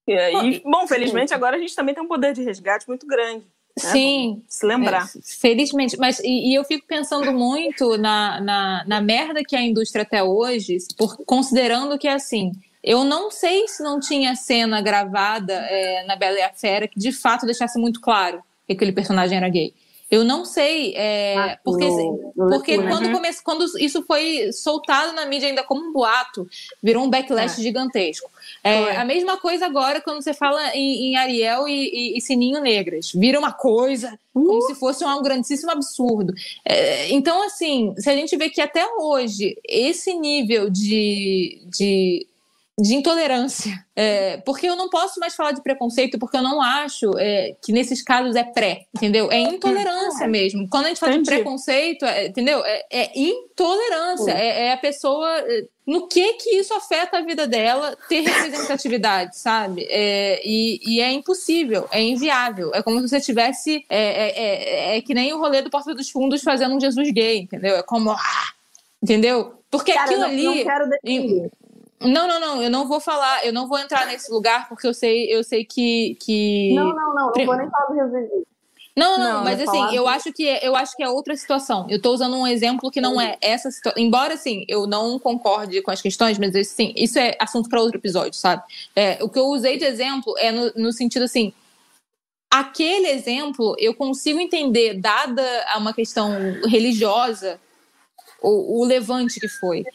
E, 0.08 0.62
bom, 0.64 0.88
felizmente 0.88 1.34
agora 1.34 1.58
a 1.58 1.60
gente 1.60 1.76
também 1.76 1.94
tem 1.94 2.04
um 2.04 2.08
poder 2.08 2.34
de 2.34 2.42
resgate 2.42 2.88
muito 2.88 3.06
grande. 3.06 3.46
Né? 3.84 3.92
Sim. 3.92 4.44
se 4.48 4.66
lembrar. 4.66 5.04
É, 5.04 5.20
felizmente. 5.22 5.98
Mas, 5.98 6.20
e, 6.20 6.52
e, 6.52 6.56
eu 6.56 6.64
fico 6.64 6.88
pensando 6.88 7.32
muito 7.32 7.98
na, 7.98 8.42
na, 8.42 8.84
na 8.88 9.02
merda 9.02 9.44
que 9.44 9.56
é 9.56 9.60
a 9.60 9.64
indústria 9.64 10.04
até 10.04 10.24
hoje, 10.24 10.78
por, 10.98 11.18
considerando 11.26 11.98
que, 11.98 12.08
assim, 12.08 12.54
eu 12.84 13.04
não 13.04 13.30
sei 13.30 13.68
se 13.68 13.84
não 13.84 14.00
tinha 14.00 14.36
cena 14.36 14.82
gravada 14.82 15.54
é, 15.54 16.06
na 16.06 16.16
Bela 16.16 16.40
e 16.40 16.42
a 16.42 16.54
Fera 16.54 16.88
que 16.88 17.00
de 17.00 17.12
fato 17.12 17.46
deixasse 17.46 17.78
muito 17.78 18.00
claro 18.02 18.42
que 18.66 18.74
aquele 18.74 18.92
personagem 18.92 19.38
era 19.38 19.50
gay. 19.50 19.74
Eu 20.10 20.24
não 20.24 20.46
sei, 20.46 20.94
é, 20.96 21.38
ah, 21.38 21.60
porque, 21.66 21.86
no, 21.86 22.34
no 22.36 22.48
porque 22.48 22.78
quando, 22.78 23.12
come, 23.12 23.30
quando 23.44 23.66
isso 23.78 24.02
foi 24.04 24.54
soltado 24.54 25.12
na 25.12 25.26
mídia 25.26 25.50
ainda 25.50 25.64
como 25.64 25.82
um 25.82 25.92
boato, 25.92 26.48
virou 26.82 27.04
um 27.04 27.10
backlash 27.10 27.60
é. 27.60 27.64
gigantesco. 27.64 28.30
É, 28.64 28.96
a 28.96 29.04
mesma 29.04 29.36
coisa 29.36 29.66
agora 29.66 30.00
quando 30.00 30.24
você 30.24 30.34
fala 30.34 30.74
em, 30.74 31.08
em 31.08 31.16
Ariel 31.18 31.68
e, 31.68 31.74
e, 31.74 32.18
e, 32.18 32.22
Sininho 32.22 32.62
Negras. 32.62 33.12
Vira 33.14 33.38
uma 33.38 33.52
coisa 33.52 34.18
uh. 34.34 34.46
como 34.46 34.62
se 34.62 34.76
fosse 34.76 35.04
um 35.04 35.22
grandíssimo 35.22 35.72
absurdo. 35.72 36.34
É, 36.64 37.12
então, 37.12 37.44
assim, 37.44 37.94
se 37.98 38.10
a 38.10 38.16
gente 38.16 38.36
vê 38.38 38.50
que 38.50 38.62
até 38.62 38.86
hoje 38.98 39.58
esse 39.68 40.14
nível 40.14 40.70
de, 40.70 41.62
de 41.66 42.26
de 42.80 42.94
intolerância. 42.94 43.74
É, 43.96 44.38
porque 44.38 44.68
eu 44.68 44.76
não 44.76 44.88
posso 44.88 45.20
mais 45.20 45.34
falar 45.34 45.52
de 45.52 45.64
preconceito, 45.64 46.20
porque 46.20 46.38
eu 46.38 46.44
não 46.44 46.62
acho 46.62 47.12
é, 47.18 47.56
que 47.60 47.72
nesses 47.72 48.04
casos 48.04 48.36
é 48.36 48.44
pré, 48.44 48.86
entendeu? 48.96 49.32
É 49.32 49.40
intolerância 49.40 50.26
é. 50.26 50.28
mesmo. 50.28 50.70
Quando 50.70 50.86
a 50.86 50.90
gente 50.90 51.00
fala 51.00 51.14
Entendi. 51.14 51.30
de 51.30 51.36
preconceito, 51.38 52.06
é, 52.06 52.28
entendeu? 52.28 52.64
É, 52.64 52.86
é 52.92 53.12
intolerância. 53.20 54.32
É, 54.32 54.72
a 54.72 54.78
pessoa. 54.78 55.28
No 55.88 56.08
que 56.08 56.34
que 56.34 56.56
isso 56.58 56.74
afeta 56.74 57.18
a 57.18 57.22
vida 57.22 57.48
dela 57.48 57.98
ter 58.10 58.20
representatividade, 58.20 59.38
sabe? 59.40 59.88
E, 59.90 60.80
e, 60.86 61.02
é 61.02 61.12
impossível, 61.12 61.88
é 61.92 62.02
inviável. 62.02 62.72
É 62.76 62.84
como 62.84 63.00
se 63.00 63.10
você 63.10 63.20
tivesse. 63.20 63.84
É, 63.90 65.02
que 65.02 65.16
nem 65.16 65.34
o 65.34 65.40
rolê 65.40 65.64
do 65.64 65.72
Porta 65.72 65.96
dos 65.96 66.12
Fundos 66.12 66.44
fazendo 66.44 66.76
um 66.76 66.80
Jesus 66.80 67.10
gay, 67.10 67.40
entendeu? 67.40 67.78
É 67.78 67.82
como. 67.82 68.12
Ah, 68.12 68.52
entendeu? 69.02 69.56
Porque 69.72 69.94
Cara, 69.94 70.06
aquilo 70.06 70.22
não, 70.22 70.28
ali. 70.28 70.44
Não 70.44 70.64
quero 70.64 70.90
não, 72.02 72.28
não, 72.28 72.40
não, 72.40 72.64
eu 72.64 72.70
não 72.70 72.88
vou 72.88 73.00
falar, 73.00 73.46
eu 73.46 73.54
não 73.54 73.68
vou 73.68 73.80
entrar 73.80 74.06
nesse 74.06 74.32
lugar 74.32 74.68
porque 74.70 74.86
eu 74.88 74.94
sei, 74.94 75.34
eu 75.34 75.44
sei 75.44 75.66
que. 75.66 76.16
que... 76.20 76.74
Não, 76.76 76.90
não, 76.90 77.14
não, 77.14 77.32
não 77.36 77.46
vou 77.46 77.58
nem 77.58 77.70
falar 77.70 77.86
do 77.88 77.94
Resident 77.94 78.48
não, 78.98 79.20
não, 79.20 79.34
não, 79.34 79.44
mas 79.44 79.62
assim, 79.62 79.96
eu 79.96 80.08
acho 80.08 80.34
que 80.34 80.48
é, 80.48 80.68
eu 80.68 80.76
acho 80.76 80.98
que 80.98 81.04
é 81.04 81.08
outra 81.08 81.38
situação. 81.38 81.86
Eu 81.88 81.98
estou 81.98 82.16
usando 82.16 82.36
um 82.36 82.48
exemplo 82.48 82.90
que 82.90 83.00
não 83.00 83.22
é 83.22 83.38
essa 83.42 83.70
situação. 83.70 84.02
Embora 84.02 84.34
assim, 84.34 84.66
eu 84.68 84.88
não 84.88 85.20
concorde 85.20 85.84
com 85.84 85.92
as 85.92 86.02
questões, 86.02 86.40
mas 86.40 86.56
assim, 86.56 86.94
isso 86.96 87.20
é 87.20 87.36
assunto 87.40 87.70
para 87.70 87.80
outro 87.80 88.00
episódio, 88.00 88.34
sabe? 88.34 88.64
É, 88.96 89.24
o 89.24 89.30
que 89.30 89.38
eu 89.38 89.46
usei 89.46 89.78
de 89.78 89.86
exemplo 89.86 90.34
é 90.40 90.52
no, 90.52 90.72
no 90.76 90.92
sentido 90.92 91.26
assim, 91.26 91.54
aquele 92.52 93.10
exemplo 93.10 93.76
eu 93.78 93.94
consigo 93.94 94.40
entender, 94.40 94.96
dada 94.96 95.46
a 95.68 95.78
uma 95.78 95.94
questão 95.94 96.32
religiosa, 96.66 97.60
o, 98.42 98.82
o 98.82 98.84
levante 98.84 99.40
que 99.40 99.48
foi. 99.48 99.86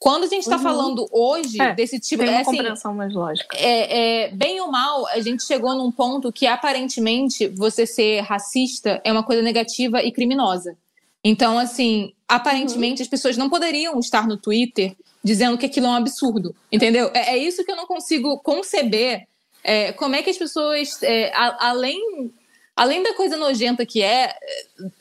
Quando 0.00 0.24
a 0.24 0.26
gente 0.26 0.44
está 0.44 0.56
uhum. 0.56 0.62
falando 0.62 1.08
hoje 1.12 1.60
é, 1.60 1.74
desse 1.74 2.00
tipo 2.00 2.24
de. 2.24 2.30
É, 2.30 2.38
assim, 2.40 2.56
compreensão 2.56 2.94
mais 2.94 3.12
lógica. 3.12 3.54
É, 3.58 4.24
é, 4.24 4.30
bem 4.30 4.58
ou 4.62 4.70
mal, 4.70 5.06
a 5.08 5.20
gente 5.20 5.44
chegou 5.44 5.74
num 5.74 5.92
ponto 5.92 6.32
que 6.32 6.46
aparentemente 6.46 7.46
você 7.48 7.84
ser 7.84 8.20
racista 8.20 8.98
é 9.04 9.12
uma 9.12 9.22
coisa 9.22 9.42
negativa 9.42 10.02
e 10.02 10.10
criminosa. 10.10 10.74
Então, 11.22 11.58
assim, 11.58 12.14
aparentemente 12.26 13.02
uhum. 13.02 13.04
as 13.04 13.08
pessoas 13.08 13.36
não 13.36 13.50
poderiam 13.50 14.00
estar 14.00 14.26
no 14.26 14.38
Twitter 14.38 14.96
dizendo 15.22 15.58
que 15.58 15.66
aquilo 15.66 15.86
é 15.86 15.90
um 15.90 15.94
absurdo, 15.94 16.56
entendeu? 16.72 17.10
É, 17.12 17.34
é 17.34 17.36
isso 17.36 17.62
que 17.62 17.70
eu 17.70 17.76
não 17.76 17.86
consigo 17.86 18.38
conceber. 18.38 19.28
É, 19.62 19.92
como 19.92 20.16
é 20.16 20.22
que 20.22 20.30
as 20.30 20.38
pessoas, 20.38 21.02
é, 21.02 21.30
a, 21.34 21.68
além 21.68 22.32
além 22.80 23.02
da 23.02 23.12
coisa 23.12 23.36
nojenta 23.36 23.84
que 23.84 24.02
é, 24.02 24.34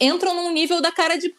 entram 0.01 0.35
num 0.35 0.51
nível 0.51 0.81
da 0.81 0.91
cara 0.91 1.17
de. 1.17 1.33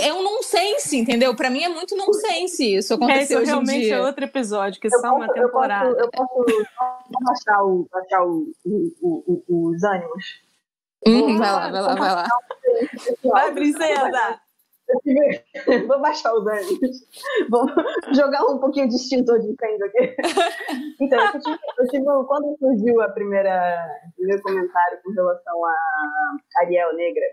é 0.00 0.12
um 0.14 0.22
nonsense, 0.22 0.96
entendeu? 0.96 1.36
Para 1.36 1.50
mim 1.50 1.62
é 1.62 1.68
muito 1.68 1.94
nonsense 1.94 2.76
isso 2.76 2.94
acontecer 2.94 3.34
é, 3.34 3.42
isso 3.42 3.44
realmente 3.44 3.90
é 3.90 4.00
outro 4.00 4.24
episódio, 4.24 4.80
que 4.80 4.86
é 4.86 4.90
só 4.90 5.14
uma 5.14 5.30
temporada. 5.30 5.90
Eu 6.00 6.10
posso, 6.10 6.38
eu 6.48 6.64
posso 6.74 7.86
baixar, 7.90 8.24
o, 8.24 8.50
o, 8.64 8.92
o, 9.02 9.44
o, 9.46 9.68
os 9.68 9.84
ânimos. 9.84 10.24
Hum, 11.06 11.36
vai 11.36 11.52
lá, 11.52 11.70
vai 11.70 11.82
lá, 11.82 11.94
vai 11.94 12.14
lá. 12.14 12.28
Vai, 13.24 13.52
princesa! 13.52 14.40
Vou 15.86 16.00
baixar 16.00 16.34
os 16.34 16.46
ânimos. 16.46 16.96
Vou 17.50 17.66
jogar 18.14 18.44
um 18.44 18.58
pouquinho 18.58 18.88
de 18.88 18.96
extintor 18.96 19.40
de 19.40 19.50
incêndio 19.52 19.86
aqui. 19.86 20.16
Então, 21.00 21.18
eu 21.18 21.40
tive, 21.40 21.58
eu 21.78 21.86
tive, 21.88 22.04
quando 22.04 22.56
surgiu 22.58 23.00
a 23.00 23.08
primeira, 23.08 23.76
o 24.08 24.14
primeiro 24.16 24.42
comentário 24.42 24.98
com 25.02 25.10
relação 25.12 25.64
a 25.64 25.74
Ariel 26.60 26.94
Negra, 26.94 27.24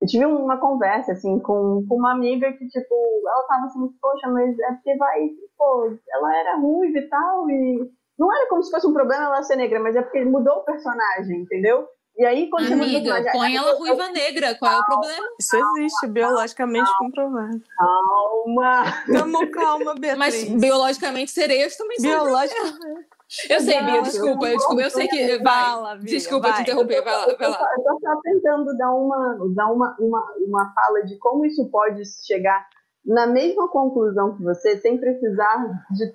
eu 0.00 0.06
tive 0.08 0.26
uma 0.26 0.58
conversa, 0.58 1.12
assim, 1.12 1.38
com, 1.38 1.84
com 1.88 1.96
uma 1.96 2.12
amiga 2.12 2.52
que, 2.52 2.66
tipo, 2.66 2.94
ela 3.28 3.46
tava 3.46 3.66
assim, 3.66 3.88
poxa, 4.00 4.28
mas 4.28 4.58
é 4.58 4.72
porque 4.72 4.96
vai, 4.96 5.28
pô, 5.56 5.96
ela 6.12 6.36
era 6.40 6.56
ruiva 6.56 6.98
e 6.98 7.08
tal, 7.08 7.48
e 7.48 7.90
não 8.18 8.34
era 8.34 8.48
como 8.48 8.62
se 8.62 8.70
fosse 8.70 8.86
um 8.86 8.92
problema 8.92 9.24
ela 9.24 9.42
ser 9.42 9.56
negra, 9.56 9.78
mas 9.78 9.94
é 9.94 10.02
porque 10.02 10.24
mudou 10.24 10.58
o 10.58 10.64
personagem, 10.64 11.42
entendeu? 11.42 11.86
E 12.16 12.26
aí, 12.26 12.50
continua 12.50 12.84
Amiga, 12.84 13.24
põe 13.32 13.56
ela 13.56 13.74
ruiva 13.74 14.08
negra, 14.08 14.54
qual 14.54 14.72
é 14.72 14.78
o 14.78 14.84
problema? 14.84 15.26
Isso 15.40 15.56
existe, 15.56 16.06
biologicamente 16.08 16.84
calma, 16.84 16.98
comprovado. 16.98 17.62
Calma! 17.76 18.84
Tamo 19.06 19.50
calma, 19.50 19.94
Beatriz. 19.94 20.18
Mas 20.18 20.60
biologicamente 20.60 21.30
sereias 21.30 21.74
também 21.76 21.98
são 21.98 22.10
Biologicamente. 22.10 23.08
Eu 23.48 23.60
sei, 23.60 23.82
Bia, 23.82 24.02
desculpa, 24.02 24.46
eu, 24.46 24.56
desculpa, 24.58 24.82
eu 24.82 24.90
sei 24.90 25.08
que. 25.08 25.38
Vai, 25.38 25.98
Bia, 25.98 26.04
desculpa 26.04 26.48
vai. 26.48 26.56
te 26.56 26.62
interromper, 26.62 27.02
vai 27.02 27.14
lá, 27.14 27.34
vai 27.34 27.48
lá. 27.48 27.68
Eu 27.78 27.82
tô 27.82 28.00
só 28.00 28.20
tentando 28.22 28.76
dar, 28.76 28.90
uma, 28.94 29.38
dar 29.54 29.72
uma, 29.72 29.96
uma, 29.98 30.34
uma 30.46 30.74
fala 30.74 31.02
de 31.04 31.16
como 31.16 31.46
isso 31.46 31.66
pode 31.70 32.02
chegar 32.26 32.68
na 33.06 33.26
mesma 33.26 33.68
conclusão 33.68 34.36
que 34.36 34.42
você, 34.42 34.78
sem 34.80 34.98
precisar 34.98 35.66
de 35.90 36.14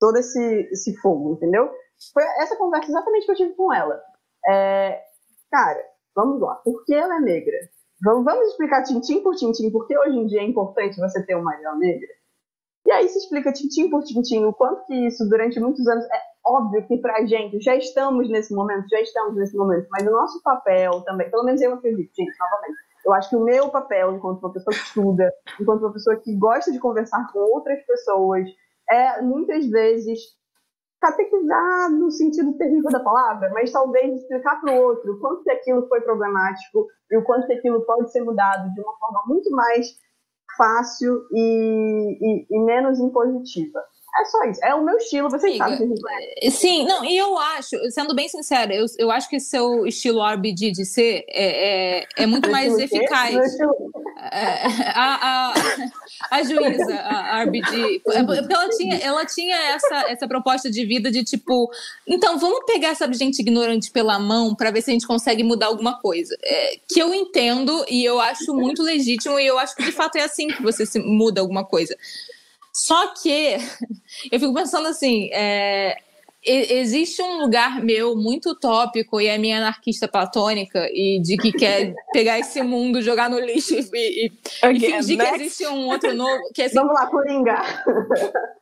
todo 0.00 0.16
esse, 0.16 0.68
esse 0.72 0.96
fogo, 0.96 1.34
entendeu? 1.34 1.70
Foi 2.14 2.24
essa 2.38 2.56
conversa 2.56 2.90
exatamente 2.90 3.26
que 3.26 3.32
eu 3.32 3.36
tive 3.36 3.52
com 3.52 3.70
ela. 3.70 4.00
É, 4.48 5.09
cara, 5.50 5.82
vamos 6.14 6.40
lá, 6.40 6.54
por 6.56 6.84
que 6.84 6.94
ela 6.94 7.16
é 7.16 7.20
negra? 7.20 7.56
Vamos, 8.02 8.24
vamos 8.24 8.48
explicar 8.48 8.82
tintim 8.82 9.22
por 9.22 9.34
tintim, 9.34 9.70
porque 9.70 9.96
hoje 9.98 10.16
em 10.16 10.26
dia 10.26 10.40
é 10.40 10.44
importante 10.44 10.98
você 10.98 11.24
ter 11.24 11.34
uma 11.34 11.52
Ariel 11.52 11.76
negra? 11.76 12.08
E 12.86 12.90
aí 12.92 13.08
se 13.08 13.18
explica 13.18 13.52
tintim 13.52 13.90
por 13.90 14.02
tintim 14.02 14.44
o 14.44 14.54
quanto 14.54 14.86
que 14.86 15.06
isso 15.06 15.28
durante 15.28 15.60
muitos 15.60 15.86
anos 15.86 16.04
é 16.06 16.20
óbvio 16.44 16.86
que 16.86 16.96
pra 16.96 17.26
gente 17.26 17.60
já 17.60 17.76
estamos 17.76 18.28
nesse 18.30 18.54
momento, 18.54 18.88
já 18.88 19.00
estamos 19.00 19.36
nesse 19.36 19.54
momento, 19.56 19.86
mas 19.90 20.06
o 20.06 20.10
nosso 20.10 20.42
papel 20.42 21.02
também, 21.02 21.30
pelo 21.30 21.44
menos 21.44 21.60
eu 21.60 21.74
acredito, 21.74 22.10
gente, 22.14 22.32
novamente, 22.38 22.78
eu 23.04 23.12
acho 23.12 23.30
que 23.30 23.36
o 23.36 23.44
meu 23.44 23.68
papel 23.68 24.16
enquanto 24.16 24.40
uma 24.40 24.52
pessoa 24.52 24.74
que 24.74 24.82
estuda, 24.82 25.32
enquanto 25.60 25.82
uma 25.82 25.92
pessoa 25.92 26.16
que 26.16 26.34
gosta 26.36 26.72
de 26.72 26.78
conversar 26.78 27.30
com 27.32 27.38
outras 27.38 27.84
pessoas, 27.84 28.48
é 28.88 29.20
muitas 29.20 29.66
vezes 29.68 30.18
catequizar 31.00 31.90
no 31.90 32.10
sentido 32.10 32.56
terrível 32.58 32.90
da 32.90 33.00
palavra, 33.00 33.50
mas 33.54 33.72
talvez 33.72 34.14
explicar 34.14 34.60
para 34.60 34.74
o 34.74 34.82
outro 34.82 35.18
quanto 35.18 35.42
que 35.42 35.50
aquilo 35.50 35.88
foi 35.88 36.00
problemático 36.02 36.86
e 37.10 37.16
o 37.16 37.24
quanto 37.24 37.46
que 37.46 37.54
aquilo 37.54 37.80
pode 37.86 38.12
ser 38.12 38.22
mudado 38.22 38.72
de 38.74 38.80
uma 38.80 38.96
forma 38.98 39.22
muito 39.26 39.50
mais 39.50 39.86
fácil 40.56 41.22
e, 41.32 42.18
e, 42.20 42.46
e 42.50 42.64
menos 42.64 43.00
impositiva. 43.00 43.82
É 44.18 44.24
só 44.24 44.44
isso. 44.44 44.60
É 44.64 44.74
o 44.74 44.84
meu 44.84 44.96
estilo, 44.96 45.30
você 45.30 45.56
sabe 45.56 45.78
que 45.78 46.50
Sim, 46.50 46.84
não, 46.84 47.04
e 47.04 47.16
eu 47.16 47.38
acho, 47.38 47.76
sendo 47.90 48.14
bem 48.14 48.28
sincera, 48.28 48.74
eu, 48.74 48.84
eu 48.98 49.10
acho 49.10 49.28
que 49.28 49.38
seu 49.38 49.86
estilo 49.86 50.20
RBG 50.24 50.72
de 50.72 50.84
ser 50.84 51.24
é, 51.28 52.00
é, 52.00 52.06
é 52.16 52.26
muito 52.26 52.50
mais 52.50 52.76
eficaz. 52.76 53.36
É, 54.32 54.66
a, 54.94 55.52
a, 55.52 55.54
a 56.30 56.42
juíza, 56.42 56.94
a 56.94 57.42
RBG, 57.44 58.02
é, 58.08 58.22
porque 58.22 58.52
ela 58.52 58.68
tinha, 58.68 58.96
ela 58.96 59.24
tinha 59.24 59.56
essa, 59.74 60.10
essa 60.10 60.28
proposta 60.28 60.70
de 60.70 60.84
vida 60.84 61.10
de 61.10 61.24
tipo, 61.24 61.70
então 62.06 62.38
vamos 62.38 62.64
pegar 62.66 62.88
essa 62.88 63.10
gente 63.12 63.40
ignorante 63.40 63.90
pela 63.90 64.18
mão 64.18 64.54
para 64.54 64.70
ver 64.70 64.82
se 64.82 64.90
a 64.90 64.92
gente 64.92 65.06
consegue 65.06 65.42
mudar 65.42 65.66
alguma 65.66 65.98
coisa. 65.98 66.36
É, 66.42 66.78
que 66.88 67.00
eu 67.00 67.14
entendo 67.14 67.84
e 67.88 68.04
eu 68.04 68.20
acho 68.20 68.52
muito 68.54 68.82
legítimo 68.82 69.38
e 69.38 69.46
eu 69.46 69.58
acho 69.58 69.74
que 69.74 69.84
de 69.84 69.92
fato 69.92 70.16
é 70.16 70.22
assim 70.22 70.48
que 70.48 70.62
você 70.62 70.84
se 70.84 70.98
muda 70.98 71.40
alguma 71.40 71.64
coisa. 71.64 71.96
Só 72.72 73.14
que 73.14 73.56
eu 74.30 74.40
fico 74.40 74.54
pensando 74.54 74.88
assim, 74.88 75.28
é, 75.32 75.96
existe 76.42 77.20
um 77.22 77.42
lugar 77.42 77.82
meu 77.82 78.16
muito 78.16 78.50
utópico 78.50 79.20
e 79.20 79.26
é 79.26 79.36
minha 79.36 79.58
anarquista 79.58 80.08
platônica 80.08 80.88
e 80.92 81.20
de 81.20 81.36
que 81.36 81.52
quer 81.52 81.94
pegar 82.12 82.38
esse 82.38 82.62
mundo, 82.62 83.02
jogar 83.02 83.28
no 83.28 83.38
lixo 83.38 83.74
e, 83.74 83.80
e, 83.94 84.32
e 84.62 84.80
fingir 84.80 85.18
que 85.18 85.34
existe 85.34 85.66
um 85.66 85.88
outro 85.88 86.14
novo. 86.14 86.42
Que, 86.54 86.62
assim, 86.62 86.76
Vamos 86.76 86.94
lá, 86.94 87.06
Coringa! 87.06 87.62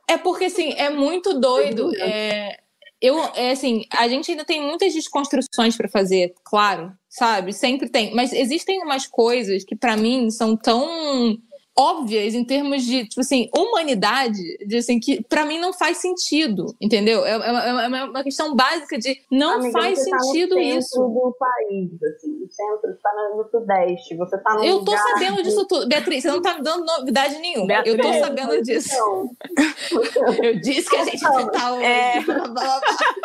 É 0.09 0.17
porque, 0.17 0.47
assim, 0.47 0.73
é 0.77 0.91
muito 0.91 1.39
doido. 1.39 1.95
É, 2.01 2.59
eu, 3.01 3.17
é 3.37 3.53
assim, 3.53 3.85
a 3.93 4.09
gente 4.09 4.31
ainda 4.31 4.45
tem 4.45 4.61
muitas 4.61 4.93
desconstruções 4.93 5.77
para 5.77 5.89
fazer, 5.89 6.35
claro, 6.43 6.93
sabe? 7.09 7.53
Sempre 7.53 7.89
tem. 7.89 8.13
Mas 8.15 8.33
existem 8.33 8.83
umas 8.83 9.07
coisas 9.07 9.65
que, 9.65 9.77
para 9.77 9.97
mim, 9.97 10.31
são 10.31 10.57
tão 10.57 11.39
óbvias 11.79 12.35
em 12.35 12.45
termos 12.45 12.83
de, 12.83 13.07
tipo 13.07 13.21
assim, 13.21 13.49
humanidade, 13.57 14.43
de, 14.67 14.79
assim, 14.79 14.99
que 14.99 15.23
para 15.23 15.45
mim 15.45 15.61
não 15.61 15.73
faz 15.73 15.99
sentido, 15.99 16.75
entendeu? 16.81 17.25
É, 17.25 17.31
é, 17.31 17.85
é, 17.85 18.05
uma 18.05 18.25
questão 18.25 18.57
básica 18.57 18.99
de 18.99 19.23
não 19.31 19.61
Amiga, 19.61 19.81
faz 19.81 20.03
sentido 20.03 20.57
tá 20.57 20.61
no 20.61 20.61
isso. 20.61 20.99
do 20.99 21.37
país, 21.39 22.03
assim, 22.03 22.45
o 22.45 22.51
centro 22.51 22.91
está 22.91 23.11
no 23.37 23.49
sudeste, 23.49 24.17
você 24.17 24.35
está 24.35 24.55
no 24.55 24.65
Eu 24.65 24.85
tô 24.85 24.97
sabendo 24.97 25.41
disso 25.43 25.65
tudo. 25.69 25.89
Beatriz, 25.89 26.23
você 26.23 26.31
não 26.31 26.43
tá 26.43 26.55
me 26.55 26.63
dando 26.63 26.85
novidade 26.85 27.39
nenhuma. 27.39 27.67
Beatriz, 27.69 27.95
eu 27.95 28.03
tô 28.03 28.13
sabendo 28.15 28.63
disso. 28.63 28.97
eu 30.43 30.61
disse 30.61 30.91
que 30.91 30.97
a 30.97 31.05
gente 31.05 31.23
não, 31.23 31.49
tá 31.49 31.81
é... 31.81 32.21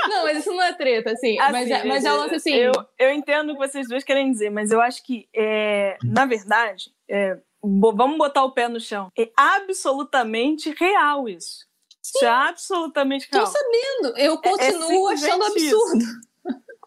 Não, 0.07 0.23
mas 0.25 0.37
isso 0.37 0.51
não 0.51 0.61
é 0.61 0.73
treta, 0.73 1.11
assim. 1.11 1.39
assim 1.39 1.51
mas, 1.51 1.71
é, 1.71 1.83
mas 1.85 2.05
é 2.05 2.11
lance 2.11 2.35
assim. 2.35 2.53
Eu, 2.53 2.71
eu 2.99 3.11
entendo 3.11 3.51
o 3.51 3.53
que 3.53 3.67
vocês 3.67 3.87
dois 3.87 4.03
querem 4.03 4.31
dizer, 4.31 4.51
mas 4.51 4.71
eu 4.71 4.79
acho 4.79 5.03
que, 5.03 5.27
é, 5.35 5.97
na 6.03 6.25
verdade, 6.25 6.91
é, 7.09 7.37
vamos 7.63 8.17
botar 8.17 8.43
o 8.43 8.51
pé 8.51 8.67
no 8.67 8.79
chão. 8.79 9.09
É 9.17 9.31
absolutamente 9.37 10.73
real 10.77 11.29
isso. 11.29 11.65
Sim. 12.01 12.17
Isso 12.17 12.25
é 12.25 12.29
absolutamente 12.29 13.29
real. 13.31 13.45
Tô 13.45 13.51
sabendo. 13.51 14.17
Eu 14.17 14.33
é, 14.33 14.35
é 14.35 14.37
continuo 14.37 15.09
é, 15.09 15.13
achando 15.13 15.45
absurdo. 15.45 16.05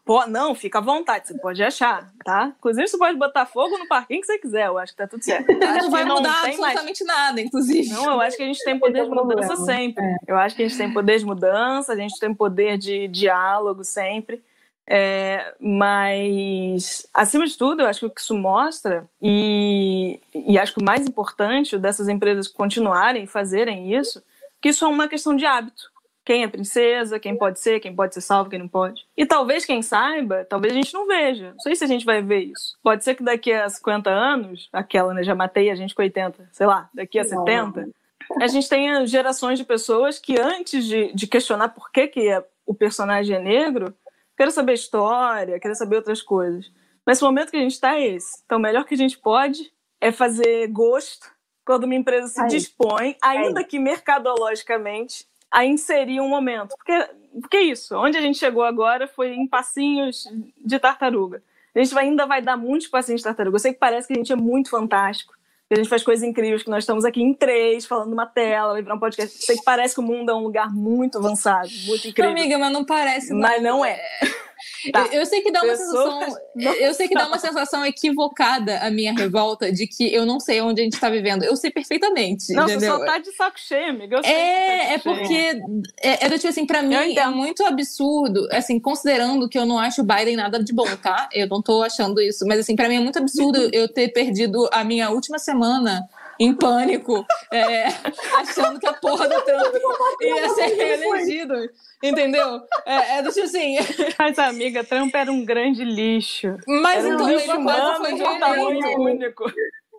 Pô, 0.07 0.25
não, 0.25 0.55
fica 0.55 0.79
à 0.79 0.81
vontade, 0.81 1.27
você 1.27 1.37
pode 1.37 1.61
achar, 1.65 2.13
tá? 2.25 2.55
Inclusive, 2.57 2.87
você 2.87 2.97
pode 2.97 3.19
botar 3.19 3.45
fogo 3.45 3.77
no 3.77 3.89
parquinho 3.89 4.21
que 4.21 4.27
você 4.29 4.39
quiser, 4.39 4.69
eu 4.69 4.79
acho 4.79 4.93
que 4.93 4.99
tá 4.99 5.09
tudo 5.09 5.21
certo. 5.21 5.51
Acho 5.51 5.83
não 5.83 5.91
vai 5.91 6.05
mudar 6.05 6.45
absolutamente 6.45 7.05
mais... 7.05 7.19
nada, 7.19 7.41
inclusive. 7.41 7.89
Não, 7.89 8.13
eu 8.13 8.21
acho 8.21 8.37
que 8.37 8.45
a 8.45 8.47
gente 8.47 8.63
tem 8.63 8.79
poder 8.79 9.03
de 9.03 9.11
mudança 9.11 9.57
sempre. 9.57 10.05
Eu 10.25 10.37
acho 10.37 10.55
que 10.55 10.63
a 10.63 10.69
gente 10.69 10.79
tem 10.79 10.93
poder 10.93 11.19
de 11.19 11.25
mudança, 11.25 11.93
a 11.93 11.97
gente 11.97 12.17
tem 12.21 12.33
poder 12.33 12.79
de 12.79 13.09
diálogo 13.09 13.83
sempre. 13.83 14.45
É, 14.89 15.55
mas, 15.59 17.07
acima 17.13 17.45
de 17.45 17.59
tudo, 17.59 17.83
eu 17.83 17.87
acho 17.87 18.01
que 18.01 18.07
o 18.07 18.11
que 18.11 18.21
isso 18.21 18.37
mostra, 18.37 19.09
e, 19.21 20.21
e 20.33 20.59
acho 20.59 20.75
que 20.75 20.81
o 20.81 20.85
mais 20.85 21.07
importante 21.07 21.77
dessas 21.77 22.09
empresas 22.09 22.47
continuarem 22.47 23.27
fazerem 23.27 23.95
isso, 23.95 24.23
que 24.61 24.69
isso 24.69 24.85
é 24.85 24.89
uma 24.89 25.09
questão 25.09 25.35
de 25.35 25.45
hábito. 25.45 25.91
Quem 26.25 26.43
é 26.43 26.49
princesa, 26.49 27.21
quem 27.21 27.37
pode 27.37 27.61
ser, 27.61 27.79
quem 27.79 27.95
pode 27.95 28.15
ser 28.15 28.21
salvo, 28.21 28.51
quem 28.51 28.59
não 28.59 28.67
pode. 28.67 29.07
E 29.17 29.25
talvez 29.25 29.65
quem 29.65 29.81
saiba, 29.81 30.45
talvez 30.45 30.73
a 30.73 30.77
gente 30.77 30.93
não 30.93 31.07
veja. 31.07 31.53
Não 31.53 31.61
sei 31.61 31.77
se 31.77 31.85
a 31.85 31.87
gente 31.87 32.05
vai 32.05 32.21
ver 32.21 32.41
isso. 32.41 32.77
Pode 32.83 33.05
ser 33.05 33.15
que 33.15 33.23
daqui 33.23 33.53
a 33.53 33.69
50 33.69 34.11
anos, 34.11 34.69
aquela, 34.73 35.15
né, 35.15 35.23
já 35.23 35.37
matei 35.37 35.71
a 35.71 35.77
gente 35.77 35.95
com 35.95 36.03
80, 36.03 36.49
sei 36.51 36.67
lá, 36.67 36.91
daqui 36.93 37.21
a 37.21 37.25
70, 37.25 37.89
a 38.41 38.47
gente 38.49 38.69
tenha 38.69 39.07
gerações 39.07 39.57
de 39.57 39.65
pessoas 39.65 40.19
que 40.19 40.37
antes 40.37 40.85
de, 40.85 41.13
de 41.15 41.27
questionar 41.29 41.69
por 41.69 41.93
que, 41.93 42.09
que 42.09 42.29
é, 42.29 42.45
o 42.67 42.75
personagem 42.75 43.37
é 43.37 43.41
negro, 43.41 43.95
quero 44.37 44.51
saber 44.51 44.75
história, 44.75 45.59
quero 45.59 45.75
saber 45.75 45.97
outras 45.97 46.23
coisas. 46.23 46.71
Mas 47.05 47.23
o 47.23 47.25
momento 47.25 47.51
que 47.51 47.57
a 47.57 47.61
gente 47.61 47.73
está 47.73 47.97
é 47.97 48.09
esse. 48.09 48.43
Então, 48.45 48.59
o 48.59 48.61
melhor 48.61 48.85
que 48.85 48.95
a 48.95 48.99
gente 48.99 49.19
pode 49.19 49.73
é 50.01 50.11
fazer 50.11 50.67
gosto 50.69 51.31
quando 51.65 51.85
uma 51.85 51.95
empresa 51.95 52.29
se 52.29 52.41
Aí. 52.41 52.49
dispõe, 52.49 53.17
ainda 53.23 53.61
Aí. 53.61 53.67
que 53.67 53.79
mercadologicamente, 53.79 55.27
a 55.51 55.65
inserir 55.65 56.21
um 56.21 56.29
momento. 56.29 56.77
Porque, 56.77 57.11
porque 57.41 57.61
isso, 57.61 57.97
onde 57.97 58.17
a 58.17 58.21
gente 58.21 58.39
chegou 58.39 58.63
agora 58.63 59.07
foi 59.07 59.35
em 59.35 59.47
passinhos 59.47 60.25
de 60.57 60.79
tartaruga. 60.79 61.43
A 61.75 61.83
gente 61.83 61.97
ainda 61.99 62.27
vai 62.27 62.41
dar 62.41 62.57
muitos 62.57 62.89
passinhos 62.89 63.21
de 63.21 63.25
tartaruga. 63.25 63.57
Eu 63.57 63.61
sei 63.61 63.73
que 63.73 63.79
parece 63.79 64.09
que 64.09 64.15
a 64.15 64.17
gente 64.17 64.33
é 64.33 64.37
muito 64.37 64.71
fantástico, 64.71 65.35
a 65.75 65.77
gente 65.77 65.89
faz 65.89 66.03
coisas 66.05 66.23
incríveis, 66.23 66.63
que 66.63 66.71
nós 66.71 66.85
estamos 66.85 67.05
aqui 67.05 67.21
em 67.21 67.35
três, 67.35 67.87
falando 67.87 68.11
numa 68.11 68.27
tela, 68.27 68.73
vai 68.73 68.83
virar 68.83 68.95
um 68.95 69.01
podcast. 69.01 69.45
Sei 69.45 69.57
que 69.57 69.65
parece 69.65 69.95
que 69.95 70.01
o 70.01 70.05
mundo 70.05 70.31
é 70.31 70.35
um 70.35 70.43
lugar 70.43 70.73
muito 70.73 71.19
avançado, 71.19 71.69
muito 71.87 72.07
incrível. 72.07 72.31
amiga, 72.31 72.57
mas 72.57 72.73
não 72.73 72.85
parece. 72.85 73.35
Mas 73.35 73.61
não, 73.61 73.79
não 73.79 73.85
é. 73.85 74.01
Tá. 74.93 75.07
Eu, 75.07 75.21
eu, 75.21 75.27
sei 75.27 75.41
que 75.41 75.51
dá 75.51 75.63
uma 75.63 75.77
sensação. 75.77 76.21
Eu 76.81 76.95
sei 76.95 77.09
que 77.09 77.15
dá 77.15 77.27
uma 77.27 77.39
sensação 77.39 77.85
equivocada 77.85 78.79
a 78.79 78.91
minha 78.91 79.13
revolta 79.13 79.71
de 79.71 79.87
que 79.87 80.13
eu 80.15 80.25
não 80.25 80.41
sei 80.41 80.61
onde 80.61 80.81
a 80.81 80.85
gente 80.85 80.95
está 80.95 81.11
vivendo. 81.11 81.45
Eu 81.45 81.55
sei 81.55 81.71
perfeitamente. 81.71 82.53
Não, 82.53 82.65
entendeu? 82.65 82.93
você 82.93 82.99
só 82.99 83.05
tá 83.05 83.19
de 83.19 83.33
saco 83.33 83.59
cheio, 83.59 83.91
amiga. 83.91 84.19
é, 84.19 84.21
tá 84.21 84.93
é 84.95 84.99
porque. 84.99 85.61
É, 86.01 86.27
é 86.27 86.31
tipo 86.31 86.49
assim, 86.49 86.67
pra 86.67 86.83
mim 86.83 86.95
é 86.95 87.27
muito 87.29 87.65
absurdo, 87.65 88.49
assim, 88.53 88.81
considerando 88.81 89.49
que 89.49 89.59
eu 89.59 89.67
não 89.67 89.79
acho 89.79 90.03
o 90.03 90.05
Biden 90.05 90.37
nada 90.37 90.63
de 90.63 90.73
bom, 90.73 90.87
tá? 91.03 91.29
Eu 91.33 91.47
não 91.49 91.61
tô 91.61 91.83
achando 91.83 92.21
isso. 92.21 92.47
Mas 92.47 92.61
assim, 92.61 92.75
pra 92.75 92.89
mim 92.89 92.97
é 92.97 93.01
muito 93.01 93.19
absurdo 93.19 93.59
eu 93.73 93.89
ter 93.89 94.09
perdido 94.09 94.69
a 94.73 94.83
minha 94.83 95.11
última 95.11 95.39
semana 95.39 96.09
em 96.39 96.55
pânico, 96.55 97.25
é, 97.53 97.87
achando 98.37 98.79
que 98.79 98.87
a 98.87 98.93
porra 98.93 99.29
do 99.29 99.41
Trump 99.43 99.75
ia 100.21 100.49
ser 100.51 100.67
reelegido. 100.75 101.55
Entendeu? 102.03 102.61
É, 102.85 103.19
é 103.19 103.23
do 103.23 103.31
tipo 103.33 103.47
assim. 103.47 103.77
Mas, 104.19 104.39
amiga, 104.39 104.85
Trump 104.85 105.15
era 105.15 105.33
um 105.33 105.45
grande 105.45 105.83
lixo. 105.85 106.57
Mas 106.67 107.05
era 107.05 107.15
então 107.15 107.27
um 107.27 107.29
lixo 107.29 107.99
foi 107.99 108.15
de 108.15 108.23
um 108.23 108.39
tamanho 108.39 109.01
único. 109.01 109.45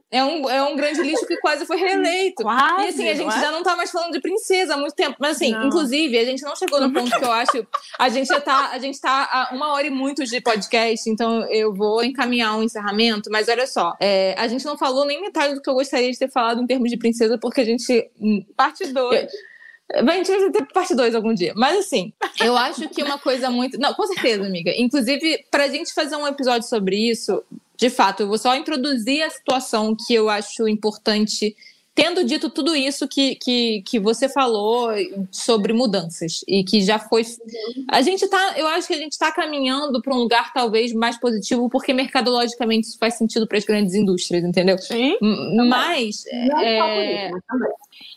É 0.10 0.24
um, 0.24 0.50
é 0.50 0.64
um 0.64 0.76
grande 0.76 1.02
lixo 1.02 1.26
que 1.28 1.36
quase 1.38 1.66
foi 1.66 1.78
reeleito. 1.78 2.42
Quase, 2.44 2.86
e 2.86 2.88
assim, 2.88 3.10
a 3.10 3.14
gente 3.14 3.36
é? 3.36 3.42
já 3.42 3.52
não 3.52 3.62
tá 3.62 3.76
mais 3.76 3.92
falando 3.92 4.14
de 4.14 4.22
princesa 4.22 4.76
há 4.76 4.78
muito 4.78 4.96
tempo. 4.96 5.18
Mas 5.20 5.36
assim, 5.36 5.52
não. 5.52 5.68
inclusive, 5.68 6.18
a 6.18 6.24
gente 6.24 6.44
não 6.44 6.56
chegou 6.56 6.80
no 6.80 6.94
ponto 6.94 7.12
que 7.12 7.24
eu 7.24 7.32
acho. 7.32 7.68
A 8.00 8.08
gente 8.08 8.28
já 8.28 8.40
tá, 8.40 8.70
a 8.72 8.80
gente 8.80 9.00
tá 9.02 9.28
a 9.30 9.56
uma 9.56 9.74
hora 9.74 9.86
e 9.86 9.90
muito 9.90 10.24
de 10.24 10.40
podcast, 10.40 11.10
então 11.10 11.44
eu 11.50 11.74
vou 11.74 12.04
encaminhar 12.04 12.58
um 12.58 12.64
encerramento. 12.64 13.30
Mas 13.30 13.50
olha 13.50 13.68
só, 13.68 13.96
é, 14.00 14.34
a 14.38 14.48
gente 14.48 14.66
não 14.66 14.78
falou 14.78 15.06
nem 15.06 15.22
metade 15.22 15.56
do 15.56 15.62
que 15.62 15.70
eu 15.70 15.74
gostaria 15.74 16.12
de 16.12 16.18
ter 16.18 16.32
falado 16.32 16.62
em 16.62 16.68
termos 16.68 16.90
de 16.90 16.98
princesa, 16.98 17.38
porque 17.38 17.62
a 17.62 17.66
gente. 17.66 18.10
Hum, 18.20 18.46
Parte 18.56 18.88
2. 18.88 19.28
Vai, 20.04 20.20
a 20.20 20.24
gente 20.24 20.38
vai 20.38 20.52
ter 20.52 20.66
parte 20.74 20.94
2 20.94 21.16
algum 21.16 21.34
dia. 21.34 21.54
Mas 21.56 21.80
assim, 21.80 22.14
eu 22.42 22.58
acho 22.58 22.90
que 22.90 23.02
uma 23.02 23.18
coisa 23.18 23.50
muito. 23.50 23.80
Não, 23.80 23.94
com 23.94 24.06
certeza, 24.06 24.46
amiga. 24.46 24.72
Inclusive, 24.76 25.46
pra 25.50 25.68
gente 25.70 25.94
fazer 25.94 26.16
um 26.18 26.28
episódio 26.28 26.68
sobre 26.68 27.10
isso, 27.10 27.42
de 27.78 27.90
fato, 27.90 28.24
eu 28.24 28.28
vou 28.28 28.38
só 28.38 28.56
introduzir 28.56 29.22
a 29.22 29.30
situação 29.30 29.96
que 29.96 30.14
eu 30.14 30.30
acho 30.30 30.68
importante. 30.68 31.56
Tendo 31.98 32.24
dito 32.24 32.48
tudo 32.52 32.76
isso 32.76 33.08
que, 33.08 33.34
que, 33.38 33.82
que 33.82 34.00
você 34.00 34.30
falou 34.30 34.92
sobre 35.32 35.74
mudanças 35.74 36.42
e 36.48 36.64
que 36.64 36.80
já 36.84 37.00
foi. 37.00 37.24
A 37.90 38.04
gente 38.04 38.28
tá. 38.28 38.54
Eu 38.56 38.68
acho 38.68 38.88
que 38.88 38.94
a 38.94 38.98
gente 38.98 39.14
está 39.14 39.32
caminhando 39.32 40.00
para 40.00 40.14
um 40.14 40.18
lugar 40.20 40.54
talvez 40.54 40.94
mais 40.94 41.20
positivo, 41.20 41.68
porque 41.72 41.94
mercadologicamente 41.94 42.88
isso 42.88 43.00
faz 43.00 43.16
sentido 43.16 43.48
para 43.48 43.58
as 43.58 43.66
grandes 43.66 43.96
indústrias, 43.96 44.44
entendeu? 44.44 44.78
Sim. 44.78 45.18
Mas. 45.68 46.24
Não 46.48 46.60
é, 46.60 47.32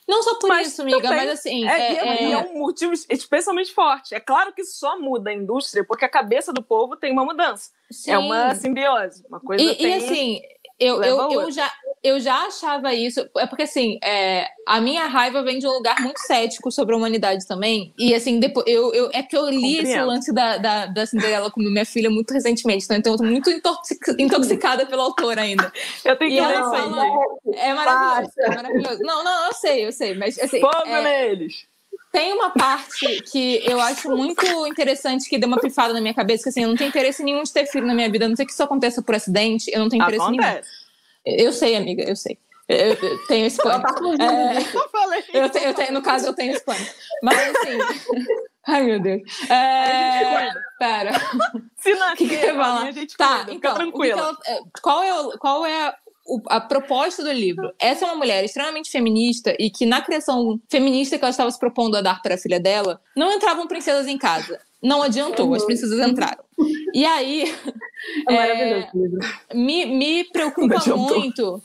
não 0.07 0.23
só 0.25 0.35
por 0.35 0.49
mas 0.49 0.69
isso, 0.69 0.83
amiga, 0.83 1.01
também, 1.01 1.19
mas 1.19 1.31
assim. 1.31 1.67
É, 1.67 1.71
é, 1.71 2.07
é... 2.07 2.33
é, 2.33 2.39
um 2.39 2.59
motivo 2.59 2.93
especialmente 3.09 3.73
forte. 3.73 4.15
É 4.15 4.21
claro 4.21 4.53
que 4.53 4.63
só 4.63 5.01
muda 5.01 5.31
a 5.31 5.33
indústria 5.33 5.85
porque 5.85 6.05
a 6.05 6.09
cabeça 6.09 6.53
do 6.53 6.63
povo 6.63 6.97
tem 6.97 7.13
uma 7.13 7.25
mudança. 7.25 7.71
Sim. 7.91 8.11
É 8.11 8.19
uma 8.19 8.55
simbiose. 8.55 9.25
Uma 9.27 9.41
coisa 9.41 9.65
e, 9.65 9.75
tem... 9.75 9.87
e 9.87 9.93
assim, 9.95 10.41
eu, 10.81 11.03
eu, 11.03 11.31
eu, 11.31 11.51
já, 11.51 11.71
eu 12.03 12.19
já 12.19 12.47
achava 12.47 12.95
isso. 12.95 13.29
É 13.37 13.47
porque, 13.47 13.65
assim, 13.65 13.99
é, 14.03 14.49
a 14.67 14.81
minha 14.81 15.07
raiva 15.07 15.43
vem 15.43 15.59
de 15.59 15.67
um 15.67 15.71
lugar 15.71 16.01
muito 16.01 16.19
cético 16.21 16.73
sobre 16.73 16.95
a 16.95 16.99
humanidade 16.99 17.47
também. 17.47 17.93
E, 17.99 18.15
assim, 18.15 18.41
depois, 18.41 18.67
eu, 18.67 18.95
eu, 18.95 19.11
é 19.13 19.23
que 19.23 19.37
eu 19.37 19.47
li 19.51 19.77
Compreendo. 19.77 19.89
esse 19.89 20.01
lance 20.01 20.33
da, 20.33 20.57
da, 20.57 20.87
da 20.87 21.05
Cinderela 21.05 21.51
com 21.51 21.61
minha 21.61 21.85
filha 21.85 22.09
muito 22.09 22.33
recentemente. 22.33 22.87
Então, 22.91 23.13
eu 23.13 23.19
tô 23.19 23.25
muito 23.25 23.51
intoxicada 24.19 24.87
pela 24.87 25.03
autora 25.03 25.43
ainda. 25.43 25.71
Eu 26.03 26.17
tenho 26.17 26.31
que 26.31 26.41
ler 26.41 26.61
isso 26.61 26.75
aí. 26.75 27.59
É 27.59 27.75
maravilhoso, 27.75 28.33
é 28.39 28.55
maravilhoso. 28.55 28.99
Não, 29.03 29.23
não, 29.23 29.47
eu 29.47 29.53
sei, 29.53 29.87
eu 29.87 29.93
sei. 29.93 30.15
Mas, 30.15 30.39
assim, 30.39 30.61
Fogo 30.61 30.87
é, 30.87 31.03
neles! 31.03 31.70
Tem 32.13 32.33
uma 32.33 32.51
parte 32.51 33.23
que 33.31 33.63
eu 33.65 33.81
acho 33.81 34.11
muito 34.11 34.45
interessante 34.67 35.29
que 35.29 35.39
deu 35.39 35.47
uma 35.47 35.61
pifada 35.61 35.93
na 35.93 36.01
minha 36.01 36.15
cabeça, 36.15 36.45
que 36.45 36.49
assim, 36.49 36.63
eu 36.63 36.69
não 36.69 36.77
tenho 36.77 36.89
interesse 36.89 37.23
nenhum 37.23 37.43
de 37.43 37.53
ter 37.53 37.67
filho 37.67 37.87
na 37.87 37.95
minha 37.95 38.11
vida, 38.11 38.25
a 38.25 38.29
não 38.29 38.37
sei 38.37 38.45
que 38.45 38.53
isso 38.53 38.63
aconteça 38.63 39.01
por 39.01 39.15
acidente, 39.15 39.71
eu 39.73 39.79
não 39.79 39.89
tenho 39.89 40.03
interesse 40.03 40.25
Acontece. 40.25 40.69
nenhum. 41.25 41.41
Eu 41.45 41.53
sei, 41.53 41.77
amiga, 41.77 42.03
eu 42.03 42.17
sei. 42.17 42.39
Eu, 42.69 42.95
eu 42.95 43.27
tenho 43.27 43.47
esse 43.47 43.57
plano. 43.57 43.83
Tá 43.83 43.95
é, 44.21 45.43
eu, 45.45 45.51
tenho, 45.51 45.67
eu 45.67 45.75
tenho, 45.75 45.93
no 45.93 46.03
caso, 46.03 46.27
eu 46.27 46.33
tenho 46.33 46.53
esse 46.53 46.65
plano. 46.65 46.87
Mas 47.23 47.37
assim. 47.39 47.79
Ai, 48.67 48.83
meu 48.85 49.01
Deus. 49.01 49.23
É, 49.51 50.51
pera. 50.79 51.13
Se 51.77 51.95
nascer, 51.95 52.17
que 52.29 52.29
que 52.29 52.47
a 52.47 52.93
gente 52.93 53.17
tá, 53.17 53.47
então, 53.49 53.75
tranquila. 53.75 54.37
Que 54.43 54.51
ela, 54.51 54.65
qual 54.83 55.03
é, 55.03 55.39
qual 55.39 55.67
é 55.67 55.97
a 56.47 56.61
proposta 56.61 57.23
do 57.23 57.33
livro. 57.33 57.73
Essa 57.79 58.05
é 58.05 58.09
uma 58.09 58.17
mulher 58.17 58.45
extremamente 58.45 58.91
feminista 58.91 59.55
e 59.59 59.71
que 59.71 59.87
na 59.87 60.01
criação 60.01 60.61
feminista 60.69 61.19
que 61.19 61.25
ela 61.25 61.31
estava 61.31 61.51
se 61.51 61.59
propondo 61.59 61.97
a 61.97 62.01
dar 62.01 62.23
para 62.23 62.35
a 62.35 62.39
filha 62.39 62.61
dela, 62.61 63.01
não 63.17 63.33
entravam 63.33 63.67
princesas 63.67 64.07
em 64.07 64.19
casa. 64.19 64.61
Não 64.83 65.03
adiantou, 65.03 65.53
as 65.55 65.65
princesas 65.65 66.07
entraram. 66.07 66.43
E 66.95 67.05
aí. 67.05 67.45
É, 68.29 68.35
é 68.35 68.91
me, 69.55 69.85
me 69.85 70.25
preocupa 70.25 70.83
muito 70.97 71.63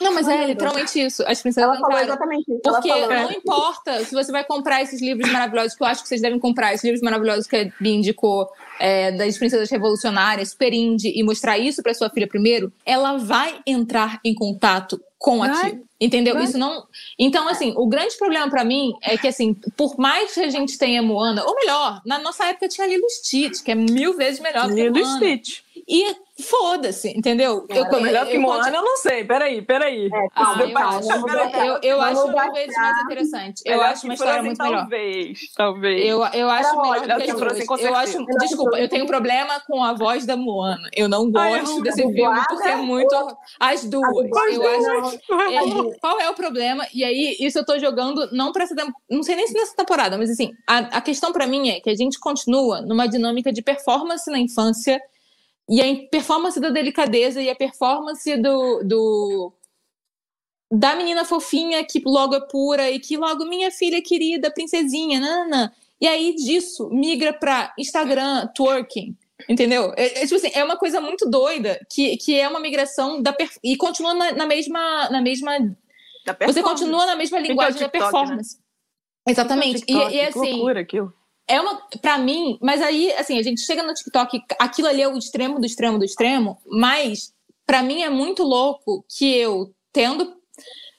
Não, 0.00 0.12
mas 0.12 0.28
é 0.28 0.46
literalmente 0.46 1.00
isso. 1.00 1.22
As 1.26 1.40
princesas 1.40 1.70
ela 1.70 1.80
falou 1.80 1.98
exatamente 1.98 2.52
isso. 2.52 2.60
Porque 2.62 2.88
não 2.88 3.32
importa 3.32 4.04
se 4.04 4.14
você 4.14 4.30
vai 4.30 4.44
comprar 4.44 4.82
esses 4.82 5.00
livros 5.00 5.30
maravilhosos, 5.30 5.74
que 5.74 5.82
eu 5.82 5.86
acho 5.86 6.02
que 6.02 6.08
vocês 6.08 6.20
devem 6.20 6.38
comprar, 6.38 6.74
esses 6.74 6.84
livros 6.84 7.02
maravilhosos 7.02 7.46
que 7.46 7.56
a 7.56 7.72
Bia 7.80 7.94
indicou, 7.94 8.48
é, 8.78 9.12
das 9.12 9.38
princesas 9.38 9.70
revolucionárias, 9.70 10.50
super 10.50 10.72
indie, 10.72 11.12
e 11.18 11.22
mostrar 11.22 11.58
isso 11.58 11.82
para 11.82 11.94
sua 11.94 12.10
filha 12.10 12.26
primeiro, 12.26 12.72
ela 12.84 13.16
vai 13.16 13.60
entrar 13.66 14.20
em 14.24 14.34
contato 14.34 15.00
com 15.18 15.42
aquilo. 15.42 15.86
Entendeu? 15.98 16.34
Vai. 16.34 16.44
Isso 16.44 16.58
não. 16.58 16.86
Então, 17.18 17.48
assim, 17.48 17.72
o 17.74 17.86
grande 17.86 18.16
problema 18.18 18.50
para 18.50 18.62
mim 18.62 18.92
é 19.02 19.16
que, 19.16 19.26
assim, 19.26 19.54
por 19.54 19.98
mais 19.98 20.34
que 20.34 20.40
a 20.40 20.50
gente 20.50 20.76
tenha 20.76 21.02
Moana, 21.02 21.42
ou 21.42 21.54
melhor, 21.54 22.02
na 22.04 22.18
nossa 22.18 22.44
época 22.44 22.68
tinha 22.68 22.86
Lilo 22.86 23.08
Stitch, 23.08 23.62
que 23.62 23.70
é 23.70 23.74
mil 23.74 24.14
vezes 24.14 24.40
melhor 24.40 24.70
Lilo 24.70 24.92
que 24.92 25.00
Moana. 25.00 25.16
Stitch. 25.16 25.60
E 25.88 26.14
foda-se, 26.38 27.08
entendeu? 27.16 27.66
Eu, 27.68 27.86
eu, 27.86 28.00
melhor 28.00 28.26
que 28.26 28.38
Moana, 28.38 28.68
eu 28.68 28.82
não 28.82 28.96
sei. 28.98 29.24
Peraí, 29.24 29.62
peraí. 29.62 30.06
É, 30.06 30.26
ah, 30.34 30.56
eu, 30.60 30.78
acho, 30.78 31.08
eu, 31.64 31.78
eu 31.82 32.00
acho 32.00 32.32
mais 32.32 32.68
interessante. 33.04 33.62
Eu 33.64 33.80
acho 33.82 34.04
uma 34.04 34.14
história 34.14 34.42
muito 34.42 34.62
melhor. 34.62 34.80
Talvez, 34.80 35.40
talvez. 35.56 36.04
Eu, 36.04 36.24
eu 36.26 36.50
acho 36.50 36.80
melhor 36.80 37.00
do 37.00 37.06
que 37.06 37.30
as 37.30 37.40
duas. 37.40 37.80
Eu 37.80 37.94
acho, 37.94 38.24
desculpa, 38.40 38.78
eu 38.78 38.88
tenho 38.88 39.06
problema 39.06 39.60
com 39.66 39.82
a 39.82 39.94
voz 39.94 40.26
da 40.26 40.36
Moana. 40.36 40.88
Eu 40.94 41.08
não 41.08 41.30
gosto 41.30 41.82
desse 41.82 42.02
filme 42.02 42.40
porque 42.48 42.68
é 42.68 42.76
muito. 42.76 43.14
As 43.58 43.84
duas. 43.84 44.30
Eu 44.52 45.00
acho. 45.00 45.16
É, 45.16 45.98
qual 46.00 46.20
é 46.20 46.28
o 46.28 46.34
problema? 46.34 46.86
E 46.92 47.02
aí, 47.02 47.36
isso 47.40 47.58
eu 47.58 47.64
tô 47.64 47.78
jogando, 47.78 48.28
não 48.32 48.52
pra 48.52 48.64
essa. 48.64 48.74
Não 49.10 49.22
sei 49.22 49.36
nem 49.36 49.46
se 49.46 49.54
nessa 49.54 49.74
temporada, 49.74 50.18
mas 50.18 50.30
assim, 50.30 50.52
a, 50.66 50.78
a 50.78 51.00
questão 51.00 51.32
pra 51.32 51.46
mim 51.46 51.70
é 51.70 51.80
que 51.80 51.88
a 51.88 51.94
gente 51.94 52.18
continua 52.18 52.82
numa 52.82 53.06
dinâmica 53.06 53.52
de 53.52 53.62
performance 53.62 54.30
na 54.30 54.38
infância 54.38 55.00
e 55.68 55.80
a 55.80 56.08
performance 56.08 56.60
da 56.60 56.70
delicadeza 56.70 57.42
e 57.42 57.50
a 57.50 57.54
performance 57.54 58.36
do, 58.36 58.82
do 58.84 59.52
da 60.72 60.94
menina 60.94 61.24
fofinha 61.24 61.84
que 61.84 62.00
logo 62.04 62.34
é 62.34 62.40
pura 62.40 62.90
e 62.90 63.00
que 63.00 63.16
logo 63.16 63.44
minha 63.44 63.70
filha 63.70 64.00
querida, 64.02 64.50
princesinha, 64.50 65.20
nana. 65.20 65.72
E 66.00 66.06
aí 66.06 66.34
disso 66.34 66.88
migra 66.90 67.32
para 67.32 67.72
Instagram, 67.78 68.48
twerking. 68.54 69.16
Entendeu? 69.48 69.92
É, 69.96 70.22
é, 70.22 70.26
tipo 70.26 70.36
assim, 70.36 70.50
é 70.54 70.64
uma 70.64 70.76
coisa 70.76 71.00
muito 71.00 71.28
doida 71.28 71.78
que, 71.90 72.16
que 72.16 72.38
é 72.38 72.48
uma 72.48 72.60
migração 72.60 73.20
da 73.20 73.36
e 73.62 73.76
continua 73.76 74.14
na, 74.14 74.32
na 74.32 74.46
mesma 74.46 75.10
na 75.10 75.20
mesma 75.20 75.52
você 76.44 76.62
continua 76.62 77.06
na 77.06 77.14
mesma 77.14 77.38
linguagem 77.38 77.74
TikTok, 77.74 77.92
da 77.92 77.98
né? 77.98 78.10
performance. 78.10 78.56
Né? 78.56 79.32
Exatamente. 79.32 79.80
TikTok, 79.80 80.12
e, 80.12 80.16
e 80.16 80.20
assim, 80.20 80.52
loucura 80.52 80.80
aquilo 80.80 81.12
é 81.48 81.60
uma 81.60 81.80
para 82.00 82.18
mim, 82.18 82.58
mas 82.60 82.82
aí 82.82 83.12
assim, 83.12 83.38
a 83.38 83.42
gente 83.42 83.60
chega 83.60 83.82
no 83.82 83.94
TikTok, 83.94 84.42
aquilo 84.58 84.88
ali 84.88 85.02
é 85.02 85.08
o 85.08 85.16
extremo 85.16 85.58
do 85.58 85.66
extremo 85.66 85.98
do 85.98 86.04
extremo, 86.04 86.58
mas 86.66 87.32
para 87.64 87.82
mim 87.82 88.02
é 88.02 88.10
muito 88.10 88.42
louco 88.42 89.04
que 89.08 89.36
eu 89.36 89.72
tendo 89.92 90.36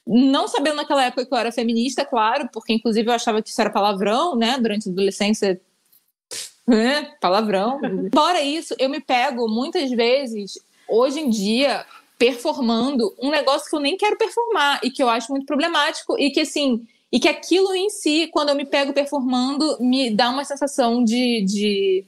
não 0.06 0.48
sabendo 0.48 0.78
naquela 0.78 1.04
época 1.04 1.26
que 1.26 1.34
eu 1.34 1.38
era 1.38 1.52
feminista, 1.52 2.06
claro, 2.06 2.50
porque 2.54 2.72
inclusive 2.72 3.10
eu 3.10 3.14
achava 3.14 3.42
que 3.42 3.50
isso 3.50 3.60
era 3.60 3.70
palavrão, 3.70 4.38
né, 4.38 4.58
durante 4.58 4.88
a 4.88 4.92
adolescência, 4.92 5.60
né, 6.66 7.14
palavrão. 7.20 7.80
Fora 8.14 8.42
isso, 8.42 8.74
eu 8.80 8.90
me 8.90 9.02
pego 9.02 9.50
muitas 9.50 9.92
vezes 9.92 10.58
hoje 10.88 11.20
em 11.20 11.30
dia 11.30 11.86
performando 12.18 13.14
um 13.22 13.30
negócio 13.30 13.70
que 13.70 13.76
eu 13.76 13.82
nem 13.82 13.98
quero 13.98 14.18
performar 14.18 14.80
e 14.82 14.90
que 14.90 15.04
eu 15.04 15.10
acho 15.10 15.32
muito 15.32 15.46
problemático 15.46 16.18
e 16.18 16.32
que 16.32 16.40
assim, 16.40 16.88
e 17.12 17.20
que 17.20 17.28
aquilo 17.28 17.74
em 17.74 17.90
si, 17.90 18.28
quando 18.28 18.50
eu 18.50 18.56
me 18.56 18.66
pego 18.66 18.94
performando, 18.94 19.78
me 19.80 20.10
dá 20.10 20.30
uma 20.30 20.44
sensação 20.44 21.04
de, 21.04 21.42
de, 21.46 22.06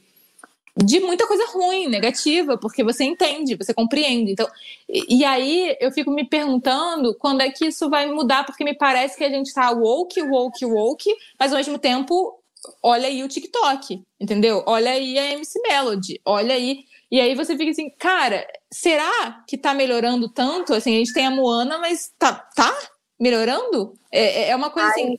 de 0.76 1.00
muita 1.00 1.26
coisa 1.26 1.46
ruim, 1.52 1.88
negativa, 1.88 2.58
porque 2.58 2.84
você 2.84 3.04
entende, 3.04 3.56
você 3.56 3.72
compreende. 3.72 4.32
Então, 4.32 4.46
e, 4.88 5.20
e, 5.20 5.24
aí 5.24 5.76
eu 5.80 5.90
fico 5.90 6.10
me 6.10 6.24
perguntando 6.28 7.14
quando 7.14 7.40
é 7.40 7.50
que 7.50 7.66
isso 7.66 7.88
vai 7.88 8.06
mudar, 8.06 8.44
porque 8.44 8.64
me 8.64 8.74
parece 8.74 9.16
que 9.16 9.24
a 9.24 9.30
gente 9.30 9.52
tá 9.54 9.70
woke, 9.70 10.20
woke, 10.22 10.64
woke, 10.66 11.10
mas 11.38 11.50
ao 11.50 11.58
mesmo 11.58 11.78
tempo, 11.78 12.38
olha 12.82 13.08
aí 13.08 13.22
o 13.22 13.28
TikTok, 13.28 14.02
entendeu? 14.20 14.62
Olha 14.66 14.90
aí 14.92 15.18
a 15.18 15.32
MC 15.32 15.60
Melody, 15.62 16.20
olha 16.24 16.54
aí. 16.54 16.84
E 17.10 17.20
aí 17.20 17.34
você 17.34 17.56
fica 17.56 17.70
assim, 17.70 17.90
cara, 17.90 18.46
será 18.72 19.42
que 19.48 19.58
tá 19.58 19.74
melhorando 19.74 20.28
tanto? 20.28 20.72
Assim, 20.74 20.94
a 20.94 20.98
gente 20.98 21.12
tem 21.12 21.26
a 21.26 21.30
Moana, 21.30 21.78
mas 21.78 22.12
tá, 22.18 22.34
tá? 22.54 22.72
Melhorando? 23.20 23.92
É, 24.10 24.44
é, 24.44 24.50
é 24.50 24.56
uma 24.56 24.70
coisa 24.70 24.88
Ai. 24.88 24.94
assim. 24.94 25.18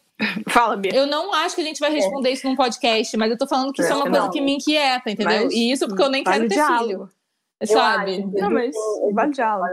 Fala, 0.50 0.76
Bia. 0.76 0.92
Eu 0.94 1.08
não 1.08 1.34
acho 1.34 1.56
que 1.56 1.62
a 1.62 1.66
gente 1.66 1.80
vai 1.80 1.92
responder 1.92 2.30
é. 2.30 2.32
isso 2.34 2.48
num 2.48 2.56
podcast, 2.56 3.16
mas 3.18 3.32
eu 3.32 3.38
tô 3.38 3.48
falando 3.48 3.72
que 3.72 3.82
isso 3.82 3.92
é, 3.92 3.96
uma 3.96 4.06
coisa 4.06 4.22
não. 4.22 4.30
que 4.32 4.42
me 4.42 4.56
inquieta, 4.56 5.10
entendeu? 5.12 5.44
Mas, 5.44 5.54
e 5.54 5.72
isso 5.72 5.88
porque 5.88 6.04
eu 6.04 6.10
nem 6.10 6.24
quero 6.24 6.48
ter 6.48 6.56
diálogo. 6.56 6.88
filho. 6.88 7.10
Sabe? 7.64 8.26
não, 8.26 8.50
mas 8.50 8.76
vai 9.14 9.30
diálogo. 9.30 9.70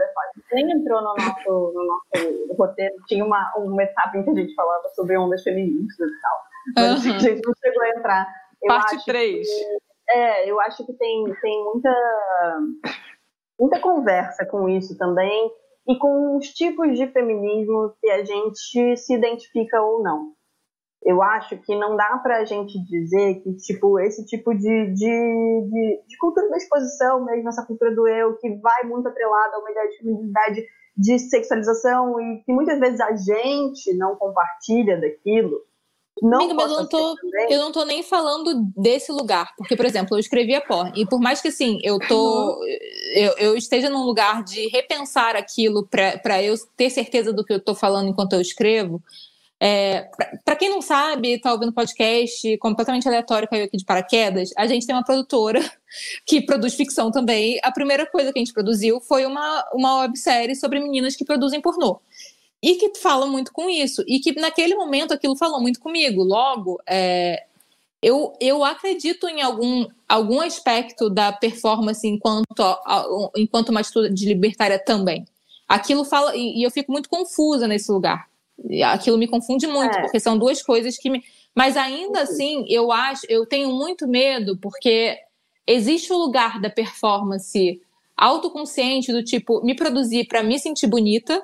Nem 0.53 0.71
entrou 0.71 1.01
no 1.01 1.15
nosso, 1.15 1.73
no 1.73 1.85
nosso 1.87 2.55
roteiro, 2.57 2.93
tinha 3.07 3.25
uma, 3.25 3.51
uma 3.57 3.81
etapa 3.81 4.15
em 4.15 4.23
que 4.23 4.29
a 4.29 4.35
gente 4.35 4.53
falava 4.53 4.87
sobre 4.95 5.17
ondas 5.17 5.41
feministas 5.41 6.07
e 6.07 6.21
tal. 6.21 6.39
Mas 6.75 7.05
uhum. 7.05 7.15
a 7.15 7.19
gente 7.19 7.41
não 7.43 7.53
chegou 7.63 7.83
a 7.83 7.89
entrar. 7.89 8.27
Eu 8.61 8.67
Parte 8.67 9.05
3. 9.05 9.47
é, 10.09 10.51
eu 10.51 10.59
acho 10.61 10.85
que 10.85 10.93
tem, 10.93 11.23
tem 11.41 11.63
muita, 11.63 11.95
muita 13.59 13.79
conversa 13.79 14.45
com 14.45 14.69
isso 14.69 14.95
também 14.97 15.51
e 15.87 15.97
com 15.97 16.37
os 16.37 16.47
tipos 16.49 16.97
de 16.97 17.07
feminismo 17.07 17.93
que 17.99 18.09
a 18.09 18.23
gente 18.23 18.97
se 18.97 19.13
identifica 19.13 19.81
ou 19.81 20.03
não. 20.03 20.33
Eu 21.03 21.21
acho 21.23 21.57
que 21.57 21.75
não 21.77 21.95
dá 21.95 22.17
para 22.21 22.39
a 22.39 22.45
gente 22.45 22.77
dizer 22.85 23.35
que 23.41 23.55
tipo 23.55 23.99
esse 23.99 24.25
tipo 24.25 24.53
de, 24.53 24.93
de, 24.93 24.93
de, 24.93 26.03
de, 26.07 26.17
cultura 26.17 26.49
da 26.49 26.57
exposição, 26.57 27.23
mesmo 27.23 27.47
essa 27.47 27.65
cultura 27.65 27.95
do 27.95 28.07
eu, 28.07 28.35
que 28.37 28.49
vai 28.57 28.83
muito 28.83 29.07
atrelada 29.07 29.55
a 29.55 29.59
uma 29.59 29.71
ideia 29.71 29.87
de 29.87 29.97
feminilidade, 29.97 30.65
de 30.97 31.17
sexualização 31.17 32.19
e 32.19 32.43
que 32.43 32.51
muitas 32.51 32.77
vezes 32.79 32.99
a 32.99 33.15
gente 33.15 33.97
não 33.97 34.17
compartilha 34.17 34.99
daquilo, 34.99 35.61
não 36.21 36.39
Amiga, 36.39 36.53
mas 36.53 36.71
eu 36.71 36.77
não, 36.77 36.87
tô, 36.87 37.15
eu 37.49 37.59
não 37.59 37.71
tô 37.71 37.85
nem 37.85 38.03
falando 38.03 38.63
desse 38.75 39.11
lugar. 39.11 39.53
Porque, 39.57 39.75
por 39.75 39.85
exemplo, 39.85 40.15
eu 40.15 40.19
escrevi 40.19 40.55
a 40.55 40.61
porn. 40.61 40.91
E 40.95 41.05
por 41.05 41.19
mais 41.19 41.41
que 41.41 41.47
assim, 41.47 41.79
eu 41.83 41.99
tô. 41.99 42.63
Eu, 43.13 43.33
eu 43.37 43.57
esteja 43.57 43.89
num 43.89 44.03
lugar 44.03 44.43
de 44.43 44.67
repensar 44.67 45.35
aquilo 45.35 45.87
para 45.87 46.43
eu 46.43 46.55
ter 46.75 46.89
certeza 46.89 47.31
do 47.33 47.43
que 47.43 47.53
eu 47.53 47.59
tô 47.59 47.73
falando 47.73 48.09
enquanto 48.09 48.33
eu 48.33 48.41
escrevo. 48.41 49.01
É, 49.61 50.09
para 50.45 50.55
quem 50.55 50.69
não 50.69 50.81
sabe, 50.81 51.37
tá 51.37 51.51
ouvindo 51.51 51.73
podcast 51.73 52.57
completamente 52.59 53.05
aleatório, 53.07 53.47
caiu 53.47 53.65
aqui 53.65 53.75
de 53.75 53.83
paraquedas, 53.83 54.51
a 54.55 54.65
gente 54.65 54.87
tem 54.87 54.95
uma 54.95 55.03
produtora 55.03 55.59
que 56.25 56.41
produz 56.41 56.75
ficção 56.75 57.11
também. 57.11 57.59
A 57.61 57.71
primeira 57.71 58.05
coisa 58.05 58.31
que 58.31 58.39
a 58.39 58.41
gente 58.41 58.53
produziu 58.53 59.01
foi 59.01 59.25
uma, 59.25 59.65
uma 59.73 59.99
websérie 60.01 60.55
sobre 60.55 60.79
meninas 60.79 61.15
que 61.15 61.25
produzem 61.25 61.59
pornô 61.59 61.99
e 62.61 62.75
que 62.75 62.99
fala 62.99 63.25
muito 63.25 63.53
com 63.53 63.69
isso, 63.69 64.03
e 64.07 64.19
que 64.19 64.33
naquele 64.33 64.75
momento 64.75 65.13
aquilo 65.13 65.35
falou 65.35 65.61
muito 65.61 65.79
comigo. 65.79 66.23
Logo, 66.23 66.79
é, 66.87 67.45
eu, 68.01 68.33
eu 68.39 68.63
acredito 68.63 69.27
em 69.27 69.41
algum, 69.41 69.87
algum 70.07 70.41
aspecto 70.41 71.09
da 71.09 71.31
performance 71.31 72.05
enquanto, 72.07 72.45
enquanto 73.35 73.69
uma 73.69 73.81
atitude 73.81 74.25
libertária 74.25 74.79
também. 74.79 75.25
Aquilo 75.67 76.03
fala, 76.03 76.35
e, 76.35 76.59
e, 76.59 76.63
eu 76.63 76.71
fico 76.71 76.91
muito 76.91 77.09
confusa 77.09 77.67
nesse 77.67 77.91
lugar. 77.91 78.27
Aquilo 78.85 79.17
me 79.17 79.27
confunde 79.27 79.67
muito, 79.67 79.97
é. 79.97 80.01
porque 80.01 80.19
são 80.19 80.37
duas 80.37 80.61
coisas 80.61 80.97
que 80.97 81.09
me. 81.09 81.23
Mas 81.55 81.77
ainda 81.77 82.21
assim, 82.21 82.65
eu 82.67 82.91
acho, 82.91 83.25
eu 83.29 83.45
tenho 83.45 83.69
muito 83.69 84.07
medo, 84.07 84.57
porque 84.57 85.17
existe 85.65 86.11
o 86.11 86.17
lugar 86.17 86.59
da 86.59 86.69
performance 86.69 87.81
autoconsciente, 88.17 89.13
do 89.13 89.23
tipo, 89.23 89.63
me 89.63 89.75
produzir 89.75 90.25
para 90.25 90.43
me 90.43 90.59
sentir 90.59 90.87
bonita, 90.87 91.41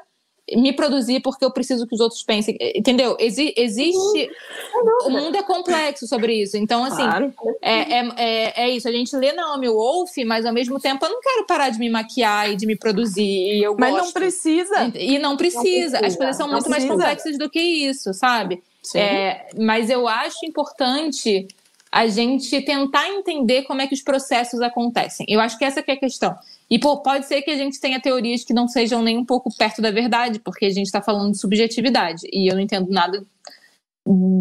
me 0.54 0.74
produzir 0.74 1.22
porque 1.22 1.44
eu 1.44 1.52
preciso 1.52 1.88
que 1.88 1.96
os 1.96 2.02
outros 2.02 2.22
pensem. 2.24 2.58
Entendeu? 2.76 3.16
Exi 3.20 3.54
existe. 3.58 3.98
Uhum. 3.98 5.08
O 5.08 5.10
mundo 5.10 5.36
é 5.36 5.44
complexo 5.44 6.08
sobre 6.08 6.34
isso. 6.42 6.58
Então, 6.58 6.84
assim, 6.84 7.04
claro. 7.04 7.34
é, 7.62 8.00
é, 8.00 8.10
é, 8.18 8.64
é, 8.64 8.70
isso. 8.70 8.88
A 8.88 8.92
gente 8.92 9.16
lê 9.16 9.34
Naomi 9.34 9.70
Wolf, 9.70 10.12
mas 10.26 10.46
ao 10.46 10.54
mesmo 10.54 10.80
tempo 10.80 11.06
eu 11.06 11.10
não 11.10 11.22
quero 11.22 11.46
parar 11.46 11.70
de 11.70 11.80
me 11.80 11.90
maquiar 11.90 12.52
e 12.52 12.56
de 12.56 12.66
me 12.66 12.76
produzir. 12.76 13.62
Eu 13.62 13.76
mas 13.78 13.92
gosto. 13.92 14.06
não 14.06 14.12
precisa. 14.12 14.92
E 14.96 15.18
não 15.18 15.36
precisa. 15.36 15.56
Não 15.56 15.64
precisa. 15.64 16.06
As 16.06 16.16
coisas 16.16 16.36
são 16.38 16.48
muito 16.48 16.70
mais 16.70 16.86
complexas 16.86 17.38
do 17.38 17.50
que 17.50 17.60
isso, 17.60 18.14
sabe? 18.14 18.62
É, 18.94 19.48
mas 19.58 19.90
eu 19.90 20.08
acho 20.08 20.46
importante 20.46 21.48
a 21.92 22.08
gente 22.08 22.62
tentar 22.62 23.10
entender 23.10 23.64
como 23.64 23.82
é 23.82 23.88
que 23.88 23.94
os 23.94 24.02
processos 24.02 24.62
acontecem. 24.62 25.26
Eu 25.30 25.40
acho 25.40 25.58
que 25.58 25.64
essa 25.64 25.82
que 25.82 25.90
é 25.90 25.94
a 25.94 25.98
questão. 25.98 26.36
E 26.70 26.80
pô, 26.80 26.98
pode 27.02 27.26
ser 27.28 27.42
que 27.42 27.52
a 27.52 27.58
gente 27.58 27.80
tenha 27.80 28.02
teorias 28.02 28.44
que 28.44 28.54
não 28.54 28.68
sejam 28.68 29.02
nem 29.02 29.18
um 29.18 29.26
pouco 29.26 29.56
perto 29.56 29.82
da 29.82 29.92
verdade, 29.92 30.40
porque 30.40 30.66
a 30.66 30.70
gente 30.70 30.88
está 30.88 31.02
falando 31.02 31.32
de 31.32 31.40
subjetividade. 31.40 32.28
E 32.32 32.50
eu 32.50 32.56
não 32.56 32.62
entendo 32.62 32.90
nada 32.90 33.24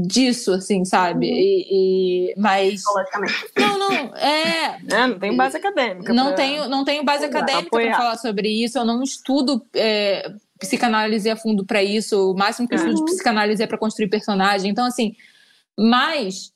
disso, 0.06 0.52
assim, 0.52 0.84
sabe? 0.84 1.26
Uhum. 1.26 1.36
E, 1.36 1.66
e, 1.70 2.34
mas. 2.36 2.82
Não, 3.56 3.78
não, 3.78 4.16
é. 4.16 4.78
é 4.90 5.08
não 5.08 5.18
tenho 5.18 5.36
base 5.36 5.56
acadêmica. 5.56 6.12
Não, 6.12 6.26
pra... 6.26 6.34
tenho, 6.34 6.68
não 6.68 6.84
tenho 6.84 7.04
base 7.04 7.24
acadêmica 7.24 7.70
para 7.70 7.96
falar 7.96 8.16
sobre 8.18 8.48
isso. 8.48 8.78
Eu 8.78 8.84
não 8.84 9.02
estudo 9.02 9.64
é, 9.74 10.30
psicanálise 10.58 11.30
a 11.30 11.36
fundo 11.36 11.64
para 11.64 11.82
isso. 11.82 12.30
O 12.30 12.36
máximo 12.36 12.68
que 12.68 12.74
eu 12.74 12.76
estudo 12.76 12.98
uhum. 12.98 13.04
de 13.04 13.12
psicanálise 13.12 13.62
é 13.62 13.66
para 13.66 13.78
construir 13.78 14.08
personagem. 14.08 14.70
Então, 14.70 14.84
assim. 14.84 15.14
Mas 15.76 16.53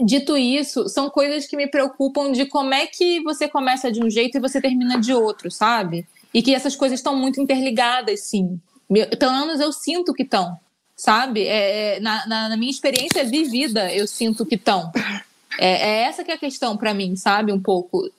Dito 0.00 0.36
isso, 0.36 0.88
são 0.88 1.10
coisas 1.10 1.46
que 1.46 1.56
me 1.56 1.66
preocupam 1.66 2.32
de 2.32 2.46
como 2.46 2.72
é 2.72 2.86
que 2.86 3.20
você 3.22 3.46
começa 3.46 3.92
de 3.92 4.02
um 4.02 4.08
jeito 4.08 4.38
e 4.38 4.40
você 4.40 4.60
termina 4.60 4.98
de 4.98 5.12
outro, 5.12 5.50
sabe? 5.50 6.06
E 6.32 6.42
que 6.42 6.54
essas 6.54 6.74
coisas 6.74 6.98
estão 6.98 7.14
muito 7.14 7.40
interligadas, 7.40 8.22
sim. 8.24 8.58
Pelo 9.18 9.32
menos 9.32 9.60
eu 9.60 9.70
sinto 9.70 10.14
que 10.14 10.22
estão, 10.22 10.58
sabe? 10.96 11.42
É, 11.46 11.96
é, 11.96 12.00
na, 12.00 12.26
na, 12.26 12.48
na, 12.48 12.56
minha 12.56 12.70
experiência 12.70 13.24
vivida, 13.24 13.92
eu 13.92 14.06
sinto 14.06 14.46
que 14.46 14.54
estão. 14.54 14.90
É, 15.58 15.70
é, 15.70 16.02
essa 16.04 16.24
que 16.24 16.30
é 16.30 16.34
a 16.34 16.38
questão 16.38 16.78
para 16.78 16.94
mim, 16.94 17.14
sabe? 17.14 17.52
Um 17.52 17.60
pouco. 17.60 18.10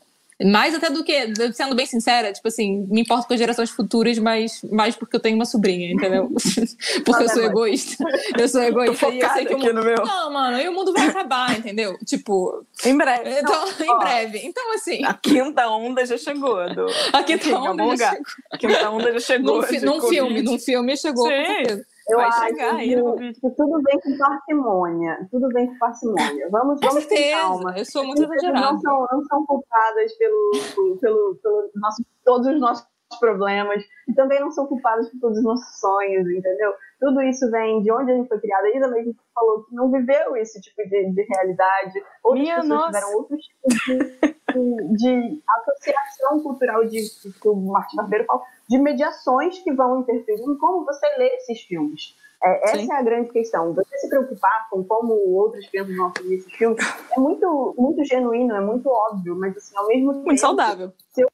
Mais 0.45 0.73
até 0.73 0.89
do 0.89 1.03
que, 1.03 1.33
sendo 1.53 1.75
bem 1.75 1.85
sincera, 1.85 2.33
tipo 2.33 2.47
assim, 2.47 2.85
me 2.89 3.01
importo 3.01 3.27
com 3.27 3.33
as 3.33 3.39
gerações 3.39 3.69
futuras, 3.69 4.17
mas 4.19 4.61
mais 4.71 4.95
porque 4.95 5.15
eu 5.15 5.19
tenho 5.19 5.35
uma 5.35 5.45
sobrinha, 5.45 5.91
entendeu? 5.91 6.29
porque 7.05 7.23
eu 7.23 7.29
sou 7.29 7.43
egoísta. 7.43 8.03
Eu 8.37 8.47
sou 8.47 8.61
egoísta 8.61 9.09
e 9.09 9.19
eu 9.19 9.29
sei 9.29 9.45
que 9.45 9.53
o 9.53 9.59
mundo... 9.59 9.83
Meu... 9.83 9.95
Não, 9.95 10.33
mano, 10.33 10.59
e 10.59 10.67
o 10.67 10.73
mundo 10.73 10.93
vai 10.93 11.07
acabar, 11.07 11.57
entendeu? 11.57 11.97
Tipo. 12.05 12.65
Em 12.85 12.97
breve. 12.97 13.39
Então, 13.39 13.65
não, 13.79 13.95
em 13.95 13.99
breve. 13.99 14.39
Então, 14.43 14.73
assim. 14.73 15.03
A 15.05 15.13
quinta 15.13 15.67
onda 15.67 16.05
já 16.05 16.17
chegou. 16.17 16.73
Do... 16.73 16.85
A 17.11 17.23
quinta 17.23 17.47
Enfim, 17.47 17.53
onda 17.53 17.95
já 17.95 18.09
chegou. 18.11 18.25
A 18.51 18.57
quinta 18.57 18.89
onda 18.89 19.13
já 19.13 19.19
chegou. 19.19 19.57
Num, 19.57 19.63
fi, 19.63 19.79
num 19.79 20.01
filme, 20.01 20.41
num 20.41 20.59
filme 20.59 20.97
chegou, 20.97 21.27
Sim. 21.27 21.37
com 21.37 21.45
certeza. 21.45 21.92
Eu 22.09 22.17
Vai 22.17 22.27
acho 22.27 22.39
chegar, 22.39 22.77
que, 22.77 23.33
que, 23.33 23.49
tudo 23.51 23.81
vem 23.81 23.99
com 23.99 24.17
parcimônia. 24.17 25.27
Tudo 25.31 25.47
vem 25.49 25.67
com 25.67 25.77
parcimônia. 25.77 26.49
Vamos, 26.51 26.79
com 26.79 26.87
vamos 26.87 27.03
certeza. 27.05 27.41
calma. 27.41 27.77
Eu 27.77 27.85
sou 27.85 28.03
muito 28.05 28.23
exagerada. 28.23 28.73
Não 28.73 28.79
são, 28.79 29.07
não 29.11 29.23
são 29.23 29.45
culpadas 29.45 30.13
pelo, 30.17 30.51
pelo, 30.99 31.35
pelo 31.35 31.71
nosso, 31.75 32.03
todos 32.25 32.47
os 32.47 32.59
nossos 32.59 32.85
problemas. 33.19 33.83
E 34.07 34.13
também 34.13 34.39
não 34.41 34.51
são 34.51 34.67
culpadas 34.67 35.09
por 35.09 35.19
todos 35.19 35.37
os 35.37 35.43
nossos 35.43 35.79
sonhos, 35.79 36.29
entendeu? 36.29 36.73
Tudo 36.99 37.21
isso 37.21 37.49
vem 37.51 37.81
de 37.81 37.91
onde 37.91 38.11
a 38.11 38.15
gente 38.15 38.27
foi 38.27 38.39
criada. 38.39 38.67
A 38.67 38.77
Isa 38.77 38.87
mesmo 38.89 39.15
falou 39.33 39.63
que 39.63 39.75
não 39.75 39.89
viveu 39.89 40.35
esse 40.35 40.59
tipo 40.59 40.83
de, 40.83 41.11
de 41.11 41.21
realidade. 41.23 42.03
Outras 42.23 42.43
Minha 42.43 42.55
pessoas 42.55 42.69
nossa. 42.69 42.87
tiveram 42.87 43.13
outros 43.17 43.45
tipos 43.45 43.73
de, 43.85 44.97
de, 44.97 45.41
associação 45.49 46.43
cultural 46.43 46.85
de, 46.85 46.99
que 47.41 47.47
o 47.47 47.55
Martin 47.55 47.95
Barbeiro 47.97 48.25
fala 48.25 48.41
de 48.69 48.77
mediações 48.77 49.59
que 49.59 49.73
vão 49.73 50.01
interferir 50.01 50.41
em 50.41 50.57
como 50.57 50.85
você 50.85 51.05
lê 51.17 51.27
esses 51.35 51.61
filmes. 51.61 52.15
É, 52.43 52.63
essa 52.65 52.77
Sim. 52.77 52.91
é 52.91 52.95
a 52.95 53.01
grande 53.01 53.29
questão. 53.29 53.73
Você 53.73 53.97
se 53.97 54.09
preocupar 54.09 54.67
com 54.69 54.83
como 54.83 55.13
outros 55.13 55.65
pensam 55.67 55.95
vão 55.95 56.11
fazer 56.15 56.35
esses 56.35 56.53
filmes 56.53 56.77
é 57.15 57.19
muito, 57.19 57.73
muito 57.77 58.03
genuíno, 58.03 58.53
é 58.53 58.61
muito 58.61 58.89
óbvio, 58.89 59.35
mas 59.35 59.55
assim, 59.55 59.75
ao 59.77 59.87
mesmo 59.87 60.13
tempo. 60.13 60.25
Muito 60.25 60.41
saudável. 60.41 60.91
Eu, 61.17 61.29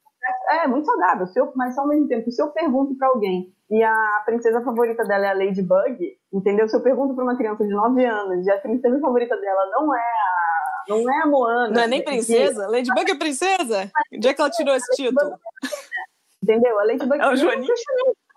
é, 0.50 0.68
muito 0.68 0.86
saudável. 0.86 1.26
Se 1.26 1.40
eu, 1.40 1.52
mas 1.56 1.76
ao 1.76 1.88
mesmo 1.88 2.06
tempo, 2.06 2.30
se 2.30 2.40
eu 2.40 2.48
pergunto 2.50 2.94
para 2.96 3.08
alguém 3.08 3.52
e 3.70 3.82
a 3.82 4.22
princesa 4.24 4.60
favorita 4.62 5.04
dela 5.04 5.26
é 5.26 5.30
a 5.30 5.34
Ladybug, 5.34 6.16
entendeu? 6.32 6.68
Se 6.68 6.76
eu 6.76 6.80
pergunto 6.80 7.14
para 7.14 7.24
uma 7.24 7.36
criança 7.36 7.64
de 7.64 7.72
9 7.72 8.04
anos 8.04 8.46
e 8.46 8.50
a 8.50 8.58
princesa 8.58 9.00
favorita 9.00 9.36
dela 9.36 9.66
não 9.70 9.94
é 9.94 9.98
a, 9.98 10.84
não 10.88 11.12
é 11.12 11.22
a 11.22 11.26
Moana. 11.26 11.70
Não 11.70 11.82
é 11.82 11.86
nem 11.88 12.04
princesa? 12.04 12.66
Que... 12.66 12.70
Ladybug 12.70 13.10
é 13.10 13.14
princesa? 13.16 13.90
Onde 14.12 14.28
é 14.28 14.34
que 14.34 14.40
ela 14.40 14.50
tirou 14.50 14.74
esse 14.74 14.90
título? 14.94 15.32
Entendeu? 16.42 16.78
A 16.78 16.84
Ladybug 16.84 17.20
é 17.20 17.28
o 17.28 17.36
Joaninho. 17.36 17.74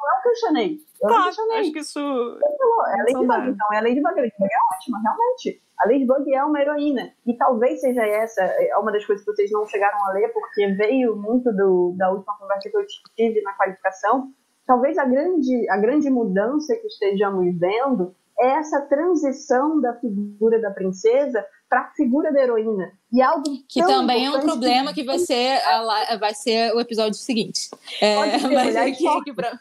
Não 0.03 0.15
é 0.15 0.19
o 0.19 0.21
questionei. 0.21 0.77
Eu 1.01 1.09
tá, 1.09 1.23
questionei. 1.23 1.57
acho 1.59 1.71
que 1.71 1.79
isso. 1.79 1.99
Falou, 1.99 2.87
é 2.87 2.93
a 2.93 2.97
Ladybug, 2.97 3.49
então. 3.49 3.73
É 3.73 3.77
a 3.77 3.81
Ladybug. 3.81 4.07
A 4.07 4.21
Ladybug 4.21 4.51
é 4.51 4.75
ótima, 4.75 4.99
realmente. 5.01 5.63
A 5.79 5.87
Ladybug 5.87 6.33
é 6.33 6.43
uma 6.43 6.61
heroína. 6.61 7.13
E 7.25 7.37
talvez 7.37 7.79
seja 7.79 8.05
essa 8.05 8.41
é 8.41 8.77
uma 8.77 8.91
das 8.91 9.05
coisas 9.05 9.23
que 9.23 9.31
vocês 9.31 9.51
não 9.51 9.65
chegaram 9.65 9.97
a 10.05 10.11
ler, 10.11 10.27
porque 10.33 10.67
veio 10.73 11.15
muito 11.15 11.51
do, 11.53 11.93
da 11.97 12.11
última 12.11 12.37
conversa 12.37 12.69
que 12.69 12.75
eu 12.75 12.85
tive 13.15 13.41
na 13.41 13.53
qualificação. 13.53 14.31
Talvez 14.65 14.97
a 14.97 15.05
grande, 15.05 15.69
a 15.69 15.77
grande 15.77 16.09
mudança 16.09 16.75
que 16.75 16.87
estejamos 16.87 17.57
vendo 17.57 18.13
é 18.39 18.47
essa 18.59 18.81
transição 18.81 19.79
da 19.79 19.93
figura 19.95 20.59
da 20.59 20.71
princesa 20.71 21.45
para 21.73 21.81
a 21.81 21.91
figura 21.95 22.31
da 22.31 22.39
heroína. 22.39 22.91
E 23.11 23.19
algo 23.19 23.43
que 23.67 23.81
também 23.81 24.27
é 24.27 24.29
um 24.29 24.41
problema 24.41 24.93
que 24.93 25.03
vai 25.03 25.17
ser, 25.17 25.59
a, 25.65 26.17
vai 26.17 26.31
ser 26.35 26.71
o 26.75 26.79
episódio 26.79 27.15
seguinte. 27.15 27.71
É, 27.99 28.37
ser, 28.37 28.47
mas 28.47 28.75
aqui, 28.75 29.07
aqui 29.07 29.33
pra... 29.33 29.59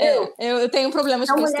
é, 0.00 0.16
eu, 0.16 0.60
eu 0.60 0.70
tenho 0.70 0.90
problemas 0.90 1.30
com 1.30 1.40
isso. 1.40 1.52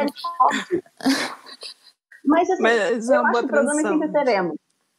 Mas 2.24 2.48
assim, 2.48 2.62
mas 2.62 3.10
é 3.10 3.16
eu 3.16 3.26
acho 3.26 3.40
que 3.42 3.48
problema 3.48 3.74
sempre 3.82 4.12
teremos. 4.12 4.56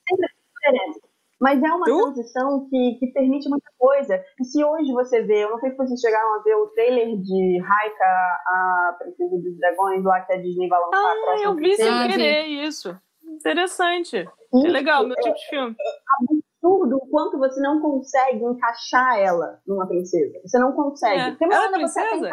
Sempre 0.08 0.28
teremos. 0.62 0.98
Mas 1.42 1.64
é 1.64 1.74
uma 1.74 1.86
tu? 1.86 2.14
transição 2.14 2.70
que, 2.70 2.98
que 3.00 3.08
permite 3.08 3.50
muita 3.50 3.72
coisa. 3.80 4.24
E 4.40 4.46
se 4.46 4.64
hoje 4.64 4.94
você 4.94 5.24
vê, 5.24 5.44
eu 5.44 5.50
não 5.50 5.60
sei 5.60 5.72
se 5.72 5.78
vocês 5.78 6.00
chegaram 6.00 6.36
a 6.36 6.44
ver 6.44 6.54
o 6.56 6.68
trailer 6.68 7.18
de 7.18 7.60
Raika, 7.60 8.06
a 8.06 8.96
Princesa 9.00 9.38
dos 9.42 9.58
Dragões, 9.58 10.04
lá 10.04 10.22
que 10.22 10.34
a 10.34 10.38
Disney 10.38 10.68
vai 10.68 10.80
lançar. 10.80 11.00
Ah, 11.00 11.40
eu 11.42 11.56
vi 11.56 11.76
sem 11.76 12.08
querer 12.10 12.46
isso. 12.46 12.96
Interessante. 13.24 14.30
É 14.54 14.70
legal, 14.70 15.06
meu 15.06 15.16
tipo 15.18 15.36
de 15.36 15.50
filme. 15.50 15.76
É 15.80 16.64
absurdo 16.64 16.98
o 16.98 17.08
quanto 17.08 17.38
você 17.38 17.60
não 17.60 17.82
consegue 17.82 18.44
encaixar 18.44 19.18
ela 19.20 19.60
numa 19.68 19.86
princesa. 19.88 20.40
Você 20.46 20.58
não 20.60 20.72
consegue. 20.72 21.20
É. 21.20 21.30
Porque 21.32 21.46
ela 21.46 21.66
é 21.66 21.72
princesa? 21.72 22.10
Você 22.10 22.26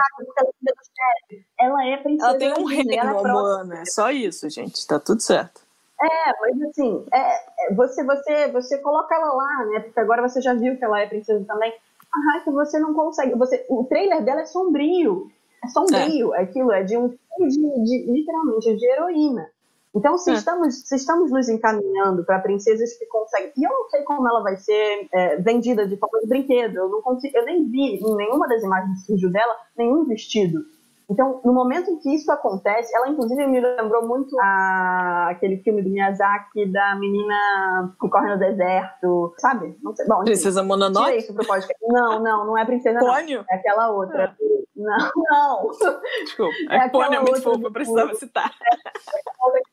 ela, 1.58 1.82
ela 1.82 1.86
é 1.86 1.96
princesa. 1.96 2.30
Ela 2.30 2.38
tem 2.38 2.52
um 2.52 2.66
reino, 2.66 2.92
ela 2.92 3.74
é, 3.74 3.82
é 3.82 3.84
só 3.86 4.10
isso, 4.10 4.48
gente. 4.48 4.86
Tá 4.86 5.00
tudo 5.00 5.20
certo. 5.20 5.60
É, 6.00 6.40
mas 6.40 6.62
assim, 6.62 7.04
é, 7.12 7.66
é, 7.66 7.74
você, 7.74 8.02
você, 8.04 8.48
você 8.52 8.78
coloca 8.78 9.14
ela 9.14 9.32
lá, 9.34 9.66
né? 9.66 9.80
Porque 9.80 10.00
agora 10.00 10.26
você 10.26 10.40
já 10.40 10.54
viu 10.54 10.76
que 10.78 10.84
ela 10.84 11.00
é 11.00 11.06
princesa 11.06 11.44
também. 11.46 11.72
A 12.12 12.32
Raika, 12.32 12.50
você 12.50 12.78
não 12.78 12.94
consegue. 12.94 13.34
Você, 13.34 13.66
o 13.68 13.84
trailer 13.84 14.24
dela 14.24 14.40
é 14.40 14.46
sombrio. 14.46 15.30
É 15.62 15.68
sombrio. 15.68 16.34
É. 16.34 16.42
Aquilo 16.42 16.72
é 16.72 16.82
de 16.82 16.96
um 16.96 17.08
de, 17.08 17.84
de, 17.84 18.12
literalmente 18.12 18.76
de 18.76 18.86
heroína. 18.86 19.50
Então, 19.94 20.16
se, 20.16 20.30
é. 20.30 20.34
estamos, 20.34 20.86
se 20.86 20.94
estamos 20.94 21.32
nos 21.32 21.48
encaminhando 21.48 22.24
para 22.24 22.38
princesas 22.38 22.92
que 22.96 23.06
conseguem. 23.06 23.52
E 23.56 23.64
eu 23.64 23.70
não 23.70 23.88
sei 23.88 24.02
como 24.02 24.28
ela 24.28 24.42
vai 24.42 24.56
ser 24.56 25.08
é, 25.12 25.36
vendida 25.38 25.86
de 25.86 25.96
forma 25.96 26.20
de 26.20 26.28
brinquedo. 26.28 26.76
Eu, 26.76 26.88
não 26.88 27.02
consigo, 27.02 27.36
eu 27.36 27.44
nem 27.44 27.68
vi 27.68 27.96
em 27.96 28.16
nenhuma 28.16 28.48
das 28.48 28.62
imagens 28.62 29.00
que 29.00 29.06
surgiu 29.06 29.30
dela 29.30 29.56
nenhum 29.76 30.04
vestido. 30.04 30.60
Então, 31.10 31.40
no 31.44 31.52
momento 31.52 31.90
em 31.90 31.98
que 31.98 32.14
isso 32.14 32.30
acontece, 32.30 32.94
ela 32.96 33.08
inclusive 33.08 33.44
me 33.48 33.60
lembrou 33.60 34.06
muito 34.06 34.38
a, 34.40 35.30
aquele 35.30 35.56
filme 35.58 35.82
do 35.82 35.90
Miyazaki 35.90 36.66
da 36.70 36.94
menina 36.94 37.92
que 38.00 38.08
corre 38.08 38.30
no 38.30 38.38
deserto, 38.38 39.34
sabe? 39.38 39.76
Não 39.82 39.94
sei. 39.94 40.06
Bom, 40.06 40.22
Princesa 40.22 40.62
Mononoke? 40.62 41.16
isso 41.16 41.34
pro 41.34 41.44
podcast. 41.44 41.74
Não, 41.88 42.22
não, 42.22 42.46
não 42.46 42.56
é 42.56 42.64
Princesa 42.64 43.00
Pônio? 43.00 43.44
É 43.50 43.56
aquela 43.56 43.90
outra. 43.90 44.36
É. 44.40 44.60
Não, 44.76 45.10
não. 45.30 45.70
Desculpa, 46.22 46.54
é, 46.70 46.76
é 46.76 46.88
Pônio 46.88 47.18
é 47.18 47.20
muito 47.20 47.42
fofo, 47.42 47.66
eu 47.66 47.72
precisava 47.72 48.14
citar. 48.14 48.50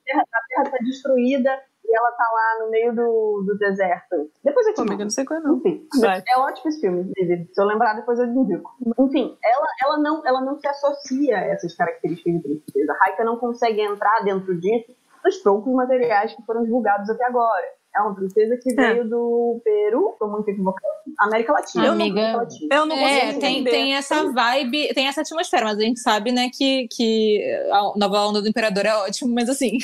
É, 0.09 0.18
a 0.18 0.23
terra 0.26 0.64
está 0.64 0.77
destruída 0.84 1.59
e 1.88 1.97
ela 1.97 2.11
tá 2.11 2.30
lá 2.31 2.65
no 2.65 2.72
meio 2.72 2.93
do, 2.93 3.43
do 3.47 3.57
deserto. 3.57 4.30
Depois 4.43 4.68
eu 4.68 4.73
te 4.73 4.81
Amiga, 4.81 5.03
não 5.03 5.09
sei 5.09 5.26
qual 5.26 5.39
é, 5.39 5.43
não. 5.43 5.57
Enfim, 5.57 5.88
Vai. 5.99 6.22
é 6.27 6.39
ótimo 6.39 6.69
esse 6.69 6.81
filme, 6.81 7.11
se 7.15 7.61
eu 7.61 7.65
lembrar 7.65 7.93
depois 7.93 8.19
eu 8.19 8.26
indico. 8.26 8.72
Enfim, 8.99 9.38
ela, 9.43 9.68
ela, 9.84 9.97
não, 9.97 10.26
ela 10.26 10.41
não 10.41 10.59
se 10.59 10.68
associa 10.68 11.38
a 11.38 11.41
essas 11.41 11.76
características 11.76 12.34
de 12.34 12.39
princesa. 12.41 12.93
A 12.93 13.05
Raika 13.05 13.23
não 13.23 13.38
consegue 13.38 13.81
entrar 13.81 14.23
dentro 14.23 14.59
disso 14.59 14.95
nos 15.23 15.38
poucos 15.38 15.73
materiais 15.73 16.34
que 16.34 16.43
foram 16.43 16.64
divulgados 16.64 17.09
até 17.09 17.26
agora. 17.26 17.77
É 17.98 18.02
uma 18.02 18.14
princesa 18.14 18.56
que 18.61 18.72
é. 18.80 18.94
veio 18.94 19.10
do 19.10 19.60
Peru, 19.64 20.15
tô 20.19 20.28
muito 20.28 20.48
equivocada. 20.49 20.86
América 21.18 21.52
Latina. 21.52 21.86
Eu 21.88 21.94
Amiga, 21.94 22.38
Latina. 22.38 22.76
eu 22.76 22.86
não 22.86 22.95
é, 22.95 23.34
tem, 23.40 23.64
tem 23.64 23.95
essa 23.95 24.32
vibe, 24.32 24.94
tem 24.94 25.07
essa 25.07 25.22
atmosfera, 25.22 25.65
mas 25.65 25.80
a 25.80 25.82
gente 25.82 25.99
sabe, 25.99 26.32
né, 26.32 26.49
que, 26.53 26.88
que 26.91 27.41
a 27.72 27.98
nova 27.98 28.28
onda 28.28 28.40
do 28.40 28.48
Imperador 28.48 28.86
é 28.86 28.95
ótimo, 28.95 29.34
mas 29.34 29.49
assim. 29.49 29.78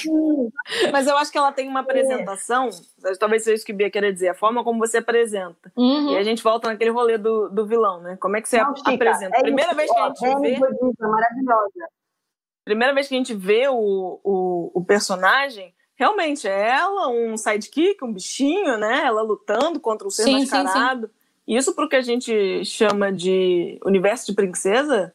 mas 0.91 1.07
eu 1.07 1.18
acho 1.18 1.31
que 1.31 1.38
ela 1.40 1.52
tem 1.52 1.68
uma 1.68 1.80
apresentação, 1.80 2.69
é. 3.03 3.15
talvez 3.15 3.44
seja 3.44 3.56
isso 3.56 3.65
que 3.65 3.73
Bia 3.73 3.90
queria 3.90 4.14
dizer, 4.14 4.30
a 4.30 4.35
forma 4.35 4.64
como 4.64 4.77
você 4.77 4.98
apresenta. 4.98 5.72
Uhum. 5.76 6.11
E 6.11 6.18
a 6.18 6.23
gente 6.23 6.44
volta 6.44 6.68
naquele 6.68 6.91
rolê 6.91 7.18
do, 7.18 7.49
do 7.49 7.65
vilão, 7.65 7.99
né? 7.99 8.15
Como 8.19 8.38
é 8.38 8.41
que 8.41 8.48
você 8.48 8.61
não, 8.61 8.76
Chica, 8.76 8.94
apresenta? 8.94 9.35
É 9.35 9.41
Primeira 9.41 9.72
isso, 9.72 9.77
vez 9.77 9.91
que 9.91 9.98
a 9.98 10.07
gente 10.07 10.26
é 10.26 10.40
vê. 10.40 10.60
maravilhosa. 10.99 11.90
Primeira 12.64 12.94
vez 12.94 13.07
que 13.07 13.15
a 13.15 13.18
gente 13.18 13.34
vê 13.34 13.68
o, 13.68 14.19
o, 14.23 14.72
o 14.76 14.85
personagem 14.85 15.73
realmente 15.95 16.48
é 16.48 16.70
ela, 16.70 17.10
um 17.10 17.38
sidekick, 17.38 18.03
um 18.03 18.14
bichinho, 18.14 18.78
né? 18.78 19.03
Ela 19.06 19.22
lutando 19.22 19.80
contra 19.80 20.07
o 20.07 20.11
ser 20.11 20.24
sim, 20.24 20.40
mascarado. 20.40 21.07
Sim, 21.07 21.14
sim. 21.14 21.57
Isso 21.57 21.76
pro 21.76 21.90
que 21.90 21.95
a 21.95 22.02
gente 22.02 22.64
chama 22.64 23.11
de 23.11 23.80
universo 23.86 24.26
de 24.28 24.34
princesa, 24.34 25.14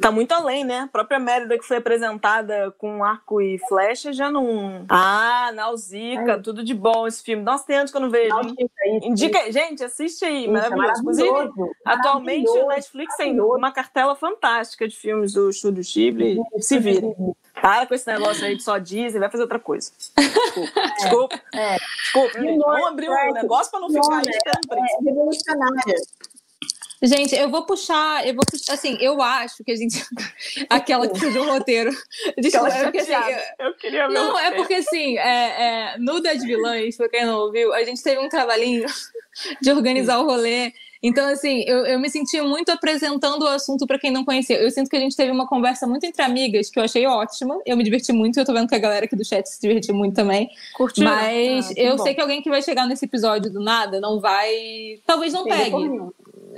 tá 0.00 0.10
muito 0.10 0.32
além, 0.32 0.64
né? 0.64 0.80
A 0.80 0.88
própria 0.88 1.18
Mérida 1.18 1.58
que 1.58 1.64
foi 1.64 1.78
apresentada 1.78 2.70
com 2.78 3.04
arco 3.04 3.40
e 3.40 3.58
flecha 3.68 4.12
já 4.12 4.30
não. 4.30 4.84
Ah, 4.88 5.50
Nausicaa, 5.54 6.34
é. 6.34 6.38
tudo 6.38 6.64
de 6.64 6.74
bom 6.74 7.06
esse 7.06 7.22
filme. 7.22 7.42
Nossa, 7.42 7.66
tem 7.66 7.78
anos 7.78 7.90
que 7.90 7.96
eu 7.96 8.00
não 8.00 8.10
vejo. 8.10 8.28
Nausicaa, 8.28 8.64
isso, 8.86 9.06
Indica, 9.06 9.42
isso. 9.42 9.52
gente, 9.52 9.84
assiste 9.84 10.24
aí, 10.24 10.48
maravilhoso. 10.48 11.00
Inclusive, 11.00 11.30
maravilhoso. 11.30 11.72
atualmente 11.84 12.50
o 12.50 12.68
Netflix 12.68 13.16
tem 13.16 13.40
uma 13.40 13.72
cartela 13.72 14.14
fantástica 14.14 14.86
de 14.88 14.96
filmes 14.96 15.32
do 15.32 15.50
Estúdio 15.50 15.82
Ghibli. 15.82 16.38
Se 16.58 16.78
vira. 16.78 17.06
Para 17.60 17.86
com 17.86 17.94
esse 17.94 18.06
negócio 18.06 18.44
aí 18.44 18.56
de 18.56 18.62
só 18.62 18.78
Disney, 18.78 19.20
vai 19.20 19.30
fazer 19.30 19.42
outra 19.42 19.58
coisa. 19.58 19.90
Desculpa. 20.98 21.40
É, 21.54 21.76
Desculpa. 21.76 22.38
É. 22.38 22.42
Desculpa. 22.42 22.72
Vamos 22.72 22.86
abrir 22.88 23.08
um 23.08 23.32
negócio 23.32 23.70
para 23.70 23.80
não 23.80 23.88
ficar 23.88 24.18
aí 24.18 24.24
é, 24.28 24.50
é 24.50 25.04
revolucionária. 25.04 25.94
Gente, 27.04 27.34
eu 27.34 27.50
vou 27.50 27.66
puxar, 27.66 28.26
eu 28.26 28.34
vou 28.34 28.44
puxar, 28.50 28.72
assim, 28.72 28.96
eu 28.98 29.20
acho 29.20 29.62
que 29.62 29.70
a 29.70 29.76
gente. 29.76 30.02
aquela 30.70 31.06
que 31.06 31.20
fez 31.20 31.36
o 31.36 31.44
roteiro. 31.44 31.90
Desculpa, 32.40 32.68
é 32.68 32.84
porque, 32.84 32.98
assim, 32.98 33.12
eu, 33.12 33.66
eu 33.66 33.74
queria 33.74 34.08
ver. 34.08 34.14
Não, 34.14 34.38
é 34.38 34.50
porque 34.52 34.74
assim, 34.74 35.18
é, 35.18 35.92
é, 35.92 35.98
no 35.98 36.20
Das 36.20 36.42
Vilãs, 36.42 36.96
pra 36.96 37.08
quem 37.10 37.26
não 37.26 37.40
ouviu, 37.40 37.74
a 37.74 37.84
gente 37.84 38.02
teve 38.02 38.18
um 38.20 38.28
trabalhinho 38.28 38.86
de 39.60 39.70
organizar 39.70 40.18
o 40.18 40.24
rolê 40.24 40.72
Então, 41.02 41.28
assim, 41.28 41.62
eu, 41.66 41.84
eu 41.84 42.00
me 42.00 42.08
senti 42.08 42.40
muito 42.40 42.70
apresentando 42.70 43.42
o 43.42 43.48
assunto 43.48 43.86
para 43.86 43.98
quem 43.98 44.10
não 44.10 44.24
conhecia. 44.24 44.56
Eu 44.58 44.70
sinto 44.70 44.88
que 44.88 44.96
a 44.96 45.00
gente 45.00 45.14
teve 45.14 45.30
uma 45.30 45.46
conversa 45.46 45.86
muito 45.86 46.04
entre 46.06 46.22
amigas, 46.22 46.70
que 46.70 46.78
eu 46.78 46.84
achei 46.84 47.06
ótima. 47.06 47.60
Eu 47.66 47.76
me 47.76 47.84
diverti 47.84 48.14
muito, 48.14 48.40
eu 48.40 48.46
tô 48.46 48.54
vendo 48.54 48.66
que 48.66 48.74
a 48.74 48.78
galera 48.78 49.04
aqui 49.04 49.14
do 49.14 49.24
chat 49.24 49.46
se 49.46 49.60
divertiu 49.60 49.94
muito 49.94 50.14
também. 50.14 50.48
Curtiu? 50.72 51.04
Mas 51.04 51.68
ah, 51.68 51.74
eu 51.76 51.96
bom. 51.96 52.02
sei 52.02 52.14
que 52.14 52.20
alguém 52.22 52.40
que 52.40 52.48
vai 52.48 52.62
chegar 52.62 52.86
nesse 52.86 53.04
episódio 53.04 53.52
do 53.52 53.60
nada 53.60 54.00
não 54.00 54.20
vai. 54.20 55.00
Talvez 55.04 55.34
não 55.34 55.44
pegue 55.44 55.76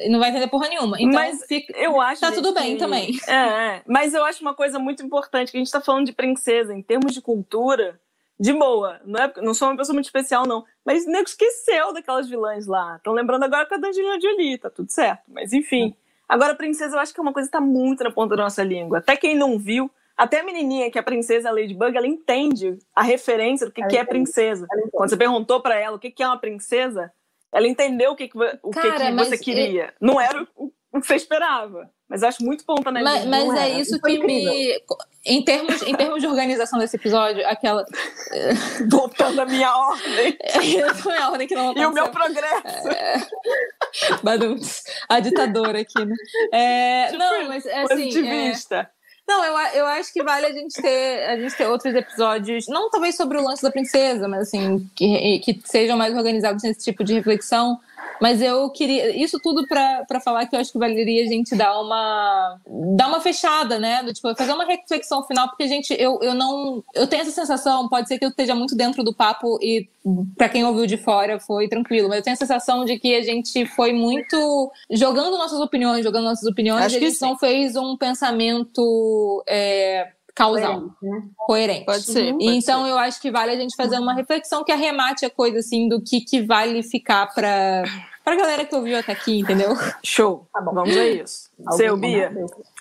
não 0.09 0.19
vai 0.19 0.31
entender 0.31 0.49
porra 0.49 0.69
nenhuma. 0.69 0.97
Então, 1.01 1.15
mas 1.15 1.45
fica... 1.47 1.77
eu 1.77 2.01
acho 2.01 2.21
tá 2.21 2.33
tudo 2.33 2.53
bem 2.53 2.77
também. 2.77 3.19
É, 3.27 3.33
é, 3.33 3.83
mas 3.87 4.15
eu 4.15 4.25
acho 4.25 4.43
uma 4.43 4.55
coisa 4.55 4.79
muito 4.79 5.05
importante 5.05 5.51
que 5.51 5.57
a 5.57 5.61
gente 5.61 5.71
tá 5.71 5.81
falando 5.81 6.07
de 6.07 6.13
princesa 6.13 6.75
em 6.75 6.83
termos 6.83 7.13
de 7.13 7.21
cultura 7.21 7.99
de 8.39 8.53
boa. 8.53 9.01
Não, 9.05 9.21
é, 9.21 9.33
não 9.39 9.55
sou 9.55 9.69
uma 9.69 9.77
pessoa 9.77 9.95
muito 9.95 10.07
especial, 10.07 10.47
não. 10.47 10.65
Mas 10.85 11.07
o 11.07 11.11
nego 11.11 11.25
esqueceu 11.25 11.93
daquelas 11.93 12.29
vilãs 12.29 12.67
lá. 12.67 12.97
Estão 12.97 13.13
lembrando 13.13 13.45
agora 13.45 13.67
com 13.67 13.75
a 13.75 13.79
Angelina 13.79 14.21
Jolie, 14.21 14.59
tá 14.59 14.71
tudo 14.71 14.91
certo. 14.91 15.23
Mas 15.29 15.53
enfim. 15.53 15.95
Agora, 16.29 16.55
princesa, 16.55 16.97
eu 16.97 17.01
acho 17.01 17.15
que 17.15 17.21
é 17.21 17.23
uma 17.23 17.33
coisa 17.33 17.49
que 17.49 17.53
tá 17.53 17.61
muito 17.61 18.03
na 18.03 18.11
ponta 18.11 18.37
da 18.37 18.43
nossa 18.43 18.63
língua. 18.63 18.99
Até 18.99 19.17
quem 19.17 19.37
não 19.37 19.59
viu, 19.59 19.91
até 20.17 20.41
a 20.41 20.45
menininha 20.45 20.91
que 20.91 20.99
é 20.99 21.01
a 21.01 21.05
princesa 21.05 21.51
Ladybug, 21.51 21.97
ela 21.97 22.07
entende 22.07 22.79
a 22.95 23.03
referência 23.03 23.67
do 23.67 23.73
que, 23.73 23.85
que 23.87 23.97
é 23.97 24.05
princesa. 24.05 24.67
Quando 24.93 25.11
você 25.11 25.17
perguntou 25.17 25.61
para 25.61 25.79
ela 25.79 25.97
o 25.97 25.99
que, 25.99 26.11
que 26.11 26.23
é 26.23 26.27
uma 26.27 26.39
princesa, 26.39 27.13
ela 27.53 27.67
entendeu 27.67 28.13
o 28.13 28.17
que, 28.17 28.29
que, 28.29 28.39
o 28.63 28.71
Cara, 28.71 28.99
que, 28.99 29.07
que 29.07 29.13
você 29.13 29.39
queria. 29.39 29.95
Eu... 30.01 30.07
Não 30.07 30.21
era 30.21 30.47
o, 30.57 30.73
o 30.93 31.01
que 31.01 31.07
você 31.07 31.17
esperava. 31.17 31.91
Mas 32.09 32.23
acho 32.23 32.45
muito 32.45 32.65
ponta 32.65 32.91
na 32.93 33.03
Mas, 33.03 33.25
mas 33.25 33.53
é, 33.55 33.71
é 33.71 33.81
isso 33.81 34.01
que 34.01 34.19
me. 34.19 34.81
Em 35.25 35.43
termos, 35.45 35.83
em 35.83 35.93
termos 35.93 36.21
de 36.21 36.29
organização 36.29 36.79
desse 36.79 36.95
episódio, 36.97 37.45
aquela. 37.49 37.85
Voltando 38.89 39.41
a 39.41 39.45
minha 39.45 39.77
ordem. 39.77 40.37
É, 40.47 41.21
a 41.21 41.31
ordem 41.31 41.49
que 41.49 41.55
não 41.55 41.75
E 41.77 41.85
o 41.85 41.93
meu 41.93 42.09
progresso. 42.11 42.89
É... 42.89 43.17
A 45.09 45.19
ditadora 45.19 45.81
aqui, 45.81 46.05
né? 46.05 46.15
É... 46.53 47.07
Tipo, 47.07 47.19
não, 47.19 47.49
mas 47.49 47.67
é 47.67 47.83
assim. 47.83 47.89
Positivista. 47.89 48.91
Não, 49.29 49.45
eu, 49.45 49.59
eu 49.75 49.87
acho 49.87 50.13
que 50.13 50.23
vale 50.23 50.47
a 50.47 50.53
gente 50.53 50.81
ter 50.81 51.29
a 51.29 51.37
gente 51.37 51.57
ter 51.57 51.67
outros 51.67 51.95
episódios, 51.95 52.67
não 52.69 52.89
talvez 52.89 53.17
sobre 53.17 53.37
o 53.39 53.43
lance 53.43 53.63
da 53.63 53.71
princesa, 53.71 54.29
mas 54.29 54.43
assim, 54.43 54.89
que, 54.95 55.41
que 55.41 55.61
sejam 55.65 55.97
mais 55.97 56.15
organizados 56.15 56.63
nesse 56.63 56.85
tipo 56.85 57.03
de 57.03 57.15
reflexão. 57.15 57.81
Mas 58.21 58.41
eu 58.41 58.71
queria. 58.71 59.17
Isso 59.17 59.39
tudo 59.41 59.67
para 59.67 60.21
falar 60.21 60.47
que 60.47 60.57
eu 60.57 60.61
acho 60.61 60.73
que 60.73 60.79
valeria 60.79 61.25
a 61.25 61.27
gente 61.27 61.55
dar 61.55 61.81
uma. 61.81 62.59
dar 62.97 63.09
uma 63.09 63.21
fechada, 63.21 63.79
né? 63.79 64.03
Do, 64.03 64.13
tipo, 64.13 64.35
fazer 64.35 64.53
uma 64.53 64.65
reflexão 64.65 65.23
final, 65.25 65.49
porque, 65.49 65.69
gente, 65.69 65.95
eu, 65.99 66.19
eu 66.23 66.35
não. 66.35 66.83
Eu 66.95 67.07
tenho 67.07 67.23
essa 67.23 67.31
sensação, 67.31 67.89
pode 67.89 68.09
ser 68.09 68.19
que 68.19 68.25
eu 68.25 68.31
esteja 68.31 68.55
muito 68.55 68.75
dentro 68.75 69.05
do 69.05 69.15
papo 69.15 69.59
e 69.63 69.89
para 70.37 70.49
quem 70.49 70.65
ouviu 70.65 70.87
de 70.87 70.97
fora 70.97 71.41
foi 71.41 71.69
tranquilo, 71.69 72.09
mas 72.09 72.19
eu 72.19 72.25
tenho 72.25 72.35
a 72.35 72.39
sensação 72.39 72.85
de 72.85 72.99
que 72.99 73.15
a 73.15 73.23
gente 73.23 73.67
foi 73.67 73.93
muito 73.93 74.73
jogando 74.91 75.37
nossas 75.37 75.61
opiniões, 75.61 76.05
jogando 76.05 76.25
nossas 76.25 76.49
opiniões, 76.49 76.87
acho 76.87 76.95
e 76.95 76.99
a 76.99 77.09
gente 77.09 77.21
não 77.21 77.37
fez 77.37 77.77
um 77.77 77.97
pensamento. 77.97 79.43
É, 79.47 80.13
causal. 80.37 80.81
Coerente, 80.81 80.97
né? 81.03 81.31
Coerente. 81.35 81.85
Pode 81.87 82.03
ser. 82.03 82.33
Uhum. 82.33 82.39
Pode 82.39 82.59
então 82.59 82.85
ser. 82.85 82.91
eu 82.91 82.99
acho 82.99 83.21
que 83.21 83.31
vale 83.31 83.53
a 83.53 83.57
gente 83.57 83.75
fazer 83.75 83.99
uma 83.99 84.15
reflexão 84.15 84.63
que 84.63 84.71
arremate 84.71 85.25
a 85.25 85.31
coisa 85.31 85.59
assim 85.59 85.89
do 85.89 86.01
que, 86.01 86.21
que 86.21 86.43
vale 86.43 86.83
ficar 86.83 87.27
para 87.35 87.83
pra 88.27 88.35
galera 88.35 88.65
que 88.65 88.75
ouviu 88.75 88.99
até 88.99 89.13
aqui, 89.13 89.39
entendeu? 89.39 89.77
Show. 90.03 90.49
Tá 90.53 90.61
Vamos 90.61 90.97
a 90.97 91.07
isso. 91.07 91.49
seu, 91.77 91.97
Bia. 91.97 92.33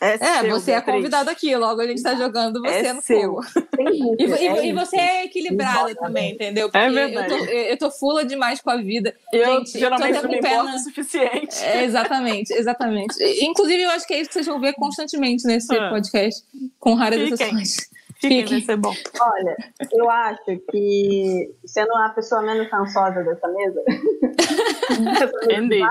É, 0.01 0.15
é 0.15 0.17
seu, 0.17 0.49
você 0.49 0.71
Beatriz. 0.71 0.71
é 0.71 0.81
convidado 0.81 1.29
aqui, 1.29 1.55
logo 1.55 1.79
a 1.79 1.85
gente 1.85 2.01
tá 2.01 2.15
jogando 2.15 2.59
você 2.63 2.87
é 2.87 2.93
no 2.93 3.01
seu. 3.03 3.39
E, 3.77 4.23
e, 4.23 4.47
é 4.47 4.65
e, 4.65 4.73
você 4.73 4.95
é 4.97 5.25
equilibrada 5.25 5.93
também, 5.93 6.33
entendeu? 6.33 6.67
Porque 6.67 6.83
é 6.83 6.89
verdade. 6.89 7.31
Eu 7.31 7.37
tô, 7.37 7.45
eu 7.45 7.77
tô 7.77 7.91
fula 7.91 8.25
demais 8.25 8.59
com 8.59 8.71
a 8.71 8.77
vida. 8.77 9.15
Eu 9.31 9.59
gente, 9.59 9.77
geralmente 9.77 10.19
não 10.19 10.29
me 10.31 10.41
perna... 10.41 10.75
o 10.75 10.79
suficiente. 10.79 11.63
É, 11.63 11.83
exatamente, 11.83 12.51
exatamente. 12.51 13.15
Inclusive, 13.45 13.83
eu 13.83 13.91
acho 13.91 14.07
que 14.07 14.15
é 14.15 14.21
isso 14.21 14.29
que 14.29 14.33
vocês 14.33 14.47
vão 14.47 14.59
ver 14.59 14.73
constantemente 14.73 15.45
nesse 15.45 15.77
ah. 15.77 15.91
podcast, 15.91 16.43
com 16.79 16.95
raras 16.95 17.19
exceções. 17.19 17.87
Fiquem, 18.27 18.45
vai 18.45 18.61
ser 18.61 18.77
bom. 18.77 18.93
Olha, 19.21 19.55
eu 19.91 20.09
acho 20.09 20.59
que, 20.71 21.55
sendo 21.65 21.95
a 21.95 22.09
pessoa 22.09 22.41
menos 22.41 22.67
cansosa 22.69 23.23
dessa 23.23 23.47
mesa. 23.47 23.81
Indeed. 25.49 25.87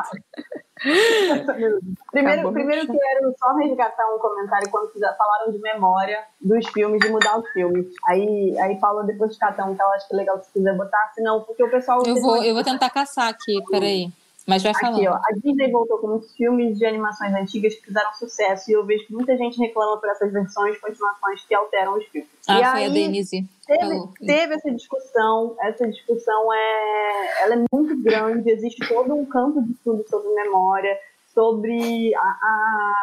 primeiro, 2.12 2.52
primeiro 2.52 2.86
quero 2.86 3.34
só 3.38 3.54
resgatar 3.54 4.06
um 4.14 4.18
comentário 4.18 4.70
quando 4.70 4.92
falaram 5.16 5.52
de 5.52 5.58
memória 5.58 6.22
dos 6.40 6.66
filmes, 6.68 7.00
de 7.00 7.08
mudar 7.08 7.38
os 7.38 7.48
filmes. 7.50 7.86
Aí, 8.08 8.58
aí 8.58 8.78
Paula, 8.78 9.04
depois 9.04 9.32
um 9.32 9.74
que 9.74 9.82
eu 9.82 9.92
acho 9.92 10.08
que 10.08 10.14
é 10.14 10.16
legal 10.18 10.42
se 10.42 10.52
quiser 10.52 10.76
botar, 10.76 11.12
senão, 11.14 11.42
porque 11.42 11.62
o 11.64 11.70
pessoal. 11.70 12.02
Eu 12.04 12.16
vou, 12.16 12.42
eu 12.44 12.54
vou 12.54 12.64
tentar 12.64 12.90
caçar 12.90 13.28
aqui, 13.28 13.62
peraí. 13.70 14.10
Mas 14.46 14.62
vai 14.62 14.74
falando. 14.74 14.96
Aqui, 14.96 15.08
ó, 15.08 15.14
a 15.14 15.32
Disney 15.42 15.70
voltou 15.70 15.98
com 15.98 16.08
muitos 16.08 16.32
filmes 16.36 16.78
de 16.78 16.84
animações 16.84 17.34
antigas 17.34 17.74
que 17.74 17.86
fizeram 17.86 18.12
sucesso 18.14 18.70
e 18.70 18.74
eu 18.74 18.84
vejo 18.84 19.06
que 19.06 19.14
muita 19.14 19.36
gente 19.38 19.58
reclama 19.58 19.96
por 19.98 20.08
essas 20.10 20.30
versões, 20.30 20.78
continuações 20.78 21.42
que 21.46 21.54
alteram 21.54 21.96
os 21.96 22.04
filmes. 22.06 22.28
Ah, 22.46 22.60
e 22.60 22.64
foi 22.64 22.80
aí, 22.80 22.86
a 22.86 22.88
Denise. 22.90 23.48
Teve, 23.66 24.00
teve, 24.26 24.54
essa 24.54 24.70
discussão, 24.70 25.56
essa 25.60 25.88
discussão 25.88 26.52
é, 26.52 27.42
ela 27.42 27.54
é 27.54 27.64
muito 27.72 27.96
grande, 28.02 28.50
existe 28.50 28.86
todo 28.86 29.14
um 29.14 29.24
campo 29.24 29.62
de 29.62 29.72
estudo 29.72 30.04
sobre 30.10 30.28
memória, 30.34 30.98
sobre 31.32 32.14
a, 32.14 32.20
a, 32.20 32.94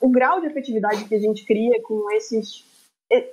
o 0.00 0.08
grau 0.08 0.40
de 0.40 0.46
efetividade 0.46 1.04
que 1.04 1.14
a 1.16 1.20
gente 1.20 1.44
cria 1.44 1.82
com 1.82 2.08
esses, 2.12 2.64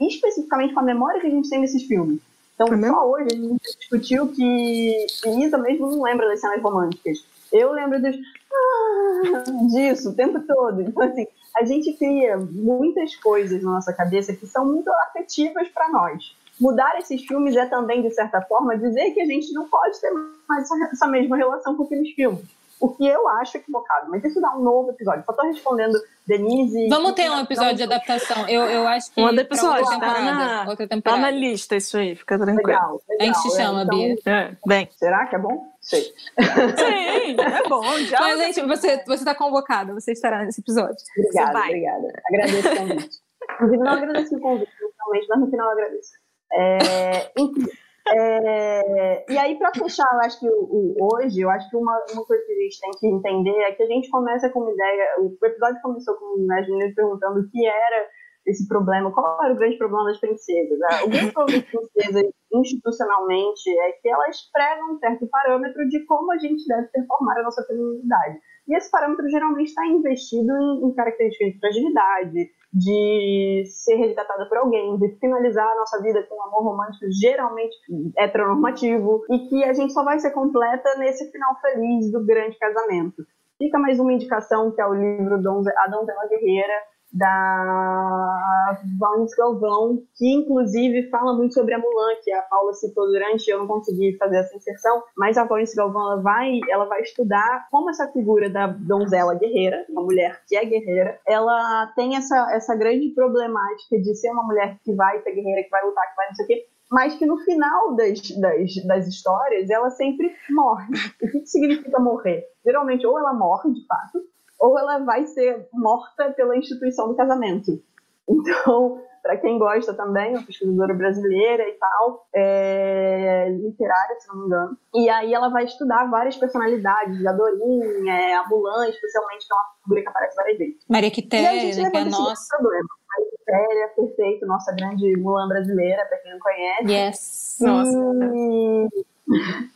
especificamente 0.01 0.73
com 0.73 0.79
a 0.79 0.83
memória 0.83 1.21
que 1.21 1.27
a 1.27 1.29
gente 1.29 1.47
tem 1.47 1.61
desses 1.61 1.83
filmes. 1.83 2.19
Então, 2.55 2.67
é 2.67 2.89
só 2.89 3.07
hoje 3.09 3.27
a 3.31 3.35
gente 3.35 3.77
discutiu 3.79 4.27
que 4.29 5.07
Isa 5.43 5.57
mesmo 5.57 5.91
não 5.91 6.03
lembra 6.03 6.27
das 6.27 6.39
cenas 6.39 6.61
românticas. 6.61 7.32
Eu 7.53 7.71
lembro 7.71 8.01
dos, 8.01 8.15
ah, 8.15 9.43
disso 9.71 10.09
o 10.09 10.15
tempo 10.15 10.39
todo. 10.41 10.81
Então, 10.81 11.03
assim, 11.03 11.27
a 11.55 11.63
gente 11.63 11.93
cria 11.93 12.35
muitas 12.37 13.15
coisas 13.15 13.61
na 13.61 13.71
nossa 13.71 13.93
cabeça 13.93 14.33
que 14.33 14.47
são 14.47 14.65
muito 14.65 14.89
afetivas 15.07 15.69
para 15.69 15.87
nós. 15.89 16.35
Mudar 16.59 16.97
esses 16.97 17.25
filmes 17.25 17.55
é 17.55 17.65
também, 17.67 18.01
de 18.01 18.11
certa 18.11 18.41
forma, 18.41 18.77
dizer 18.77 19.11
que 19.11 19.21
a 19.21 19.25
gente 19.25 19.53
não 19.53 19.67
pode 19.67 19.99
ter 20.01 20.11
mais 20.49 20.67
essa 20.91 21.07
mesma 21.07 21.37
relação 21.37 21.75
com 21.75 21.83
aqueles 21.83 22.11
filmes 22.13 22.43
o 22.83 22.89
que 22.89 23.07
eu 23.07 23.29
acho 23.29 23.57
equivocado. 23.57 24.09
Mas 24.09 24.25
isso 24.25 24.41
dá 24.41 24.53
um 24.57 24.61
novo 24.61 24.89
episódio. 24.89 25.23
Só 25.25 25.31
tô 25.31 25.43
respondendo 25.43 25.97
Denise. 26.27 26.89
Vamos 26.89 27.13
ter 27.13 27.31
um 27.31 27.39
episódio 27.39 27.75
de 27.75 27.83
adaptação. 27.83 28.47
Eu, 28.49 28.63
eu 28.63 28.85
acho 28.85 29.09
que. 29.13 29.21
Um 29.21 29.29
episódio, 29.29 29.85
outra 29.85 29.99
tá, 29.99 30.21
na, 30.21 30.65
outra 30.69 30.87
temporada. 30.87 31.21
tá 31.21 31.31
na 31.31 31.31
lista 31.31 31.77
isso 31.77 31.97
aí, 31.97 32.13
fica 32.13 32.37
tranquilo. 32.37 32.67
Legal, 32.67 33.01
legal, 33.07 33.21
a 33.21 33.23
gente 33.23 33.41
te 33.41 33.55
chama, 33.55 33.79
é, 33.79 33.83
então, 33.83 33.97
Bia. 33.97 34.15
É, 34.25 34.57
bem. 34.67 34.89
Será 34.91 35.25
que 35.27 35.35
é 35.35 35.39
bom? 35.39 35.72
Sei. 35.83 36.01
Sim, 36.01 37.35
é 37.39 37.69
bom. 37.69 37.83
Já 37.99 38.19
Mas, 38.19 38.39
gente, 38.39 38.67
você, 38.67 39.03
você 39.05 39.25
tá 39.25 39.35
convocada, 39.35 39.93
você 39.93 40.13
estará 40.13 40.43
nesse 40.43 40.61
episódio. 40.61 40.95
Obrigada, 41.17 41.59
obrigada. 41.59 42.13
Agradeço 42.25 42.69
o 42.69 42.75
convite. 42.77 43.15
Inclusive, 43.53 43.83
não 43.83 43.91
agradeço 43.91 44.35
o 44.35 44.39
convite, 44.39 44.71
realmente, 44.97 45.27
mas 45.27 45.39
no 45.39 45.49
final 45.49 45.67
eu 45.67 45.71
agradeço. 45.73 46.11
É, 46.53 47.31
enfim. 47.37 47.65
É, 48.05 49.25
e 49.29 49.37
aí, 49.37 49.57
para 49.57 49.73
fechar, 49.73 50.09
eu 50.13 50.19
acho 50.21 50.39
que 50.39 50.47
o, 50.47 50.53
o, 50.53 51.15
hoje, 51.15 51.41
eu 51.41 51.49
acho 51.49 51.69
que 51.69 51.75
uma, 51.75 52.05
uma 52.13 52.25
coisa 52.25 52.43
que 52.45 52.51
a 52.51 52.55
gente 52.55 52.79
tem 52.79 52.91
que 52.91 53.07
entender 53.07 53.61
é 53.61 53.71
que 53.73 53.83
a 53.83 53.87
gente 53.87 54.09
começa 54.09 54.49
com 54.49 54.59
uma 54.61 54.71
ideia. 54.71 55.15
O 55.19 55.45
episódio 55.45 55.81
começou 55.81 56.15
com 56.15 56.45
né, 56.45 56.59
as 56.59 56.67
meninas 56.67 56.95
perguntando 56.95 57.39
o 57.39 57.49
que 57.49 57.65
era 57.65 58.07
esse 58.45 58.67
problema, 58.67 59.11
qual 59.11 59.43
era 59.43 59.53
o 59.53 59.57
grande 59.57 59.77
problema 59.77 60.05
das 60.05 60.19
princesas. 60.19 60.77
Né? 60.77 60.87
O 61.05 61.09
grande 61.09 61.31
problema 61.31 61.61
das 61.61 61.69
princesas, 61.69 62.31
institucionalmente, 62.53 63.69
é 63.69 63.91
que 63.93 64.09
elas 64.09 64.37
pregam 64.51 64.93
um 64.93 64.99
certo 64.99 65.27
parâmetro 65.27 65.87
de 65.87 66.05
como 66.05 66.31
a 66.31 66.37
gente 66.37 66.67
deve 66.67 66.87
performar 66.87 67.37
a 67.37 67.43
nossa 67.43 67.63
feminilidade. 67.65 68.39
E 68.67 68.75
esse 68.75 68.89
parâmetro 68.89 69.27
geralmente 69.29 69.67
está 69.67 69.85
investido 69.85 70.51
em, 70.55 70.85
em 70.85 70.93
características 70.93 71.53
de 71.53 71.59
fragilidade, 71.59 72.49
de 72.73 73.63
ser 73.67 73.95
resgatada 73.95 74.47
por 74.47 74.57
alguém, 74.57 74.97
de 74.97 75.09
finalizar 75.19 75.67
a 75.67 75.75
nossa 75.75 76.01
vida 76.01 76.23
com 76.23 76.35
um 76.35 76.43
amor 76.43 76.63
romântico 76.63 77.05
geralmente 77.21 77.75
heteronormativo 78.17 79.23
e 79.29 79.47
que 79.47 79.63
a 79.63 79.73
gente 79.73 79.93
só 79.93 80.03
vai 80.03 80.19
ser 80.19 80.31
completa 80.31 80.95
nesse 80.97 81.31
final 81.31 81.55
feliz 81.61 82.11
do 82.11 82.25
grande 82.25 82.57
casamento. 82.57 83.23
Fica 83.59 83.77
mais 83.77 83.99
uma 83.99 84.11
indicação 84.11 84.71
que 84.71 84.81
é 84.81 84.87
o 84.87 84.93
livro 84.93 85.35
A 85.35 85.87
Donzela 85.87 86.27
Guerreira, 86.27 86.73
da 87.13 88.77
Valnes 88.99 89.35
Galvão, 89.35 90.01
que 90.15 90.33
inclusive 90.33 91.09
fala 91.09 91.33
muito 91.33 91.53
sobre 91.53 91.75
a 91.75 91.77
Mulan, 91.77 92.15
que 92.23 92.31
a 92.31 92.41
Paula 92.41 92.73
citou 92.73 93.05
durante, 93.05 93.49
eu 93.49 93.59
não 93.59 93.67
consegui 93.67 94.17
fazer 94.17 94.37
essa 94.37 94.55
inserção, 94.55 95.03
mas 95.15 95.37
a 95.37 95.43
Valnes 95.43 95.75
Galvão 95.75 96.01
ela 96.13 96.21
vai, 96.21 96.59
ela 96.69 96.85
vai 96.85 97.01
estudar 97.01 97.67
como 97.69 97.89
essa 97.89 98.11
figura 98.11 98.49
da 98.49 98.67
donzela 98.67 99.35
guerreira, 99.35 99.85
uma 99.89 100.01
mulher 100.01 100.41
que 100.47 100.55
é 100.55 100.65
guerreira, 100.65 101.19
ela 101.27 101.93
tem 101.95 102.15
essa, 102.15 102.51
essa 102.51 102.75
grande 102.75 103.09
problemática 103.09 104.01
de 104.01 104.15
ser 104.15 104.31
uma 104.31 104.43
mulher 104.43 104.77
que 104.83 104.93
vai 104.95 105.21
ser 105.21 105.33
guerreira, 105.33 105.63
que 105.63 105.69
vai 105.69 105.85
lutar, 105.85 106.09
que 106.09 106.15
vai 106.15 106.27
não 106.27 106.35
sei 106.35 106.45
o 106.45 106.47
quê, 106.47 106.67
mas 106.91 107.15
que 107.15 107.25
no 107.25 107.37
final 107.39 107.95
das, 107.95 108.21
das, 108.39 108.85
das 108.87 109.07
histórias 109.07 109.69
ela 109.69 109.89
sempre 109.89 110.31
morre. 110.49 110.85
O 111.21 111.27
que 111.27 111.45
significa 111.45 111.99
morrer? 111.99 112.43
Geralmente, 112.63 113.05
ou 113.05 113.17
ela 113.17 113.33
morre 113.33 113.71
de 113.71 113.85
fato, 113.87 114.19
ou 114.63 114.79
ela 114.79 114.99
vai 114.99 115.25
ser 115.25 115.67
morta 115.73 116.31
pela 116.31 116.55
instituição 116.55 117.09
do 117.09 117.15
casamento. 117.15 117.83
Então, 118.29 118.97
para 119.21 119.35
quem 119.35 119.59
gosta 119.59 119.93
também, 119.93 120.37
uma 120.37 120.45
pesquisadora 120.45 120.93
brasileira 120.93 121.67
e 121.67 121.73
tal, 121.73 122.25
é, 122.33 123.49
literária, 123.49 124.17
se 124.17 124.29
não 124.29 124.37
me 124.37 124.45
engano. 124.45 124.77
E 124.95 125.09
aí 125.09 125.33
ela 125.33 125.49
vai 125.49 125.65
estudar 125.65 126.09
várias 126.09 126.37
personalidades, 126.37 127.25
a 127.25 127.33
Dorinha, 127.33 128.13
é, 128.13 128.35
a 128.35 128.47
Mulan, 128.47 128.87
especialmente, 128.87 129.45
que 129.45 129.53
é 129.53 129.55
uma 129.57 129.65
figura 129.83 130.01
que 130.01 130.07
aparece 130.07 130.35
várias 130.37 130.57
vezes. 130.57 130.85
Maria 130.89 131.11
Quitéria, 131.11 131.89
que 131.91 131.97
é 131.97 132.05
nossa. 132.05 132.57
Problema. 132.57 132.87
Maria 133.09 133.31
Quitéria, 133.37 133.87
perfeito, 133.97 134.45
nossa 134.45 134.73
grande 134.73 135.17
Mulan 135.17 135.49
brasileira, 135.49 136.05
para 136.05 136.17
quem 136.19 136.31
não 136.31 136.39
conhece. 136.39 136.89
Yes. 136.89 137.57
Nossa. 137.59 139.03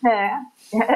É, 0.05 0.29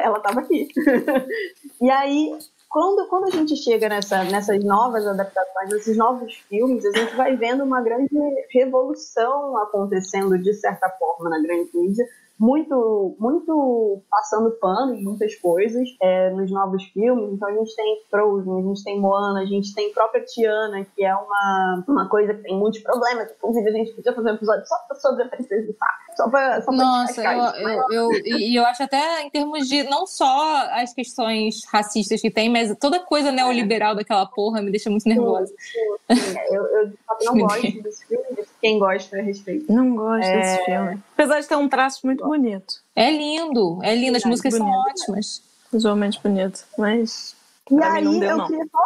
ela 0.04 0.18
estava 0.18 0.42
aqui. 0.42 0.68
e 1.82 1.90
aí, 1.90 2.38
quando, 2.72 3.06
quando 3.08 3.26
a 3.26 3.30
gente 3.30 3.56
chega 3.58 3.90
nessa, 3.90 4.24
nessas 4.24 4.64
novas 4.64 5.06
adaptações, 5.06 5.70
nesses 5.74 5.98
novos 5.98 6.34
filmes, 6.48 6.86
a 6.86 6.98
gente 6.98 7.14
vai 7.18 7.36
vendo 7.36 7.66
uma 7.66 7.82
grande 7.82 8.16
revolução 8.50 9.58
acontecendo, 9.58 10.38
de 10.40 10.54
certa 10.54 10.90
forma, 10.92 11.30
na 11.30 11.42
grande 11.42 11.70
mídia, 11.74 12.06
muito, 12.42 13.16
muito 13.20 14.02
passando 14.10 14.50
pano 14.60 14.96
em 14.96 15.04
muitas 15.04 15.36
coisas 15.36 15.88
é, 16.02 16.32
nos 16.32 16.50
novos 16.50 16.84
filmes. 16.86 17.34
Então 17.34 17.48
a 17.48 17.54
gente 17.54 17.76
tem 17.76 18.02
Frozen, 18.10 18.58
a 18.58 18.68
gente 18.68 18.84
tem 18.84 19.00
Moana, 19.00 19.42
a 19.42 19.46
gente 19.46 19.76
tem 19.76 19.94
própria 19.94 20.26
Tiana, 20.26 20.84
que 20.84 21.06
é 21.06 21.16
uma, 21.16 21.84
uma 21.88 22.10
coisa 22.10 22.34
que 22.34 22.42
tem 22.42 22.58
muitos 22.58 22.82
problemas. 22.82 23.32
Inclusive, 23.32 23.70
a 23.70 23.74
gente 23.74 23.94
podia 23.94 24.16
fazer 24.16 24.32
um 24.32 24.34
episódio 24.34 24.66
só 24.66 24.76
sobre 24.96 25.24
a 25.24 25.28
princesa 25.28 25.68
do 25.68 25.78
saco. 25.78 25.94
Só 26.18 26.30
pra, 26.30 26.62
só 26.64 26.72
pra 26.72 26.84
Nossa, 26.84 27.24
eu, 27.24 27.80
eu, 27.92 28.12
eu, 28.26 28.40
e 28.40 28.56
eu 28.56 28.66
acho 28.66 28.82
até 28.82 29.22
em 29.22 29.30
termos 29.30 29.68
de 29.68 29.84
não 29.84 30.08
só 30.08 30.68
as 30.72 30.96
questões 30.96 31.64
racistas 31.72 32.20
que 32.20 32.32
tem, 32.32 32.50
mas 32.50 32.76
toda 32.80 33.00
coisa 33.00 33.32
neoliberal 33.32 33.94
daquela 33.94 34.26
porra 34.26 34.64
me 34.64 34.72
deixa 34.72 34.90
muito 34.90 35.08
nervosa. 35.08 35.54
Sim, 35.60 36.16
sim, 36.16 36.22
sim. 36.22 36.40
Eu, 36.50 36.66
eu 36.66 36.92
não 37.24 37.38
gosto 37.46 37.84
desse 37.84 38.08
filme, 38.08 38.26
quem 38.62 38.80
gosta 38.80 39.18
a 39.18 39.22
respeito. 39.22 39.72
Não 39.72 39.96
gosto 39.96 40.26
é... 40.26 40.40
desse 40.40 40.66
filme. 40.66 41.04
Apesar 41.14 41.42
de 41.42 41.48
ter 41.48 41.56
um 41.56 41.68
traço 41.68 42.06
muito 42.06 42.24
bonito. 42.24 42.76
É 42.96 43.10
lindo, 43.10 43.80
é 43.84 43.96
lindo, 43.96 44.18
as 44.18 44.24
músicas 44.24 44.58
bonito. 44.58 44.72
são 44.72 44.82
ótimas. 44.82 45.44
Visualmente 45.74 46.22
bonito, 46.22 46.66
mas. 46.78 47.36
E 47.70 47.84
aí, 47.84 48.04
não 48.04 48.20
deu, 48.20 48.30
eu 48.30 48.38
não. 48.38 48.48
queria 48.48 48.66
só, 48.70 48.82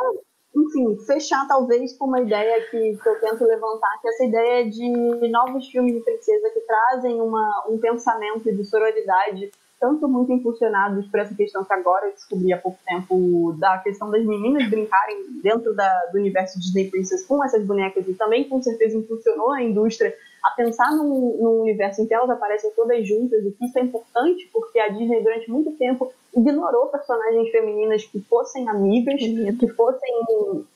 enfim, 0.55 0.97
fechar 1.05 1.47
talvez 1.47 1.97
com 1.97 2.05
uma 2.05 2.21
ideia 2.21 2.61
que, 2.69 2.97
que 2.97 3.09
eu 3.09 3.19
tento 3.19 3.43
levantar, 3.43 3.99
que 4.01 4.07
é 4.07 4.11
essa 4.11 4.25
ideia 4.25 4.69
de 4.69 5.29
novos 5.29 5.67
filmes 5.67 5.95
de 5.95 6.01
princesa 6.01 6.49
que 6.51 6.61
trazem 6.61 7.19
uma, 7.19 7.65
um 7.67 7.77
pensamento 7.77 8.55
de 8.55 8.63
sororidade 8.63 9.51
tanto 9.85 10.07
muito 10.07 10.33
impulsionados 10.33 11.05
por 11.05 11.19
essa 11.19 11.35
questão 11.35 11.63
que 11.63 11.71
agora 11.71 12.07
eu 12.07 12.13
descobri 12.13 12.51
há 12.51 12.57
pouco 12.57 12.79
tempo 12.87 13.55
da 13.59 13.77
questão 13.77 14.09
das 14.09 14.25
meninas 14.25 14.67
brincarem 14.67 15.27
dentro 15.43 15.75
da, 15.75 16.05
do 16.11 16.17
universo 16.17 16.59
Disney 16.59 16.89
Princess 16.89 17.23
com 17.27 17.43
essas 17.43 17.63
bonecas 17.63 18.07
e 18.07 18.15
também 18.15 18.49
com 18.49 18.59
certeza 18.63 18.97
impulsionou 18.97 19.51
a 19.51 19.61
indústria 19.61 20.11
a 20.43 20.49
pensar 20.55 20.91
num, 20.91 21.37
num 21.39 21.61
universo 21.61 22.01
em 22.01 22.07
que 22.07 22.15
elas 22.15 22.31
aparecem 22.31 22.71
todas 22.75 23.07
juntas 23.07 23.45
e 23.45 23.51
que 23.51 23.65
isso 23.65 23.77
é 23.77 23.81
importante 23.83 24.49
porque 24.51 24.79
a 24.79 24.87
Disney 24.87 25.21
durante 25.21 25.51
muito 25.51 25.71
tempo 25.73 26.11
ignorou 26.35 26.87
personagens 26.87 27.49
femininas 27.51 28.05
que 28.05 28.19
fossem 28.21 28.67
amigas, 28.67 29.21
que 29.21 29.67
fossem 29.69 30.09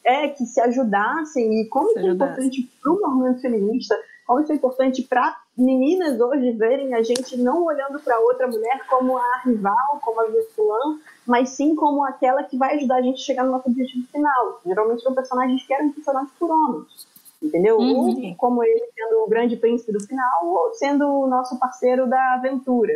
é 0.03 0.27
que 0.27 0.45
se 0.45 0.61
ajudassem 0.61 1.61
e 1.61 1.65
como 1.67 1.89
isso 1.89 1.99
é 1.99 2.11
importante 2.11 2.69
para 2.79 2.91
o 2.91 2.99
movimento 3.01 3.41
feminista 3.41 3.99
como 4.29 4.41
isso 4.41 4.51
é 4.51 4.55
importante 4.55 5.01
para 5.01 5.35
meninas 5.57 6.21
hoje 6.21 6.51
verem 6.51 6.93
a 6.93 7.01
gente 7.01 7.35
não 7.35 7.65
olhando 7.65 7.99
para 7.99 8.19
outra 8.19 8.47
mulher 8.47 8.85
como 8.87 9.17
a 9.17 9.41
rival, 9.43 9.99
como 10.03 10.21
a 10.21 10.25
vilã, 10.25 10.99
mas 11.25 11.49
sim 11.49 11.73
como 11.73 12.05
aquela 12.05 12.43
que 12.43 12.55
vai 12.55 12.75
ajudar 12.75 12.97
a 12.97 13.01
gente 13.01 13.15
a 13.15 13.25
chegar 13.25 13.43
no 13.43 13.53
nosso 13.53 13.67
objetivo 13.67 14.05
final. 14.11 14.61
Geralmente 14.63 15.01
são 15.01 15.15
personagens 15.15 15.65
que 15.65 15.73
eram 15.73 15.91
funcionados 15.91 16.29
por 16.37 16.51
homens, 16.51 17.07
entendeu? 17.41 17.79
Uhum. 17.79 18.27
Ou 18.29 18.35
como 18.35 18.63
ele 18.63 18.85
sendo 18.93 19.23
o 19.23 19.27
grande 19.27 19.57
príncipe 19.57 19.91
do 19.91 19.99
final, 19.99 20.45
ou 20.45 20.75
sendo 20.75 21.07
o 21.07 21.25
nosso 21.25 21.57
parceiro 21.57 22.07
da 22.07 22.35
aventura. 22.35 22.93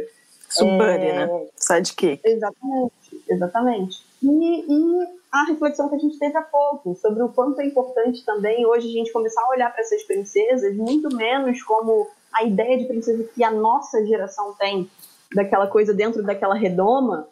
Subbuddy, 0.50 1.08
é... 1.08 1.26
né? 1.26 1.48
Sidekick. 1.56 2.22
Exatamente, 2.24 3.24
exatamente. 3.28 4.06
E, 4.22 4.66
e 4.72 5.08
a 5.34 5.46
reflexão 5.46 5.90
que 5.90 5.96
a 5.96 6.00
gente 6.00 6.20
teve 6.20 6.38
há 6.38 6.44
pouco, 6.44 6.96
sobre 6.96 7.24
o 7.24 7.30
quanto 7.30 7.60
é 7.60 7.66
importante 7.66 8.24
também 8.24 8.68
hoje 8.68 8.88
a 8.88 8.92
gente 8.92 9.12
começar 9.12 9.42
a 9.42 9.50
olhar 9.50 9.72
para 9.72 9.82
essas 9.82 10.04
princesas, 10.04 10.76
muito 10.76 11.14
menos 11.16 11.64
como 11.64 12.08
a 12.32 12.44
ideia 12.44 12.78
de 12.78 12.86
princesa 12.86 13.24
que 13.34 13.44
a 13.44 13.50
nossa 13.50 14.06
geração 14.06 14.54
tem, 14.54 14.88
daquela 15.34 15.66
coisa 15.66 15.92
dentro 15.92 16.22
daquela 16.22 16.54
redoma, 16.54 17.28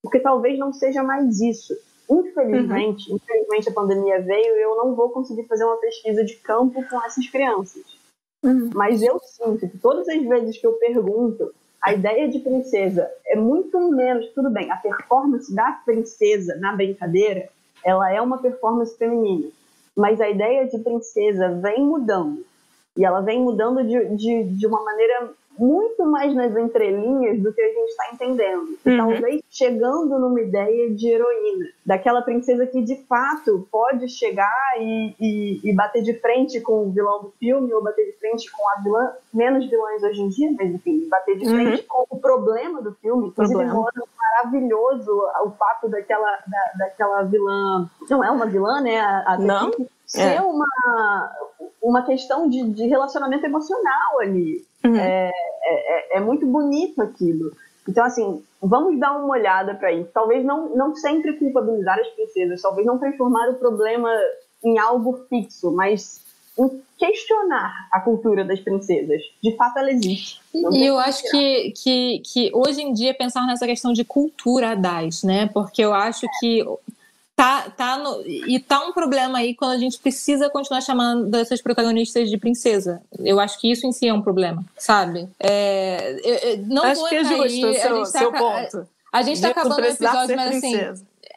porque 0.00 0.20
talvez 0.20 0.56
não 0.56 0.72
seja 0.72 1.02
mais 1.02 1.40
isso. 1.40 1.74
Infelizmente, 2.08 3.10
uhum. 3.10 3.16
infelizmente 3.16 3.68
a 3.68 3.72
pandemia 3.72 4.20
veio 4.20 4.56
e 4.56 4.62
eu 4.62 4.76
não 4.76 4.94
vou 4.94 5.10
conseguir 5.10 5.44
fazer 5.48 5.64
uma 5.64 5.78
pesquisa 5.78 6.24
de 6.24 6.36
campo 6.36 6.80
com 6.88 7.04
essas 7.04 7.28
crianças. 7.28 7.82
Uhum. 8.44 8.70
Mas 8.72 9.02
eu 9.02 9.18
sinto 9.20 9.68
que 9.68 9.78
todas 9.78 10.08
as 10.08 10.22
vezes 10.22 10.58
que 10.58 10.66
eu 10.66 10.74
pergunto 10.74 11.52
a 11.82 11.92
ideia 11.92 12.28
de 12.28 12.38
princesa 12.38 13.10
é 13.26 13.34
muito 13.34 13.78
menos, 13.90 14.28
tudo 14.28 14.48
bem, 14.50 14.70
a 14.70 14.76
performance 14.76 15.52
da 15.52 15.72
princesa 15.84 16.56
na 16.56 16.76
brincadeira, 16.76 17.48
ela 17.84 18.12
é 18.12 18.20
uma 18.20 18.38
performance 18.38 18.96
feminina, 18.96 19.48
mas 19.96 20.20
a 20.20 20.30
ideia 20.30 20.66
de 20.68 20.78
princesa 20.78 21.48
vem 21.60 21.84
mudando, 21.84 22.44
e 22.96 23.04
ela 23.04 23.20
vem 23.20 23.40
mudando 23.40 23.82
de, 23.82 24.16
de, 24.16 24.44
de 24.44 24.66
uma 24.66 24.84
maneira 24.84 25.30
muito 25.58 26.04
mais 26.06 26.34
nas 26.34 26.56
entrelinhas 26.56 27.40
do 27.40 27.52
que 27.52 27.60
a 27.60 27.68
gente 27.68 27.88
está 27.88 28.04
entendendo. 28.12 28.78
Uhum. 28.84 28.96
Talvez 28.96 29.42
chegando 29.50 30.18
numa 30.18 30.40
ideia 30.40 30.90
de 30.90 31.08
heroína, 31.08 31.66
daquela 31.84 32.22
princesa 32.22 32.66
que 32.66 32.82
de 32.82 32.96
fato 33.04 33.66
pode 33.70 34.08
chegar 34.08 34.74
e, 34.78 35.14
e, 35.20 35.60
e, 35.70 35.74
bater 35.74 36.02
de 36.02 36.14
frente 36.14 36.60
com 36.60 36.86
o 36.86 36.90
vilão 36.90 37.22
do 37.22 37.30
filme 37.38 37.72
ou 37.72 37.82
bater 37.82 38.06
de 38.06 38.18
frente 38.18 38.50
com 38.50 38.68
a 38.70 38.82
vilã, 38.82 39.12
menos 39.32 39.68
vilões 39.68 40.02
hoje 40.02 40.22
em 40.22 40.28
dia, 40.28 40.52
mas 40.58 40.74
enfim, 40.74 41.08
bater 41.08 41.38
de 41.38 41.44
frente 41.48 41.80
uhum. 41.82 42.06
com 42.06 42.16
o 42.16 42.20
problema 42.20 42.80
do 42.80 42.94
filme. 42.94 43.28
Inclusive, 43.28 43.64
maravilhoso 43.64 45.12
o 45.44 45.50
fato 45.50 45.88
daquela, 45.88 46.38
da, 46.46 46.72
daquela 46.78 47.22
vilã. 47.22 47.88
Não 48.08 48.24
é 48.24 48.30
uma 48.30 48.46
vilã, 48.46 48.80
né? 48.80 48.98
A, 48.98 49.34
a 49.34 49.38
Não. 49.38 49.70
Ser 50.06 50.34
é. 50.34 50.42
uma, 50.42 50.66
uma 51.82 52.02
questão 52.02 52.48
de, 52.48 52.62
de 52.70 52.86
relacionamento 52.86 53.44
emocional 53.44 54.20
ali. 54.20 54.64
Uhum. 54.84 54.96
É, 54.96 55.30
é, 55.64 56.16
é, 56.16 56.20
muito 56.20 56.46
bonito 56.46 57.02
aquilo. 57.02 57.52
Então, 57.88 58.04
assim, 58.04 58.42
vamos 58.62 58.98
dar 59.00 59.16
uma 59.16 59.32
olhada 59.32 59.74
para 59.74 59.92
isso. 59.92 60.08
Talvez 60.14 60.44
não, 60.44 60.74
não 60.76 60.94
sempre 60.94 61.32
culpabilizar 61.34 61.98
as 61.98 62.08
princesas, 62.08 62.62
talvez 62.62 62.86
não 62.86 62.98
transformar 62.98 63.50
o 63.50 63.54
problema 63.54 64.08
em 64.64 64.78
algo 64.78 65.24
fixo, 65.28 65.72
mas 65.72 66.22
questionar 66.98 67.88
a 67.90 68.00
cultura 68.00 68.44
das 68.44 68.60
princesas. 68.60 69.20
De 69.42 69.56
fato, 69.56 69.78
ela 69.78 69.90
existe. 69.90 70.40
E 70.54 70.86
eu 70.86 70.98
acho 70.98 71.22
que, 71.30 71.72
que, 71.72 72.22
que 72.24 72.50
hoje 72.54 72.82
em 72.82 72.92
dia 72.92 73.14
pensar 73.14 73.46
nessa 73.46 73.66
questão 73.66 73.92
de 73.92 74.04
cultura 74.04 74.76
das, 74.76 75.24
né? 75.24 75.48
Porque 75.52 75.82
eu 75.82 75.92
acho 75.92 76.26
que 76.38 76.64
tá, 77.42 77.70
tá 77.70 77.98
no, 77.98 78.22
e 78.24 78.60
tá 78.60 78.84
um 78.86 78.92
problema 78.92 79.38
aí 79.38 79.52
quando 79.52 79.72
a 79.72 79.78
gente 79.78 79.98
precisa 79.98 80.48
continuar 80.48 80.80
chamando 80.80 81.34
essas 81.34 81.60
protagonistas 81.60 82.30
de 82.30 82.36
princesa. 82.36 83.02
Eu 83.18 83.40
acho 83.40 83.58
que 83.60 83.68
isso 83.68 83.84
em 83.84 83.90
si 83.90 84.06
é 84.06 84.14
um 84.14 84.22
problema, 84.22 84.64
sabe? 84.78 85.28
É, 85.40 86.20
eu, 86.22 86.34
eu, 86.50 86.58
não 86.66 86.84
acho 86.84 87.08
que 87.08 87.16
é 87.16 87.24
justo 87.24 87.66
aí, 87.66 87.80
seu, 87.80 87.98
tá, 87.98 88.04
seu 88.04 88.32
ponto. 88.32 88.88
A, 89.12 89.18
a 89.18 89.22
gente 89.22 89.40
tá 89.40 89.48
acabando 89.48 89.82
o 89.82 89.84
episódio, 89.84 90.36
mas 90.36 90.56
assim. 90.56 90.76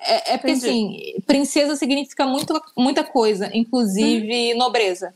É, 0.08 0.34
é 0.34 0.38
porque 0.38 0.52
Entendi. 0.52 0.68
assim, 0.68 1.22
princesa 1.26 1.76
significa 1.76 2.28
muito, 2.28 2.62
muita 2.78 3.04
coisa, 3.04 3.50
inclusive 3.52 4.54
hum. 4.54 4.58
nobreza. 4.60 5.12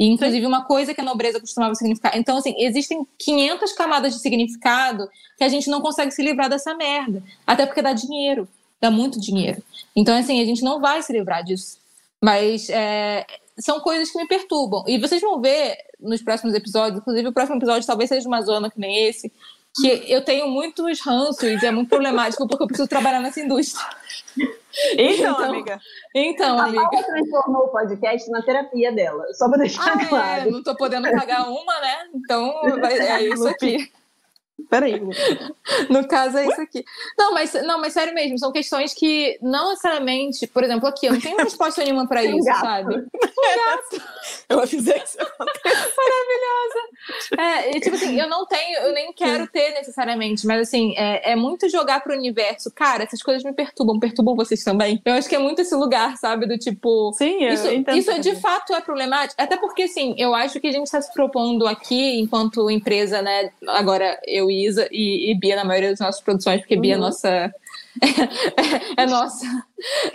E, 0.00 0.06
inclusive, 0.06 0.44
uma 0.44 0.64
coisa 0.64 0.92
que 0.92 1.00
a 1.00 1.04
nobreza 1.04 1.38
costumava 1.38 1.76
significar. 1.76 2.16
Então, 2.16 2.38
assim, 2.38 2.54
existem 2.58 3.06
500 3.16 3.72
camadas 3.74 4.12
de 4.12 4.20
significado 4.20 5.08
que 5.38 5.44
a 5.44 5.48
gente 5.48 5.70
não 5.70 5.80
consegue 5.80 6.10
se 6.10 6.22
livrar 6.22 6.48
dessa 6.48 6.74
merda. 6.74 7.22
Até 7.46 7.64
porque 7.64 7.80
dá 7.80 7.92
dinheiro 7.92 8.48
dá 8.82 8.90
muito 8.90 9.20
dinheiro. 9.20 9.62
Então, 9.94 10.18
assim, 10.18 10.42
a 10.42 10.44
gente 10.44 10.62
não 10.62 10.80
vai 10.80 11.00
se 11.02 11.12
livrar 11.12 11.44
disso. 11.44 11.78
Mas 12.20 12.68
é, 12.68 13.24
são 13.58 13.80
coisas 13.80 14.10
que 14.10 14.18
me 14.18 14.26
perturbam. 14.26 14.84
E 14.86 14.98
vocês 14.98 15.22
vão 15.22 15.40
ver 15.40 15.76
nos 16.00 16.20
próximos 16.20 16.54
episódios, 16.54 17.00
inclusive 17.00 17.28
o 17.28 17.32
próximo 17.32 17.58
episódio 17.58 17.86
talvez 17.86 18.08
seja 18.08 18.26
uma 18.26 18.42
zona 18.42 18.70
que 18.70 18.78
nem 18.78 19.06
esse, 19.06 19.32
que 19.76 20.04
eu 20.06 20.22
tenho 20.24 20.48
muitos 20.48 21.00
ranços 21.00 21.62
e 21.62 21.66
é 21.66 21.70
muito 21.70 21.88
problemático 21.88 22.46
porque 22.46 22.62
eu 22.62 22.66
preciso 22.66 22.88
trabalhar 22.88 23.20
nessa 23.20 23.40
indústria. 23.40 23.86
Então, 24.92 25.32
então 25.32 25.44
amiga. 25.44 25.80
Então, 26.14 26.58
a 26.58 26.64
amiga. 26.64 26.88
Paula 26.88 27.06
transformou 27.06 27.64
o 27.64 27.68
podcast 27.68 28.30
na 28.30 28.42
terapia 28.42 28.90
dela, 28.90 29.24
só 29.34 29.48
para 29.48 29.58
deixar 29.58 29.98
ah, 29.98 30.02
é, 30.02 30.06
claro. 30.06 30.48
É, 30.48 30.50
não 30.50 30.58
estou 30.58 30.74
podendo 30.74 31.10
pagar 31.10 31.46
uma, 31.46 31.80
né? 31.80 32.08
Então 32.14 32.62
é 32.86 33.22
isso 33.22 33.46
aqui. 33.46 33.92
Peraí. 34.68 35.00
No 35.88 36.06
caso 36.06 36.38
é 36.38 36.46
isso 36.46 36.60
aqui. 36.60 36.84
Não 37.18 37.32
mas, 37.32 37.52
não, 37.64 37.80
mas 37.80 37.92
sério 37.92 38.14
mesmo, 38.14 38.38
são 38.38 38.52
questões 38.52 38.94
que 38.94 39.38
não 39.40 39.70
necessariamente, 39.70 40.46
por 40.46 40.62
exemplo, 40.62 40.86
aqui, 40.86 41.06
eu 41.06 41.12
não 41.12 41.20
tenho 41.20 41.36
resposta 41.36 41.82
nenhuma 41.82 42.06
para 42.06 42.24
isso, 42.24 42.44
sabe? 42.44 42.94
gato. 43.56 44.02
Eu 44.48 44.60
avisei 44.60 44.94
que 44.94 45.04
isso 45.04 45.18
Maravilhosa. 45.18 46.82
É, 47.38 47.80
tipo 47.80 47.96
assim, 47.96 48.18
eu 48.18 48.28
não 48.28 48.46
tenho, 48.46 48.78
eu 48.80 48.92
nem 48.92 49.12
quero 49.12 49.46
ter 49.46 49.72
necessariamente, 49.72 50.46
mas 50.46 50.68
assim, 50.68 50.94
é, 50.96 51.32
é 51.32 51.36
muito 51.36 51.68
jogar 51.68 52.02
pro 52.02 52.14
universo. 52.14 52.70
Cara, 52.70 53.04
essas 53.04 53.22
coisas 53.22 53.42
me 53.42 53.52
perturbam, 53.52 53.98
perturbam 53.98 54.36
vocês 54.36 54.62
também. 54.62 55.00
Eu 55.04 55.14
acho 55.14 55.28
que 55.28 55.34
é 55.34 55.38
muito 55.38 55.60
esse 55.60 55.74
lugar, 55.74 56.16
sabe? 56.16 56.46
Do 56.46 56.58
tipo. 56.58 57.12
Sim, 57.14 57.44
isso, 57.46 57.68
isso 57.94 58.20
de 58.20 58.36
fato 58.36 58.72
é 58.74 58.80
problemático. 58.80 59.40
Até 59.40 59.56
porque, 59.56 59.82
assim, 59.82 60.14
eu 60.18 60.34
acho 60.34 60.60
que 60.60 60.68
a 60.68 60.72
gente 60.72 60.84
está 60.84 61.00
se 61.00 61.12
propondo 61.12 61.66
aqui, 61.66 62.20
enquanto 62.20 62.70
empresa, 62.70 63.22
né? 63.22 63.50
Agora, 63.68 64.20
eu, 64.26 64.50
Isa 64.52 64.88
e, 64.90 65.30
e 65.30 65.34
Bia, 65.34 65.56
na 65.56 65.64
maioria 65.64 65.90
das 65.90 66.00
nossas 66.00 66.20
produções, 66.20 66.60
porque 66.60 66.76
Bia 66.76 66.94
é 66.94 66.96
uhum. 66.96 67.02
nossa 67.02 67.52
é, 68.96 69.06
nossa, 69.06 69.46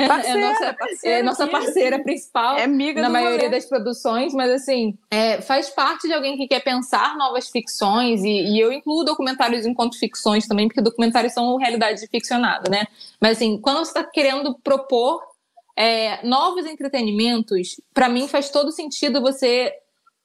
parceira, 0.07 0.39
é, 0.39 0.49
nossa, 0.49 0.73
parceira, 0.73 1.19
é 1.19 1.23
nossa 1.23 1.47
parceira 1.47 1.99
principal 2.03 2.57
é 2.57 2.63
amiga 2.63 3.01
na 3.01 3.09
maioria 3.09 3.47
rolê. 3.47 3.49
das 3.49 3.65
produções, 3.65 4.33
mas 4.33 4.51
assim, 4.51 4.97
é, 5.11 5.41
faz 5.41 5.69
parte 5.69 6.07
de 6.07 6.13
alguém 6.13 6.35
que 6.37 6.47
quer 6.47 6.63
pensar 6.63 7.15
novas 7.17 7.49
ficções, 7.49 8.23
e, 8.23 8.29
e, 8.29 8.59
eu 8.59 8.71
incluo 8.71 9.03
documentários 9.03 9.65
enquanto 9.65 9.99
ficções 9.99 10.47
também, 10.47 10.67
porque 10.67 10.81
documentários 10.81 11.33
são 11.33 11.55
realidade 11.57 12.07
ficcionada, 12.07 12.69
né? 12.69 12.87
Mas 13.21 13.37
assim, 13.37 13.59
quando 13.59 13.77
você 13.77 13.91
está 13.91 14.03
querendo 14.03 14.57
propor 14.63 15.21
é, 15.75 16.25
novos 16.25 16.65
entretenimentos, 16.65 17.79
para 17.93 18.09
mim 18.09 18.27
faz 18.27 18.49
todo 18.49 18.71
sentido 18.71 19.21
você 19.21 19.71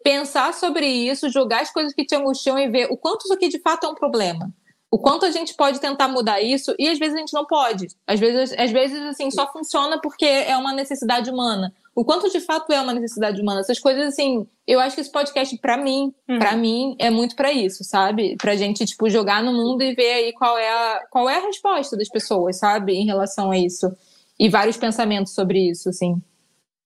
pensar 0.02 0.54
sobre 0.54 0.86
isso, 0.86 1.30
jogar 1.30 1.62
as 1.62 1.72
coisas 1.72 1.94
que 1.94 2.04
te 2.04 2.14
angustiam 2.14 2.58
e 2.58 2.68
ver 2.68 2.88
o 2.90 2.96
quanto 2.96 3.24
isso 3.24 3.32
aqui 3.32 3.48
de 3.48 3.60
fato 3.60 3.86
é 3.86 3.88
um 3.88 3.94
problema 3.94 4.52
o 4.92 4.98
quanto 4.98 5.24
a 5.24 5.30
gente 5.30 5.54
pode 5.54 5.80
tentar 5.80 6.06
mudar 6.06 6.42
isso 6.42 6.74
e 6.78 6.86
às 6.86 6.98
vezes 6.98 7.14
a 7.14 7.18
gente 7.18 7.32
não 7.32 7.46
pode. 7.46 7.88
Às 8.06 8.20
vezes, 8.20 8.54
às 8.58 8.70
vezes 8.70 9.00
assim, 9.00 9.30
só 9.30 9.50
funciona 9.50 9.98
porque 9.98 10.26
é 10.26 10.54
uma 10.54 10.74
necessidade 10.74 11.30
humana. 11.30 11.72
O 11.94 12.04
quanto 12.04 12.30
de 12.30 12.38
fato 12.40 12.70
é 12.70 12.78
uma 12.78 12.92
necessidade 12.92 13.40
humana. 13.40 13.60
Essas 13.60 13.78
coisas 13.78 14.08
assim, 14.08 14.46
eu 14.66 14.78
acho 14.78 14.94
que 14.94 15.00
esse 15.00 15.10
podcast 15.10 15.56
para 15.56 15.78
mim, 15.78 16.12
uhum. 16.28 16.38
para 16.38 16.54
mim 16.54 16.94
é 16.98 17.08
muito 17.08 17.34
para 17.34 17.50
isso, 17.50 17.82
sabe? 17.84 18.36
Pra 18.36 18.54
gente 18.54 18.84
tipo 18.84 19.08
jogar 19.08 19.42
no 19.42 19.54
mundo 19.54 19.82
e 19.82 19.94
ver 19.94 20.12
aí 20.12 20.32
qual 20.34 20.58
é 20.58 20.68
a 20.68 21.00
qual 21.10 21.26
é 21.26 21.38
a 21.38 21.46
resposta 21.46 21.96
das 21.96 22.10
pessoas, 22.10 22.58
sabe, 22.58 22.92
em 22.92 23.06
relação 23.06 23.50
a 23.50 23.56
isso. 23.56 23.90
E 24.38 24.50
vários 24.50 24.76
pensamentos 24.76 25.32
sobre 25.32 25.70
isso, 25.70 25.88
assim. 25.88 26.20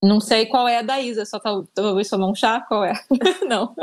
Não 0.07 0.21
sei 0.21 0.47
qual 0.47 0.69
é 0.69 0.79
a 0.79 0.83
da 0.83 1.01
Isa, 1.01 1.25
só 1.25 1.41
talvez 1.75 2.09
tomar 2.09 2.27
um 2.27 2.35
chá, 2.35 2.61
qual 2.61 2.85
é? 2.85 2.93
não. 3.49 3.75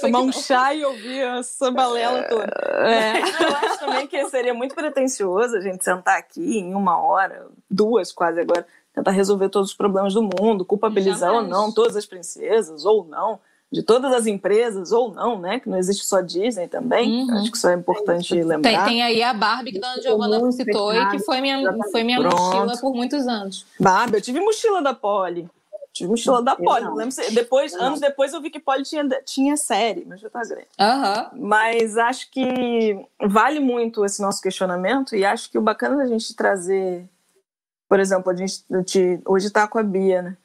Tomar 0.00 0.20
um 0.20 0.32
chá 0.32 0.74
e 0.74 0.84
ouvir 0.84 1.20
essa 1.38 1.70
balela 1.70 2.24
toda. 2.24 2.52
É. 2.86 3.20
Eu 3.42 3.56
acho 3.56 3.78
também 3.80 4.06
que 4.06 4.22
seria 4.28 4.52
muito 4.52 4.74
pretencioso 4.74 5.56
a 5.56 5.60
gente 5.60 5.82
sentar 5.82 6.18
aqui 6.18 6.58
em 6.58 6.74
uma 6.74 7.00
hora, 7.00 7.46
duas 7.70 8.12
quase 8.12 8.40
agora, 8.40 8.66
tentar 8.94 9.12
resolver 9.12 9.48
todos 9.48 9.70
os 9.70 9.76
problemas 9.76 10.12
do 10.12 10.22
mundo, 10.22 10.64
culpabilizar 10.64 11.30
Jamais. 11.32 11.44
ou 11.44 11.50
não 11.50 11.72
todas 11.72 11.96
as 11.96 12.04
princesas, 12.04 12.84
ou 12.84 13.04
não 13.04 13.40
de 13.72 13.82
todas 13.82 14.12
as 14.12 14.26
empresas, 14.26 14.92
ou 14.92 15.12
não, 15.12 15.40
né? 15.40 15.58
Que 15.58 15.68
não 15.68 15.76
existe 15.76 16.06
só 16.06 16.20
Disney 16.20 16.68
também. 16.68 17.22
Uhum. 17.22 17.38
Acho 17.38 17.50
que 17.50 17.56
isso 17.56 17.68
é 17.68 17.74
importante 17.74 18.34
lembrar. 18.34 18.70
Tem, 18.70 18.84
tem, 18.84 19.02
aí 19.02 19.22
a 19.22 19.34
Barbie 19.34 19.72
que 19.72 19.78
a 19.78 19.80
Dona 19.80 20.02
Giovanna 20.02 20.52
citou 20.52 20.94
e 20.94 21.10
que 21.10 21.18
foi 21.18 21.40
minha, 21.40 21.60
foi 21.90 22.04
minha 22.04 22.20
mochila 22.20 22.78
por 22.80 22.94
muitos 22.94 23.26
anos. 23.26 23.66
Barbie, 23.78 24.16
eu 24.16 24.22
tive 24.22 24.40
mochila 24.40 24.80
da 24.80 24.94
Polly. 24.94 25.48
Tive 25.92 26.10
mochila 26.10 26.42
da 26.42 26.54
Polly. 26.54 26.84
Não. 26.84 26.94
lembro 26.94 27.10
se, 27.10 27.34
depois, 27.34 27.74
anos 27.74 27.98
depois 27.98 28.32
eu 28.32 28.40
vi 28.40 28.50
que 28.50 28.60
Polly 28.60 28.84
tinha, 28.84 29.08
tinha 29.24 29.56
série, 29.56 30.04
mas 30.06 30.20
já 30.20 30.30
tá 30.30 30.42
grande. 30.42 30.68
Uhum. 30.78 31.48
Mas 31.48 31.96
acho 31.96 32.30
que 32.30 33.04
vale 33.26 33.58
muito 33.58 34.04
esse 34.04 34.22
nosso 34.22 34.40
questionamento 34.40 35.16
e 35.16 35.24
acho 35.24 35.50
que 35.50 35.58
o 35.58 35.62
bacana 35.62 35.96
da 35.96 36.06
gente 36.06 36.36
trazer, 36.36 37.04
por 37.88 37.98
exemplo, 37.98 38.30
a 38.30 38.36
gente 38.36 38.62
hoje 39.26 39.50
tá 39.50 39.66
com 39.66 39.78
a 39.78 39.82
Bia, 39.82 40.22
né? 40.22 40.36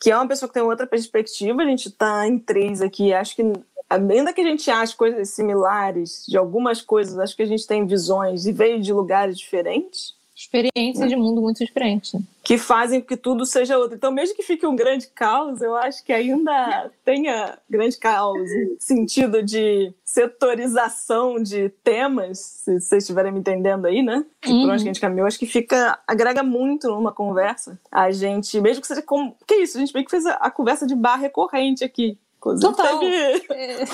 Que 0.00 0.10
é 0.10 0.16
uma 0.16 0.28
pessoa 0.28 0.48
que 0.48 0.54
tem 0.54 0.62
outra 0.62 0.86
perspectiva. 0.86 1.62
A 1.62 1.66
gente 1.66 1.88
está 1.88 2.26
em 2.26 2.38
três 2.38 2.80
aqui. 2.82 3.12
Acho 3.12 3.36
que, 3.36 3.42
ainda 3.88 4.32
que 4.32 4.40
a 4.40 4.44
gente 4.44 4.70
ache 4.70 4.96
coisas 4.96 5.30
similares 5.30 6.24
de 6.26 6.36
algumas 6.36 6.80
coisas, 6.80 7.18
acho 7.18 7.36
que 7.36 7.42
a 7.42 7.46
gente 7.46 7.66
tem 7.66 7.86
visões 7.86 8.46
e 8.46 8.52
veio 8.52 8.80
de 8.80 8.92
lugares 8.92 9.38
diferentes 9.38 10.15
experiências 10.36 11.08
de 11.08 11.16
mundo 11.16 11.40
muito 11.40 11.64
diferentes. 11.64 12.20
Que 12.44 12.58
fazem 12.58 13.00
que 13.00 13.16
tudo 13.16 13.46
seja 13.46 13.78
outro. 13.78 13.96
Então, 13.96 14.12
mesmo 14.12 14.36
que 14.36 14.42
fique 14.42 14.66
um 14.66 14.76
grande 14.76 15.06
caos, 15.06 15.62
eu 15.62 15.74
acho 15.74 16.04
que 16.04 16.12
ainda 16.12 16.92
tenha 17.02 17.58
grande 17.68 17.96
caos 17.96 18.46
sentido 18.78 19.42
de 19.42 19.94
setorização 20.04 21.42
de 21.42 21.70
temas, 21.82 22.38
se 22.38 22.78
vocês 22.80 23.02
estiverem 23.02 23.32
me 23.32 23.40
entendendo 23.40 23.86
aí, 23.86 24.02
né? 24.02 24.26
Uhum. 24.46 24.60
Por 24.60 24.72
onde 24.72 24.82
a 24.82 24.86
gente 24.86 25.00
caminhou, 25.00 25.26
acho 25.26 25.38
que 25.38 25.46
fica, 25.46 25.98
agrega 26.06 26.42
muito 26.42 26.88
numa 26.88 27.12
conversa. 27.12 27.80
A 27.90 28.10
gente, 28.10 28.60
mesmo 28.60 28.82
que 28.82 28.88
seja 28.88 29.02
como. 29.02 29.34
Que 29.46 29.54
isso? 29.54 29.78
A 29.78 29.80
gente 29.80 29.94
meio 29.94 30.04
que 30.04 30.10
fez 30.10 30.26
a, 30.26 30.34
a 30.34 30.50
conversa 30.50 30.86
de 30.86 30.94
bar 30.94 31.16
recorrente 31.16 31.82
aqui. 31.82 32.18
Inclusive, 32.36 32.74
Total. 32.74 33.00
Teve... 33.00 33.46
É. 33.50 33.84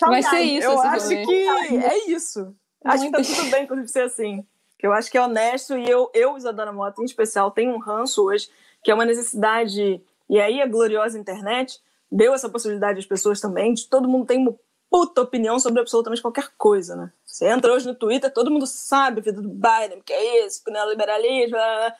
Vai 0.00 0.22
ser 0.22 0.40
isso. 0.40 0.66
Eu 0.66 0.80
acho 0.80 1.08
que 1.08 1.48
é 1.74 2.10
isso. 2.10 2.54
Acho 2.84 3.04
que 3.04 3.10
tá 3.10 3.22
tudo 3.22 3.50
bem, 3.50 3.64
inclusive, 3.64 3.88
ser 3.88 4.02
assim 4.02 4.44
eu 4.80 4.92
acho 4.92 5.10
que 5.10 5.18
é 5.18 5.22
honesto 5.22 5.76
e 5.76 5.88
eu, 5.88 6.10
eu 6.14 6.36
Isadora 6.36 6.72
Mota, 6.72 7.02
em 7.02 7.04
especial, 7.04 7.50
tenho 7.50 7.74
um 7.74 7.78
ranço 7.78 8.24
hoje, 8.24 8.48
que 8.82 8.90
é 8.90 8.94
uma 8.94 9.04
necessidade, 9.04 10.02
e 10.28 10.40
aí 10.40 10.62
a 10.62 10.66
gloriosa 10.66 11.18
internet 11.18 11.80
deu 12.10 12.32
essa 12.32 12.48
possibilidade 12.48 12.98
às 12.98 13.06
pessoas 13.06 13.40
também, 13.40 13.74
de 13.74 13.88
todo 13.88 14.08
mundo 14.08 14.26
tem 14.26 14.38
uma 14.38 14.54
puta 14.90 15.22
opinião 15.22 15.58
sobre 15.60 15.80
absolutamente 15.80 16.22
qualquer 16.22 16.48
coisa, 16.56 16.96
né? 16.96 17.12
Você 17.24 17.46
entra 17.46 17.72
hoje 17.72 17.86
no 17.86 17.94
Twitter, 17.94 18.32
todo 18.32 18.50
mundo 18.50 18.66
sabe 18.66 19.20
a 19.20 19.22
vida 19.22 19.42
do 19.42 19.48
Biden, 19.48 20.02
que 20.04 20.12
é 20.12 20.46
isso, 20.46 20.64
que 20.64 20.70
neoliberalismo, 20.70 21.50
blá, 21.50 21.76
blá, 21.76 21.96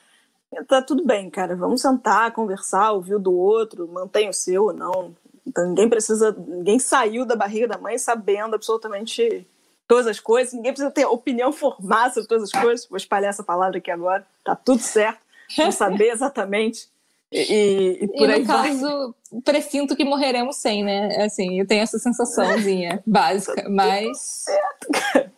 blá. 0.51 0.65
tá 0.65 0.83
tudo 0.83 1.05
bem, 1.05 1.29
cara, 1.29 1.55
vamos 1.55 1.83
sentar, 1.83 2.33
conversar, 2.33 2.93
ouvir 2.93 3.17
o 3.17 3.21
do 3.21 3.35
outro, 3.35 3.87
mantém 3.89 4.29
o 4.29 4.33
seu 4.33 4.65
ou 4.65 4.73
não. 4.73 5.15
Então 5.47 5.67
ninguém 5.67 5.89
precisa, 5.89 6.33
ninguém 6.33 6.79
saiu 6.79 7.25
da 7.25 7.37
barriga 7.37 7.69
da 7.69 7.79
mãe 7.79 7.99
sabendo 7.99 8.55
absolutamente 8.55 9.47
todas 9.89 10.07
as 10.07 10.21
coisas, 10.21 10.53
ninguém 10.53 10.73
precisa 10.73 10.93
ter 10.93 11.07
opinião 11.07 11.51
formada 11.51 12.13
sobre 12.13 12.29
todas 12.29 12.45
as 12.45 12.53
coisas. 12.53 12.87
Vou 12.87 12.99
espalhar 12.99 13.31
essa 13.31 13.43
palavra 13.43 13.79
aqui 13.79 13.91
agora, 13.91 14.25
tá 14.45 14.55
tudo 14.55 14.81
certo, 14.81 15.19
não 15.57 15.73
saber 15.73 16.11
exatamente. 16.11 16.87
E, 17.31 17.99
e, 18.03 18.09
por 18.09 18.29
e 18.29 18.33
aí 18.33 18.41
no 18.41 18.47
caso, 18.47 19.15
presinto 19.45 19.95
que 19.95 20.05
morreremos 20.05 20.57
sem, 20.57 20.83
né? 20.83 21.25
Assim, 21.25 21.61
eu 21.61 21.67
tenho 21.67 21.83
essa 21.83 21.99
sensaçãozinha 21.99 23.03
básica, 23.07 23.69
mas. 23.69 24.47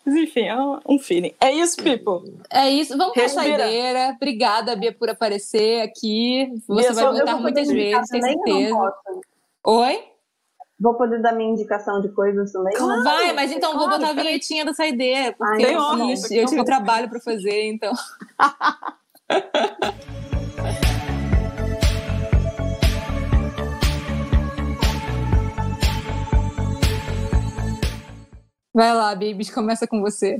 Enfim, 0.07 0.49
é 0.49 0.57
um 0.89 0.99
feeling. 0.99 1.35
É 1.41 1.53
isso, 1.53 1.77
people. 1.83 2.33
É 2.49 2.69
isso. 2.69 2.97
Vamos 2.97 3.15
pra 3.15 3.29
saideira. 3.29 4.13
Obrigada, 4.17 4.77
Bia, 4.77 4.93
por 4.93 5.11
aparecer 5.11 5.83
aqui. 5.83 6.49
Você 6.69 6.93
Bia, 6.93 6.93
vai 6.93 7.13
voltar 7.13 7.41
muitas 7.41 7.69
vezes, 7.69 8.09
tenho 8.09 8.25
certeza. 8.25 8.95
Oi? 9.65 10.10
Vou 10.81 10.95
poder 10.95 11.21
dar 11.21 11.35
minha 11.35 11.51
indicação 11.51 12.01
de 12.01 12.09
coisas 12.09 12.51
também? 12.53 12.75
Claro, 12.75 13.05
Vai, 13.05 13.35
mas 13.35 13.53
então 13.53 13.73
claro, 13.73 13.91
vou 13.91 13.99
botar 13.99 14.13
a 14.13 14.15
vinhetinha 14.15 14.65
da 14.65 14.73
saideira, 14.73 15.35
porque 15.37 15.67
Ai, 15.67 15.75
eu, 15.75 16.17
fiz, 16.17 16.31
eu 16.31 16.47
tive 16.47 16.65
trabalho 16.65 17.11
para 17.11 17.21
fazer, 17.21 17.67
então. 17.67 17.93
Vai 28.73 28.95
lá, 28.95 29.13
Bibis, 29.15 29.53
começa 29.53 29.87
com 29.87 30.01
você. 30.01 30.39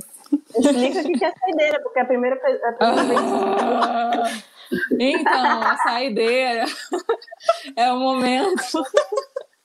Explica 0.57 1.01
o 1.01 1.13
que 1.13 1.23
é 1.23 1.31
saideira, 1.31 1.79
porque 1.83 1.99
a 1.99 2.05
primeira, 2.05 2.35
é 2.37 2.69
a 2.69 2.73
primeira 2.73 4.23
vez. 4.23 4.43
Então, 4.97 5.61
a 5.61 5.75
saideira 5.77 6.63
é 7.75 7.91
o 7.91 7.99
momento 7.99 8.63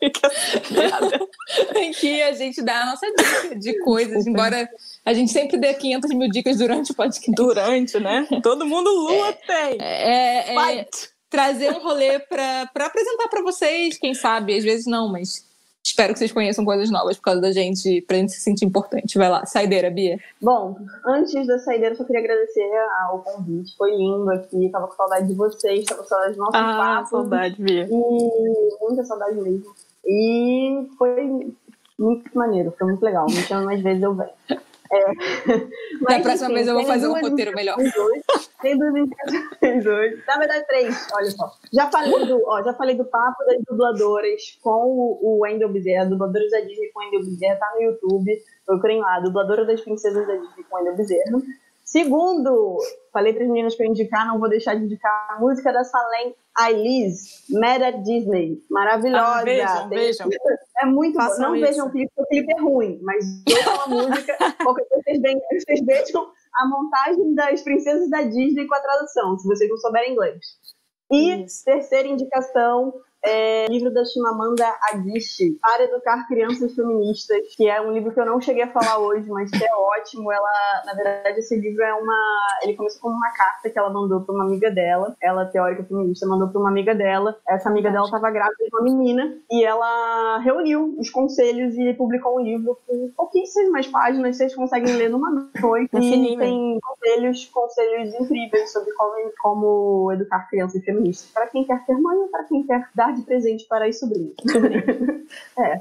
em 1.76 1.92
que 1.92 2.22
a 2.22 2.32
gente 2.32 2.62
dá 2.62 2.82
a 2.82 2.86
nossa 2.86 3.06
dica 3.06 3.56
de 3.56 3.78
coisas, 3.84 4.24
Desculpa. 4.24 4.30
embora 4.30 4.68
a 5.04 5.14
gente 5.14 5.32
sempre 5.32 5.56
dê 5.56 5.72
500 5.74 6.10
mil 6.10 6.30
dicas 6.30 6.58
durante 6.58 6.92
o 6.92 6.94
podcast. 6.94 7.32
Durante, 7.32 7.98
né? 7.98 8.26
Todo 8.42 8.66
mundo 8.66 8.90
lua 8.90 9.28
é, 9.28 9.32
tem. 9.32 9.78
É, 9.80 10.54
é, 10.54 10.78
é 10.80 10.86
trazer 11.30 11.70
um 11.70 11.82
rolê 11.82 12.18
para 12.18 12.68
apresentar 12.74 13.28
para 13.28 13.42
vocês, 13.42 13.98
quem 13.98 14.14
sabe, 14.14 14.56
às 14.56 14.64
vezes 14.64 14.86
não, 14.86 15.10
mas 15.10 15.44
espero 15.84 16.12
que 16.12 16.18
vocês 16.18 16.32
conheçam 16.32 16.64
coisas 16.64 16.90
novas 16.90 17.16
por 17.16 17.22
causa 17.22 17.40
da 17.40 17.52
gente, 17.52 18.02
pra 18.02 18.16
gente 18.16 18.32
se 18.32 18.40
sentir 18.40 18.64
importante. 18.64 19.16
Vai 19.16 19.28
lá, 19.28 19.46
saideira, 19.46 19.90
Bia. 19.90 20.18
Bom, 20.40 20.76
antes 21.06 21.46
da 21.46 21.58
saideira, 21.58 21.94
só 21.94 22.04
queria 22.04 22.20
agradecer 22.20 22.68
ao 23.08 23.20
convite. 23.20 23.76
Foi 23.76 23.94
lindo 23.94 24.30
aqui, 24.30 24.68
tava 24.70 24.88
com 24.88 24.94
saudade 24.94 25.28
de 25.28 25.34
vocês, 25.34 25.84
tava 25.84 26.02
com 26.02 26.08
saudade 26.08 26.34
do 26.34 26.38
nosso 26.38 26.56
ah, 26.56 26.76
papo. 26.76 27.10
saudade, 27.10 27.62
Bia. 27.62 27.88
E 27.88 28.84
muita 28.84 29.04
saudade 29.04 29.36
mesmo. 29.36 29.74
E 30.06 30.88
foi 30.96 31.54
muito 31.98 32.30
maneiro, 32.36 32.74
foi 32.78 32.88
muito 32.88 33.02
legal. 33.02 33.26
Me 33.26 33.36
chama 33.36 33.64
mais 33.64 33.82
vezes, 33.82 34.02
eu 34.02 34.14
venho. 34.14 34.30
É. 34.92 35.04
Mas, 36.00 36.16
da 36.18 36.22
próxima 36.22 36.46
enfim, 36.46 36.54
vez 36.54 36.68
eu 36.68 36.74
vou 36.74 36.84
fazer 36.84 37.08
um 37.08 37.20
roteiro 37.20 37.52
melhor. 37.54 37.76
Hoje, 37.78 37.92
tem 38.60 38.78
duas 38.78 38.94
indicações 38.94 39.86
hoje. 39.86 40.22
Na 40.26 40.38
verdade, 40.38 40.66
três, 40.66 41.08
olha 41.12 41.30
só. 41.30 41.50
Já 41.72 41.90
falei 41.90 42.26
do, 42.26 42.42
ó, 42.46 42.62
já 42.62 42.74
falei 42.74 42.96
do 42.96 43.04
papo 43.04 43.44
das 43.46 43.62
dubladoras 43.68 44.58
com 44.62 44.86
o, 44.86 45.18
o 45.22 45.38
Wendel 45.40 45.72
Bezerra, 45.72 46.06
dubladores 46.06 46.50
da 46.50 46.60
Disney 46.60 46.90
com 46.92 47.00
o 47.00 47.04
Wendel 47.04 47.24
Bezerra, 47.24 47.56
tá 47.56 47.72
no 47.74 47.82
YouTube. 47.82 48.42
Procurem 48.64 49.00
lá, 49.00 49.20
dubladora 49.20 49.64
das 49.64 49.80
princesas 49.80 50.26
da 50.26 50.36
Disney 50.36 50.64
com 50.68 50.76
o 50.76 50.78
Wendel 50.78 50.96
Bezerra. 50.96 51.38
Segundo, 51.86 52.78
falei 53.12 53.32
para 53.32 53.44
as 53.44 53.48
meninas 53.48 53.76
para 53.76 53.86
indicar, 53.86 54.26
não 54.26 54.40
vou 54.40 54.48
deixar 54.48 54.74
de 54.74 54.84
indicar 54.84 55.28
a 55.30 55.38
música 55.38 55.72
da 55.72 55.84
Salem 55.84 56.34
Ailis, 56.58 57.44
at 57.54 58.02
Disney. 58.02 58.60
Maravilhosa. 58.68 59.24
Ah, 59.24 59.44
vejam, 59.44 59.88
vejam. 59.88 60.28
É 60.80 60.84
muito 60.84 61.16
bom. 61.16 61.38
Não 61.38 61.54
isso. 61.54 61.64
vejam 61.64 61.86
o 61.86 61.90
clipe, 61.92 62.10
porque 62.16 62.40
o 62.40 62.44
clipe 62.44 62.52
é 62.52 62.60
ruim, 62.60 62.98
mas 63.02 63.24
vejam 63.48 63.80
a 63.82 63.88
música, 63.88 64.36
porque 64.64 64.84
vocês, 64.90 65.20
vocês 65.62 65.80
vejam 65.86 66.28
a 66.54 66.68
montagem 66.68 67.34
das 67.36 67.62
princesas 67.62 68.10
da 68.10 68.22
Disney 68.22 68.66
com 68.66 68.74
a 68.74 68.80
tradução, 68.80 69.38
se 69.38 69.46
vocês 69.46 69.70
não 69.70 69.76
souberem 69.76 70.12
inglês. 70.12 70.40
E 71.12 71.44
Isso. 71.44 71.64
terceira 71.64 72.08
indicação, 72.08 72.92
é, 73.24 73.66
livro 73.66 73.92
da 73.92 74.04
Chimamanda 74.04 74.64
Adichie, 74.90 75.58
Para 75.60 75.84
Educar 75.84 76.26
Crianças 76.28 76.74
Feministas, 76.74 77.54
que 77.56 77.68
é 77.68 77.80
um 77.80 77.92
livro 77.92 78.12
que 78.12 78.20
eu 78.20 78.26
não 78.26 78.40
cheguei 78.40 78.62
a 78.62 78.72
falar 78.72 78.98
hoje, 78.98 79.28
mas 79.28 79.50
que 79.50 79.64
é 79.64 79.74
ótimo. 79.74 80.30
Ela, 80.30 80.82
na 80.84 80.94
verdade, 80.94 81.38
esse 81.38 81.56
livro 81.56 81.82
é 81.82 81.94
uma. 81.94 82.16
Ele 82.62 82.74
começou 82.74 83.00
como 83.00 83.16
uma 83.16 83.32
carta 83.32 83.68
que 83.68 83.78
ela 83.78 83.90
mandou 83.90 84.20
para 84.20 84.34
uma 84.34 84.44
amiga 84.44 84.70
dela. 84.70 85.16
Ela, 85.20 85.46
teórica 85.46 85.84
feminista, 85.84 86.26
mandou 86.26 86.48
para 86.48 86.60
uma 86.60 86.70
amiga 86.70 86.94
dela. 86.94 87.36
Essa 87.48 87.68
amiga 87.68 87.90
dela 87.90 88.04
estava 88.04 88.30
grávida 88.30 88.64
de 88.64 88.74
uma 88.74 88.82
menina 88.82 89.36
e 89.50 89.64
ela 89.64 90.38
reuniu 90.38 90.94
os 90.98 91.10
conselhos 91.10 91.76
e 91.76 91.94
publicou 91.94 92.38
um 92.38 92.42
livro 92.42 92.78
com 92.86 93.10
pouquíssimas 93.16 93.86
páginas. 93.88 94.36
Vocês 94.36 94.54
conseguem 94.54 94.94
ler 94.96 95.10
numa 95.10 95.30
noite. 95.30 95.96
É 95.96 95.98
e 95.98 96.36
tem 96.36 96.78
conselhos, 96.80 97.44
conselhos 97.46 98.14
incríveis 98.14 98.72
sobre 98.72 98.92
como, 98.92 99.32
como 99.40 100.12
educar 100.12 100.48
crianças 100.48 100.84
feministas. 100.84 101.30
Para 101.32 101.46
quem 101.48 101.64
quer 101.64 101.84
ser 101.84 101.98
mãe 101.98 102.16
ou 102.16 102.28
para 102.28 102.44
quem 102.44 102.64
quer 102.64 102.88
dar 102.94 103.15
de 103.16 103.22
presente 103.22 103.66
para 103.68 103.86
as 103.86 103.98
sobrinhas. 103.98 104.34
é. 105.58 105.72
é 105.72 105.80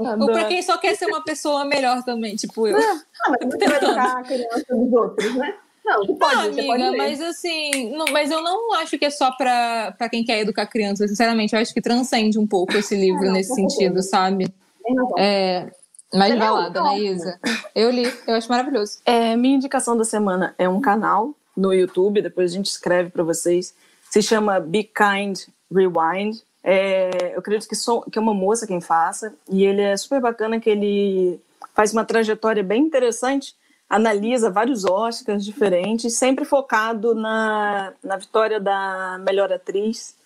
Ou 0.18 0.26
para 0.26 0.44
quem 0.44 0.62
só 0.62 0.78
quer 0.78 0.96
ser 0.96 1.06
uma 1.06 1.22
pessoa 1.22 1.64
melhor 1.64 2.02
também, 2.02 2.34
tipo 2.36 2.66
eu. 2.66 2.76
Ah, 2.76 3.30
mas 3.30 3.40
não 3.40 3.58
vai 3.58 3.76
educar 3.76 4.18
a 4.18 4.22
criança 4.22 4.74
dos 4.74 4.92
outros, 4.92 5.34
né? 5.36 5.54
Não, 5.84 6.06
pode, 6.16 6.34
não, 6.34 6.42
amiga, 6.44 6.62
pode 6.62 6.96
mas 6.96 7.20
assim, 7.20 7.94
não, 7.94 8.06
mas 8.06 8.30
eu 8.30 8.42
não 8.42 8.72
acho 8.76 8.98
que 8.98 9.04
é 9.04 9.10
só 9.10 9.30
para 9.32 10.08
quem 10.10 10.24
quer 10.24 10.40
educar 10.40 10.66
criança, 10.66 11.06
sinceramente, 11.06 11.54
eu 11.54 11.60
acho 11.60 11.74
que 11.74 11.82
transcende 11.82 12.38
um 12.38 12.46
pouco 12.46 12.74
esse 12.74 12.96
livro 12.96 13.24
é, 13.24 13.26
não, 13.26 13.32
nesse 13.34 13.54
sentido, 13.54 14.02
sabe? 14.02 14.46
É, 15.18 15.70
mais 16.12 16.38
balada, 16.38 16.82
né, 16.82 16.98
Isa? 17.00 17.38
Eu 17.74 17.90
li, 17.90 18.10
eu 18.26 18.34
acho 18.34 18.48
maravilhoso. 18.48 18.98
É, 19.04 19.36
minha 19.36 19.56
indicação 19.56 19.94
da 19.94 20.04
semana 20.04 20.54
é 20.56 20.66
um 20.66 20.80
canal 20.80 21.34
no 21.54 21.72
YouTube, 21.72 22.22
depois 22.22 22.52
a 22.52 22.54
gente 22.54 22.66
escreve 22.66 23.10
para 23.10 23.22
vocês. 23.22 23.74
Se 24.10 24.22
chama 24.22 24.60
Be 24.60 24.84
Kind 24.84 25.40
Rewind. 25.72 26.42
É, 26.62 27.34
eu 27.34 27.40
acredito 27.40 27.68
que, 27.68 27.76
que 28.10 28.18
é 28.18 28.22
uma 28.22 28.34
moça 28.34 28.66
quem 28.66 28.80
faça, 28.80 29.34
e 29.48 29.64
ele 29.64 29.82
é 29.82 29.96
super 29.96 30.20
bacana 30.20 30.58
que 30.58 30.70
ele 30.70 31.40
faz 31.74 31.92
uma 31.92 32.04
trajetória 32.04 32.62
bem 32.62 32.82
interessante, 32.82 33.54
analisa 33.88 34.50
vários 34.50 34.84
Oscars 34.84 35.44
diferentes, 35.44 36.16
sempre 36.16 36.44
focado 36.44 37.14
na, 37.14 37.92
na 38.02 38.16
vitória 38.16 38.58
da 38.58 39.20
melhor 39.24 39.52
atriz, 39.52 40.16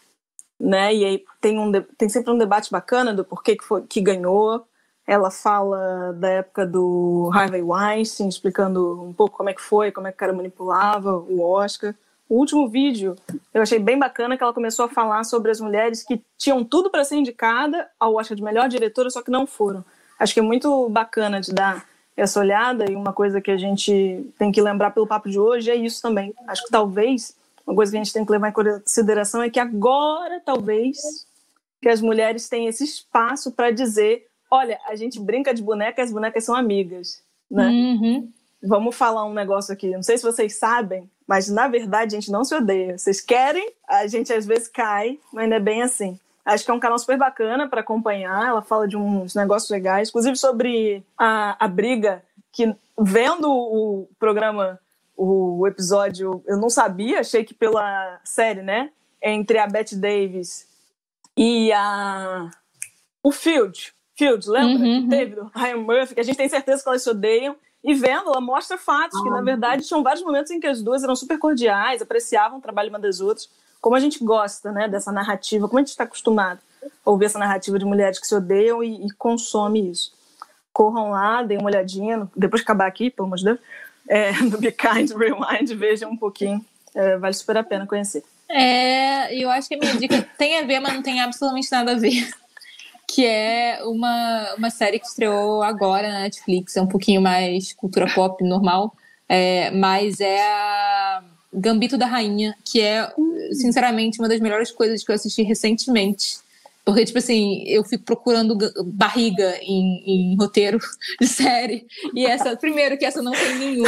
né? 0.58 0.94
E 0.94 1.04
aí 1.04 1.24
tem, 1.40 1.58
um, 1.58 1.72
tem 1.96 2.08
sempre 2.08 2.32
um 2.32 2.38
debate 2.38 2.70
bacana 2.70 3.12
do 3.14 3.24
porquê 3.24 3.56
que, 3.56 3.64
foi, 3.64 3.82
que 3.82 4.00
ganhou. 4.00 4.64
Ela 5.06 5.30
fala 5.30 6.12
da 6.14 6.28
época 6.28 6.66
do 6.66 7.30
Harvey 7.32 7.62
Weinstein, 7.62 8.28
explicando 8.28 9.02
um 9.02 9.12
pouco 9.12 9.36
como 9.36 9.48
é 9.48 9.54
que 9.54 9.62
foi, 9.62 9.90
como 9.90 10.06
é 10.06 10.10
que 10.10 10.16
o 10.16 10.18
cara 10.18 10.32
manipulava 10.32 11.16
o 11.16 11.40
Oscar. 11.42 11.94
O 12.28 12.36
último 12.36 12.68
vídeo 12.68 13.16
eu 13.54 13.62
achei 13.62 13.78
bem 13.78 13.98
bacana 13.98 14.36
que 14.36 14.42
ela 14.42 14.52
começou 14.52 14.84
a 14.84 14.88
falar 14.88 15.24
sobre 15.24 15.50
as 15.50 15.60
mulheres 15.60 16.02
que 16.02 16.20
tinham 16.36 16.62
tudo 16.62 16.90
para 16.90 17.04
ser 17.04 17.16
indicada 17.16 17.88
ao 17.98 18.14
Oscar 18.16 18.36
de 18.36 18.42
melhor 18.42 18.68
diretora, 18.68 19.08
só 19.08 19.22
que 19.22 19.30
não 19.30 19.46
foram. 19.46 19.84
Acho 20.18 20.34
que 20.34 20.40
é 20.40 20.42
muito 20.42 20.88
bacana 20.90 21.40
de 21.40 21.52
dar 21.52 21.86
essa 22.16 22.40
olhada 22.40 22.90
e 22.90 22.96
uma 22.96 23.12
coisa 23.12 23.40
que 23.40 23.50
a 23.50 23.56
gente 23.56 24.28
tem 24.36 24.50
que 24.50 24.60
lembrar 24.60 24.90
pelo 24.90 25.06
papo 25.06 25.30
de 25.30 25.38
hoje 25.38 25.70
é 25.70 25.76
isso 25.76 26.02
também. 26.02 26.34
Acho 26.46 26.64
que 26.64 26.70
talvez 26.70 27.36
uma 27.66 27.74
coisa 27.74 27.92
que 27.92 27.98
a 27.98 28.02
gente 28.02 28.12
tem 28.12 28.24
que 28.24 28.32
levar 28.32 28.48
em 28.48 28.52
consideração 28.52 29.42
é 29.42 29.48
que 29.48 29.60
agora 29.60 30.40
talvez 30.44 30.98
que 31.80 31.88
as 31.88 32.00
mulheres 32.00 32.48
têm 32.48 32.66
esse 32.66 32.82
espaço 32.82 33.52
para 33.52 33.70
dizer, 33.70 34.26
olha, 34.50 34.78
a 34.86 34.96
gente 34.96 35.20
brinca 35.20 35.54
de 35.54 35.62
boneca, 35.62 36.02
as 36.02 36.10
bonecas 36.10 36.44
são 36.44 36.56
amigas, 36.56 37.22
né? 37.48 37.68
Uhum. 37.68 38.32
Vamos 38.62 38.96
falar 38.96 39.24
um 39.24 39.32
negócio 39.32 39.72
aqui. 39.72 39.90
Não 39.90 40.02
sei 40.02 40.18
se 40.18 40.24
vocês 40.24 40.58
sabem, 40.58 41.08
mas 41.28 41.48
na 41.50 41.68
verdade 41.68 42.16
a 42.16 42.20
gente 42.20 42.32
não 42.32 42.42
se 42.42 42.54
odeia. 42.54 42.96
Vocês 42.96 43.20
querem, 43.20 43.70
a 43.86 44.06
gente 44.06 44.32
às 44.32 44.46
vezes 44.46 44.66
cai, 44.66 45.18
mas 45.30 45.46
não 45.46 45.56
é 45.56 45.60
bem 45.60 45.82
assim. 45.82 46.18
Acho 46.42 46.64
que 46.64 46.70
é 46.70 46.74
um 46.74 46.80
canal 46.80 46.98
super 46.98 47.18
bacana 47.18 47.68
para 47.68 47.82
acompanhar. 47.82 48.48
Ela 48.48 48.62
fala 48.62 48.88
de 48.88 48.96
uns 48.96 49.34
negócios 49.34 49.70
legais, 49.70 50.08
inclusive 50.08 50.34
sobre 50.34 51.04
a, 51.18 51.62
a 51.62 51.68
briga 51.68 52.22
que, 52.50 52.74
vendo 52.98 53.50
o 53.50 54.08
programa, 54.18 54.80
o 55.14 55.66
episódio, 55.66 56.42
eu 56.46 56.56
não 56.56 56.70
sabia, 56.70 57.20
achei 57.20 57.44
que 57.44 57.52
pela 57.52 58.18
série, 58.24 58.62
né? 58.62 58.90
Entre 59.22 59.58
a 59.58 59.66
Bette 59.66 59.94
Davis 59.94 60.66
e 61.36 61.70
a. 61.72 62.50
O 63.22 63.30
Field. 63.30 63.92
Field, 64.16 64.48
lembra? 64.48 64.82
Uhum, 64.82 65.00
uhum. 65.00 65.08
Teve 65.08 65.34
do 65.34 65.50
Ryan 65.54 65.76
Murphy, 65.76 66.14
que 66.14 66.20
a 66.20 66.24
gente 66.24 66.36
tem 66.36 66.48
certeza 66.48 66.82
que 66.82 66.88
elas 66.88 67.02
se 67.02 67.10
odeiam. 67.10 67.54
E 67.82 67.94
vendo, 67.94 68.28
ela 68.30 68.40
mostra 68.40 68.76
fatos, 68.76 69.20
que 69.22 69.30
na 69.30 69.40
verdade 69.40 69.86
tinham 69.86 70.02
vários 70.02 70.24
momentos 70.24 70.50
em 70.50 70.58
que 70.58 70.66
as 70.66 70.82
duas 70.82 71.04
eram 71.04 71.14
super 71.14 71.38
cordiais, 71.38 72.02
apreciavam 72.02 72.58
o 72.58 72.60
trabalho 72.60 72.90
uma 72.90 72.98
das 72.98 73.20
outras, 73.20 73.48
como 73.80 73.94
a 73.94 74.00
gente 74.00 74.22
gosta, 74.24 74.72
né, 74.72 74.88
dessa 74.88 75.12
narrativa, 75.12 75.68
como 75.68 75.78
a 75.78 75.82
gente 75.82 75.90
está 75.90 76.04
acostumado 76.04 76.60
a 77.04 77.10
ouvir 77.10 77.26
essa 77.26 77.38
narrativa 77.38 77.78
de 77.78 77.84
mulheres 77.84 78.18
que 78.18 78.26
se 78.26 78.34
odeiam 78.34 78.82
e, 78.82 79.06
e 79.06 79.10
consome 79.12 79.90
isso. 79.90 80.12
Corram 80.72 81.10
lá, 81.10 81.42
deem 81.42 81.58
uma 81.58 81.70
olhadinha, 81.70 82.28
depois 82.36 82.60
de 82.60 82.64
acabar 82.64 82.86
aqui, 82.86 83.10
pelo 83.10 83.26
amor 83.26 83.38
de 83.38 83.44
Deus, 83.44 83.58
é, 84.08 84.32
no 84.42 84.58
Be 84.58 84.72
Kind 84.72 85.12
Rewind, 85.12 85.72
vejam 85.74 86.10
um 86.10 86.16
pouquinho, 86.16 86.64
é, 86.94 87.16
vale 87.16 87.34
super 87.34 87.56
a 87.56 87.62
pena 87.62 87.86
conhecer. 87.86 88.24
É, 88.48 89.34
eu 89.34 89.50
acho 89.50 89.68
que 89.68 89.74
a 89.74 89.78
minha 89.78 89.96
dica 89.96 90.26
tem 90.36 90.58
a 90.58 90.62
ver, 90.62 90.80
mas 90.80 90.94
não 90.94 91.02
tem 91.02 91.20
absolutamente 91.20 91.70
nada 91.70 91.92
a 91.92 91.98
ver 91.98 92.28
que 93.08 93.24
é 93.24 93.80
uma, 93.84 94.54
uma 94.56 94.70
série 94.70 94.98
que 94.98 95.06
estreou 95.06 95.62
agora 95.62 96.12
na 96.12 96.20
Netflix, 96.20 96.76
é 96.76 96.82
um 96.82 96.86
pouquinho 96.86 97.22
mais 97.22 97.72
cultura 97.72 98.06
pop 98.14 98.44
normal, 98.44 98.94
é, 99.26 99.70
mas 99.70 100.20
é 100.20 100.40
a 100.42 101.24
Gambito 101.52 101.96
da 101.96 102.06
Rainha, 102.06 102.54
que 102.64 102.80
é, 102.80 103.10
sinceramente, 103.52 104.18
uma 104.18 104.28
das 104.28 104.40
melhores 104.40 104.70
coisas 104.70 105.02
que 105.02 105.10
eu 105.10 105.14
assisti 105.14 105.42
recentemente. 105.42 106.36
Porque, 106.84 107.04
tipo 107.04 107.18
assim, 107.18 107.64
eu 107.66 107.84
fico 107.84 108.04
procurando 108.04 108.56
barriga 108.86 109.58
em, 109.60 110.32
em, 110.32 110.36
roteiro 110.36 110.78
de 111.20 111.26
série. 111.26 111.86
E 112.14 112.24
essa, 112.24 112.56
primeiro, 112.56 112.96
que 112.96 113.04
essa 113.04 113.20
não 113.20 113.32
tem 113.32 113.58
nenhum. 113.58 113.84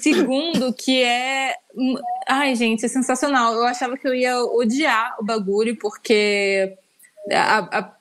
Segundo, 0.00 0.72
que 0.72 1.02
é. 1.02 1.54
Ai, 2.28 2.54
gente, 2.54 2.84
é 2.84 2.88
sensacional. 2.88 3.54
Eu 3.54 3.64
achava 3.64 3.96
que 3.96 4.06
eu 4.06 4.14
ia 4.14 4.38
odiar 4.40 5.16
o 5.18 5.24
bagulho, 5.24 5.76
porque 5.80 6.76
a, 7.32 7.78
a 7.78 7.95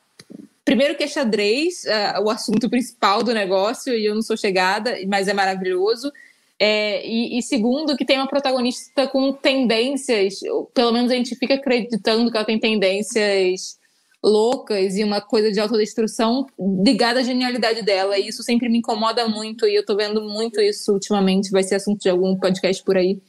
Primeiro 0.65 0.95
que 0.95 1.03
é 1.03 1.07
xadrez, 1.07 1.83
uh, 1.83 2.23
o 2.23 2.29
assunto 2.29 2.67
principal 2.67 3.21
do 3.21 3.31
negócio, 3.35 3.93
e 3.93 4.03
eu 4.03 4.15
não 4.15 4.23
sou 4.23 4.35
chegada, 4.35 4.97
mas 5.07 5.27
é 5.27 5.33
maravilhoso. 5.33 6.11
É, 6.57 7.05
e, 7.05 7.37
e, 7.37 7.43
segundo, 7.43 7.95
que 7.95 8.03
tem 8.03 8.17
uma 8.17 8.27
protagonista 8.27 9.07
com 9.07 9.31
tendências, 9.31 10.39
pelo 10.73 10.91
menos 10.91 11.11
a 11.11 11.15
gente 11.15 11.35
fica 11.35 11.53
acreditando 11.53 12.31
que 12.31 12.37
ela 12.37 12.45
tem 12.45 12.59
tendências 12.59 13.77
loucas 14.23 14.95
e 14.95 15.03
uma 15.03 15.21
coisa 15.21 15.51
de 15.51 15.59
autodestruição 15.59 16.47
ligada 16.83 17.19
à 17.19 17.23
genialidade 17.23 17.83
dela. 17.83 18.17
E 18.17 18.27
isso 18.27 18.41
sempre 18.41 18.67
me 18.67 18.79
incomoda 18.79 19.27
muito, 19.27 19.67
e 19.67 19.75
eu 19.75 19.85
tô 19.85 19.95
vendo 19.95 20.23
muito 20.23 20.59
isso 20.59 20.93
ultimamente. 20.93 21.51
Vai 21.51 21.61
ser 21.61 21.75
assunto 21.75 22.01
de 22.01 22.09
algum 22.09 22.35
podcast 22.37 22.83
por 22.83 22.97
aí, 22.97 23.21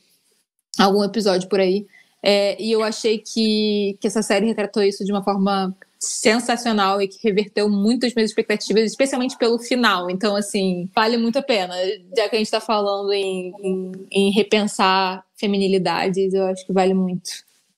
algum 0.78 1.04
episódio 1.04 1.48
por 1.50 1.60
aí. 1.60 1.86
É, 2.22 2.60
e 2.62 2.72
eu 2.72 2.82
achei 2.82 3.18
que, 3.18 3.98
que 4.00 4.06
essa 4.06 4.22
série 4.22 4.46
retratou 4.46 4.82
isso 4.82 5.04
de 5.04 5.12
uma 5.12 5.22
forma 5.22 5.76
sensacional 5.98 7.00
e 7.00 7.08
que 7.08 7.18
reverteu 7.26 7.68
muito 7.68 8.06
as 8.06 8.14
minhas 8.14 8.30
expectativas, 8.30 8.84
especialmente 8.84 9.36
pelo 9.36 9.58
final. 9.58 10.10
Então, 10.10 10.36
assim, 10.36 10.90
vale 10.94 11.16
muito 11.16 11.38
a 11.38 11.42
pena. 11.42 11.74
Já 12.16 12.28
que 12.28 12.36
a 12.36 12.38
gente 12.38 12.46
está 12.46 12.60
falando 12.60 13.12
em, 13.12 13.52
em, 13.60 13.92
em, 14.10 14.30
repensar 14.32 15.24
feminilidades, 15.36 16.34
eu 16.34 16.46
acho 16.46 16.66
que 16.66 16.72
vale 16.72 16.94
muito. 16.94 17.30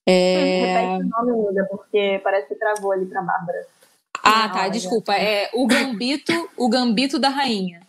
É... 0.06 0.60
Repete 0.60 1.04
o 1.04 1.08
nome, 1.08 1.46
Luda, 1.46 1.66
porque 1.70 2.20
parece 2.24 2.48
que 2.48 2.54
travou 2.54 2.92
ali 2.92 3.06
para 3.06 3.22
Bárbara. 3.22 3.66
Ah, 4.22 4.48
tá, 4.48 4.68
desculpa. 4.68 5.14
É 5.14 5.48
o 5.54 5.66
Gambito, 5.66 6.32
o 6.56 6.68
Gambito 6.68 7.18
da 7.18 7.28
Rainha. 7.28 7.87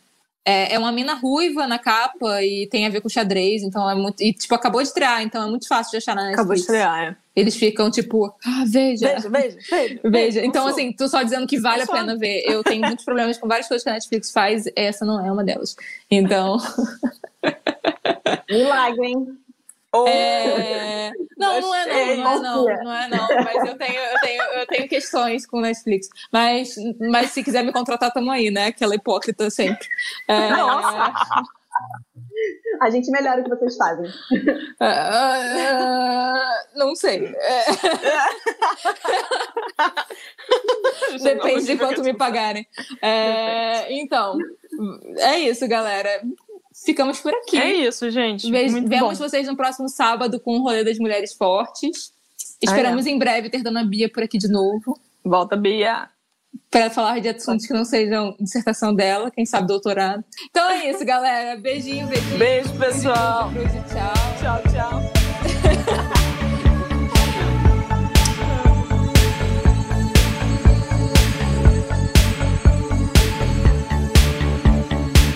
É, 0.50 0.74
é 0.74 0.80
uma 0.80 0.92
mina 0.92 1.14
ruiva 1.14 1.68
na 1.68 1.78
capa 1.78 2.42
e 2.44 2.66
tem 2.66 2.88
a 2.88 2.90
ver 2.90 3.02
com 3.02 3.08
xadrez, 3.08 3.62
então 3.62 3.88
é 3.88 3.94
muito. 3.94 4.20
E, 4.24 4.34
tipo, 4.34 4.56
acabou 4.56 4.82
de 4.82 4.88
estrear, 4.88 5.22
então 5.22 5.44
é 5.44 5.48
muito 5.48 5.68
fácil 5.68 5.92
de 5.92 5.98
achar 5.98 6.16
na 6.16 6.24
Netflix. 6.24 6.40
Acabou 6.40 6.56
de 6.56 6.62
estrear, 6.62 7.04
é. 7.04 7.16
Eles 7.36 7.56
ficam 7.56 7.92
tipo, 7.92 8.34
ah, 8.44 8.64
veja. 8.66 9.10
Veja, 9.10 9.30
veja, 9.30 9.58
veja. 9.70 10.00
veja. 10.10 10.44
Então, 10.44 10.66
assim, 10.66 10.92
tô 10.92 11.08
só 11.08 11.22
dizendo 11.22 11.46
que 11.46 11.60
vale 11.60 11.84
a 11.84 11.88
pena 11.88 12.18
ver. 12.18 12.42
Eu 12.48 12.64
tenho 12.64 12.84
muitos 12.84 13.06
problemas 13.06 13.38
com 13.38 13.48
várias 13.48 13.68
coisas 13.68 13.84
que 13.84 13.90
a 13.92 13.94
Netflix 13.94 14.32
faz, 14.32 14.66
essa 14.76 15.06
não 15.06 15.24
é 15.24 15.32
uma 15.32 15.44
delas. 15.44 15.76
Então. 16.10 16.58
Milagre, 18.50 19.06
hein? 19.06 19.28
É... 20.08 21.12
Não, 21.38 21.62
não 21.62 21.74
é 21.74 21.86
não, 21.86 21.96
não 21.96 22.32
é 22.32 22.40
não, 22.40 22.66
não 22.66 22.94
é 22.94 23.08
não. 23.08 23.28
Mas 23.44 23.68
eu 23.68 23.78
tenho, 23.78 24.00
eu 24.00 24.20
tenho, 24.20 24.44
eu 24.44 24.68
tenho 24.68 24.88
questões 24.88 25.48
com 25.48 25.62
Netflix. 25.62 26.10
Mas, 26.32 26.76
mas 27.00 27.32
se 27.32 27.44
quiser 27.44 27.64
me 27.64 27.72
contratar, 27.72 28.12
tamo 28.12 28.30
aí, 28.30 28.52
né? 28.52 28.68
Aquela 28.68 28.94
hipócrita 28.96 29.50
sempre. 29.50 29.88
É... 30.28 30.50
A 32.82 32.90
gente 32.90 33.12
melhora 33.12 33.42
o 33.42 33.44
que 33.44 33.50
vocês 33.50 33.76
fazem. 33.76 34.06
Uh, 34.06 34.10
não 36.76 36.96
sei. 36.96 37.26
É. 37.36 37.66
Depende 41.22 41.66
de 41.66 41.78
quanto 41.78 42.02
me 42.02 42.14
pagarem. 42.14 42.66
É, 43.02 43.92
então, 43.94 44.38
é 45.18 45.40
isso, 45.40 45.68
galera. 45.68 46.22
Ficamos 46.86 47.20
por 47.20 47.34
aqui. 47.34 47.58
É 47.58 47.74
isso, 47.88 48.10
gente. 48.10 48.50
Ve 48.50 48.68
vemos 48.68 49.20
bom. 49.20 49.26
vocês 49.26 49.48
no 49.48 49.56
próximo 49.56 49.90
sábado 49.90 50.40
com 50.40 50.58
o 50.58 50.64
rolê 50.64 50.84
das 50.84 50.98
mulheres 50.98 51.34
fortes. 51.34 52.12
Esperamos 52.62 53.06
ah, 53.06 53.10
é. 53.10 53.12
em 53.12 53.20
breve 53.20 53.50
ter 53.50 53.64
Dona 53.64 53.84
Bia 53.84 54.10
por 54.10 54.24
aqui 54.24 54.38
de 54.38 54.48
novo. 54.48 55.00
Volta, 55.24 55.56
Bia 55.56 56.10
para 56.72 56.90
falar 56.90 57.20
de 57.20 57.30
assuntos 57.30 57.66
que 57.66 57.74
não 57.74 57.84
sejam 57.84 58.36
dissertação 58.40 58.94
dela, 58.94 59.32
quem 59.32 59.46
sabe 59.46 59.68
doutorado. 59.68 60.24
Então 60.50 60.70
é 60.70 60.90
isso, 60.90 61.04
galera. 61.04 61.60
Beijinho, 61.60 62.08
beijinho. 62.08 62.38
Beijo, 62.38 62.74
pessoal. 62.78 63.50
Beijo, 63.50 63.70
tchau. 63.88 64.14
Tchau, 64.40 64.72
tchau. 64.72 65.09